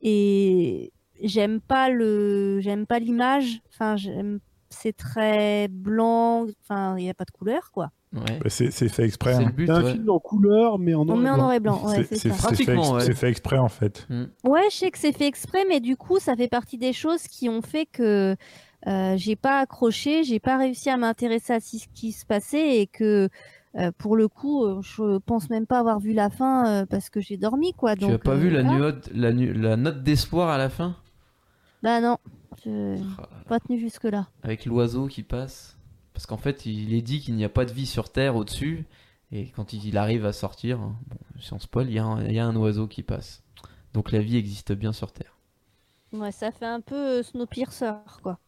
Et 0.00 0.90
j'aime 1.22 1.60
pas 1.60 1.90
le, 1.90 2.60
j'aime 2.60 2.86
pas 2.86 2.98
l'image. 2.98 3.60
Enfin, 3.68 3.96
j'aime. 3.96 4.40
C'est 4.80 4.96
très 4.96 5.68
blanc. 5.68 6.46
Enfin, 6.62 6.96
il 6.98 7.04
n'y 7.04 7.10
a 7.10 7.14
pas 7.14 7.24
de 7.24 7.30
couleur, 7.30 7.70
quoi. 7.72 7.90
Ouais. 8.14 8.38
Bah, 8.42 8.48
C'est 8.48 8.70
c'est 8.70 8.88
fait 8.88 9.04
exprès. 9.04 9.34
C'est 9.34 9.42
hein. 9.44 9.46
le 9.46 9.52
but. 9.52 9.66
C'est 9.66 9.72
un 9.72 9.82
ouais. 9.84 9.92
film 9.92 10.08
en 10.10 10.18
couleur, 10.18 10.78
mais 10.78 10.94
en 10.94 11.02
On 11.02 11.04
noir 11.04 11.18
en 11.18 11.20
blanc. 11.20 11.36
noir 11.36 11.52
et 11.52 11.60
blanc. 11.60 11.84
Ouais, 11.84 12.04
C'est- 12.04 12.18
fait, 12.18 12.18
fait 13.14 13.28
exprès 13.28 13.58
en 13.58 13.68
fait. 13.68 14.06
Ouais, 14.44 14.62
je 14.70 14.76
sais 14.76 14.90
que 14.90 14.98
c'est 14.98 15.12
fait 15.12 15.26
exprès, 15.26 15.64
mais 15.68 15.80
du 15.80 15.96
coup, 15.96 16.18
ça 16.18 16.34
fait 16.36 16.48
partie 16.48 16.78
des 16.78 16.92
choses 16.92 17.22
qui 17.24 17.48
ont 17.48 17.60
fait 17.62 17.86
que 17.86 18.36
euh, 18.86 19.14
j'ai 19.16 19.36
pas 19.36 19.58
accroché, 19.60 20.22
j'ai 20.24 20.40
pas 20.40 20.56
réussi 20.56 20.88
à 20.88 20.96
m'intéresser 20.96 21.52
à 21.52 21.60
ce 21.60 21.76
qui 21.94 22.12
se 22.12 22.24
passait 22.24 22.78
et 22.80 22.86
que 22.86 23.28
euh, 23.76 23.90
pour 23.98 24.16
le 24.16 24.28
coup, 24.28 24.64
euh, 24.64 24.80
je 24.80 25.18
pense 25.18 25.50
même 25.50 25.66
pas 25.66 25.78
avoir 25.80 26.00
vu 26.00 26.14
la 26.14 26.30
fin 26.30 26.66
euh, 26.66 26.86
parce 26.86 27.10
que 27.10 27.20
j'ai 27.20 27.36
dormi, 27.36 27.74
quoi. 27.74 27.94
Tu 27.96 28.06
as 28.06 28.18
pas 28.18 28.32
euh, 28.32 28.36
vu 28.36 28.48
la, 28.48 28.62
la 28.62 29.76
note 29.76 30.02
d'espoir 30.02 30.48
à 30.48 30.56
la 30.56 30.70
fin? 30.70 30.96
Bah 31.82 32.00
non, 32.00 32.16
je 32.64 32.96
Ah, 33.18 33.28
pas 33.48 33.60
tenu 33.60 33.78
jusque 33.78 34.04
là. 34.04 34.26
Avec 34.42 34.64
l'oiseau 34.66 35.06
qui 35.06 35.22
passe 35.22 35.76
Parce 36.14 36.26
qu'en 36.26 36.36
fait, 36.36 36.66
il 36.66 36.94
est 36.94 37.02
dit 37.02 37.20
qu'il 37.20 37.34
n'y 37.36 37.44
a 37.44 37.48
pas 37.48 37.64
de 37.64 37.72
vie 37.72 37.86
sur 37.86 38.10
Terre 38.10 38.34
au-dessus. 38.36 38.86
Et 39.30 39.50
quand 39.50 39.72
il 39.72 39.96
arrive 39.98 40.24
à 40.26 40.32
sortir, 40.32 40.80
hein, 40.80 40.96
bon, 41.08 41.16
si 41.38 41.52
on 41.52 41.58
spoil, 41.58 41.86
il 41.88 41.92
y, 41.94 41.98
a 41.98 42.04
un- 42.04 42.24
il 42.24 42.32
y 42.32 42.38
a 42.40 42.46
un 42.46 42.56
oiseau 42.56 42.86
qui 42.88 43.02
passe. 43.02 43.42
Donc 43.94 44.10
la 44.10 44.20
vie 44.20 44.36
existe 44.36 44.72
bien 44.72 44.92
sur 44.92 45.12
Terre. 45.12 45.36
Ouais, 46.12 46.32
ça 46.32 46.50
fait 46.50 46.64
un 46.66 46.80
peu 46.80 46.94
euh, 47.18 47.22
Snowpiercer, 47.22 47.92
quoi. 48.22 48.38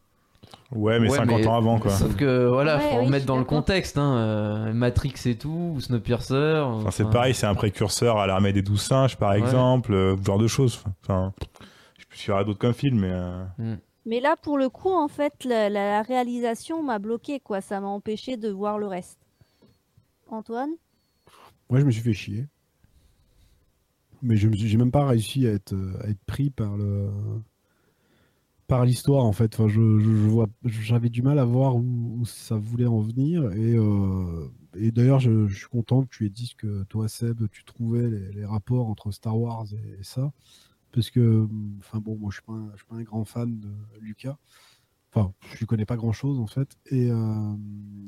Ouais, 0.71 0.99
mais 0.99 1.09
Ouais, 1.09 1.17
50 1.17 1.39
mais- 1.41 1.47
ans 1.47 1.55
avant 1.55 1.79
quoi. 1.79 1.91
Sauf 1.91 2.15
que 2.15 2.47
voilà, 2.47 2.77
Ouais, 2.77 2.89
faut 2.89 2.99
oui, 2.99 3.05
remettre 3.05 3.25
dans 3.27 3.37
le 3.37 3.45
contexte. 3.45 3.97
Hein, 3.99 4.15
euh, 4.17 4.73
Matrix 4.73 5.13
et 5.25 5.37
tout, 5.37 5.73
ou 5.75 5.79
Snowpiercer. 5.79 6.61
Enfin, 6.65 6.89
c'est 6.91 7.09
pareil, 7.09 7.35
c'est 7.35 7.45
un 7.45 7.53
précurseur 7.55 8.17
à 8.17 8.25
l'armée 8.27 8.51
des 8.51 8.63
douze 8.63 8.81
singes 8.81 9.15
par 9.17 9.31
Ouais. 9.31 9.39
exemple, 9.39 9.93
euh, 9.93 10.17
ce 10.17 10.23
genre 10.25 10.39
de 10.39 10.47
choses. 10.47 10.83
Enfin, 11.03 11.31
je 11.99 12.05
peux 12.05 12.15
suivre 12.17 12.43
d'autres 12.43 12.59
comme 12.59 12.73
film, 12.73 12.99
mais 13.01 13.11
euh, 13.11 13.75
Mais 14.05 14.19
là, 14.19 14.35
pour 14.35 14.57
le 14.57 14.69
coup, 14.69 14.91
en 14.91 15.07
fait, 15.07 15.45
la, 15.45 16.01
réalisation 16.01 16.81
m'a 16.81 16.99
bloqué, 16.99 17.39
quoi. 17.39 17.61
Ça 17.61 17.79
m'a 17.79 17.87
empêché 17.87 18.37
de 18.37 18.49
voir 18.49 18.79
le 18.79 18.87
reste. 18.87 19.19
Antoine? 20.27 20.71
Moi, 21.69 21.79
je 21.79 21.85
me 21.85 21.91
suis 21.91 22.01
fait 22.01 22.13
chier. 22.13 22.47
Mais 24.23 24.37
je 24.37 24.49
j'ai 24.51 24.77
même 24.77 24.91
pas 24.91 25.07
réussi 25.07 25.47
à 25.47 25.51
être, 25.51 25.73
euh, 25.73 26.13
pris 26.27 26.51
par 26.51 26.77
l'histoire 28.85 29.25
en 29.25 29.31
fait. 29.31 29.59
Enfin, 29.59 29.67
j'avais 30.63 31.09
du 31.09 31.23
mal 31.23 31.39
à 31.39 31.45
voir 31.45 31.75
où, 31.75 32.23
ça 32.25 32.55
voulait 32.55 32.85
en 32.85 32.99
venir. 32.99 33.51
Et, 33.53 33.75
euh, 33.75 34.47
d'ailleurs, 34.75 35.19
je, 35.19 35.47
suis 35.47 35.67
content 35.67 36.03
que 36.03 36.09
tu 36.09 36.25
aies 36.25 36.29
dit 36.29 36.53
que 36.55 36.83
toi, 36.83 37.07
Seb, 37.07 37.47
tu 37.51 37.63
trouvais 37.63 38.09
les, 38.09 38.45
rapports 38.45 38.87
entre 38.87 39.11
Star 39.11 39.37
Wars 39.37 39.65
et 39.73 40.03
ça, 40.03 40.31
parce 40.93 41.09
que, 41.09 41.47
enfin 41.79 41.99
bon, 41.99 42.17
moi, 42.17 42.29
je 42.31 42.35
suis 42.37 42.43
pas, 42.45 42.53
un, 42.53 42.71
suis 42.75 42.85
pas 42.85 42.95
un 42.95 43.03
grand 43.03 43.25
fan 43.25 43.59
de 43.59 43.69
Lucas. 43.99 44.37
Enfin, 45.13 45.33
je 45.53 45.59
lui 45.59 45.65
connais 45.65 45.85
pas 45.85 45.97
grand 45.97 46.13
chose 46.13 46.39
en 46.39 46.47
fait. 46.47 46.77
Et 46.87 47.11
euh, 47.11 47.53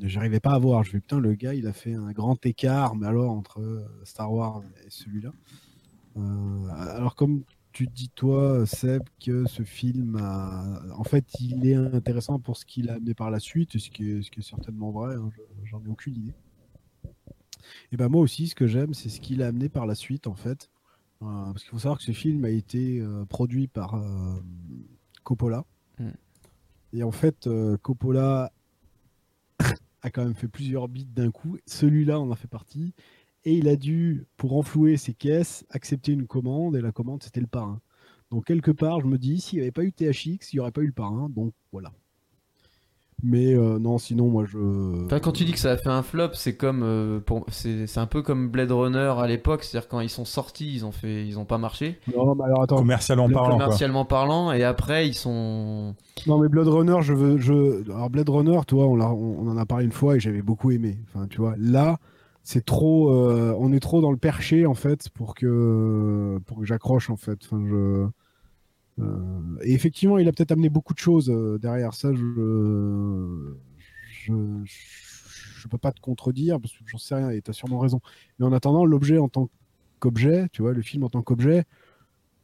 j'arrivais 0.02 0.40
pas 0.40 0.54
à 0.54 0.60
voir. 0.60 0.84
Je 0.84 0.92
fais 0.92 1.00
putain, 1.00 1.20
le 1.20 1.34
gars, 1.34 1.54
il 1.54 1.68
a 1.68 1.74
fait 1.74 1.94
un 1.94 2.12
grand 2.12 2.44
écart, 2.46 2.96
mais 2.96 3.08
alors 3.08 3.32
entre 3.32 3.60
euh, 3.62 3.86
Star 4.06 4.32
Wars 4.32 4.64
et 4.86 4.90
celui-là. 4.90 5.32
Euh, 6.18 6.68
alors, 6.70 7.16
comme 7.16 7.44
tu 7.72 7.88
dis, 7.88 8.10
toi, 8.10 8.66
Seb, 8.66 9.04
que 9.24 9.46
ce 9.48 9.64
film. 9.64 10.18
En 10.98 11.04
fait, 11.04 11.26
il 11.40 11.68
est 11.68 11.76
intéressant 11.76 12.40
pour 12.40 12.58
ce 12.58 12.66
qu'il 12.66 12.90
a 12.90 12.96
amené 12.96 13.14
par 13.16 13.32
la 13.32 13.40
suite, 13.40 13.78
ce 13.80 13.90
qui 13.90 14.12
est, 14.12 14.42
certainement 14.42 14.92
vrai, 14.92 15.16
hein, 15.16 15.30
je- 15.36 15.70
j'en 15.70 15.84
ai 15.84 15.88
aucune 15.88 16.16
idée. 16.16 16.34
Et 17.92 17.98
ben 17.98 18.10
moi 18.10 18.22
aussi, 18.22 18.48
ce 18.48 18.56
que 18.56 18.68
j'aime, 18.68 18.94
c'est 18.94 19.10
ce 19.10 19.22
qu'il 19.22 19.42
a 19.42 19.48
amené 19.48 19.70
par 19.70 19.86
la 19.86 19.96
suite, 19.96 20.28
en 20.28 20.36
fait. 20.36 20.70
Euh, 21.24 21.46
parce 21.46 21.64
qu'il 21.64 21.72
faut 21.72 21.80
savoir 21.80 21.98
que 21.98 22.04
ce 22.04 22.12
film 22.12 22.44
a 22.46 22.50
été 22.50 23.00
euh, 23.00 23.26
produit 23.26 23.68
par 23.68 23.96
euh, 23.96 24.40
Coppola. 25.24 25.66
Mm. 26.00 26.10
Et 26.94 27.04
en 27.04 27.12
fait, 27.12 27.50
Coppola 27.82 28.52
a 30.02 30.12
quand 30.12 30.24
même 30.24 30.36
fait 30.36 30.48
plusieurs 30.48 30.88
beats 30.88 31.06
d'un 31.16 31.32
coup. 31.32 31.58
Celui-là 31.66 32.20
en 32.20 32.32
a 32.32 32.36
fait 32.36 32.48
partie. 32.48 32.94
Et 33.46 33.56
il 33.56 33.68
a 33.68 33.76
dû, 33.76 34.26
pour 34.38 34.56
enflouer 34.58 34.98
ses 34.98 35.14
caisses, 35.14 35.66
accepter 35.70 36.12
une 36.12 36.28
commande. 36.28 36.76
Et 36.76 36.82
la 36.82 36.92
commande, 36.92 37.24
c'était 37.24 37.42
le 37.42 37.48
parrain. 37.48 37.82
Donc, 38.30 38.46
quelque 38.46 38.72
part, 38.72 39.00
je 39.02 39.08
me 39.08 39.18
dis, 39.18 39.42
s'il 39.42 39.58
n'y 39.58 39.64
avait 39.64 39.72
pas 39.72 39.84
eu 39.84 39.92
THX, 39.92 40.54
il 40.54 40.56
n'y 40.56 40.60
aurait 40.60 40.72
pas 40.72 40.82
eu 40.82 40.88
le 40.88 40.94
parrain. 40.94 41.30
Donc, 41.30 41.54
voilà. 41.72 41.92
Mais 43.26 43.54
euh, 43.56 43.80
non, 43.80 43.98
sinon, 43.98 44.28
moi, 44.30 44.44
je. 44.46 45.06
Enfin, 45.06 45.20
quand 45.20 45.32
tu 45.32 45.46
dis 45.46 45.54
que 45.54 45.60
ça 45.60 45.72
a 45.72 45.78
fait 45.78 45.90
un 45.90 46.04
flop, 46.04 46.32
c'est 46.34 46.58
comme 46.58 46.84
euh, 46.84 47.20
pour- 47.22 47.46
c'est 47.50 47.88
c'est 47.88 48.00
un 48.02 48.06
peu 48.06 48.22
comme 48.22 48.50
Blade 48.50 48.72
Runner 48.72 49.14
à 49.18 49.28
l'époque, 49.28 49.64
c'est-à-dire 49.64 49.88
quand 49.88 50.02
ils 50.02 50.10
sont 50.10 50.26
sortis, 50.26 50.74
ils 50.74 50.86
ont 50.86 50.92
fait, 50.92 51.26
ils 51.26 51.40
ont 51.40 51.46
pas 51.46 51.58
marché, 51.58 52.00
Non, 52.14 52.36
mais 52.36 52.44
alors 52.44 52.64
attends. 52.64 52.78
commercialement 52.78 53.28
Le 53.28 53.34
parlant 53.34 53.62
quoi. 53.62 53.64
commercialement 53.66 54.06
parlant, 54.06 54.52
et 54.52 54.64
après 54.64 55.08
ils 55.08 55.14
sont. 55.14 55.96
Non, 56.26 56.38
mais 56.40 56.48
Blade 56.48 56.68
Runner, 56.68 56.98
je 57.02 57.14
veux. 57.14 57.38
Je... 57.38 57.90
Alors, 57.92 58.10
Blade 58.10 58.30
Runner, 58.30 58.60
toi, 58.68 58.88
on, 58.88 58.96
l'a- 58.96 59.10
on 59.12 59.40
on 59.46 59.50
en 59.50 59.58
a 59.58 59.66
parlé 59.66 59.86
une 59.86 59.92
fois 59.92 60.16
et 60.16 60.20
j'avais 60.20 60.42
beaucoup 60.42 60.72
aimé. 60.72 60.98
Enfin, 61.08 61.28
tu 61.28 61.38
vois, 61.42 61.56
là, 61.58 62.00
c'est 62.44 62.66
trop. 62.66 63.10
euh, 63.12 63.56
on 63.60 63.74
est 63.74 63.80
trop 63.80 64.02
dans 64.02 64.12
le 64.12 64.18
perché, 64.18 64.66
en 64.66 64.74
fait, 64.74 65.10
pour 65.10 65.36
que, 65.36 66.40
pour 66.46 66.60
que 66.60 66.66
j'accroche, 66.66 67.10
en 67.10 67.18
fait. 67.18 67.40
Enfin, 67.44 67.62
je. 67.68 68.08
Euh, 69.00 69.58
Et 69.64 69.74
effectivement, 69.74 70.18
il 70.18 70.28
a 70.28 70.32
peut-être 70.32 70.52
amené 70.52 70.70
beaucoup 70.70 70.94
de 70.94 71.00
choses 71.00 71.30
euh, 71.30 71.58
derrière 71.60 71.94
ça. 71.94 72.14
Je. 72.14 73.56
Je. 74.26 74.34
Peux 75.70 75.78
pas 75.78 75.94
te 75.94 76.02
contredire 76.02 76.60
parce 76.60 76.74
que 76.74 76.84
j'en 76.86 76.98
sais 76.98 77.16
rien 77.16 77.30
et 77.30 77.42
tu 77.42 77.50
as 77.50 77.54
sûrement 77.54 77.80
raison. 77.80 78.02
Mais 78.38 78.46
en 78.46 78.52
attendant, 78.52 78.86
l'objet 78.86 79.18
en 79.18 79.30
tant 79.30 79.50
qu'objet, 80.00 80.48
tu 80.52 80.62
vois, 80.62 80.74
le 80.74 80.82
film 80.82 81.04
en 81.04 81.10
tant 81.10 81.22
qu'objet, 81.22 81.64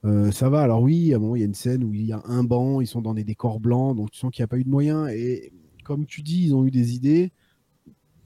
euh, 0.06 0.32
ça 0.32 0.50
va. 0.50 0.62
Alors 0.62 0.82
oui, 0.82 1.12
moment, 1.14 1.36
il 1.36 1.40
y 1.40 1.44
a 1.44 1.46
une 1.46 1.54
scène 1.54 1.84
où 1.84 1.94
il 1.94 2.06
y 2.06 2.14
a 2.14 2.22
un 2.26 2.44
banc, 2.44 2.82
ils 2.82 2.88
sont 2.88 3.02
dans 3.02 3.14
des 3.14 3.26
décors 3.26 3.60
blancs, 3.60 3.96
donc 3.98 4.12
tu 4.12 4.20
sens 4.20 4.32
qu'il 4.32 4.42
n'y 4.42 4.46
a 4.46 4.48
pas 4.48 4.58
eu 4.58 4.64
de 4.64 4.70
moyens. 4.70 5.10
Et 5.10 5.52
comme 5.84 6.06
tu 6.06 6.22
dis, 6.24 6.46
ils 6.46 6.56
ont 6.56 6.66
eu 6.66 6.72
des 6.72 6.96
idées. 6.96 7.32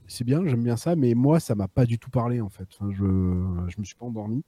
C'est 0.06 0.24
bien, 0.24 0.46
j'aime 0.46 0.62
bien 0.62 0.76
ça, 0.76 0.96
mais 0.96 1.14
moi, 1.14 1.40
ça 1.40 1.54
m'a 1.54 1.68
pas 1.68 1.86
du 1.86 1.98
tout 1.98 2.10
parlé 2.10 2.40
en 2.40 2.50
fait. 2.50 2.68
Je, 2.90 3.04
je 3.68 3.80
me 3.80 3.84
suis 3.84 3.96
pas 3.96 4.06
endormi. 4.06 4.44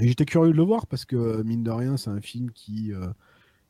Et 0.00 0.08
j'étais 0.08 0.26
curieux 0.26 0.52
de 0.52 0.56
le 0.56 0.62
voir 0.62 0.86
parce 0.86 1.04
que 1.04 1.42
mine 1.42 1.62
de 1.62 1.70
rien, 1.70 1.96
c'est 1.96 2.10
un 2.10 2.20
film 2.20 2.50
qui 2.50 2.92
euh, 2.92 3.08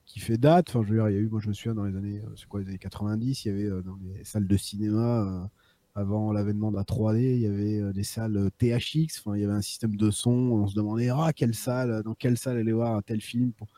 qui 0.06 0.20
fait 0.20 0.38
date. 0.38 0.70
Enfin, 0.70 0.84
je 0.86 0.94
il 0.94 0.98
y 0.98 1.00
a 1.00 1.10
eu, 1.10 1.28
moi, 1.28 1.40
je 1.40 1.48
me 1.48 1.52
souviens 1.52 1.74
dans 1.74 1.84
les 1.84 1.96
années, 1.96 2.20
euh, 2.24 2.30
c'est 2.36 2.46
quoi, 2.46 2.60
les 2.60 2.68
années 2.68 2.78
90, 2.78 3.44
il 3.44 3.48
y 3.48 3.50
avait 3.50 3.64
euh, 3.64 3.82
dans 3.82 3.96
les 3.96 4.24
salles 4.24 4.46
de 4.48 4.56
cinéma. 4.56 5.50
avant 5.94 6.32
l'avènement 6.32 6.70
de 6.72 6.76
la 6.76 6.84
3D, 6.84 7.20
il 7.36 7.40
y 7.40 7.46
avait 7.46 7.92
des 7.92 8.04
salles 8.04 8.50
THX, 8.58 9.20
enfin, 9.20 9.36
il 9.36 9.42
y 9.42 9.44
avait 9.44 9.54
un 9.54 9.62
système 9.62 9.96
de 9.96 10.10
son, 10.10 10.30
on 10.30 10.66
se 10.68 10.74
demandait 10.74 11.08
ah, 11.10 11.32
quelle 11.34 11.54
salle, 11.54 12.02
dans 12.02 12.14
quelle 12.14 12.36
salle 12.38 12.58
aller 12.58 12.72
voir 12.72 12.96
un 12.96 13.02
tel 13.02 13.20
film 13.20 13.52
pour, 13.52 13.68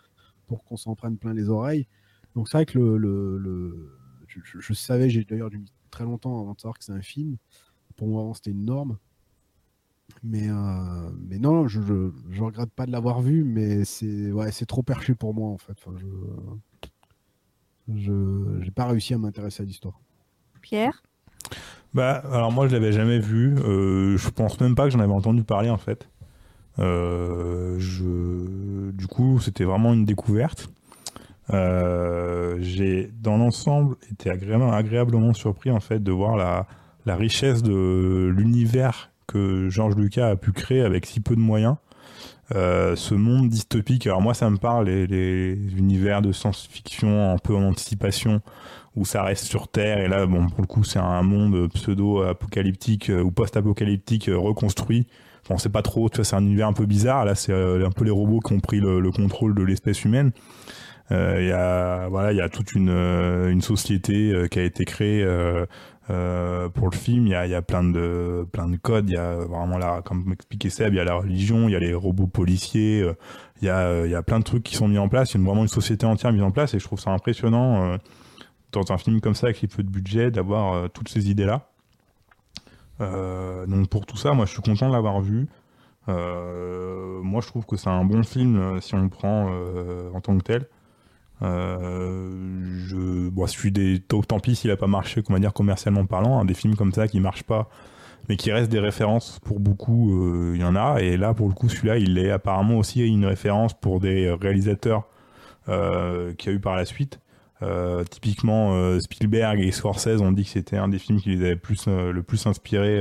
pour 0.46 0.64
qu'on 0.64 0.76
s'en 0.76 0.96
prenne 0.96 1.16
plein 1.18 1.34
les 1.34 1.48
oreilles. 1.48 1.86
Donc 2.34 2.48
c'est 2.48 2.58
vrai 2.58 2.66
que 2.66 2.78
le, 2.78 3.38
le, 3.38 3.98
je, 4.44 4.72
savais, 4.72 5.10
j'ai 5.10 5.24
d'ailleurs 5.24 5.50
dû 5.50 5.58
mis 5.58 5.72
très 5.90 6.04
longtemps 6.04 6.40
avant 6.40 6.54
de 6.54 6.60
savoir 6.60 6.78
que 6.78 6.84
c'est 6.84 6.92
un 6.92 7.02
film. 7.02 7.36
Pour 7.96 8.08
moi, 8.08 8.22
avant, 8.22 8.34
c'était 8.34 8.50
une 8.50 8.64
norme. 8.64 8.98
Mais, 10.24 10.48
euh, 10.48 11.10
mais 11.28 11.38
non, 11.38 11.68
je, 11.68 11.80
je, 11.80 12.10
je 12.30 12.42
regrette 12.42 12.70
pas 12.70 12.86
de 12.86 12.92
l'avoir 12.92 13.20
vu, 13.22 13.44
mais 13.44 13.84
c'est 13.84 14.32
ouais, 14.32 14.50
c'est 14.50 14.66
trop 14.66 14.82
perché 14.82 15.14
pour 15.14 15.32
moi 15.34 15.48
en 15.50 15.58
fait. 15.58 15.76
Enfin, 15.84 15.96
je 15.96 16.06
je 17.94 18.58
j'ai 18.60 18.70
pas 18.70 18.86
réussi 18.86 19.14
à 19.14 19.18
m'intéresser 19.18 19.62
à 19.62 19.66
l'histoire. 19.66 20.00
Pierre? 20.60 21.02
Bah, 21.94 22.22
alors 22.32 22.52
moi 22.52 22.68
je 22.68 22.74
l'avais 22.74 22.92
jamais 22.92 23.18
vu. 23.18 23.56
Euh, 23.58 24.16
je 24.16 24.28
pense 24.30 24.60
même 24.60 24.74
pas 24.74 24.84
que 24.84 24.90
j'en 24.90 25.00
avais 25.00 25.12
entendu 25.12 25.44
parler 25.44 25.70
en 25.70 25.78
fait. 25.78 26.08
Euh, 26.78 27.76
je... 27.78 28.90
Du 28.92 29.06
coup, 29.06 29.40
c'était 29.40 29.64
vraiment 29.64 29.94
une 29.94 30.04
découverte. 30.04 30.70
Euh, 31.50 32.56
J'ai, 32.60 33.10
dans 33.20 33.36
l'ensemble, 33.38 33.96
été 34.12 34.30
agréablement, 34.30 34.72
agréablement 34.72 35.32
surpris 35.32 35.70
en 35.70 35.80
fait 35.80 36.02
de 36.02 36.12
voir 36.12 36.36
la, 36.36 36.66
la 37.06 37.16
richesse 37.16 37.62
de 37.62 38.32
l'univers 38.36 39.10
que 39.28 39.68
George 39.68 39.94
Lucas 39.96 40.30
a 40.30 40.36
pu 40.36 40.52
créer 40.52 40.80
avec 40.80 41.06
si 41.06 41.20
peu 41.20 41.36
de 41.36 41.40
moyens. 41.40 41.76
Euh, 42.54 42.96
ce 42.96 43.14
monde 43.14 43.50
dystopique, 43.50 44.06
alors 44.06 44.22
moi 44.22 44.32
ça 44.32 44.48
me 44.48 44.56
parle, 44.56 44.88
les, 44.88 45.52
univers 45.76 46.22
de 46.22 46.32
science-fiction 46.32 47.32
un 47.32 47.36
peu 47.36 47.54
en 47.54 47.62
anticipation, 47.62 48.40
où 48.96 49.04
ça 49.04 49.22
reste 49.22 49.44
sur 49.44 49.68
Terre, 49.68 49.98
et 49.98 50.08
là, 50.08 50.24
bon, 50.26 50.48
pour 50.48 50.62
le 50.62 50.66
coup, 50.66 50.82
c'est 50.82 50.98
un 50.98 51.22
monde 51.22 51.68
pseudo-apocalyptique 51.74 53.10
euh, 53.10 53.22
ou 53.22 53.30
post-apocalyptique 53.30 54.30
euh, 54.30 54.38
reconstruit. 54.38 55.06
Enfin, 55.44 55.54
on 55.54 55.58
sait 55.58 55.68
pas 55.68 55.82
trop, 55.82 56.08
tu 56.08 56.16
vois, 56.16 56.24
c'est 56.24 56.36
un 56.36 56.42
univers 56.42 56.68
un 56.68 56.72
peu 56.72 56.86
bizarre. 56.86 57.26
Là, 57.26 57.34
c'est 57.34 57.52
un 57.52 57.90
peu 57.90 58.04
les 58.04 58.10
robots 58.10 58.40
qui 58.40 58.54
ont 58.54 58.60
pris 58.60 58.80
le, 58.80 58.98
le 58.98 59.10
contrôle 59.12 59.54
de 59.54 59.62
l'espèce 59.62 60.04
humaine. 60.04 60.32
Il 61.10 61.46
y 61.46 61.52
a, 61.52 62.06
voilà, 62.08 62.32
il 62.32 62.36
y 62.36 62.42
a 62.42 62.50
toute 62.50 62.74
une, 62.74 63.62
société 63.62 64.46
qui 64.50 64.58
a 64.58 64.62
été 64.62 64.84
créée 64.84 65.24
pour 66.08 66.88
le 66.88 66.96
film, 66.96 67.26
il 67.26 67.32
y 67.32 67.34
a, 67.34 67.62
plein 67.62 67.84
de 67.84 68.46
codes. 68.82 69.10
Il 69.10 69.14
y 69.14 69.18
a 69.18 69.34
vraiment 69.36 69.76
là, 69.76 70.00
comme 70.02 70.24
m'expliquait 70.24 70.70
Seb, 70.70 70.94
il 70.94 70.96
y 70.96 71.00
a 71.00 71.04
la 71.04 71.16
religion, 71.16 71.68
il 71.68 71.72
y 71.72 71.76
a 71.76 71.78
les 71.78 71.92
robots 71.92 72.26
policiers, 72.26 73.02
euh, 73.02 73.12
il 73.60 73.66
y 73.66 73.68
a 73.68 74.06
il 74.06 74.10
y 74.10 74.14
a 74.14 74.22
plein 74.22 74.38
de 74.38 74.44
trucs 74.44 74.62
qui 74.62 74.74
sont 74.74 74.88
mis 74.88 74.98
en 74.98 75.08
place. 75.08 75.34
Il 75.34 75.40
y 75.40 75.44
a 75.44 75.46
vraiment 75.46 75.62
une 75.62 75.68
société 75.68 76.06
entière 76.06 76.32
mise 76.32 76.42
en 76.42 76.50
place 76.50 76.72
et 76.72 76.78
je 76.78 76.84
trouve 76.84 76.98
ça 76.98 77.10
impressionnant 77.10 77.92
euh, 77.92 77.98
dans 78.72 78.90
un 78.90 78.96
film 78.96 79.20
comme 79.20 79.34
ça 79.34 79.48
avec 79.48 79.60
peu 79.68 79.82
de 79.82 79.90
budget 79.90 80.30
d'avoir 80.30 80.90
toutes 80.90 81.08
ces 81.08 81.30
idées 81.30 81.46
là. 81.46 81.68
donc 83.66 83.88
pour 83.88 84.06
tout 84.06 84.16
ça, 84.16 84.32
moi 84.32 84.46
je 84.46 84.52
suis 84.52 84.62
content 84.62 84.88
de 84.88 84.92
l'avoir 84.92 85.20
vu. 85.20 85.46
moi 86.06 87.40
je 87.42 87.46
trouve 87.48 87.66
que 87.66 87.76
c'est 87.76 87.90
un 87.90 88.04
bon 88.04 88.22
film 88.22 88.80
si 88.80 88.94
on 88.94 89.02
le 89.02 89.08
prend 89.08 89.50
en 90.14 90.20
tant 90.20 90.36
que 90.38 90.42
tel. 90.42 90.66
Euh, 91.42 92.86
je, 92.88 93.28
bon, 93.28 93.46
je 93.46 93.52
suis 93.52 93.70
des, 93.70 94.00
tant 94.00 94.40
pis 94.40 94.56
s'il 94.56 94.70
a 94.70 94.76
pas 94.76 94.86
marché, 94.86 95.22
comment 95.22 95.38
dire, 95.38 95.52
commercialement 95.52 96.06
parlant, 96.06 96.40
hein, 96.40 96.44
des 96.44 96.54
films 96.54 96.76
comme 96.76 96.92
ça 96.92 97.08
qui 97.08 97.20
marchent 97.20 97.44
pas, 97.44 97.68
mais 98.28 98.36
qui 98.36 98.52
restent 98.52 98.72
des 98.72 98.80
références 98.80 99.38
pour 99.44 99.60
beaucoup, 99.60 100.12
euh, 100.12 100.52
il 100.56 100.60
y 100.60 100.64
en 100.64 100.76
a. 100.76 101.00
Et 101.00 101.16
là, 101.16 101.34
pour 101.34 101.48
le 101.48 101.54
coup, 101.54 101.68
celui-là, 101.68 101.98
il 101.98 102.18
est 102.18 102.30
apparemment 102.30 102.78
aussi 102.78 103.06
une 103.06 103.26
référence 103.26 103.74
pour 103.74 104.00
des 104.00 104.30
réalisateurs 104.30 105.08
euh, 105.68 106.32
qu'il 106.34 106.50
y 106.50 106.54
a 106.54 106.56
eu 106.56 106.60
par 106.60 106.76
la 106.76 106.86
suite. 106.86 107.20
Euh, 107.60 108.04
typiquement, 108.04 108.74
euh, 108.74 109.00
Spielberg 109.00 109.60
et 109.60 109.70
Scorsese 109.70 110.22
ont 110.22 110.32
dit 110.32 110.44
que 110.44 110.50
c'était 110.50 110.78
un 110.78 110.88
des 110.88 110.98
films 110.98 111.20
qui 111.20 111.30
les 111.30 111.44
avait 111.44 111.56
plus, 111.56 111.88
le 111.88 112.22
plus 112.22 112.46
inspiré 112.46 113.00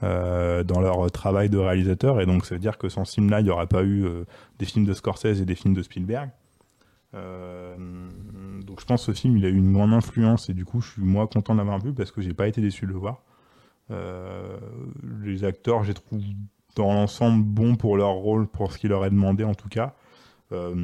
dans 0.00 0.80
leur 0.80 1.10
travail 1.10 1.48
de 1.48 1.58
réalisateur. 1.58 2.20
Et 2.20 2.26
donc, 2.26 2.46
ça 2.46 2.54
veut 2.54 2.60
dire 2.60 2.78
que 2.78 2.88
sans 2.88 3.04
ce 3.04 3.14
film-là, 3.14 3.40
il 3.40 3.44
n'y 3.44 3.50
aurait 3.50 3.66
pas 3.66 3.82
eu 3.82 4.04
des 4.58 4.66
films 4.66 4.84
de 4.84 4.92
Scorsese 4.92 5.40
et 5.40 5.44
des 5.44 5.54
films 5.54 5.74
de 5.74 5.82
Spielberg. 5.82 6.30
Euh, 7.14 7.76
donc 8.64 8.80
je 8.80 8.86
pense 8.86 9.04
que 9.06 9.12
ce 9.12 9.20
film 9.20 9.36
il 9.36 9.44
a 9.44 9.48
eu 9.48 9.56
une 9.56 9.72
grande 9.72 9.92
influence 9.92 10.48
et 10.48 10.54
du 10.54 10.64
coup 10.64 10.80
je 10.80 10.92
suis 10.92 11.02
moi 11.02 11.26
content 11.26 11.54
d'avoir 11.54 11.78
vu 11.78 11.92
parce 11.92 12.10
que 12.10 12.22
j'ai 12.22 12.32
pas 12.32 12.48
été 12.48 12.60
déçu 12.60 12.86
de 12.86 12.92
le 12.92 12.96
voir. 12.96 13.22
Euh, 13.90 14.56
les 15.22 15.44
acteurs, 15.44 15.84
j'ai 15.84 15.92
trouvé 15.92 16.22
dans 16.76 16.94
l'ensemble 16.94 17.44
bons 17.44 17.74
pour 17.74 17.96
leur 17.96 18.12
rôle, 18.12 18.46
pour 18.46 18.72
ce 18.72 18.78
qu'il 18.78 18.90
leur 18.90 19.04
est 19.04 19.10
demandé 19.10 19.44
en 19.44 19.54
tout 19.54 19.68
cas. 19.68 19.94
Euh, 20.52 20.74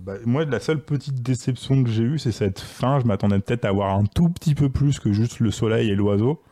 bah, 0.00 0.14
moi, 0.24 0.44
la 0.44 0.60
seule 0.60 0.82
petite 0.82 1.22
déception 1.22 1.82
que 1.84 1.90
j'ai 1.90 2.02
eue, 2.02 2.18
c'est 2.18 2.32
cette 2.32 2.60
fin. 2.60 2.98
Je 3.00 3.06
m'attendais 3.06 3.38
peut-être 3.38 3.64
à 3.64 3.68
avoir 3.68 3.94
un 3.96 4.04
tout 4.04 4.28
petit 4.28 4.54
peu 4.54 4.68
plus 4.70 4.98
que 5.00 5.12
juste 5.12 5.40
le 5.40 5.50
soleil 5.50 5.90
et 5.90 5.94
l'oiseau. 5.94 6.42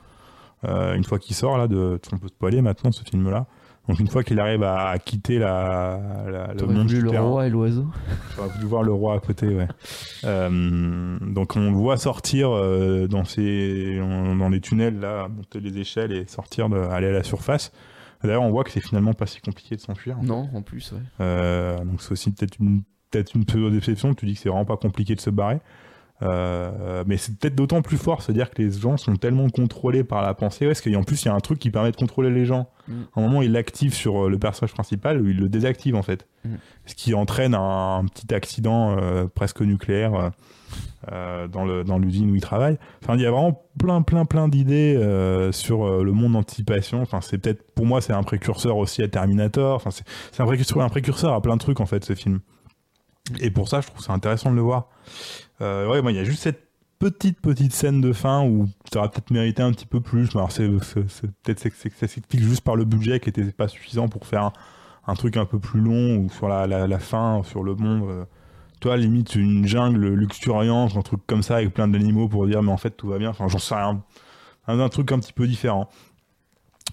Une 0.63 1.05
fois 1.05 1.19
qu'il 1.19 1.37
sort 1.37 1.59
là, 1.59 1.69
de, 1.69 2.01
on 2.11 2.19
peut 2.19 2.29
spoiler 2.29 2.63
maintenant 2.63 2.91
ce 2.91 3.03
film-là. 3.03 3.47
Donc 3.89 4.01
une 4.01 4.09
fois 4.09 4.25
qu'il 4.25 4.41
arrive 4.41 4.63
à, 4.63 4.99
quitter 4.99 5.39
la, 5.39 6.01
la 6.27 6.55
le 6.55 6.67
monde 6.67 6.91
le 6.91 7.21
roi 7.21 7.47
et 7.47 7.51
l'oiseau. 7.51 7.87
J'aurais 8.35 8.49
voulu 8.49 8.65
voir 8.65 8.83
le 8.83 8.93
roi 8.93 9.15
à 9.15 9.19
côté, 9.19 9.47
ouais. 9.49 9.69
euh, 10.25 11.19
donc 11.21 11.55
on 11.57 11.71
le 11.71 11.77
voit 11.77 11.99
sortir 11.99 12.51
euh, 12.51 13.07
dans 13.07 13.25
ces 13.25 13.99
dans 13.99 14.49
les 14.49 14.61
tunnels 14.61 14.99
là, 15.01 15.29
monter 15.29 15.61
les 15.61 15.79
échelles 15.79 16.13
et 16.13 16.27
sortir, 16.27 16.71
de, 16.71 16.79
aller 16.79 17.09
à 17.09 17.13
la 17.13 17.23
surface. 17.23 17.73
D'ailleurs, 18.23 18.43
on 18.43 18.51
voit 18.51 18.65
que 18.65 18.71
c'est 18.71 18.81
finalement 18.81 19.13
pas 19.13 19.27
si 19.27 19.43
compliqué 19.43 19.77
de 19.77 19.81
s'enfuir. 19.83 20.17
Non, 20.23 20.49
en 20.55 20.63
plus, 20.63 20.93
ouais. 20.93 21.01
Euh, 21.21 21.77
donc 21.85 22.01
c'est 22.01 22.13
aussi 22.13 22.31
peut-être 22.31 22.57
une 22.59 22.83
peut-être 23.11 23.35
une 23.35 23.45
pseudo 23.45 23.69
déception. 23.69 24.15
Tu 24.15 24.25
dis 24.25 24.35
que 24.35 24.41
c'est 24.41 24.49
vraiment 24.49 24.65
pas 24.65 24.79
compliqué 24.79 25.15
de 25.15 25.21
se 25.21 25.31
barrer. 25.31 25.61
Euh, 26.25 27.05
mais 27.07 27.17
c'est 27.17 27.37
peut-être 27.39 27.55
d'autant 27.55 27.83
plus 27.83 27.99
fort, 27.99 28.23
c'est-à-dire 28.23 28.51
que 28.51 28.63
les 28.63 28.73
gens 28.73 28.97
sont 28.97 29.17
tellement 29.17 29.49
contrôlés 29.51 30.05
par 30.05 30.23
la 30.23 30.35
pensée, 30.35 30.67
parce 30.67 30.81
qu'en 30.81 31.03
plus 31.03 31.23
il 31.23 31.27
y 31.27 31.29
a 31.29 31.35
un 31.35 31.41
truc 31.41 31.59
qui 31.59 31.71
permet 31.71 31.91
de 31.91 31.97
contrôler 31.97 32.31
les 32.31 32.47
gens. 32.47 32.69
Mm. 32.89 32.93
À 33.15 33.21
un 33.21 33.23
moment, 33.23 33.43
il 33.43 33.53
l'active 33.53 33.95
sur 33.95 34.25
euh, 34.25 34.31
le 34.31 34.39
personnage 34.39 34.73
principal, 34.73 35.21
ou 35.21 35.29
il 35.29 35.39
le 35.39 35.49
désactive 35.49 35.97
en 35.97 36.03
fait, 36.03 36.27
mm. 36.45 36.55
ce 36.87 36.95
qui 36.95 37.15
entraîne 37.15 37.55
un, 37.55 38.05
petit 38.07 38.35
accident 38.35 38.97
euh, 38.99 39.27
presque 39.27 39.61
nucléaire 39.61 40.31
euh, 41.13 41.47
dans 41.47 41.65
le 41.65 41.85
dans 41.85 41.99
l'usine 41.99 42.31
où 42.31 42.35
il 42.35 42.41
travaille. 42.41 42.79
Enfin, 43.03 43.17
il 43.17 43.23
y 43.23 43.27
a 43.27 43.31
vraiment 43.31 43.63
plein 43.79 44.03
plein 44.03 44.25
plein 44.25 44.49
d'idées 44.49 44.99
sur 45.53 46.03
le 46.03 46.13
monde 46.13 46.33
d'anticipation. 46.33 47.03
Enfin, 47.03 47.21
c'est 47.21 47.39
peut-être 47.39 47.75
pour 47.75 47.87
moi 47.87 48.01
c'est 48.01 48.13
un 48.15 48.23
précurseur 48.23 48.77
aussi 48.77 49.03
à 49.03 49.09
Terminator. 49.09 49.77
Enfin, 49.77 49.91
c'est 49.91 50.43
un 50.43 50.47
précurseur, 50.47 50.83
un 50.83 50.89
précurseur 50.89 51.35
à 51.35 51.43
plein 51.43 51.55
de 51.55 51.61
trucs 51.61 51.81
en 51.81 51.87
fait 51.87 52.05
ce 52.05 52.15
film. 52.15 52.41
Et 53.41 53.51
pour 53.51 53.69
ça, 53.69 53.81
je 53.81 53.87
trouve 53.87 54.03
ça 54.03 54.13
intéressant 54.13 54.51
de 54.51 54.57
le 54.57 54.63
voir. 54.63 54.89
Euh, 55.61 55.89
ouais, 55.89 56.13
il 56.13 56.17
y 56.17 56.19
a 56.19 56.25
juste 56.25 56.43
cette 56.43 56.65
petite 56.99 57.41
petite 57.41 57.73
scène 57.73 58.01
de 58.01 58.13
fin 58.13 58.45
où 58.45 58.69
ça 58.93 59.01
aurait 59.01 59.11
peut-être 59.11 59.31
mérité 59.31 59.63
un 59.63 59.73
petit 59.73 59.87
peu 59.87 60.01
plus. 60.01 60.31
Alors 60.35 60.53
c'est 60.53 60.69
peut-être 60.69 61.59
ça 61.59 62.09
s'explique 62.09 62.43
juste 62.43 62.63
par 62.63 62.77
le 62.77 62.85
budget 62.85 63.21
qui 63.21 63.29
était 63.29 63.45
pas 63.45 63.69
suffisant 63.69 64.09
pour 64.09 64.27
faire 64.27 64.53
un, 65.07 65.15
truc 65.15 65.37
un 65.37 65.45
peu 65.45 65.59
plus 65.59 65.81
long 65.81 66.17
ou 66.17 66.31
sur 66.31 66.49
la, 66.49 66.67
la, 66.67 66.99
fin 66.99 67.43
sur 67.45 67.63
le 67.63 67.75
monde. 67.75 68.09
Euh, 68.09 68.25
toi, 68.81 68.97
limite 68.97 69.35
une 69.35 69.67
jungle 69.67 70.15
luxuriante, 70.15 70.97
un 70.97 71.03
truc 71.03 71.21
comme 71.27 71.43
ça 71.43 71.57
avec 71.57 71.75
plein 71.75 71.89
d'animaux 71.89 72.29
pour 72.29 72.47
dire 72.47 72.63
mais 72.63 72.73
en 72.73 72.77
fait 72.77 72.91
tout 72.91 73.09
va 73.09 73.19
bien. 73.19 73.31
Enfin, 73.31 73.49
j'en 73.49 73.59
sais 73.59 73.75
rien. 73.75 74.03
Un, 74.67 74.89
truc 74.89 75.13
un 75.13 75.19
petit 75.19 75.33
peu 75.33 75.47
différent. 75.47 75.91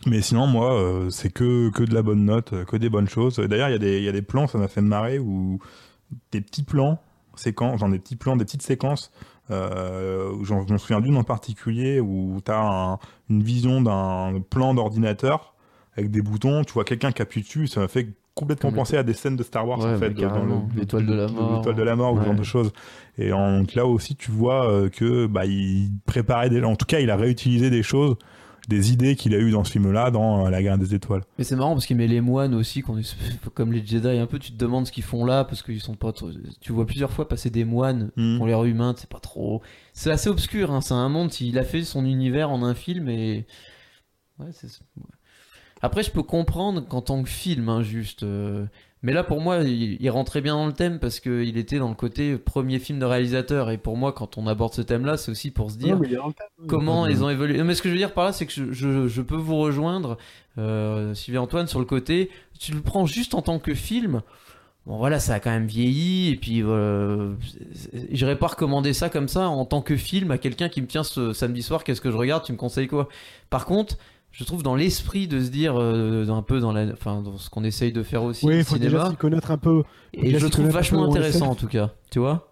Mais 0.08 0.22
sinon, 0.22 0.48
moi, 0.48 0.74
euh, 0.74 1.10
c'est 1.10 1.32
que, 1.32 1.70
que 1.70 1.84
de 1.84 1.94
la 1.94 2.02
bonne 2.02 2.26
note, 2.26 2.66
que 2.66 2.76
des 2.76 2.90
bonnes 2.90 3.08
choses. 3.08 3.38
D'ailleurs, 3.38 3.70
il 3.70 3.84
y, 3.84 4.04
y, 4.04 4.10
a 4.10 4.12
des 4.12 4.22
plans, 4.22 4.48
ça 4.48 4.58
m'a 4.58 4.68
fait 4.68 4.82
marrer, 4.82 5.20
où 5.20 5.60
des 6.32 6.42
petits 6.42 6.64
plans 6.64 7.00
séquences, 7.36 7.80
genre 7.80 7.90
des 7.90 8.00
petits 8.00 8.16
plans, 8.16 8.36
des 8.36 8.46
petites 8.46 8.62
séquences. 8.62 9.12
Euh, 9.50 10.34
je 10.44 10.54
me 10.54 10.78
souviens 10.78 11.02
d'une 11.02 11.18
en 11.18 11.24
particulier 11.24 12.00
où 12.00 12.40
tu 12.44 12.52
as 12.52 13.00
une 13.30 13.44
vision 13.44 13.82
d'un 13.82 14.42
plan 14.50 14.74
d'ordinateur 14.74 15.56
avec 15.98 16.10
des 16.10 16.22
boutons, 16.22 16.64
tu 16.64 16.74
vois 16.74 16.86
quelqu'un 16.86 17.12
qui 17.12 17.22
appuie 17.22 17.42
dessus, 17.42 17.68
ça 17.68 17.82
m'a 17.82 17.90
fait 17.90 18.16
complètement 18.34 18.72
penser 18.72 18.96
à 18.96 19.04
des 19.04 19.14
scènes 19.14 19.36
de 19.36 19.44
Star 19.44 19.68
Wars 19.68 19.80
en 19.80 19.98
fait, 19.98 20.12
dans 20.12 20.68
l'étoile 20.76 21.06
de 21.06 21.14
la 21.14 21.28
mort, 21.28 21.58
l'étoile 21.58 21.76
de 21.76 21.84
la 21.84 21.96
mort 21.98 22.14
ou 22.14 22.20
ce 22.20 22.26
genre 22.26 22.36
de 22.36 22.44
choses. 22.44 22.72
Et 23.18 23.34
en, 23.34 23.64
là 23.76 23.86
aussi, 23.86 24.16
tu 24.16 24.32
vois 24.32 24.72
euh, 24.72 24.90
que 24.90 25.26
bah 25.28 25.46
il 25.46 25.92
préparait 26.06 26.50
des, 26.50 26.64
en 26.64 26.78
tout 26.78 26.86
cas, 26.86 27.00
il 27.00 27.10
a 27.10 27.18
réutilisé 27.18 27.70
des 27.70 27.84
choses 27.84 28.16
des 28.68 28.92
idées 28.92 29.16
qu'il 29.16 29.34
a 29.34 29.38
eues 29.38 29.52
dans 29.52 29.64
ce 29.64 29.72
film-là, 29.72 30.12
dans 30.12 30.46
euh, 30.46 30.50
La 30.50 30.62
guerre 30.62 30.78
des 30.78 30.94
étoiles. 30.94 31.24
Mais 31.38 31.44
c'est 31.44 31.56
marrant 31.56 31.74
parce 31.74 31.86
qu'il 31.86 31.98
met 31.98 32.08
les 32.08 32.22
moines 32.22 32.54
aussi, 32.54 32.82
comme 32.82 33.72
les 33.72 33.86
Jedi, 33.86 34.08
un 34.08 34.28
peu, 34.28 34.40
tu 34.40 34.52
te 34.52 34.58
demandes 34.58 34.88
ce 34.88 34.92
qu'ils 34.92 35.04
font 35.04 35.26
là, 35.26 35.44
parce 35.44 35.64
qu'ils 35.64 35.82
sont 35.82 35.96
pas 35.96 36.12
trop... 36.12 36.30
Tu 36.60 36.72
vois 36.72 36.86
plusieurs 36.86 37.12
fois 37.12 37.28
passer 37.28 37.50
des 37.50 37.66
moines, 37.66 38.12
mm. 38.16 38.42
ont 38.42 38.46
l'air 38.46 38.64
humains, 38.64 38.94
c'est 38.98 39.10
pas 39.10 39.20
trop... 39.20 39.62
C'est 39.94 40.12
assez 40.12 40.30
obscur, 40.30 40.72
hein, 40.72 40.82
c'est 40.82 40.94
un 40.94 41.10
monde, 41.10 41.32
il 41.42 41.58
a 41.58 41.64
fait 41.64 41.84
son 41.84 42.06
univers 42.06 42.50
en 42.50 42.64
un 42.64 42.74
film 42.74 43.10
et... 43.10 43.46
Ouais, 44.40 44.50
c'est... 44.54 44.68
Après, 45.82 46.04
je 46.04 46.12
peux 46.12 46.24
comprendre 46.24 46.88
qu'en 46.88 47.02
tant 47.02 47.24
que 47.24 47.30
film, 47.30 47.70
hein, 47.70 47.82
juste... 47.82 48.24
Euh, 48.24 48.66
mais 49.04 49.14
là, 49.14 49.24
pour 49.24 49.42
moi, 49.42 49.60
il, 49.64 50.10
rentrait 50.12 50.42
bien 50.42 50.54
dans 50.54 50.68
le 50.68 50.74
thème 50.74 51.00
parce 51.00 51.20
qu'il 51.20 51.58
était 51.58 51.80
dans 51.80 51.90
le 51.90 51.96
côté 51.96 52.38
premier 52.38 52.78
film 52.78 53.00
de 53.00 53.06
réalisateur. 53.06 53.72
Et 53.72 53.80
pour 53.80 53.98
moi, 53.98 54.12
quand 54.14 54.38
on 54.38 54.46
aborde 54.46 54.74
ce 54.74 54.84
thème-là, 54.84 55.18
c'est 55.18 55.32
aussi 55.32 55.50
pour 55.50 55.72
se 55.72 55.78
dire 55.78 56.00
comment 56.68 57.08
ils 57.08 57.24
ont 57.24 57.30
évolué. 57.30 57.64
mais 57.64 57.74
ce 57.74 57.82
que 57.82 57.90
je 57.90 57.94
veux 57.94 58.00
dire 58.00 58.14
par 58.14 58.26
là, 58.26 58.32
c'est 58.32 58.46
que 58.46 58.52
je, 58.52 59.22
peux 59.22 59.36
vous 59.36 59.58
rejoindre, 59.58 60.18
euh, 60.60 61.16
Sylvie 61.16 61.40
Antoine, 61.40 61.66
sur 61.66 61.80
le 61.80 61.86
côté. 61.86 62.30
Tu 62.60 62.74
le 62.74 62.82
prends 62.82 63.08
juste 63.08 63.34
en 63.34 63.42
tant 63.42 63.58
que 63.58 63.74
film. 63.74 64.22
Bon 64.86 64.98
voilà, 64.98 65.20
ça 65.20 65.36
a 65.36 65.40
quand 65.40 65.52
même 65.52 65.68
vieilli 65.68 66.32
et 66.32 66.36
puis 66.36 66.64
euh, 66.64 67.34
j'irais 68.10 68.36
pas 68.36 68.48
recommander 68.48 68.94
ça 68.94 69.10
comme 69.10 69.28
ça 69.28 69.48
en 69.48 69.64
tant 69.64 69.84
que 69.84 69.96
film 69.96 70.32
à 70.32 70.40
quelqu'un 70.40 70.70
qui 70.70 70.82
me 70.82 70.88
tient 70.88 71.04
ce 71.04 71.34
samedi 71.34 71.62
soir. 71.62 71.84
Qu'est-ce 71.84 72.02
que 72.02 72.10
je 72.10 72.18
regarde 72.18 72.44
Tu 72.44 72.52
me 72.52 72.58
conseilles 72.58 72.88
quoi? 72.88 73.08
Par 73.52 73.66
contre, 73.66 73.98
je 74.32 74.44
trouve 74.44 74.64
dans 74.64 74.76
l'esprit 74.76 75.28
de 75.28 75.42
se 75.42 75.50
dire 75.50 75.76
euh, 75.78 76.28
un 76.30 76.42
peu 76.42 76.60
dans 76.60 76.72
la 76.72 76.86
enfin 76.94 77.22
dans 77.22 77.38
ce 77.38 77.50
qu'on 77.50 77.64
essaye 77.64 77.92
de 77.92 78.02
faire 78.04 78.24
aussi 78.24 78.46
oui, 78.46 78.58
il 78.60 78.64
faut 78.64 78.76
cinéma. 78.76 78.92
déjà 78.92 79.10
s'y 79.10 79.18
connaître 79.18 79.52
un 79.52 79.58
peu. 79.58 79.84
Et 80.14 80.38
je 80.38 80.44
le 80.46 80.50
trouve 80.50 80.70
vachement 80.70 81.06
intéressant 81.06 81.48
en 81.50 81.56
tout 81.56 81.68
cas. 81.68 81.92
Tu 82.10 82.20
vois? 82.20 82.48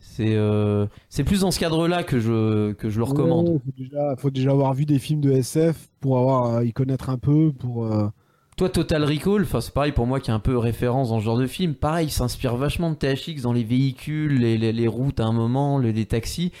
C'est 0.00 0.34
euh, 0.36 0.86
c'est 1.08 1.24
plus 1.24 1.40
dans 1.40 1.50
ce 1.50 1.58
cadre 1.58 1.88
là 1.88 2.02
que 2.02 2.20
je 2.20 2.72
que 2.72 2.90
je 2.90 2.98
le 2.98 3.04
recommande. 3.04 3.48
Il 3.48 3.60
faut 3.60 3.72
déjà, 3.78 4.16
faut 4.16 4.30
déjà 4.30 4.50
avoir 4.50 4.74
vu 4.74 4.84
des 4.84 4.98
films 4.98 5.22
de 5.22 5.30
SF 5.30 5.88
pour 6.00 6.18
avoir 6.18 6.56
euh, 6.56 6.64
y 6.64 6.72
connaître 6.72 7.08
un 7.08 7.18
peu 7.18 7.50
pour 7.52 7.88
toi 8.58 8.68
Total 8.68 9.02
Recall 9.02 9.42
enfin 9.42 9.62
c'est 9.62 9.72
pareil 9.72 9.92
pour 9.92 10.06
moi 10.06 10.20
qui 10.20 10.30
est 10.30 10.34
un 10.34 10.38
peu 10.38 10.58
référence 10.58 11.08
dans 11.08 11.18
ce 11.20 11.24
genre 11.24 11.38
de 11.38 11.46
film. 11.46 11.74
Pareil 11.74 12.08
il 12.08 12.10
s'inspire 12.10 12.56
vachement 12.56 12.90
de 12.90 12.96
THX 12.96 13.40
dans 13.42 13.54
les 13.54 13.64
véhicules 13.64 14.38
les, 14.38 14.58
les, 14.58 14.72
les 14.72 14.88
routes 14.88 15.20
à 15.20 15.24
un 15.24 15.32
moment 15.32 15.78
les, 15.78 15.94
les 15.94 16.04
taxis 16.04 16.52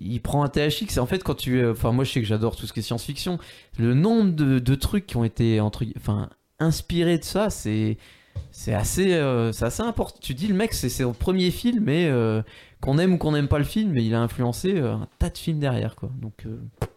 il 0.00 0.20
prend 0.20 0.42
un 0.44 0.48
THX 0.48 0.96
et 0.96 1.00
en 1.00 1.06
fait 1.06 1.22
quand 1.22 1.34
tu 1.34 1.66
enfin 1.66 1.92
moi 1.92 2.04
je 2.04 2.12
sais 2.12 2.20
que 2.20 2.26
j'adore 2.26 2.56
tout 2.56 2.66
ce 2.66 2.72
qui 2.72 2.80
est 2.80 2.82
science-fiction 2.82 3.38
le 3.78 3.94
nombre 3.94 4.32
de, 4.32 4.74
trucs 4.74 5.06
qui 5.06 5.16
ont 5.16 5.24
été 5.24 5.60
entre 5.60 5.84
enfin 5.96 6.28
inspirés 6.58 7.18
de 7.18 7.24
ça 7.24 7.50
c'est 7.50 7.98
c'est 8.52 8.74
assez 8.74 9.14
euh, 9.14 9.50
assez 9.60 9.82
important 9.82 10.18
tu 10.20 10.34
dis 10.34 10.46
le 10.46 10.54
mec 10.54 10.72
c'est 10.72 10.88
son 10.88 11.12
premier 11.12 11.50
film 11.50 11.84
mais 11.84 12.06
euh, 12.06 12.42
qu'on 12.80 12.98
aime 12.98 13.14
ou 13.14 13.18
qu'on 13.18 13.32
n'aime 13.32 13.48
pas 13.48 13.58
le 13.58 13.64
film 13.64 13.92
mais 13.92 14.04
il 14.04 14.14
a 14.14 14.20
influencé 14.20 14.74
euh, 14.76 14.94
un 14.94 15.08
tas 15.18 15.30
de 15.30 15.38
films 15.38 15.58
derrière 15.58 15.96
quoi. 15.96 16.10
Donc 16.20 16.46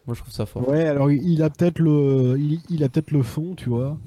moi 0.06 0.16
je 0.16 0.22
trouve 0.22 0.34
ça 0.34 0.46
fort. 0.46 0.68
Ouais 0.70 0.86
alors 0.86 1.12
il 1.12 1.42
a 1.42 1.50
peut-être 1.50 1.80
le 1.80 2.38
il, 2.70 2.84
a 2.84 2.90
peut-être 2.90 3.12
le 3.12 3.24
fond 3.24 3.56
tu 3.56 3.70
vois 3.70 3.98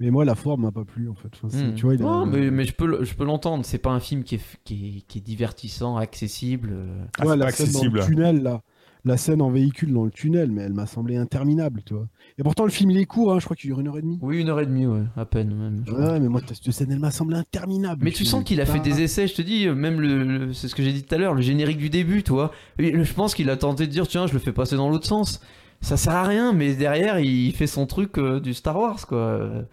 Mais 0.00 0.10
moi, 0.10 0.24
la 0.24 0.34
forme 0.34 0.62
m'a 0.62 0.72
pas 0.72 0.84
plu 0.84 1.08
en 1.10 1.14
fait. 1.14 1.28
Enfin, 1.42 1.56
Hmm. 1.56 1.74
Tu 1.74 1.84
vois, 1.84 1.94
il 1.94 2.02
a- 2.02 2.06
Oh, 2.06 2.24
mais, 2.26 2.50
mais 2.50 2.64
je 2.64 2.72
peux, 2.72 2.86
le- 2.86 3.04
je 3.04 3.14
peux 3.14 3.24
l'entendre. 3.24 3.64
C'est 3.64 3.78
pas 3.78 3.90
un 3.90 4.00
film 4.00 4.24
qui 4.24 4.36
est, 4.36 4.40
qui 4.64 4.98
est, 4.98 5.00
qui 5.02 5.18
est 5.18 5.22
divertissant, 5.22 5.96
accessible. 5.98 6.70
euh. 6.72 7.04
Ah, 7.18 7.26
Ouais, 7.26 7.36
la 7.36 7.50
scène 7.50 7.66
dans 7.66 7.72
accessible. 7.80 7.98
le 8.00 8.04
tunnel, 8.06 8.42
là. 8.42 8.62
La 9.06 9.16
scène 9.16 9.40
en 9.40 9.50
véhicule 9.50 9.94
dans 9.94 10.04
le 10.04 10.10
tunnel, 10.10 10.50
mais 10.52 10.60
elle 10.60 10.74
m'a 10.74 10.84
semblé 10.86 11.16
interminable, 11.16 11.80
tu 11.86 11.94
vois. 11.94 12.06
Et 12.38 12.42
pourtant, 12.42 12.64
le 12.64 12.70
film, 12.70 12.90
il 12.90 12.98
est 12.98 13.06
court, 13.06 13.32
hein, 13.32 13.38
je 13.38 13.46
crois 13.46 13.56
qu'il 13.56 13.68
dure 13.70 13.80
une 13.80 13.88
heure 13.88 13.96
et 13.96 14.02
demie. 14.02 14.18
Oui, 14.20 14.40
une 14.42 14.50
heure 14.50 14.60
et 14.60 14.66
demie, 14.66 14.86
ouais, 14.86 15.04
à 15.16 15.24
peine 15.24 15.54
même. 15.54 15.84
Ouais, 15.90 16.20
mais 16.20 16.28
moi, 16.28 16.42
cette 16.46 16.70
scène, 16.70 16.92
elle 16.92 16.98
m'a 16.98 17.10
semblé 17.10 17.36
interminable. 17.36 18.04
Mais 18.04 18.10
tu 18.10 18.26
sens 18.26 18.44
qu'il 18.44 18.60
a 18.60 18.66
fait 18.66 18.78
des 18.80 19.00
essais, 19.00 19.26
je 19.26 19.34
te 19.34 19.40
dis, 19.40 19.66
euh, 19.66 19.74
même 19.74 20.00
le, 20.02 20.22
le- 20.24 20.52
c'est 20.52 20.68
ce 20.68 20.74
que 20.74 20.82
j'ai 20.82 20.92
dit 20.92 21.02
tout 21.02 21.14
à 21.14 21.18
l'heure, 21.18 21.32
le 21.32 21.40
générique 21.40 21.78
du 21.78 21.88
début, 21.88 22.22
tu 22.22 22.32
vois. 22.32 22.50
Je 22.78 23.12
pense 23.14 23.34
qu'il 23.34 23.48
a 23.48 23.56
tenté 23.56 23.86
de 23.86 23.90
dire, 23.92 24.06
tiens, 24.06 24.26
je 24.26 24.34
le 24.34 24.38
fais 24.38 24.52
passer 24.52 24.76
dans 24.76 24.90
l'autre 24.90 25.06
sens. 25.06 25.40
Ça 25.80 25.96
sert 25.96 26.14
à 26.14 26.24
rien, 26.24 26.52
mais 26.52 26.74
derrière, 26.74 27.18
il 27.20 27.52
fait 27.54 27.66
son 27.66 27.86
truc 27.86 28.18
euh, 28.18 28.38
du 28.40 28.54
Star 28.54 28.76
Wars, 28.78 29.06
quoi. 29.06 29.64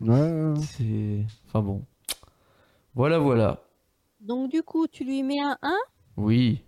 Ouais. 0.00 0.54
C'est. 0.62 1.24
Enfin 1.46 1.62
bon. 1.62 1.84
Voilà, 2.94 3.18
voilà. 3.18 3.60
Donc 4.20 4.50
du 4.50 4.62
coup, 4.62 4.86
tu 4.86 5.04
lui 5.04 5.22
mets 5.22 5.40
un 5.40 5.56
1 5.62 5.72
Oui. 6.16 6.62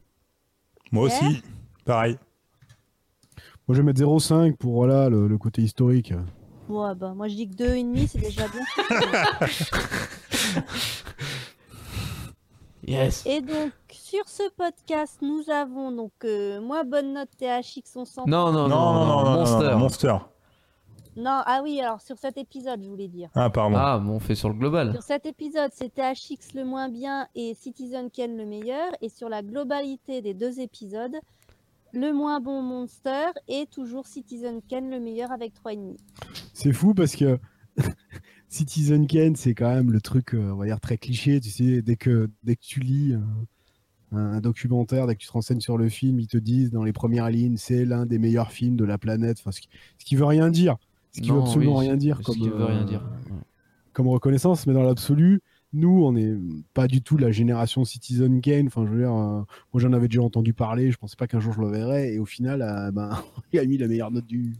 Moi 0.92 1.04
aussi, 1.04 1.42
pareil. 1.84 2.18
Moi, 3.68 3.76
je 3.76 3.82
vais 3.82 3.82
mettre 3.84 4.00
0,5 4.00 4.56
pour 4.56 4.74
voilà, 4.74 5.08
le, 5.08 5.28
le 5.28 5.38
côté 5.38 5.62
historique. 5.62 6.12
Ouais, 6.68 6.94
bah 6.94 7.14
moi 7.14 7.26
je 7.28 7.34
dis 7.34 7.48
que 7.48 7.54
2,5 7.54 8.08
c'est 8.08 8.18
déjà 8.20 8.46
bien. 8.48 8.64
Yes. 12.86 13.24
Et 13.26 13.40
donc, 13.40 13.72
sur 14.10 14.28
ce 14.28 14.42
podcast, 14.56 15.18
nous 15.22 15.48
avons 15.50 15.92
donc 15.92 16.10
euh, 16.24 16.60
moi, 16.60 16.82
bonne 16.82 17.12
note 17.12 17.28
THX, 17.38 17.94
on 17.94 18.04
s'en 18.04 18.26
Non, 18.26 18.50
non, 18.50 18.66
non, 18.66 18.68
Non, 18.68 18.92
non, 18.92 19.06
non, 19.06 19.24
non, 19.24 19.30
Monster. 19.38 19.70
non, 19.70 19.78
Monster. 19.78 20.16
Non, 21.16 21.42
ah 21.46 21.60
oui, 21.62 21.80
alors 21.80 22.00
sur 22.00 22.18
cet 22.18 22.36
épisode, 22.36 22.82
je 22.82 22.88
voulais 22.88 23.06
dire. 23.06 23.28
Ah, 23.36 23.50
pardon. 23.50 23.76
Ah, 23.78 23.98
bon, 23.98 24.14
on 24.14 24.18
fait 24.18 24.34
sur 24.34 24.48
le 24.48 24.56
global. 24.56 24.92
Sur 24.94 25.04
cet 25.04 25.26
épisode, 25.26 25.70
c'est 25.72 25.94
THX 25.94 26.54
le 26.56 26.64
moins 26.64 26.88
bien 26.88 27.28
et 27.36 27.54
Citizen 27.54 28.10
Ken 28.10 28.36
le 28.36 28.46
meilleur. 28.46 28.90
Et 29.00 29.10
sur 29.10 29.28
la 29.28 29.42
globalité 29.42 30.22
des 30.22 30.34
deux 30.34 30.58
épisodes, 30.58 31.14
le 31.92 32.12
moins 32.12 32.40
bon 32.40 32.62
Monster 32.62 33.26
et 33.46 33.66
toujours 33.66 34.08
Citizen 34.08 34.60
Ken 34.68 34.90
le 34.90 34.98
meilleur 34.98 35.30
avec 35.30 35.52
3,5. 35.54 35.96
C'est 36.52 36.72
fou 36.72 36.94
parce 36.94 37.14
que 37.14 37.38
Citizen 38.48 39.06
Kane, 39.06 39.36
c'est 39.36 39.54
quand 39.54 39.72
même 39.72 39.92
le 39.92 40.00
truc, 40.00 40.34
euh, 40.34 40.50
on 40.50 40.56
va 40.56 40.66
dire, 40.66 40.80
très 40.80 40.98
cliché. 40.98 41.40
Tu 41.40 41.50
sais, 41.50 41.82
dès 41.82 41.94
que, 41.94 42.28
dès 42.42 42.56
que 42.56 42.62
tu 42.62 42.80
lis 42.80 43.12
euh, 43.12 43.20
un, 44.12 44.40
documentaire, 44.40 45.06
dès 45.06 45.14
que 45.14 45.20
tu 45.20 45.26
te 45.26 45.32
renseignes 45.32 45.60
sur 45.60 45.78
le 45.78 45.88
film, 45.88 46.18
ils 46.20 46.26
te 46.26 46.36
disent 46.36 46.70
dans 46.70 46.84
les 46.84 46.92
premières 46.92 47.30
lignes, 47.30 47.56
c'est 47.56 47.84
l'un 47.84 48.06
des 48.06 48.18
meilleurs 48.18 48.52
films 48.52 48.76
de 48.76 48.84
la 48.84 48.98
planète. 48.98 49.38
Enfin, 49.40 49.52
ce, 49.52 49.60
qui, 49.60 49.68
ce 49.98 50.04
qui 50.04 50.16
veut 50.16 50.24
rien 50.24 50.50
dire. 50.50 50.76
Ce 51.12 51.20
qui 51.20 51.28
veut 51.28 51.36
Non, 51.36 51.42
absolument 51.42 51.78
oui, 51.78 51.86
rien 51.86 51.96
dire. 51.96 52.18
Ce 52.18 52.22
Comme, 52.22 52.48
veut 52.48 52.64
rien 52.64 52.82
euh, 52.82 52.84
dire. 52.84 53.02
Ouais. 53.30 53.38
comme 53.92 54.08
reconnaissance, 54.08 54.66
mais 54.66 54.74
dans 54.74 54.82
l'absolu, 54.82 55.40
nous, 55.72 56.04
on 56.04 56.12
n'est 56.12 56.36
pas 56.74 56.88
du 56.88 57.02
tout 57.02 57.16
la 57.16 57.30
génération 57.30 57.84
Citizen 57.84 58.40
Kane. 58.40 58.66
Enfin, 58.66 58.84
je 58.86 58.90
veux 58.90 59.00
dire, 59.00 59.14
euh, 59.14 59.42
moi 59.72 59.80
j'en 59.80 59.92
avais 59.92 60.08
déjà 60.08 60.22
entendu 60.22 60.52
parler, 60.52 60.90
je 60.90 60.98
pensais 60.98 61.16
pas 61.16 61.26
qu'un 61.26 61.40
jour 61.40 61.52
je 61.52 61.60
le 61.60 61.68
verrais, 61.68 62.14
et 62.14 62.18
au 62.18 62.26
final, 62.26 62.62
euh, 62.62 62.90
ben, 62.90 63.10
il 63.52 63.58
a 63.58 63.64
mis 63.64 63.78
la 63.78 63.86
meilleure 63.86 64.10
note 64.10 64.26
du 64.26 64.56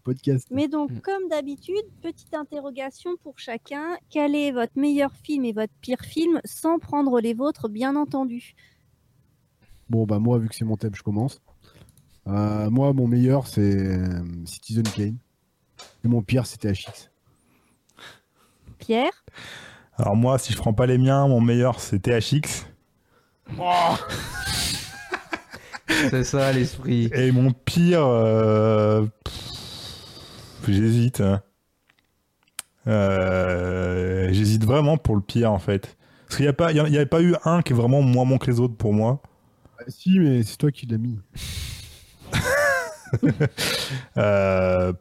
podcast. 0.00 0.48
Mais 0.50 0.68
donc, 0.68 0.90
Mm. 0.90 1.00
comme 1.00 1.28
d'habitude, 1.28 1.82
petite 2.02 2.34
interrogation 2.34 3.10
pour 3.22 3.38
chacun. 3.38 3.96
Quel 4.10 4.34
est 4.34 4.50
votre 4.52 4.72
meilleur 4.76 5.12
film 5.14 5.44
et 5.44 5.52
votre 5.52 5.72
pire 5.80 6.00
film 6.00 6.40
sans 6.44 6.78
prendre 6.78 7.20
les 7.20 7.34
vôtres, 7.34 7.68
bien 7.68 7.96
entendu? 7.96 8.54
Bon, 9.88 10.06
bah 10.06 10.18
moi, 10.18 10.38
vu 10.38 10.48
que 10.48 10.54
c'est 10.54 10.64
mon 10.64 10.76
thème, 10.76 10.94
je 10.94 11.02
commence. 11.02 11.40
Euh, 12.26 12.70
moi, 12.70 12.92
mon 12.92 13.06
meilleur, 13.08 13.46
c'est 13.46 13.60
euh, 13.76 14.22
Citizen 14.44 14.84
Kane. 14.84 15.16
Et 16.04 16.08
mon 16.08 16.22
pire, 16.22 16.46
c'était 16.46 16.72
HX. 16.72 17.10
Pierre? 18.78 19.24
Alors, 19.96 20.16
moi, 20.16 20.38
si 20.38 20.52
je 20.52 20.58
prends 20.58 20.72
pas 20.72 20.86
les 20.86 20.96
miens, 20.98 21.26
mon 21.28 21.40
meilleur, 21.40 21.80
c'est 21.80 21.98
THX. 22.00 22.66
C'est 26.10 26.24
ça 26.24 26.52
l'esprit. 26.52 27.10
Et 27.14 27.32
mon 27.32 27.52
pire, 27.52 28.06
euh, 28.06 29.04
j'hésite. 30.68 31.20
hein. 31.20 31.42
Euh, 32.86 34.28
j'hésite 34.32 34.64
vraiment 34.64 34.96
pour 34.96 35.14
le 35.14 35.20
pire 35.20 35.52
en 35.52 35.58
fait. 35.58 35.96
Parce 36.26 36.36
qu'il 36.36 36.44
n'y 36.44 36.50
a 36.50 36.52
pas, 36.54 36.70
il 36.72 36.76
y 36.76 36.80
a- 36.80 36.86
il 36.88 36.92
y 36.94 36.96
avait 36.96 37.06
pas 37.06 37.20
eu 37.22 37.34
un 37.44 37.60
qui 37.62 37.72
est 37.72 37.76
vraiment 37.76 38.02
moins 38.02 38.24
bon 38.24 38.38
que 38.38 38.50
les 38.50 38.60
autres 38.60 38.76
pour 38.76 38.92
moi. 38.94 39.20
Ah, 39.78 39.82
si, 39.88 40.18
mais 40.18 40.42
c'est 40.42 40.56
toi 40.56 40.70
qui 40.70 40.86
l'as 40.86 40.98
mis. 40.98 41.18
Euh. 44.16 44.92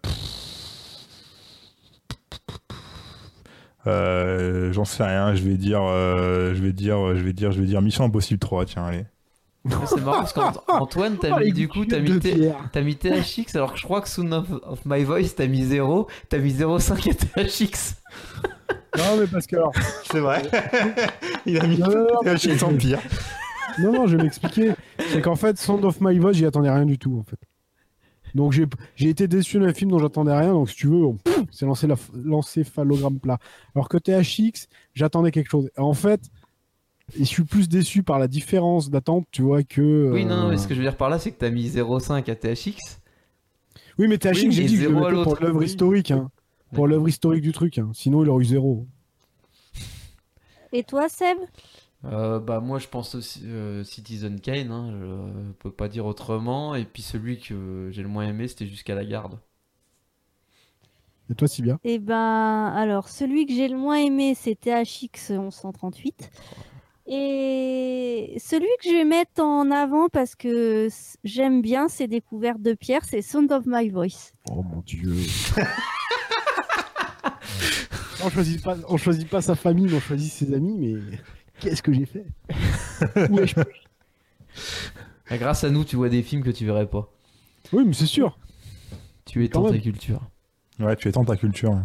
Euh, 3.88 4.72
J'en 4.74 4.86
sais 4.86 5.03
rien. 5.03 5.36
Je 5.36 5.43
vais 5.43 5.57
dire, 5.57 5.82
euh, 5.84 6.53
je 6.53 6.62
vais 6.64 6.74
dire, 6.74 7.16
je 7.16 7.22
vais 7.24 7.34
dire, 7.34 7.51
je 7.51 7.62
vais 7.62 7.68
dire 7.68 7.82
Mission 7.82 8.03
Impossible 8.05 8.39
3. 8.39 8.66
Tiens, 8.66 8.86
allez. 8.86 9.05
C'est 9.86 10.01
marrant 10.01 10.20
parce 10.20 10.34
qu'Antoine, 10.34 11.18
t'as 11.22 11.36
Oh, 11.36 11.39
mis 11.43 11.51
du 11.51 11.68
coup, 11.68 11.86
t'as 11.86 11.99
mis, 11.99 12.20
t'as 12.72 12.82
mis 12.82 12.95
THX 12.95 13.55
alors 13.55 13.74
que 13.74 13.80
je 13.80 13.84
crois 13.84 14.01
que 14.01 14.07
Sound 14.07 14.34
of, 14.34 14.47
of 14.64 14.80
My 14.86 15.03
Voice, 15.03 15.36
t'as 15.36 15.47
mis 15.47 15.64
0, 15.64 16.07
t'as 16.30 16.38
mis 16.38 16.53
0,5 16.53 17.10
à 17.10 17.43
THX. 17.43 17.95
Non, 18.97 19.18
mais 19.20 19.28
parce 19.28 19.45
que 19.47 19.55
alors, 19.57 19.72
C'est 20.12 20.20
vrai. 20.22 20.41
Il 21.45 21.60
a 21.60 21.68
mis 21.68 21.78
Non, 21.78 21.88
non, 21.89 22.07
non, 22.24 22.36
THX 22.36 22.64
en 22.64 22.74
pire. 22.76 22.99
Non, 23.80 23.91
non, 23.93 24.07
je 24.07 24.18
vais 24.18 24.24
m'expliquer. 24.24 24.72
C'est 25.10 25.22
qu'en 25.22 25.36
fait, 25.36 25.57
Sound 25.57 25.84
of 25.86 25.99
My 26.01 26.18
Voice, 26.20 26.34
j'y 26.34 26.45
attendais 26.45 26.72
rien 26.72 26.86
du 26.86 26.97
tout, 26.97 27.18
en 27.20 27.24
fait. 27.24 27.38
Donc 28.36 28.51
j'ai 28.51 28.68
j'ai 28.95 29.10
été 29.10 29.28
déçu 29.28 29.57
d'un 29.60 29.74
film 29.74 29.89
dont 29.89 29.97
j'attendais 29.97 30.36
rien. 30.38 30.53
Donc 30.53 30.70
si 30.70 30.76
tu 30.76 30.88
veux, 30.88 31.03
on- 31.03 31.16
pff, 31.16 31.41
c'est 31.51 31.66
lancé 31.66 31.88
la 31.88 31.95
l'encéphalogramme 32.14 33.20
plat. 33.20 33.39
Alors 33.76 33.89
que 33.89 33.97
THX, 33.97 34.68
j'attendais 34.93 35.32
quelque 35.32 35.49
chose. 35.49 35.70
Et 35.76 35.82
en 35.82 35.93
fait, 35.93 36.22
je 37.18 37.24
suis 37.24 37.43
plus 37.43 37.68
déçu 37.70 38.03
par 38.03 38.20
la 38.20 38.28
différence 38.28 38.89
d'attente, 38.89 39.26
tu 39.32 39.41
vois, 39.41 39.64
que. 39.64 40.12
Oui, 40.14 40.26
non, 40.26 40.47
euh, 40.47 40.49
mais 40.49 40.57
ce 40.57 40.68
que 40.68 40.74
je 40.74 40.80
veux 40.80 40.86
dire 40.86 40.97
par 40.97 41.10
là, 41.10 41.20
c'est 41.20 41.32
que 41.32 41.38
t'as 41.39 41.49
mis 41.49 41.68
0,5 41.68 42.30
à 42.30 42.36
THX. 42.36 42.99
Oui, 43.97 44.07
mais 44.07 44.18
THX, 44.18 44.43
Oui, 44.43 44.51
j'ai 44.51 44.64
dit 44.66 44.76
que 44.78 44.84
je 44.84 44.88
le 44.88 45.24
pour 45.24 45.36
l'œuvre 45.39 45.60
Oui. 45.60 45.66
historique. 45.66 46.12
hein. 46.12 46.30
Pour 46.74 46.88
l'œuvre 46.88 47.07
historique 47.10 47.41
du 47.41 47.51
truc. 47.51 47.78
hein. 47.80 47.89
Sinon, 47.93 48.24
il 48.24 48.30
aurait 48.30 48.43
eu 48.43 48.47
zéro. 48.47 48.88
Et 50.72 50.84
toi, 50.84 51.10
Seb? 51.10 51.38
Euh, 52.05 52.39
bah 52.39 52.62
moi 52.62 52.80
je 52.80 52.88
pense 52.88 53.14
aussi 53.14 53.41
euh, 53.43 53.84
Citizen 53.84 54.39
Kane, 54.39 54.72
hein, 54.72 54.89
je 54.93 55.51
peux 55.60 55.72
pas 55.72 55.89
dire 55.89 56.05
autrement. 56.05 56.76
Et 56.76 56.86
puis 56.86 57.01
celui 57.01 57.39
que 57.39 57.89
j'ai 57.91 58.03
le 58.03 58.07
moins 58.07 58.26
aimé, 58.26 58.47
c'était 58.47 58.68
jusqu'à 58.68 58.95
la 58.95 59.03
garde. 59.03 59.38
Et 61.30 61.36
toi, 61.36 61.47
si 61.47 61.62
bien. 61.62 61.78
Eh 61.84 61.99
ben, 61.99 62.72
alors, 62.76 63.07
celui 63.10 63.45
que 63.45 63.53
j'ai 63.53 63.68
le 63.68 63.78
moins 63.78 63.97
aimé, 63.97 64.34
c'est 64.36 64.55
THX 64.55 65.32
1138. 65.32 66.32
Et 67.12 68.36
celui 68.38 68.68
que 68.80 68.88
je 68.88 68.95
vais 68.95 69.03
mettre 69.03 69.41
en 69.41 69.72
avant 69.72 70.10
parce 70.10 70.36
que 70.36 70.89
j'aime 71.24 71.64
bien 71.64 71.88
ces 71.88 72.07
découvertes 72.07 72.62
de 72.62 72.74
Pierre, 72.74 73.03
c'est 73.03 73.24
Sound 73.24 73.51
of 73.51 73.64
My 73.66 73.89
Voice. 73.89 74.32
Oh 74.51 74.62
mon 74.62 74.82
dieu. 74.82 75.16
on 78.24 78.30
choisit 78.30 78.64
pas, 78.64 78.78
on 78.88 78.97
choisit 78.97 79.28
pas 79.28 79.41
sa 79.41 79.55
famille, 79.55 79.88
mais 79.88 79.95
on 79.95 79.99
choisit 79.99 80.32
ses 80.32 80.53
amis. 80.53 80.78
Mais 80.78 81.18
qu'est-ce 81.60 81.81
que 81.81 81.91
j'ai 81.91 82.06
fait? 82.06 82.27
Où 83.31 83.40
ai-je 83.40 83.56
pu 83.56 83.72
Et 85.31 85.40
grâce 85.40 85.64
à 85.64 85.72
nous, 85.72 85.84
tu 85.84 85.95
vois 85.95 86.10
des 86.10 86.22
films 86.22 86.44
que 86.44 86.52
tu 86.52 86.64
verrais 86.64 86.88
pas. 86.88 87.11
Oui, 87.73 87.86
mais 87.88 87.94
c'est 87.94 88.06
sûr. 88.06 88.38
Tu 89.26 89.44
étends 89.44 89.68
ta 89.68 89.80
culture. 89.80 90.22
Ouais, 90.80 90.95
tu 90.95 91.10
étends 91.10 91.26
ta 91.26 91.38
culture. 91.38 91.76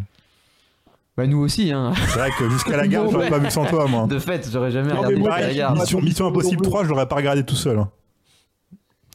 Bah 1.17 1.27
nous 1.27 1.37
aussi, 1.39 1.71
hein. 1.71 1.93
C'est 2.09 2.19
vrai 2.19 2.29
que 2.37 2.49
jusqu'à 2.49 2.75
la 2.75 2.87
garde, 2.89 3.05
Non, 3.05 3.11
j'aurais 3.13 3.29
pas 3.29 3.37
vu 3.39 3.49
sans 3.49 3.65
toi, 3.65 3.87
moi. 3.87 4.05
De 4.07 4.19
fait, 4.19 4.49
j'aurais 4.51 4.71
jamais 4.71 4.89
Non, 4.93 5.01
regardé 5.01 5.15
jusqu'à 5.53 5.73
la 5.73 6.01
Mission 6.01 6.27
Impossible 6.27 6.61
3, 6.61 6.83
je 6.83 6.89
l'aurais 6.89 7.07
pas 7.07 7.15
regardé 7.15 7.43
tout 7.45 7.55
seul. 7.55 7.79
hein. 7.79 7.89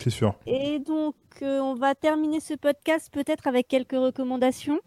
C'est 0.02 0.08
sûr. 0.10 0.34
Et 0.46 0.78
donc, 0.78 1.14
euh, 1.42 1.58
on 1.60 1.74
va 1.74 1.94
terminer 1.94 2.40
ce 2.40 2.54
podcast 2.54 3.10
peut-être 3.12 3.46
avec 3.46 3.68
quelques 3.68 3.92
recommandations. 3.92 4.78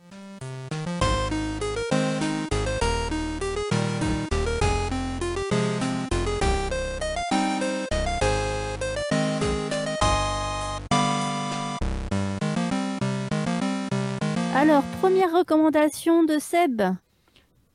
Alors, 14.55 14.83
première 15.01 15.31
recommandation 15.35 16.23
de 16.23 16.37
Seb. 16.39 16.81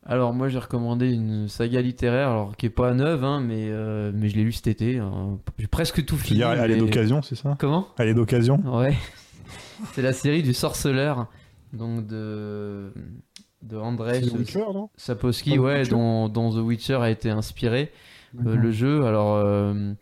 Alors 0.09 0.33
moi 0.33 0.49
j'ai 0.49 0.59
recommandé 0.59 1.13
une 1.13 1.49
saga 1.49 1.83
littéraire, 1.83 2.31
alors 2.31 2.57
qui 2.57 2.65
est 2.67 2.71
pas 2.71 2.95
neuve, 2.95 3.25
hein, 3.25 3.41
mais, 3.41 3.67
euh, 3.69 4.11
mais 4.15 4.29
je 4.31 4.37
l'ai 4.37 4.43
lu 4.45 4.53
cet 4.53 4.67
été. 4.67 4.99
hein. 4.99 5.39
J'ai 5.59 5.67
presque 5.67 6.03
tout 6.05 6.17
fini. 6.17 6.39
dire, 6.39 6.51
elle 6.51 6.71
est 6.71 6.75
mais- 6.75 6.81
d'occasion, 6.81 7.21
c'est 7.23 7.35
ça? 7.35 7.57
Comment? 7.59 7.89
Elle 7.99 8.09
est 8.09 8.15
d'occasion? 8.15 8.61
Ouais. 8.65 8.97
C'est 9.93 10.03
la 10.03 10.13
série 10.13 10.43
du 10.43 10.55
sorceleur, 10.55 11.29
donc 11.73 12.07
de 12.07 12.93
de 13.63 13.77
C'est 14.13 14.21
The 14.23 14.33
Witcher, 14.39 14.65
non? 14.75 14.89
Ouais, 15.59 15.79
Witcher 15.79 15.91
dont, 15.91 16.29
dont 16.29 16.51
The 16.53 16.65
Witcher 16.65 16.95
a 16.97 17.11
été 17.11 17.31
inspiré. 17.31 17.93
Euh, 18.47 18.57
le 18.57 18.71
jeu, 18.73 19.05
alors 19.07 19.37
euh, 19.37 19.93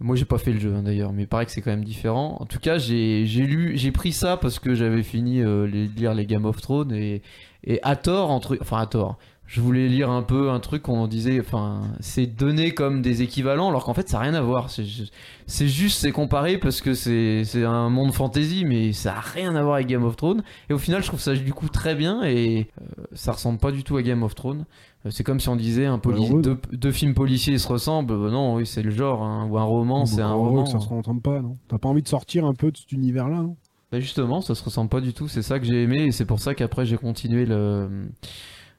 moi 0.00 0.16
j'ai 0.16 0.24
pas 0.24 0.38
fait 0.38 0.52
le 0.52 0.58
jeu 0.58 0.74
hein, 0.74 0.82
d'ailleurs, 0.82 1.12
mais 1.12 1.22
il 1.22 1.28
paraît 1.28 1.44
que 1.44 1.52
c'est 1.52 1.60
quand 1.60 1.70
même 1.70 1.84
différent. 1.84 2.36
En 2.40 2.46
tout 2.46 2.58
cas, 2.58 2.78
j'ai 2.78 3.26
j'ai 3.26 3.42
lu, 3.46 3.76
j'ai 3.76 3.90
pris 3.92 4.12
ça 4.12 4.36
parce 4.36 4.58
que 4.58 4.74
j'avais 4.74 5.02
fini 5.02 5.42
euh, 5.42 5.66
les, 5.66 5.86
de 5.88 5.94
lire 5.98 6.14
les 6.14 6.24
Game 6.24 6.44
of 6.46 6.60
Thrones 6.60 6.92
et, 6.92 7.22
et 7.64 7.78
à 7.82 7.94
tort 7.96 8.30
entre 8.30 8.56
enfin 8.60 8.78
à 8.78 8.86
tort 8.86 9.18
je 9.46 9.60
voulais 9.60 9.88
lire 9.88 10.10
un 10.10 10.22
peu 10.22 10.50
un 10.50 10.58
truc 10.58 10.82
qu'on 10.82 11.06
disait 11.06 11.38
enfin 11.38 11.82
c'est 12.00 12.26
donné 12.26 12.72
comme 12.72 13.00
des 13.00 13.22
équivalents 13.22 13.68
alors 13.68 13.84
qu'en 13.84 13.94
fait 13.94 14.08
ça 14.08 14.16
n'a 14.18 14.24
rien 14.24 14.34
à 14.34 14.40
voir. 14.40 14.70
C'est 14.70 14.84
ju- 14.84 15.04
c'est 15.46 15.68
juste 15.68 16.00
c'est 16.00 16.10
comparé 16.10 16.58
parce 16.58 16.80
que 16.80 16.94
c'est 16.94 17.64
un 17.64 17.88
monde 17.88 18.12
fantasy 18.12 18.64
mais 18.66 18.92
ça 18.92 19.16
a 19.16 19.20
rien 19.20 19.54
à 19.54 19.62
voir 19.62 19.76
avec 19.76 19.86
Game 19.86 20.02
of 20.04 20.16
Thrones. 20.16 20.42
Et 20.68 20.72
au 20.72 20.78
final 20.78 21.00
je 21.02 21.06
trouve 21.06 21.20
ça 21.20 21.34
du 21.34 21.52
coup 21.52 21.68
très 21.68 21.94
bien 21.94 22.22
et 22.24 22.66
euh, 22.80 23.04
ça 23.12 23.32
ressemble 23.32 23.58
pas 23.60 23.70
du 23.70 23.84
tout 23.84 23.96
à 23.96 24.02
Game 24.02 24.22
of 24.24 24.34
Thrones. 24.34 24.64
Euh, 25.04 25.10
c'est 25.12 25.22
comme 25.22 25.38
si 25.38 25.48
on 25.48 25.54
disait 25.56 25.86
un 25.86 25.98
poli- 25.98 26.28
heureux. 26.28 26.42
deux, 26.42 26.58
deux 26.72 26.90
films 26.92 27.14
policiers 27.14 27.58
se 27.58 27.68
ressemblent. 27.68 28.12
Euh, 28.14 28.30
non 28.30 28.56
oui 28.56 28.66
c'est 28.66 28.82
le 28.82 28.90
genre 28.90 29.22
hein, 29.22 29.46
ou 29.48 29.58
un 29.58 29.62
roman 29.64 30.06
c'est 30.06 30.22
un 30.22 30.32
roman 30.32 30.64
que 30.64 30.70
ça 30.70 30.80
se 30.80 30.88
entende 30.92 31.22
pas, 31.22 31.40
non. 31.40 31.56
T'as 31.68 31.78
pas 31.78 31.88
envie 31.88 32.02
de 32.02 32.08
sortir 32.08 32.44
un 32.46 32.54
peu 32.54 32.72
de 32.72 32.76
cet 32.76 32.90
univers-là, 32.90 33.42
non? 33.42 33.56
Bah 33.92 34.00
justement, 34.00 34.40
ça 34.40 34.56
se 34.56 34.64
ressemble 34.64 34.88
pas 34.90 35.00
du 35.00 35.12
tout. 35.12 35.28
C'est 35.28 35.42
ça 35.42 35.60
que 35.60 35.64
j'ai 35.64 35.84
aimé 35.84 36.06
et 36.06 36.10
c'est 36.10 36.24
pour 36.24 36.40
ça 36.40 36.56
qu'après 36.56 36.84
j'ai 36.84 36.96
continué 36.96 37.46
le... 37.46 38.08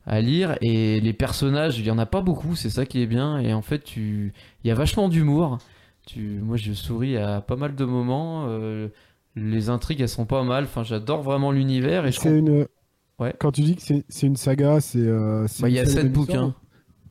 à 0.07 0.21
lire. 0.21 0.57
Et 0.61 0.99
les 1.01 1.13
personnages, 1.13 1.77
il 1.77 1.85
y 1.85 1.91
en 1.91 1.99
a 1.99 2.07
pas 2.07 2.21
beaucoup, 2.21 2.55
c'est 2.55 2.71
ça 2.71 2.85
qui 2.87 3.01
est 3.01 3.05
bien. 3.07 3.37
Et 3.39 3.53
en 3.53 3.61
fait, 3.61 3.83
tu... 3.83 4.33
il 4.63 4.67
y 4.67 4.71
a 4.71 4.75
vachement 4.75 5.09
d'humour. 5.09 5.59
Tu... 6.07 6.39
Moi, 6.41 6.57
je 6.57 6.73
souris 6.73 7.17
à 7.17 7.41
pas 7.41 7.55
mal 7.57 7.75
de 7.75 7.85
moments. 7.85 8.45
euh, 8.47 8.87
Les 9.35 9.69
intrigues, 9.69 10.01
elles 10.01 10.09
sont 10.09 10.25
pas 10.25 10.43
mal. 10.43 10.63
Enfin, 10.63 10.83
j'adore 10.83 11.21
vraiment 11.21 11.51
l'univers. 11.51 12.05
Et 12.07 12.11
je 12.11 12.19
C'est 12.19 12.39
une. 12.39 12.65
Ouais. 13.19 13.35
Quand 13.39 13.51
tu 13.51 13.61
dis 13.61 13.75
que 13.75 13.81
c'est 13.81 14.27
une 14.27 14.35
saga, 14.37 14.79
c'est. 14.79 14.99
euh, 14.99 15.45
Bah, 15.59 15.69
il 15.69 15.75
y 15.75 15.79
a 15.79 15.85
sept 15.85 16.11
bouquins. 16.11 16.55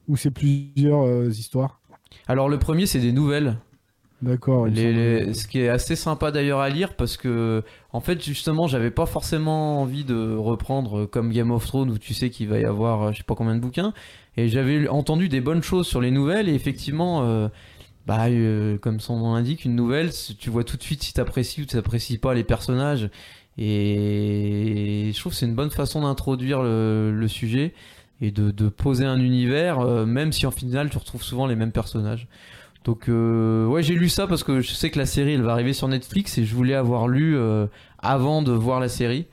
Ou 0.08 0.16
c'est 0.16 0.30
plusieurs 0.30 1.02
euh, 1.02 1.28
histoires? 1.28 1.80
Alors, 2.28 2.48
le 2.48 2.58
premier, 2.58 2.86
c'est 2.86 3.00
des 3.00 3.12
nouvelles. 3.12 3.58
D'accord. 4.22 4.66
Les- 4.66 5.34
ce 5.34 5.46
qui 5.46 5.60
est 5.60 5.68
assez 5.68 5.94
sympa 5.94 6.30
d'ailleurs 6.30 6.60
à 6.60 6.70
lire 6.70 6.96
parce 6.96 7.18
que 7.18 7.62
en 7.92 8.00
fait 8.00 8.24
justement 8.24 8.66
j'avais 8.66 8.90
pas 8.90 9.04
forcément 9.04 9.82
envie 9.82 10.04
de 10.04 10.34
reprendre 10.36 11.00
euh, 11.00 11.06
comme 11.06 11.30
Game 11.32 11.50
of 11.50 11.66
Thrones 11.66 11.90
où 11.90 11.98
tu 11.98 12.14
sais 12.14 12.30
qu'il 12.30 12.48
va 12.48 12.58
y 12.58 12.64
avoir 12.64 13.02
euh, 13.02 13.12
je 13.12 13.18
sais 13.18 13.24
pas 13.24 13.34
combien 13.34 13.54
de 13.54 13.60
bouquins 13.60 13.92
et 14.38 14.48
j'avais 14.48 14.88
entendu 14.88 15.28
des 15.28 15.42
bonnes 15.42 15.62
choses 15.62 15.86
sur 15.86 16.00
les 16.00 16.10
nouvelles 16.10 16.48
et 16.48 16.54
effectivement 16.54 17.24
euh, 17.24 17.48
bah 18.06 18.26
euh, 18.28 18.78
comme 18.78 19.00
son 19.00 19.18
nom 19.18 19.34
l'indique 19.34 19.66
une 19.66 19.76
nouvelle 19.76 20.10
tu 20.38 20.48
vois 20.50 20.64
tout 20.64 20.78
de 20.78 20.82
suite 20.82 21.02
si 21.02 21.12
t'apprécies 21.12 21.62
ou 21.62 21.66
t'apprécies 21.66 22.18
pas 22.18 22.32
les 22.34 22.44
personnages 22.44 23.10
et 23.58 25.10
je 25.14 25.20
trouve 25.20 25.32
que 25.32 25.38
c'est 25.38 25.46
une 25.46 25.54
bonne 25.54 25.70
façon 25.70 26.02
d'introduire 26.02 26.62
le, 26.62 27.12
le 27.14 27.28
sujet 27.28 27.74
et 28.20 28.30
de, 28.30 28.50
de 28.50 28.68
poser 28.68 29.04
un 29.04 29.20
univers 29.20 29.80
euh, 29.80 30.06
même 30.06 30.32
si 30.32 30.46
en 30.46 30.50
final 30.50 30.88
tu 30.90 30.98
retrouves 30.98 31.22
souvent 31.22 31.46
les 31.46 31.56
mêmes 31.56 31.72
personnages 31.72 32.28
donc 32.86 33.08
euh, 33.10 33.66
ouais 33.66 33.82
j'ai 33.82 33.94
lu 33.94 34.08
ça 34.08 34.26
parce 34.26 34.42
que 34.44 34.60
je 34.62 34.70
sais 34.72 34.90
que 34.90 34.98
la 34.98 35.04
série 35.06 35.34
elle 35.34 35.42
va 35.42 35.52
arriver 35.52 35.74
sur 35.74 35.88
Netflix 35.88 36.38
et 36.38 36.44
je 36.46 36.54
voulais 36.54 36.74
avoir 36.74 37.06
lu 37.08 37.36
euh, 37.36 37.66
avant 37.98 38.40
de 38.42 38.52
voir 38.52 38.80
la 38.80 38.88
série. 38.88 39.26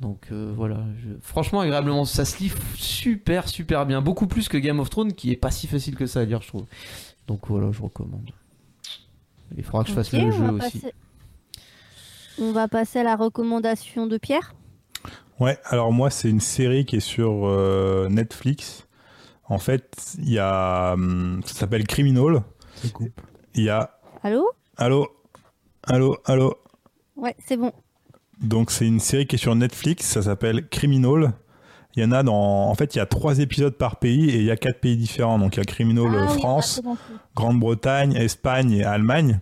Donc 0.00 0.26
euh, 0.32 0.52
voilà, 0.56 0.80
je- 0.98 1.14
franchement 1.22 1.60
agréablement 1.60 2.04
ça 2.04 2.24
se 2.24 2.38
lit 2.42 2.52
super 2.74 3.48
super 3.48 3.86
bien, 3.86 4.00
beaucoup 4.02 4.26
plus 4.26 4.48
que 4.48 4.56
Game 4.58 4.80
of 4.80 4.90
Thrones 4.90 5.12
qui 5.12 5.30
est 5.30 5.36
pas 5.36 5.50
si 5.52 5.66
facile 5.68 5.94
que 5.94 6.06
ça 6.06 6.20
à 6.20 6.24
lire 6.24 6.42
je 6.42 6.48
trouve. 6.48 6.64
Donc 7.28 7.40
voilà 7.48 7.70
je 7.70 7.80
recommande. 7.82 8.30
Il 9.56 9.62
faudra 9.62 9.84
que 9.84 9.90
je 9.90 9.94
fasse 9.94 10.12
le 10.12 10.18
on 10.24 10.30
jeu 10.32 10.44
va 10.44 10.52
aussi. 10.54 10.80
passer- 10.80 10.94
On 12.38 12.52
va 12.52 12.68
passer 12.68 12.98
à 12.98 13.04
la 13.04 13.16
recommandation 13.16 14.06
de 14.06 14.18
Pierre. 14.18 14.54
Ouais, 15.38 15.58
alors 15.64 15.92
moi, 15.92 16.10
c'est 16.10 16.28
une 16.30 16.40
série 16.40 16.84
qui 16.86 16.96
est 16.96 17.00
sur 17.00 17.46
euh, 17.46 18.08
Netflix. 18.08 18.86
En 19.48 19.58
fait, 19.58 20.14
il 20.18 20.30
y 20.32 20.38
a. 20.38 20.92
hum, 20.94 21.40
Ça 21.44 21.54
s'appelle 21.54 21.86
Criminal. 21.86 22.42
Ça 22.76 22.88
coupe. 22.88 23.20
Il 23.54 23.64
y 23.64 23.70
a. 23.70 23.90
Allô? 24.22 24.50
Allô? 24.76 25.08
Allô 25.84 26.16
Allô? 26.24 26.56
Ouais, 27.16 27.34
c'est 27.46 27.56
bon. 27.56 27.72
Donc, 28.40 28.70
c'est 28.70 28.86
une 28.86 29.00
série 29.00 29.26
qui 29.26 29.36
est 29.36 29.38
sur 29.38 29.54
Netflix. 29.54 30.04
Ça 30.04 30.22
s'appelle 30.22 30.68
Criminal. 30.68 31.32
Il 31.96 32.02
y 32.02 32.06
en 32.06 32.12
a 32.12 32.22
dans. 32.22 32.68
En 32.68 32.74
fait, 32.74 32.94
il 32.94 32.98
y 32.98 33.00
a 33.00 33.06
trois 33.06 33.38
épisodes 33.38 33.74
par 33.74 33.96
pays 33.96 34.28
et 34.30 34.36
il 34.36 34.44
y 34.44 34.50
a 34.50 34.56
quatre 34.56 34.80
pays 34.80 34.96
différents. 34.96 35.38
Donc, 35.38 35.56
il 35.56 35.60
y 35.60 35.62
a 35.62 35.64
Criminal 35.64 36.06
Ah 36.10 36.16
euh, 36.16 36.26
oui, 36.28 36.38
France, 36.38 36.80
ah, 36.80 36.88
bon. 36.88 36.96
Grande-Bretagne, 37.34 38.14
Espagne 38.14 38.72
et 38.72 38.84
Allemagne. 38.84 39.40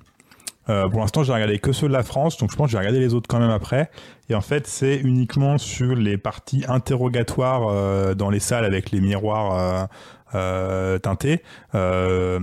Euh, 0.70 0.88
pour 0.88 1.00
l'instant, 1.00 1.24
j'ai 1.24 1.32
regardé 1.32 1.58
que 1.58 1.72
ceux 1.72 1.88
de 1.88 1.92
la 1.92 2.02
France, 2.02 2.38
donc 2.38 2.50
je 2.50 2.56
pense 2.56 2.68
que 2.68 2.72
j'ai 2.72 2.78
regardé 2.78 2.98
les 2.98 3.12
autres 3.12 3.28
quand 3.28 3.40
même 3.40 3.50
après. 3.50 3.90
Et 4.30 4.34
en 4.34 4.40
fait, 4.40 4.66
c'est 4.66 4.96
uniquement 4.96 5.58
sur 5.58 5.94
les 5.94 6.16
parties 6.16 6.64
interrogatoires 6.68 7.68
euh, 7.68 8.14
dans 8.14 8.30
les 8.30 8.38
salles 8.38 8.64
avec 8.64 8.90
les 8.90 9.00
miroirs 9.00 9.88
euh, 10.34 10.98
teintés. 10.98 11.42
Euh, 11.74 12.38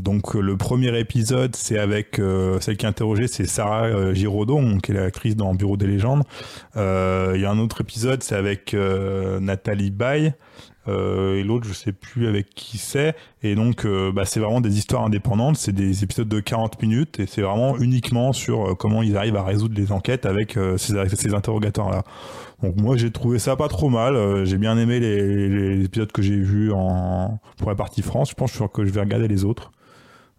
donc 0.00 0.34
le 0.34 0.56
premier 0.56 0.98
épisode, 0.98 1.54
c'est 1.56 1.78
avec 1.78 2.18
euh, 2.18 2.60
celle 2.60 2.76
qui 2.76 2.86
est 2.86 2.88
interrogée, 2.88 3.26
c'est 3.28 3.46
Sarah 3.46 3.84
euh, 3.84 4.14
Giraudot, 4.14 4.60
donc, 4.60 4.82
qui 4.82 4.92
est 4.92 4.94
l'actrice 4.94 5.36
dans 5.36 5.54
Bureau 5.54 5.76
des 5.76 5.86
légendes. 5.86 6.22
Euh, 6.76 7.32
Il 7.34 7.40
y 7.40 7.44
a 7.44 7.50
un 7.50 7.58
autre 7.58 7.80
épisode, 7.80 8.22
c'est 8.22 8.36
avec 8.36 8.74
euh, 8.74 9.40
Nathalie 9.40 9.90
Baye. 9.90 10.32
Euh, 10.88 11.36
et 11.36 11.44
l'autre, 11.44 11.64
je 11.68 11.72
sais 11.72 11.92
plus 11.92 12.26
avec 12.26 12.50
qui 12.56 12.76
c'est. 12.76 13.14
Et 13.44 13.54
donc, 13.54 13.86
bah, 13.86 14.24
c'est 14.24 14.40
vraiment 14.40 14.60
des 14.60 14.78
histoires 14.78 15.04
indépendantes. 15.04 15.56
C'est 15.56 15.72
des 15.72 16.02
épisodes 16.02 16.28
de 16.28 16.40
40 16.40 16.82
minutes 16.82 17.20
et 17.20 17.26
c'est 17.26 17.42
vraiment 17.42 17.78
uniquement 17.78 18.32
sur 18.32 18.76
comment 18.76 19.00
ils 19.02 19.16
arrivent 19.16 19.36
à 19.36 19.44
résoudre 19.44 19.76
les 19.76 19.92
enquêtes 19.92 20.26
avec 20.26 20.58
ces, 20.78 21.08
ces 21.08 21.34
interrogatoires-là. 21.34 22.02
Donc 22.62 22.76
moi, 22.76 22.96
j'ai 22.96 23.10
trouvé 23.10 23.38
ça 23.38 23.56
pas 23.56 23.68
trop 23.68 23.88
mal. 23.88 24.14
Euh, 24.14 24.44
j'ai 24.44 24.58
bien 24.58 24.78
aimé 24.78 25.00
les, 25.00 25.48
les 25.48 25.84
épisodes 25.84 26.12
que 26.12 26.22
j'ai 26.22 26.36
vus 26.36 26.72
en 26.72 27.38
pour 27.58 27.68
la 27.68 27.74
partie 27.76 28.02
France. 28.02 28.30
Je 28.30 28.34
pense 28.34 28.52
que 28.72 28.84
je 28.84 28.90
vais 28.90 29.00
regarder 29.00 29.28
les 29.28 29.44
autres. 29.44 29.72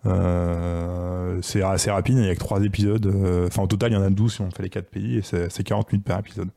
Euh, 0.06 1.40
c'est 1.42 1.62
assez 1.62 1.92
rapide. 1.92 2.18
Il 2.18 2.26
y 2.26 2.30
a 2.30 2.34
que 2.36 2.40
trois 2.40 2.64
épisodes. 2.64 3.06
Euh, 3.06 3.48
Enfin, 3.48 3.64
au 3.64 3.68
total, 3.68 3.92
il 3.92 3.96
y 3.96 3.98
en 3.98 4.04
a 4.04 4.10
12 4.10 4.34
si 4.34 4.42
on 4.42 4.52
fait 4.52 4.64
les 4.64 4.70
quatre 4.70 4.90
pays 4.90 5.18
et 5.18 5.22
c'est 5.22 5.52
c'est 5.52 5.64
40 5.64 5.92
minutes 5.92 6.06
par 6.06 6.20
épisode. 6.20 6.50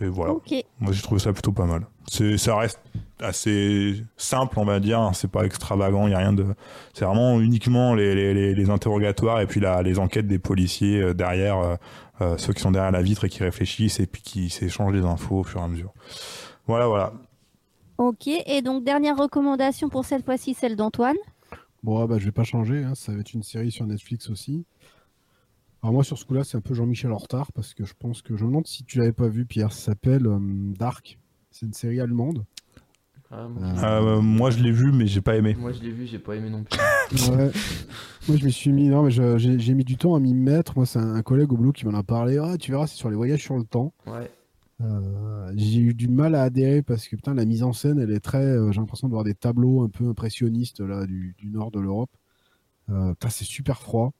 Et 0.00 0.06
voilà. 0.06 0.32
Moi, 0.80 0.92
j'ai 0.92 1.02
trouvé 1.02 1.20
ça 1.20 1.32
plutôt 1.32 1.52
pas 1.52 1.66
mal. 1.66 1.82
C'est, 2.08 2.36
ça 2.38 2.56
reste 2.56 2.80
assez 3.20 4.02
simple, 4.16 4.58
on 4.58 4.64
va 4.64 4.80
dire. 4.80 5.10
C'est 5.12 5.30
pas 5.30 5.44
extravagant, 5.44 6.06
il 6.06 6.12
y 6.12 6.14
a 6.14 6.18
rien 6.18 6.32
de. 6.32 6.46
C'est 6.94 7.04
vraiment 7.04 7.40
uniquement 7.40 7.94
les, 7.94 8.14
les, 8.14 8.34
les, 8.34 8.54
les 8.54 8.70
interrogatoires 8.70 9.40
et 9.40 9.46
puis 9.46 9.60
la, 9.60 9.82
les 9.82 9.98
enquêtes 9.98 10.26
des 10.26 10.38
policiers 10.38 11.00
euh, 11.00 11.14
derrière, 11.14 11.78
euh, 12.22 12.38
ceux 12.38 12.52
qui 12.52 12.60
sont 12.62 12.70
derrière 12.70 12.92
la 12.92 13.02
vitre 13.02 13.24
et 13.24 13.28
qui 13.28 13.42
réfléchissent 13.42 14.00
et 14.00 14.06
puis 14.06 14.22
qui 14.22 14.48
s'échangent 14.50 14.94
les 14.94 15.04
infos 15.04 15.40
au 15.40 15.44
fur 15.44 15.60
et 15.60 15.64
à 15.64 15.68
mesure. 15.68 15.92
Voilà, 16.66 16.86
voilà. 16.86 17.12
Ok. 17.98 18.26
Et 18.28 18.62
donc, 18.62 18.84
dernière 18.84 19.16
recommandation 19.16 19.88
pour 19.88 20.04
cette 20.04 20.24
fois-ci, 20.24 20.54
celle 20.54 20.76
d'Antoine. 20.76 21.16
Bon, 21.82 21.98
ah 22.02 22.06
bah, 22.06 22.18
je 22.18 22.24
vais 22.24 22.32
pas 22.32 22.44
changer. 22.44 22.84
hein, 22.84 22.94
Ça 22.94 23.12
va 23.12 23.18
être 23.20 23.32
une 23.34 23.42
série 23.42 23.70
sur 23.70 23.86
Netflix 23.86 24.30
aussi. 24.30 24.64
Alors, 25.82 25.92
moi, 25.94 26.04
sur 26.04 26.16
ce 26.16 26.24
coup-là, 26.24 26.44
c'est 26.44 26.56
un 26.56 26.60
peu 26.60 26.74
Jean-Michel 26.74 27.12
en 27.12 27.16
retard 27.18 27.50
parce 27.52 27.74
que 27.74 27.84
je 27.84 27.94
pense 27.98 28.22
que 28.22 28.36
je 28.36 28.44
me 28.44 28.48
demande 28.50 28.66
si 28.66 28.84
tu 28.84 28.98
l'avais 28.98 29.12
pas 29.12 29.28
vu, 29.28 29.44
Pierre. 29.44 29.72
Ça 29.72 29.86
s'appelle 29.92 30.26
euh, 30.26 30.38
Dark. 30.40 31.18
C'est 31.50 31.66
une 31.66 31.72
série 31.74 32.00
allemande. 32.00 32.44
Ah, 33.32 33.48
moi, 33.48 33.66
Euh, 33.66 34.16
Euh, 34.18 34.20
moi, 34.20 34.50
je 34.50 34.62
l'ai 34.62 34.70
vu, 34.72 34.92
mais 34.92 35.06
j'ai 35.06 35.20
pas 35.22 35.36
aimé. 35.36 35.56
moi, 35.58 35.72
je 35.72 35.80
l'ai 35.82 35.90
vu, 35.90 36.06
j'ai 36.06 36.18
pas 36.18 36.36
aimé 36.36 36.50
non 36.50 36.64
plus. 36.64 36.78
Ouais. 37.30 37.50
Moi, 38.28 38.36
je 38.36 38.44
me 38.44 38.50
suis 38.50 38.70
mis. 38.72 38.88
Non, 38.88 39.02
mais 39.02 39.10
j'ai 39.10 39.74
mis 39.74 39.84
du 39.84 39.96
temps 39.96 40.14
à 40.14 40.20
m'y 40.20 40.34
mettre. 40.34 40.74
Moi, 40.76 40.86
c'est 40.86 40.98
un, 40.98 41.14
un 41.14 41.22
collègue 41.22 41.52
au 41.52 41.56
boulot 41.56 41.72
qui 41.72 41.86
m'en 41.86 41.98
a 41.98 42.02
parlé. 42.02 42.38
Ah, 42.38 42.56
tu 42.58 42.70
verras, 42.70 42.86
c'est 42.86 42.96
sur 42.96 43.10
les 43.10 43.16
voyages 43.16 43.42
sur 43.42 43.56
le 43.56 43.64
temps. 43.64 43.92
Ouais. 44.06 44.30
Euh, 44.80 45.52
j'ai 45.56 45.80
eu 45.80 45.94
du 45.94 46.08
mal 46.08 46.34
à 46.34 46.42
adhérer 46.42 46.82
parce 46.82 47.06
que 47.08 47.14
putain, 47.16 47.34
la 47.34 47.44
mise 47.44 47.62
en 47.62 47.72
scène, 47.72 47.98
elle 48.00 48.10
est 48.10 48.20
très. 48.20 48.44
euh, 48.44 48.70
j'ai 48.72 48.80
l'impression 48.80 49.08
de 49.08 49.12
voir 49.12 49.24
des 49.24 49.34
tableaux 49.34 49.82
un 49.82 49.88
peu 49.88 50.08
impressionnistes 50.08 50.80
là 50.80 51.06
du, 51.06 51.34
du 51.38 51.50
nord 51.50 51.70
de 51.70 51.80
l'Europe. 51.80 52.10
Euh, 52.90 53.10
putain, 53.12 53.28
c'est 53.30 53.44
super 53.44 53.78
froid. 53.80 54.12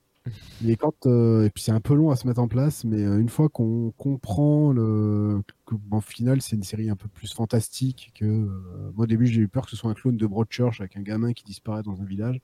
Mais 0.63 0.77
quand 0.77 1.07
euh, 1.07 1.45
et 1.45 1.51
puis 1.51 1.65
c'est 1.65 1.73
un 1.73 1.81
peu 1.81 1.95
long 1.95 2.11
à 2.11 2.17
se 2.17 2.27
mettre 2.29 2.41
en 2.41 2.49
place, 2.49 2.85
mais 2.85 3.03
euh, 3.03 3.19
une 3.19 3.29
fois 3.29 3.49
qu'on 3.49 3.93
comprend 3.97 4.71
le, 4.73 5.43
que, 5.67 5.75
en 5.91 6.01
final 6.01 6.41
c'est 6.41 6.55
une 6.55 6.63
série 6.63 6.91
un 6.91 6.97
peu 6.97 7.09
plus 7.09 7.33
fantastique 7.33 8.13
que 8.15 8.25
euh, 8.25 8.93
moi 8.95 9.05
au 9.05 9.07
début 9.07 9.27
j'ai 9.27 9.41
eu 9.41 9.49
peur 9.49 9.65
que 9.65 9.71
ce 9.71 9.77
soit 9.77 9.91
un 9.91 9.95
clone 9.95 10.17
de 10.17 10.27
Broadchurch 10.27 10.81
avec 10.81 10.97
un 10.97 11.03
gamin 11.03 11.33
qui 11.33 11.45
disparaît 11.45 11.83
dans 11.83 12.01
un 12.01 12.05
village. 12.05 12.41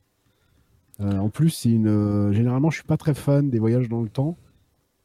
En 1.00 1.30
plus 1.30 1.50
c'est 1.50 1.70
une 1.70 2.32
généralement 2.32 2.70
je 2.70 2.78
suis 2.78 2.86
pas 2.86 2.96
très 2.96 3.14
fan 3.14 3.50
des 3.50 3.60
voyages 3.60 3.88
dans 3.88 4.02
le 4.02 4.08
temps, 4.08 4.36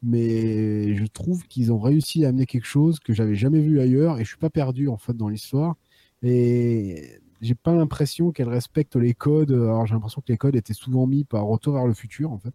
mais 0.02 0.95
je 0.95 1.06
trouve 1.06 1.44
qu'ils 1.48 1.72
ont 1.72 1.80
réussi 1.80 2.26
à 2.26 2.30
amener 2.30 2.48
quelque 2.48 2.66
chose 2.66 3.00
que 3.00 3.14
j'avais 3.14 3.36
jamais 3.36 3.62
vu 3.62 3.80
ailleurs 3.80 4.20
et 4.20 4.24
je 4.24 4.30
suis 4.30 4.38
pas 4.38 4.50
perdu 4.50 4.90
en 4.90 4.98
fait 4.98 5.14
dans 5.14 5.30
l'histoire 5.30 5.76
et 6.24 7.20
j'ai 7.41 7.56
pas 7.56 7.76
l'impression 7.76 8.32
qu'elle 8.32 8.50
respecte 8.50 8.95
les 8.95 9.14
codes. 9.14 9.52
Alors 9.52 9.86
j'ai 9.86 9.94
l'impression 9.94 10.22
que 10.22 10.32
les 10.32 10.38
codes 10.38 10.56
étaient 10.56 10.74
souvent 10.74 11.06
mis 11.08 11.26
par 11.26 11.45
Retour 11.45 11.74
vers 11.76 11.86
le 11.86 11.94
futur 11.94 12.32
en 12.32 12.40
fait. 12.40 12.54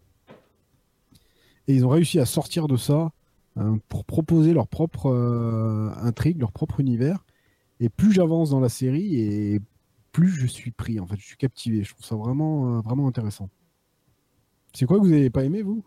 Et 1.68 1.74
ils 1.74 1.86
ont 1.86 1.90
réussi 1.90 2.18
à 2.18 2.24
sortir 2.26 2.66
de 2.66 2.76
ça 2.76 3.12
euh, 3.58 3.76
pour 3.88 4.04
proposer 4.04 4.52
leur 4.52 4.66
propre 4.66 5.10
euh, 5.10 5.90
intrigue, 6.02 6.40
leur 6.40 6.50
propre 6.50 6.80
univers. 6.80 7.24
Et 7.80 7.88
plus 7.88 8.12
j'avance 8.12 8.50
dans 8.50 8.60
la 8.60 8.68
série 8.68 9.16
et 9.20 9.60
plus 10.10 10.30
je 10.30 10.46
suis 10.46 10.70
pris 10.72 10.98
en 10.98 11.06
fait, 11.06 11.16
je 11.18 11.24
suis 11.26 11.36
captivé. 11.36 11.84
Je 11.84 11.92
trouve 11.94 12.04
ça 12.04 12.16
vraiment 12.16 12.78
euh, 12.78 12.80
vraiment 12.80 13.06
intéressant. 13.06 13.48
C'est 14.72 14.86
quoi 14.86 14.98
que 14.98 15.04
vous 15.04 15.10
n'avez 15.10 15.30
pas 15.30 15.44
aimé 15.44 15.62
vous? 15.62 15.84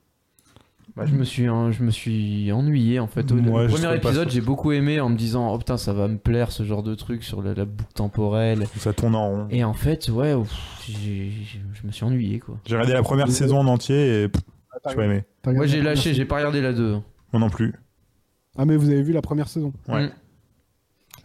Bah, 0.95 1.05
je 1.05 1.15
me 1.15 1.23
suis 1.23 1.47
hein, 1.47 1.71
je 1.71 1.83
me 1.83 1.89
suis 1.91 2.51
ennuyé 2.51 2.99
en 2.99 3.07
fait. 3.07 3.31
Au- 3.31 3.35
Ouais, 3.35 3.63
le 3.63 3.69
premier 3.69 3.95
épisode, 3.95 4.29
j'ai 4.29 4.41
beaucoup 4.41 4.73
aimé 4.73 4.99
en 4.99 5.09
me 5.09 5.15
disant 5.15 5.53
oh 5.53 5.57
putain 5.57 5.77
ça 5.77 5.93
va 5.93 6.07
me 6.09 6.17
plaire 6.17 6.51
ce 6.51 6.63
genre 6.63 6.83
de 6.83 6.95
truc 6.95 7.23
sur 7.23 7.41
la, 7.41 7.53
la 7.53 7.63
boucle 7.65 7.93
temporelle. 7.93 8.67
Ça 8.77 8.91
tourne 8.93 9.15
en 9.15 9.29
rond. 9.29 9.47
Et 9.51 9.63
en 9.63 9.73
fait 9.73 10.09
ouais 10.09 10.35
pff, 10.35 10.91
je 11.01 11.87
me 11.87 11.91
suis 11.91 12.03
ennuyé 12.03 12.39
quoi. 12.39 12.57
J'ai 12.65 12.75
regardé 12.75 12.93
la 12.93 13.03
première 13.03 13.29
saison 13.29 13.59
en 13.59 13.67
entier 13.67 14.23
et 14.23 14.27
pff, 14.29 14.41
j'ai 14.87 14.95
pas 14.95 15.05
aimé. 15.05 15.23
T'as 15.41 15.53
Moi 15.53 15.65
j'ai 15.67 15.81
lâché, 15.81 16.13
j'ai 16.13 16.25
pas 16.25 16.37
regardé 16.37 16.61
la 16.61 16.73
2. 16.73 16.91
Moi 16.91 17.01
non 17.39 17.49
plus. 17.49 17.73
Ah 18.57 18.65
mais 18.65 18.75
vous 18.75 18.89
avez 18.89 19.01
vu 19.01 19.13
la 19.13 19.21
première 19.21 19.47
saison 19.47 19.73
Ouais. 19.87 20.07
Mm. 20.07 20.11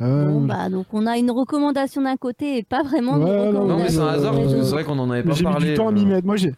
Euh, 0.02 0.28
Bon, 0.30 0.44
bah, 0.44 0.68
donc 0.68 0.86
on 0.92 1.06
a 1.06 1.16
une 1.16 1.30
recommandation 1.30 2.02
d'un 2.02 2.16
côté 2.16 2.58
et 2.58 2.62
pas 2.62 2.82
vraiment 2.82 3.18
de 3.18 3.24
Ouais, 3.24 3.30
non, 3.30 3.62
recommandation. 3.62 3.68
Non, 3.76 3.78
mais 3.82 3.88
c'est 3.90 3.98
un 4.00 4.06
hasard, 4.08 4.32
parce 4.34 4.52
que 4.52 4.58
Euh, 4.58 4.62
c'est 4.62 4.70
vrai 4.72 4.84
qu'on 4.84 4.98
en 4.98 5.10
avait 5.10 5.22
pas 5.22 5.32
j'ai 5.32 5.44
mis 5.44 5.50
parlé. 5.50 5.70
du 5.70 5.74
temps 5.74 5.86
à 5.88 5.90
euh, 5.90 5.94
m'y 5.94 6.04
mettre. 6.06 6.26
Moi, 6.26 6.36
j'ai 6.36 6.52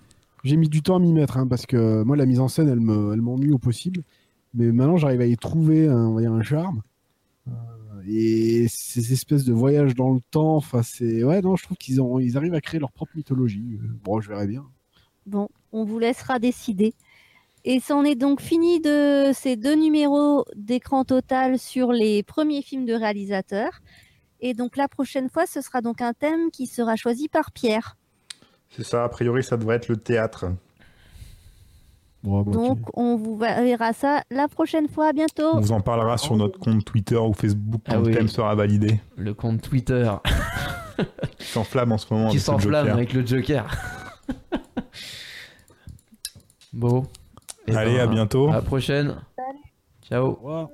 j'ai 0.44 0.56
mis 0.56 0.68
du 0.68 0.82
temps 0.82 0.96
à 0.96 0.98
m'y 0.98 1.12
mettre 1.12 1.36
hein, 1.36 1.46
parce 1.46 1.66
que 1.66 2.02
moi, 2.02 2.16
la 2.16 2.26
mise 2.26 2.40
en 2.40 2.48
scène, 2.48 2.68
elle 2.68 2.80
me, 2.80 3.12
elle 3.12 3.20
m'ennuie 3.20 3.52
au 3.52 3.58
possible. 3.58 4.02
Mais 4.54 4.72
maintenant, 4.72 4.96
j'arrive 4.96 5.20
à 5.20 5.26
y 5.26 5.36
trouver, 5.36 5.88
un, 5.88 6.06
on 6.08 6.14
va 6.14 6.20
dire, 6.20 6.32
un 6.32 6.42
charme. 6.42 6.82
Euh, 7.48 7.52
et 8.06 8.66
ces 8.68 9.12
espèces 9.12 9.44
de 9.44 9.52
voyages 9.52 9.94
dans 9.94 10.12
le 10.12 10.20
temps, 10.30 10.56
enfin, 10.56 10.82
c'est 10.82 11.22
ouais, 11.22 11.40
non, 11.42 11.54
je 11.56 11.62
trouve 11.64 11.76
qu'ils 11.76 12.00
ont, 12.00 12.18
ils 12.18 12.36
arrivent 12.36 12.54
à 12.54 12.60
créer 12.60 12.80
leur 12.80 12.90
propre 12.92 13.12
mythologie. 13.14 13.78
Bon, 14.04 14.20
je 14.20 14.28
verrai 14.28 14.46
bien. 14.46 14.64
Bon, 15.26 15.48
on 15.72 15.84
vous 15.84 15.98
laissera 15.98 16.38
décider. 16.38 16.94
Et 17.64 17.80
c'en 17.80 18.04
est 18.04 18.14
donc 18.14 18.40
fini 18.40 18.80
de 18.80 19.30
ces 19.34 19.56
deux 19.56 19.74
numéros 19.74 20.44
d'écran 20.56 21.04
total 21.04 21.58
sur 21.58 21.92
les 21.92 22.22
premiers 22.22 22.62
films 22.62 22.86
de 22.86 22.94
réalisateurs. 22.94 23.80
Et 24.40 24.54
donc 24.54 24.76
la 24.76 24.88
prochaine 24.88 25.28
fois, 25.28 25.44
ce 25.46 25.60
sera 25.60 25.80
donc 25.80 26.00
un 26.00 26.12
thème 26.12 26.50
qui 26.52 26.66
sera 26.66 26.96
choisi 26.96 27.28
par 27.28 27.50
Pierre. 27.50 27.96
C'est 28.70 28.84
ça, 28.84 29.02
a 29.04 29.08
priori, 29.08 29.42
ça 29.42 29.56
devrait 29.56 29.76
être 29.76 29.88
le 29.88 29.96
théâtre. 29.96 30.46
Bon, 32.22 32.42
bon, 32.42 32.50
Donc 32.50 32.78
on 32.94 33.16
vous 33.16 33.36
verra 33.36 33.92
ça 33.92 34.22
la 34.30 34.48
prochaine 34.48 34.88
fois. 34.88 35.08
À 35.08 35.12
bientôt. 35.12 35.50
On 35.54 35.60
vous 35.60 35.72
en 35.72 35.80
parlera 35.80 36.16
sur 36.18 36.36
notre 36.36 36.58
compte 36.58 36.84
Twitter 36.84 37.16
ou 37.16 37.32
Facebook 37.32 37.80
quand 37.86 37.96
Ah 37.96 38.00
le 38.00 38.10
thème 38.14 38.28
sera 38.28 38.54
validé. 38.54 39.00
Le 39.16 39.34
compte 39.34 39.62
Twitter 39.62 40.10
Qui 41.38 41.46
s'enflamme 41.46 41.92
en 41.92 41.98
ce 41.98 42.12
moment. 42.12 42.28
qui 42.30 42.36
avec 42.36 42.40
le 42.40 42.44
s'enflamme 42.44 42.86
Joker. 42.86 42.94
avec 42.96 43.12
le 43.12 43.26
Joker. 43.26 43.76
bon. 46.72 47.04
Eh 47.66 47.76
Allez, 47.76 47.94
ben, 47.94 48.00
à 48.00 48.06
bientôt. 48.06 48.48
À 48.48 48.52
la 48.54 48.62
prochaine. 48.62 49.16
Ciao. 50.08 50.26
Au 50.26 50.34
revoir. 50.34 50.68